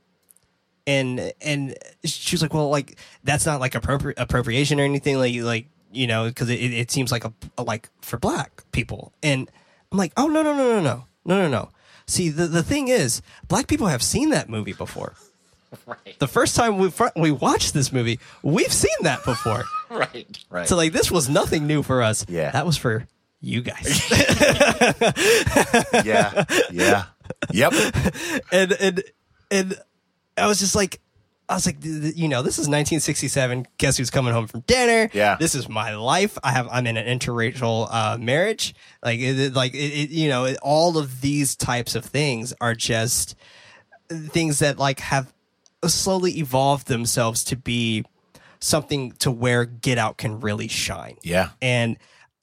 and 0.86 1.32
and 1.40 1.76
she 2.04 2.34
was 2.34 2.42
like, 2.42 2.54
well, 2.54 2.68
like 2.68 2.98
that's 3.22 3.46
not 3.46 3.60
like 3.60 3.72
appropri- 3.72 4.14
appropriation 4.16 4.80
or 4.80 4.84
anything, 4.84 5.18
like 5.18 5.34
like 5.36 5.66
you 5.92 6.06
know, 6.06 6.26
because 6.28 6.48
it, 6.48 6.60
it 6.60 6.72
it 6.72 6.90
seems 6.90 7.12
like 7.12 7.24
a, 7.24 7.32
a 7.58 7.62
like 7.62 7.88
for 8.00 8.18
black 8.18 8.64
people, 8.72 9.12
and 9.22 9.50
I'm 9.92 9.98
like, 9.98 10.12
oh 10.16 10.26
no 10.26 10.42
no 10.42 10.52
no 10.52 10.80
no 10.80 10.80
no 10.80 11.04
no 11.24 11.42
no 11.42 11.48
no. 11.48 11.70
See, 12.06 12.28
the 12.28 12.46
the 12.46 12.62
thing 12.62 12.88
is, 12.88 13.22
black 13.46 13.66
people 13.68 13.86
have 13.86 14.02
seen 14.02 14.30
that 14.30 14.48
movie 14.48 14.72
before. 14.72 15.14
Right. 15.86 16.18
The 16.18 16.26
first 16.28 16.56
time 16.56 16.78
we 16.78 16.90
fr- 16.90 17.08
we 17.16 17.30
watched 17.30 17.74
this 17.74 17.92
movie, 17.92 18.18
we've 18.42 18.72
seen 18.72 18.90
that 19.02 19.24
before. 19.24 19.64
Right. 19.90 20.38
Right. 20.50 20.68
So 20.68 20.76
like, 20.76 20.92
this 20.92 21.10
was 21.10 21.28
nothing 21.28 21.66
new 21.66 21.82
for 21.82 22.00
us. 22.02 22.24
Yeah. 22.28 22.50
that 22.52 22.64
was 22.64 22.76
for 22.76 23.06
you 23.40 23.60
guys. 23.62 24.08
yeah. 26.04 26.44
Yeah. 26.70 27.04
Yep. 27.52 27.72
and 28.52 28.72
and 28.72 29.02
and 29.50 29.74
I 30.36 30.46
was 30.46 30.60
just 30.60 30.74
like, 30.76 31.00
I 31.48 31.54
was 31.54 31.66
like, 31.66 31.80
th- 31.80 32.02
th- 32.02 32.16
you 32.16 32.28
know, 32.28 32.42
this 32.42 32.54
is 32.54 32.68
1967. 32.68 33.66
Guess 33.78 33.96
who's 33.96 34.10
coming 34.10 34.32
home 34.32 34.46
from 34.46 34.60
dinner? 34.60 35.10
Yeah. 35.12 35.36
this 35.40 35.54
is 35.56 35.68
my 35.68 35.96
life. 35.96 36.38
I 36.44 36.52
have, 36.52 36.68
I'm 36.70 36.86
in 36.86 36.96
an 36.96 37.18
interracial 37.18 37.88
uh, 37.90 38.16
marriage. 38.18 38.74
Like, 39.02 39.18
it, 39.18 39.38
it- 39.40 39.54
like 39.54 39.74
it, 39.74 39.78
it, 39.78 40.10
you 40.10 40.28
know, 40.28 40.44
it, 40.44 40.56
all 40.62 40.96
of 40.98 41.20
these 41.20 41.56
types 41.56 41.94
of 41.96 42.04
things 42.04 42.54
are 42.60 42.74
just 42.76 43.34
things 44.08 44.60
that 44.60 44.78
like 44.78 45.00
have 45.00 45.32
slowly 45.86 46.38
evolved 46.38 46.86
themselves 46.88 47.44
to 47.44 47.56
be 47.56 48.04
something 48.60 49.12
to 49.12 49.30
where 49.30 49.64
Get 49.64 49.96
Out 49.98 50.18
can 50.18 50.40
really 50.40 50.68
shine 50.68 51.16
Yeah. 51.22 51.50
and 51.62 51.96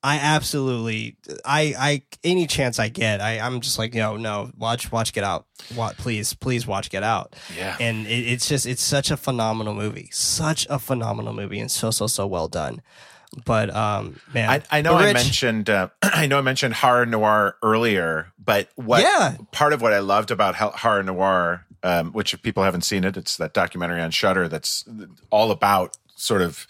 I 0.03 0.17
absolutely, 0.19 1.17
I, 1.43 1.73
I, 1.77 2.01
any 2.23 2.45
chance 2.47 2.77
I 2.79 2.87
get, 2.87 3.19
I, 3.19 3.39
I'm 3.39 3.59
just 3.61 3.77
like, 3.79 3.93
no, 3.95 4.15
no, 4.15 4.51
watch, 4.55 4.91
watch 4.91 5.11
Get 5.11 5.23
Out, 5.23 5.47
what, 5.75 5.97
please, 5.97 6.33
please 6.35 6.65
watch 6.67 6.89
Get 6.91 7.03
Out. 7.03 7.35
Yeah. 7.57 7.75
and 7.79 8.05
it, 8.07 8.11
it's 8.11 8.47
just, 8.47 8.65
it's 8.67 8.81
such 8.81 9.11
a 9.11 9.17
phenomenal 9.17 9.73
movie, 9.73 10.09
such 10.13 10.65
a 10.69 10.77
phenomenal 10.79 11.33
movie, 11.33 11.59
and 11.59 11.69
so, 11.69 11.89
so, 11.91 12.07
so 12.07 12.25
well 12.27 12.47
done. 12.47 12.81
But, 13.45 13.69
um, 13.75 14.19
man, 14.33 14.49
I, 14.49 14.77
I 14.77 14.81
know 14.81 14.95
I 14.95 15.13
mentioned 15.13 15.69
uh, 15.69 15.89
I 16.01 16.27
know 16.27 16.37
I 16.37 16.41
mentioned 16.41 16.73
Horror 16.75 17.05
Noire 17.05 17.55
earlier, 17.61 18.31
but 18.39 18.69
what 18.75 19.01
Yeah. 19.01 19.35
part 19.51 19.73
of 19.73 19.81
what 19.81 19.93
I 19.93 19.99
loved 19.99 20.31
about 20.31 20.55
ho- 20.55 20.71
Horror 20.73 21.03
Noire, 21.03 21.65
um, 21.83 22.11
which 22.13 22.33
if 22.33 22.41
people 22.41 22.63
haven't 22.63 22.81
seen 22.81 23.03
it, 23.03 23.17
it's 23.17 23.37
that 23.37 23.53
documentary 23.53 24.01
on 24.01 24.11
Shudder 24.11 24.47
that's 24.47 24.85
all 25.29 25.51
about 25.51 25.97
sort 26.15 26.41
of 26.41 26.65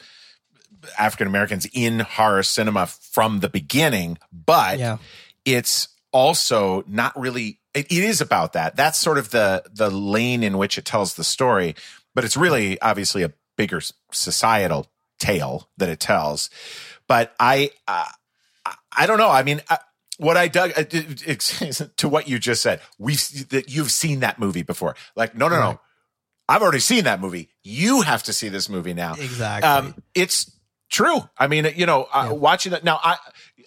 African 1.00 1.28
Americans 1.28 1.68
in 1.74 2.00
horror 2.00 2.44
cinema 2.44 2.88
from 2.88 3.40
the 3.40 3.50
beginning, 3.50 4.18
but 4.32 4.80
Yeah. 4.80 4.98
it's 5.46 5.90
also 6.12 6.84
not 6.88 7.18
really 7.20 7.60
it, 7.74 7.86
it 7.92 8.04
is 8.04 8.20
about 8.22 8.54
that. 8.54 8.76
That's 8.76 8.98
sort 8.98 9.18
of 9.18 9.30
the 9.30 9.64
the 9.72 9.90
lane 9.90 10.44
in 10.44 10.58
which 10.58 10.78
it 10.78 10.86
tells 10.86 11.14
the 11.16 11.24
story, 11.24 11.76
but 12.16 12.26
it's 12.26 12.36
really 12.38 12.80
obviously 12.82 13.24
a 13.24 13.32
bigger 13.58 13.82
societal 14.12 14.88
tale 15.20 15.70
that 15.78 15.90
it 15.90 16.00
tells. 16.00 16.50
But 17.08 17.34
I 17.40 17.72
uh, 17.88 18.06
I- 18.92 19.06
don't 19.08 19.18
know. 19.18 19.30
I 19.30 19.44
mean, 19.44 19.62
I, 19.70 19.78
what 20.18 20.36
I 20.38 20.48
dug 20.48 20.72
uh, 20.76 20.84
to 21.98 22.10
what 22.10 22.28
you 22.28 22.40
just 22.40 22.62
said, 22.62 22.82
we've 22.98 23.50
that 23.50 23.70
you've 23.70 23.92
seen 23.92 24.22
that 24.22 24.40
movie 24.40 24.64
before. 24.64 24.96
Like, 25.16 25.36
no, 25.36 25.48
no, 25.48 25.56
Right. 25.56 25.72
no. 25.74 25.80
I've 26.50 26.62
already 26.62 26.80
seen 26.80 27.04
that 27.04 27.20
movie. 27.20 27.50
You 27.64 28.02
have 28.02 28.24
to 28.24 28.34
see 28.34 28.48
this 28.50 28.70
movie 28.70 28.94
now. 28.94 29.14
Exactly. 29.16 29.70
Um, 29.70 29.96
it's 30.16 30.50
true. 30.90 31.30
I 31.38 31.48
mean, 31.48 31.68
you 31.76 31.86
know, 31.86 32.08
uh, 32.14 32.28
Yeah. 32.30 32.32
watching 32.34 32.72
it 32.74 32.84
now, 32.86 33.00
I 33.04 33.18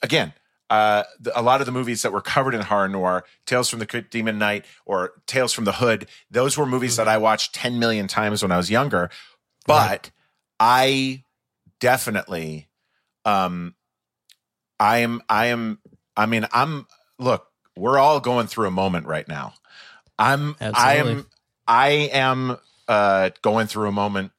again, 0.02 0.32
uh, 0.70 1.02
the, 1.20 1.38
a 1.38 1.42
lot 1.42 1.60
of 1.60 1.66
the 1.66 1.72
movies 1.72 2.00
that 2.02 2.12
were 2.12 2.22
covered 2.22 2.54
in 2.54 2.62
Horror 2.62 2.88
Noire, 2.88 3.24
Tales 3.44 3.68
from 3.68 3.80
the 3.80 4.06
Demon 4.10 4.38
Knight 4.38 4.64
or 4.86 5.12
Tales 5.26 5.52
from 5.52 5.64
the 5.66 5.72
Hood, 5.72 6.06
those 6.30 6.56
were 6.56 6.64
movies 6.64 6.96
that 6.96 7.06
I 7.08 7.18
watched 7.18 7.54
10 7.54 7.78
million 7.78 8.06
times 8.08 8.42
when 8.42 8.50
I 8.52 8.56
was 8.56 8.70
younger. 8.70 9.10
But 9.66 10.10
I 10.58 11.24
definitely, 11.80 12.68
um, 13.24 13.74
I 14.78 14.98
am, 14.98 15.22
I 15.28 15.46
am, 15.46 15.80
I 16.16 16.26
mean, 16.26 16.46
I'm, 16.52 16.86
look, 17.18 17.46
we're 17.76 17.98
all 17.98 18.20
going 18.20 18.46
through 18.46 18.68
a 18.68 18.70
moment 18.70 19.06
right 19.06 19.26
now. 19.26 19.54
I'm, 20.18 20.54
I 20.60 20.96
am, 20.96 21.26
I 21.66 21.88
am, 22.12 22.58
uh, 22.86 23.30
going 23.42 23.66
through 23.66 23.88
a 23.88 23.92
moment 23.92 24.32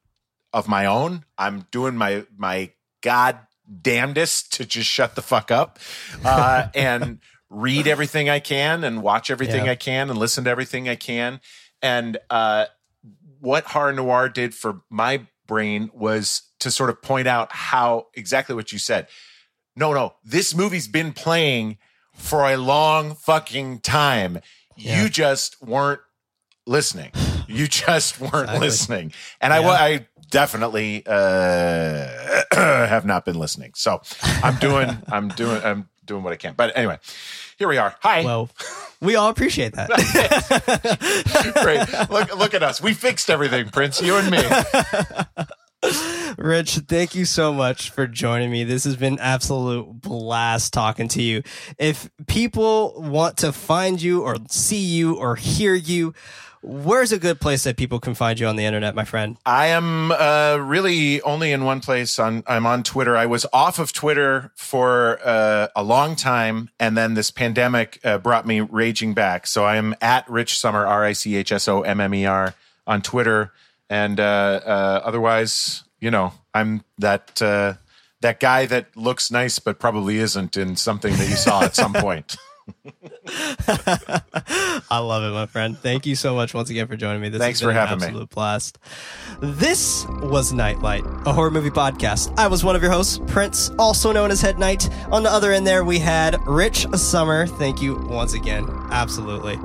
of 0.52 0.68
my 0.68 0.86
own. 0.86 1.24
I'm 1.36 1.66
doing 1.70 1.96
my, 1.96 2.24
my 2.36 2.70
God 3.02 3.38
damnedest 3.80 4.54
to 4.54 4.64
just 4.64 4.88
shut 4.88 5.14
the 5.14 5.22
fuck 5.22 5.50
up, 5.50 5.78
uh, 6.24 6.68
and 6.74 7.20
read 7.50 7.86
everything 7.86 8.30
I 8.30 8.38
can 8.38 8.84
and 8.84 9.02
watch 9.02 9.30
everything 9.30 9.66
Yeah. 9.66 9.72
I 9.72 9.74
can 9.74 10.10
and 10.10 10.18
listen 10.18 10.44
to 10.44 10.50
everything 10.50 10.88
I 10.88 10.96
can. 10.96 11.40
And, 11.80 12.18
uh, 12.30 12.66
what 13.40 13.64
Horror 13.64 13.92
Noire 13.92 14.28
did 14.28 14.54
for 14.54 14.82
my 14.88 15.26
brain 15.46 15.90
was 15.92 16.42
to 16.60 16.70
sort 16.70 16.90
of 16.90 17.02
point 17.02 17.26
out 17.28 17.52
how 17.52 18.06
exactly 18.14 18.54
what 18.54 18.72
you 18.72 18.78
said. 18.78 19.06
No, 19.76 19.92
no, 19.94 20.14
this 20.24 20.54
movie's 20.54 20.88
been 20.88 21.12
playing 21.12 21.78
for 22.14 22.44
a 22.44 22.56
long 22.56 23.14
fucking 23.14 23.80
time. 23.80 24.40
Yeah. 24.76 25.02
You 25.02 25.08
just 25.08 25.60
weren't 25.62 26.00
listening. 26.66 27.10
You 27.48 27.66
just 27.66 28.20
weren't 28.20 28.34
Exactly. 28.44 28.58
listening. 28.60 29.12
And 29.40 29.52
I 29.52 29.60
Yeah. 29.60 29.68
I, 29.68 29.86
I 29.86 30.06
definitely 30.30 31.02
uh, 31.06 32.42
have 32.52 33.04
not 33.04 33.24
been 33.24 33.38
listening. 33.38 33.72
So 33.74 34.00
I'm 34.22 34.56
doing, 34.56 34.96
I'm 35.08 35.28
doing, 35.28 35.62
I'm 35.62 35.88
doing 36.04 36.22
what 36.22 36.32
I 36.32 36.36
can. 36.36 36.54
But 36.54 36.76
anyway, 36.76 36.98
here 37.58 37.68
we 37.68 37.78
are. 37.78 37.94
Hi. 38.00 38.24
Well, 38.24 38.48
we 39.02 39.16
all 39.16 39.28
appreciate 39.28 39.74
that. 39.74 39.90
Great. 41.62 42.10
Look, 42.10 42.36
look 42.36 42.54
at 42.54 42.62
us. 42.62 42.80
We 42.80 42.94
fixed 42.94 43.28
everything, 43.28 43.68
Prince. 43.68 44.00
You 44.00 44.16
and 44.16 44.30
me. 44.30 44.42
Rich, 46.38 46.76
thank 46.88 47.16
you 47.16 47.24
so 47.24 47.52
much 47.52 47.90
for 47.90 48.06
joining 48.06 48.50
me. 48.50 48.62
This 48.62 48.84
has 48.84 48.94
been 48.94 49.18
absolute 49.18 50.00
blast 50.00 50.72
talking 50.72 51.08
to 51.08 51.22
you. 51.22 51.42
If 51.78 52.08
people 52.28 52.94
want 52.96 53.38
to 53.38 53.52
find 53.52 54.00
you 54.00 54.22
or 54.22 54.36
see 54.48 54.78
you 54.78 55.16
or 55.16 55.34
hear 55.34 55.74
you, 55.74 56.14
where's 56.62 57.12
a 57.12 57.18
good 57.18 57.40
place 57.40 57.64
that 57.64 57.76
people 57.76 58.00
can 58.00 58.14
find 58.14 58.38
you 58.38 58.46
on 58.46 58.56
the 58.56 58.64
internet, 58.64 58.94
my 58.94 59.04
friend? 59.04 59.36
I 59.44 59.68
am 59.68 60.12
uh, 60.12 60.58
really 60.60 61.20
only 61.22 61.52
in 61.52 61.64
one 61.64 61.80
place. 61.80 62.18
On 62.18 62.42
I'm 62.46 62.66
on 62.66 62.82
Twitter. 62.82 63.16
I 63.16 63.26
was 63.26 63.44
off 63.52 63.78
of 63.78 63.92
Twitter 63.92 64.52
for 64.54 65.18
uh, 65.24 65.68
a 65.74 65.82
long 65.82 66.16
time, 66.16 66.70
and 66.78 66.96
then 66.96 67.14
this 67.14 67.30
pandemic 67.30 67.98
uh, 68.04 68.18
brought 68.18 68.46
me 68.46 68.60
raging 68.60 69.14
back. 69.14 69.46
So 69.46 69.64
I 69.64 69.76
am 69.76 69.94
at 70.00 70.28
Rich 70.30 70.58
Sommer 70.58 70.86
R 70.86 71.04
I 71.04 71.12
C 71.12 71.36
H 71.36 71.52
S 71.52 71.68
O 71.68 71.82
M 71.82 72.00
M 72.00 72.14
E 72.14 72.26
R 72.26 72.54
on 72.86 73.02
Twitter, 73.02 73.52
and 73.90 74.18
uh, 74.18 74.60
uh, 74.64 75.00
otherwise, 75.04 75.84
you 76.00 76.10
know, 76.10 76.32
I'm 76.54 76.84
that 76.98 77.42
uh, 77.42 77.74
that 78.20 78.40
guy 78.40 78.66
that 78.66 78.96
looks 78.96 79.30
nice 79.30 79.58
but 79.58 79.78
probably 79.78 80.18
isn't 80.18 80.56
in 80.56 80.76
something 80.76 81.12
that 81.12 81.28
you 81.28 81.36
saw 81.36 81.62
at 81.64 81.74
some 81.74 81.92
point. 81.94 82.36
I 84.90 84.98
love 84.98 85.22
it, 85.24 85.32
my 85.34 85.46
friend. 85.46 85.76
Thank 85.78 86.06
you 86.06 86.14
so 86.14 86.34
much 86.34 86.54
once 86.54 86.70
again 86.70 86.86
for 86.86 86.96
joining 86.96 87.20
me. 87.22 87.28
This 87.28 87.40
Thanks 87.40 87.60
for 87.60 87.70
an 87.70 87.76
having 87.76 87.98
me. 88.00 88.06
absolute 88.06 88.30
blast. 88.30 88.78
This 89.40 90.06
was 90.22 90.52
Knight 90.52 90.80
Light, 90.80 91.04
a 91.26 91.32
horror 91.32 91.50
movie 91.50 91.70
podcast. 91.70 92.36
I 92.38 92.46
was 92.48 92.64
one 92.64 92.76
of 92.76 92.82
your 92.82 92.90
hosts, 92.90 93.20
Prince, 93.26 93.70
also 93.78 94.12
known 94.12 94.30
as 94.30 94.40
Head 94.40 94.58
Knight. 94.58 94.88
On 95.10 95.22
the 95.22 95.30
other 95.30 95.52
end 95.52 95.66
there, 95.66 95.84
we 95.84 95.98
had 95.98 96.36
Rich 96.46 96.86
Sommer. 96.94 97.46
Thank 97.46 97.80
you 97.82 97.96
once 97.96 98.34
again. 98.34 98.66
Absolutely. 98.90 99.58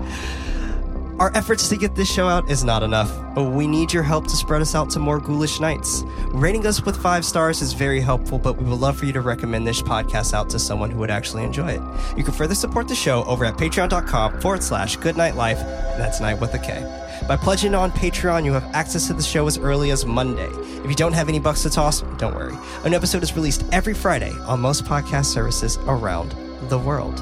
Our 1.19 1.35
efforts 1.35 1.68
to 1.69 1.77
get 1.77 1.95
this 1.95 2.11
show 2.11 2.27
out 2.27 2.48
is 2.48 2.64
not 2.64 2.84
enough. 2.84 3.11
But 3.34 3.45
we 3.45 3.65
need 3.65 3.91
your 3.91 4.03
help 4.03 4.27
to 4.27 4.35
spread 4.35 4.61
us 4.61 4.76
out 4.76 4.91
to 4.91 4.99
more 4.99 5.19
ghoulish 5.19 5.60
nights. 5.60 6.03
Rating 6.27 6.68
us 6.68 6.84
with 6.84 6.95
five 6.95 7.26
stars 7.26 7.61
is 7.64 7.73
very 7.73 7.99
helpful, 7.99 8.38
but 8.38 8.57
we 8.57 8.69
would 8.69 8.80
love 8.80 8.99
for 8.99 9.06
you 9.06 9.14
to 9.14 9.22
recommend 9.22 9.65
this 9.65 9.81
podcast 9.81 10.34
out 10.34 10.48
to 10.52 10.60
someone 10.60 10.91
who 10.91 10.99
would 10.99 11.10
actually 11.10 11.44
enjoy 11.44 11.72
it. 11.72 11.81
You 12.15 12.23
can 12.23 12.34
further 12.34 12.53
support 12.53 12.88
the 12.88 12.94
show 12.94 13.23
over 13.23 13.45
at 13.45 13.57
patreon.com 13.57 14.41
forward 14.41 14.61
slash 14.61 14.98
goodknight 14.98 15.34
life, 15.34 15.57
that's 15.57 16.22
night 16.22 16.39
with 16.39 16.53
a 16.53 16.60
K. 16.60 16.85
By 17.27 17.35
pledging 17.35 17.73
on 17.73 17.91
Patreon, 17.91 18.45
you 18.45 18.53
have 18.53 18.65
access 18.76 19.07
to 19.07 19.14
the 19.14 19.23
show 19.23 19.48
as 19.48 19.57
early 19.57 19.89
as 19.89 20.06
Monday. 20.06 20.49
If 20.84 20.85
you 20.85 20.95
don't 20.95 21.14
have 21.14 21.30
any 21.30 21.39
bucks 21.39 21.64
to 21.64 21.72
toss, 21.72 22.02
don't 22.19 22.35
worry. 22.35 22.56
An 22.84 22.94
episode 22.94 23.23
is 23.23 23.35
released 23.35 23.65
every 23.72 23.95
Friday 23.95 24.34
on 24.45 24.60
most 24.60 24.85
podcast 24.85 25.26
services 25.26 25.80
around 25.88 26.35
the 26.69 26.77
world. 26.77 27.19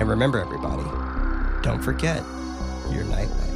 And 0.00 0.08
remember, 0.08 0.40
everybody, 0.40 0.84
don't 1.62 1.82
forget 1.82 2.24
your 2.90 3.04
nightlight. 3.04 3.51